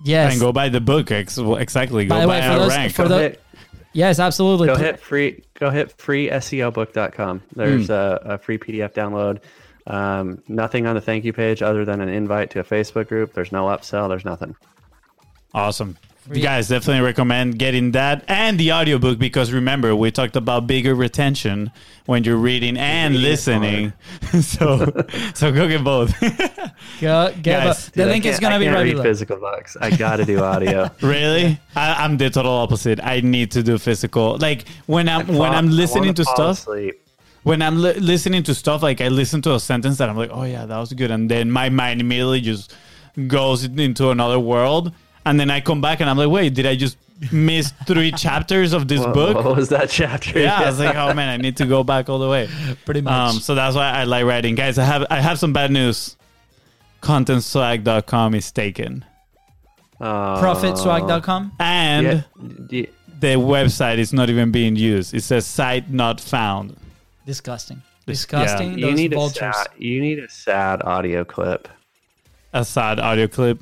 Yes. 0.05 0.33
And 0.33 0.41
go 0.41 0.53
buy 0.53 0.69
the 0.69 0.81
book. 0.81 1.11
Ex- 1.11 1.39
exactly. 1.39 2.07
Go 2.07 2.15
By 2.15 2.27
buy 2.27 2.41
way, 2.41 2.47
for 2.47 2.53
a 2.53 2.59
those- 2.61 2.69
rank. 2.71 2.93
for 2.95 3.09
the- 3.09 3.37
yes, 3.93 4.19
absolutely. 4.19 4.67
go 4.69 4.77
hit 4.77 5.01
free. 5.01 5.43
Go 5.55 5.71
hit 5.71 5.93
free 5.93 6.29
SEObook.com. 6.31 7.43
There's 7.55 7.87
Hmm. 7.87 7.93
a, 7.93 8.19
a 8.25 8.39
free 8.39 8.59
PDF 8.59 8.93
download. 8.95 9.39
Um, 9.87 10.43
nothing 10.49 10.87
on 10.87 10.95
the 10.95 11.01
thank 11.01 11.25
you 11.25 11.33
page 11.33 11.63
other 11.63 11.85
than 11.85 12.01
an 12.01 12.09
invite 12.09 12.51
to 12.51 12.61
a 12.61 12.65
Facebook 12.65 13.09
group. 13.09 13.33
There's 13.35 13.51
no 13.53 13.65
upsell. 13.67 14.09
There's 14.09 14.25
nothing. 14.25 14.55
Awesome. 15.55 15.97
Free- 16.27 16.37
You 16.39 16.43
guys 16.43 16.69
definitely 16.69 17.03
recommend 17.03 17.59
getting 17.59 17.93
that 17.93 18.25
and 18.29 18.59
the 18.61 18.73
audiobook 18.73 19.19
because 19.19 19.53
remember, 19.53 19.97
we 19.97 20.11
talked 20.11 20.37
about 20.37 20.67
bigger 20.67 20.95
retention 20.95 21.71
when 22.07 22.25
you're 22.25 22.37
reading 22.37 22.77
and 22.77 23.15
Reading 23.15 23.31
listening. 23.31 23.93
so 24.43 24.93
so 25.35 25.51
go 25.53 25.67
get 25.69 25.83
both. 25.83 26.13
Go, 27.01 27.33
get 27.43 27.65
Guys, 27.65 27.87
the 27.87 27.93
Dude, 28.03 28.09
I 28.09 28.11
link 28.11 28.27
is 28.27 28.39
going 28.39 28.51
to 28.51 28.57
I 28.57 28.59
be 28.59 28.65
can't 28.67 28.77
right 28.77 28.83
read 28.83 28.93
below. 28.93 29.03
physical 29.05 29.37
books. 29.39 29.77
I 29.81 29.91
got 29.97 30.17
to 30.17 30.25
do 30.25 30.41
audio. 30.43 30.91
really? 31.03 31.59
I, 31.75 32.05
I'm 32.05 32.17
the 32.19 32.29
total 32.31 32.53
opposite. 32.53 33.01
I 33.03 33.21
need 33.21 33.51
to 33.53 33.63
do 33.63 33.79
physical. 33.79 34.37
Like 34.39 34.67
when 34.87 35.09
I'm 35.09 35.27
when 35.29 35.53
I'm 35.53 35.71
listening 35.71 36.15
wanna 36.15 36.25
stuff, 36.25 36.59
asleep. 36.61 37.01
when 37.45 37.63
I'm 37.63 37.81
li- 37.81 37.95
listening 37.95 38.43
to 38.45 38.55
stuff, 38.55 38.83
like 38.83 39.01
I 39.01 39.09
listen 39.09 39.41
to 39.43 39.55
a 39.55 39.61
sentence 39.61 39.99
that 39.99 40.09
I'm 40.11 40.17
like, 40.17 40.31
oh 40.33 40.45
yeah, 40.45 40.67
that 40.67 40.79
was 40.79 40.93
good, 40.93 41.11
and 41.11 41.31
then 41.31 41.51
my 41.51 41.71
mind 41.71 42.01
immediately 42.01 42.41
just 42.43 42.75
goes 43.27 43.65
into 43.65 44.11
another 44.11 44.39
world, 44.39 44.93
and 45.25 45.39
then 45.39 45.51
I 45.51 45.61
come 45.61 45.81
back 45.81 46.01
and 46.01 46.09
I'm 46.11 46.17
like, 46.19 46.29
wait, 46.31 46.55
did 46.55 46.67
I 46.67 46.77
just 46.77 46.97
miss 47.33 47.73
three 47.87 48.11
chapters 48.27 48.73
of 48.73 48.89
this 48.89 49.01
What, 49.01 49.15
book? 49.15 49.45
what 49.45 49.57
was 49.57 49.69
that 49.71 49.91
chapter? 49.91 50.39
yeah, 50.41 50.61
I 50.61 50.67
was 50.67 50.79
like, 50.81 50.97
oh 50.97 51.13
man, 51.15 51.29
I 51.29 51.37
need 51.37 51.57
to 51.59 51.67
go 51.67 51.85
back 51.85 52.09
all 52.09 52.19
the 52.19 52.29
way. 52.29 52.49
Pretty 52.85 53.01
much. 53.03 53.13
Um, 53.13 53.41
so 53.41 53.55
that's 53.55 53.77
why 53.77 53.91
I 53.91 54.05
like 54.05 54.25
writing, 54.25 54.55
guys. 54.55 54.79
I 54.79 54.85
have 54.85 55.07
I 55.11 55.21
have 55.21 55.39
some 55.39 55.53
bad 55.53 55.71
news. 55.71 56.17
ContentSwag.com 57.03 58.35
is 58.35 58.51
taken, 58.53 59.05
Oh. 60.03 60.39
Profitswag.com. 60.41 61.53
and 61.59 62.07
Yeah, 62.07 62.23
d- 62.69 62.89
the 63.21 63.35
website 63.37 63.99
is 63.99 64.13
not 64.15 64.31
even 64.31 64.51
being 64.51 64.77
used. 64.77 65.13
It 65.15 65.23
says 65.23 65.47
site 65.47 65.91
not 65.91 66.21
found. 66.21 66.77
Disgusting. 67.27 67.83
This- 68.07 68.19
Disgusting. 68.19 68.79
you 68.79 68.87
Those 68.87 68.95
need 68.97 69.13
a 69.13 69.17
vultures. 69.17 69.39
sad, 69.57 69.67
you 69.79 70.01
need 70.01 70.19
a 70.19 70.29
sad 70.31 70.83
audio 70.85 71.25
clip. 71.25 71.69
A 72.53 72.65
sad 72.65 72.99
audio 72.99 73.29
clip. 73.29 73.61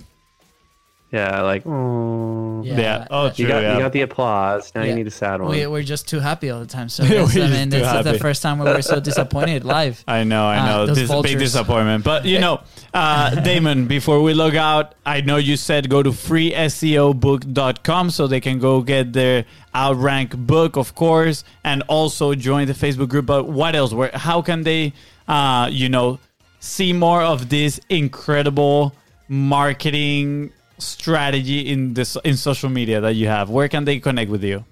Yeah, 1.11 1.41
like 1.43 1.63
oh. 1.67 2.63
Yeah. 2.63 2.79
Yeah. 2.81 3.07
Oh, 3.11 3.27
uh, 3.27 3.31
true. 3.33 3.45
You 3.45 3.49
got 3.51 3.63
yeah. 3.63 3.75
you 3.75 3.79
got 3.81 3.93
the 3.93 4.03
applause. 4.03 4.73
Now 4.75 4.83
Yeah. 4.83 4.89
you 4.91 4.95
need 4.97 5.07
a 5.07 5.11
sad 5.11 5.41
one. 5.41 5.51
We, 5.51 5.67
we're 5.67 5.83
just 5.83 6.07
too 6.07 6.21
happy 6.21 6.51
all 6.51 6.61
the 6.61 6.67
time. 6.67 6.91
So 6.91 7.03
I 7.05 7.09
mean, 7.09 7.71
too 7.71 7.79
this 7.79 7.95
is 7.95 8.05
the 8.05 8.19
first 8.21 8.43
time 8.43 8.59
we 8.59 8.67
were 8.67 8.83
so 8.83 9.01
disappointed 9.11 9.65
live. 9.65 10.05
I 10.07 10.25
know, 10.25 10.45
I 10.47 10.59
Ah, 10.59 10.67
know. 10.67 10.87
those 10.87 10.97
this 10.97 11.05
is 11.05 11.11
a 11.11 11.23
big 11.23 11.39
disappointment. 11.39 12.05
But 12.05 12.27
you 12.27 12.39
know, 12.41 12.61
uh, 12.93 13.35
Damon, 13.43 13.87
before 13.87 14.21
we 14.23 14.35
log 14.35 14.55
out, 14.55 14.95
I 15.07 15.23
know 15.23 15.37
you 15.37 15.57
said 15.57 15.89
go 15.89 16.03
to 16.03 16.11
freeseobook.com 16.11 18.11
so 18.11 18.27
they 18.27 18.41
can 18.41 18.59
go 18.59 18.83
get 18.83 19.13
their 19.15 19.47
outrank 19.75 20.37
book, 20.37 20.77
of 20.77 20.95
course, 20.95 21.43
and 21.65 21.83
also 21.89 22.35
join 22.35 22.67
the 22.67 22.75
Facebook 22.75 23.09
group. 23.09 23.25
But 23.27 23.49
what 23.49 23.75
else? 23.75 23.95
Where 23.95 24.11
how 24.13 24.43
can 24.43 24.63
they 24.63 24.93
uh, 25.27 25.69
you 25.71 25.89
know, 25.89 26.19
see 26.61 26.93
more 26.93 27.23
of 27.23 27.49
this 27.49 27.81
incredible 27.89 28.95
marketing 29.29 30.53
strategy 30.79 31.61
in 31.69 31.95
this 31.95 32.17
in 32.25 32.37
social 32.37 32.71
media 32.71 33.01
that 33.01 33.15
you 33.15 33.29
have? 33.29 33.51
Where 33.51 33.69
can 33.69 33.85
they 33.85 33.99
connect 33.99 34.31
with 34.31 34.45
you? 34.45 34.65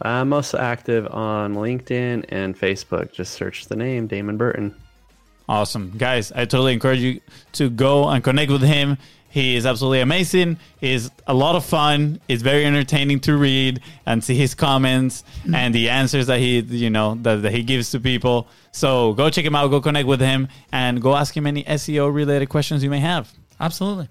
I'm 0.00 0.28
most 0.28 0.54
active 0.54 1.08
on 1.12 1.54
LinkedIn 1.54 2.26
and 2.28 2.56
Facebook. 2.56 3.12
Just 3.12 3.34
search 3.34 3.66
the 3.66 3.76
name 3.76 4.06
Damon 4.06 4.36
Burton. 4.36 4.74
Awesome. 5.48 5.92
Guys, 5.96 6.30
I 6.32 6.44
totally 6.44 6.74
encourage 6.74 7.00
you 7.00 7.20
to 7.52 7.70
go 7.70 8.08
and 8.08 8.22
connect 8.22 8.52
with 8.52 8.62
him. 8.62 8.98
He 9.30 9.56
is 9.56 9.66
absolutely 9.66 10.00
amazing. 10.00 10.58
He's 10.80 11.10
a 11.26 11.34
lot 11.34 11.54
of 11.54 11.64
fun. 11.64 12.20
It's 12.28 12.42
very 12.42 12.64
entertaining 12.64 13.20
to 13.20 13.36
read 13.36 13.80
and 14.06 14.22
see 14.22 14.34
his 14.34 14.54
comments 14.54 15.22
mm-hmm. 15.40 15.54
and 15.54 15.74
the 15.74 15.90
answers 15.90 16.26
that 16.28 16.38
he, 16.38 16.60
you 16.60 16.90
know, 16.90 17.16
that, 17.22 17.42
that 17.42 17.52
he 17.52 17.62
gives 17.62 17.90
to 17.90 18.00
people. 18.00 18.48
So 18.72 19.12
go 19.14 19.28
check 19.30 19.44
him 19.44 19.54
out, 19.54 19.68
go 19.68 19.80
connect 19.80 20.06
with 20.06 20.20
him, 20.20 20.48
and 20.72 21.02
go 21.02 21.14
ask 21.14 21.36
him 21.36 21.46
any 21.46 21.64
SEO 21.64 22.12
related 22.12 22.48
questions 22.48 22.82
you 22.82 22.90
may 22.90 23.00
have. 23.00 23.32
Absolutely. 23.60 24.08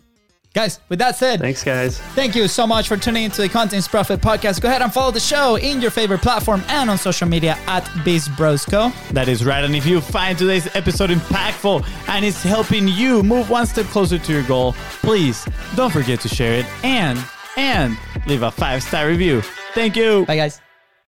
Guys, 0.54 0.80
with 0.90 0.98
that 0.98 1.16
said, 1.16 1.40
Thanks, 1.40 1.64
guys. 1.64 2.00
thank 2.16 2.34
you 2.36 2.48
so 2.48 2.66
much 2.66 2.88
for 2.88 2.98
tuning 2.98 3.26
into 3.26 3.42
the 3.42 3.50
Contents 3.50 3.88
Profit 3.88 4.22
Podcast. 4.22 4.60
Go 4.60 4.68
ahead 4.70 4.82
and 4.82 4.92
follow 4.92 5.12
the 5.12 5.20
show 5.20 5.56
in 5.56 5.82
your 5.82 5.92
favorite 5.92 6.22
platform 6.22 6.64
and 6.70 6.90
on 6.90 6.98
social 6.98 7.28
media 7.28 7.58
at 7.68 7.84
BizBrosco. 8.04 8.92
That 9.12 9.28
is 9.28 9.46
right. 9.46 9.64
And 9.64 9.76
if 9.76 9.86
you 9.86 10.02
find 10.02 10.36
today's 10.36 10.74
episode 10.76 11.12
impactful 11.12 11.88
and 12.10 12.26
it's 12.26 12.42
helping 12.42 12.88
you 12.88 13.22
move 13.22 13.52
one 13.52 13.68
step 13.68 13.86
closer 13.88 14.18
to 14.18 14.34
your 14.34 14.44
goal, 14.44 14.74
please 15.04 15.48
don't 15.76 15.92
forget 15.92 16.22
to 16.22 16.28
share 16.28 16.54
it 16.56 16.66
and 16.84 17.20
and 17.56 17.96
leave 18.26 18.42
a 18.42 18.50
five 18.50 18.82
star 18.82 19.08
review. 19.08 19.42
Thank 19.74 19.96
you. 19.96 20.26
Bye, 20.26 20.38
guys. 20.38 20.60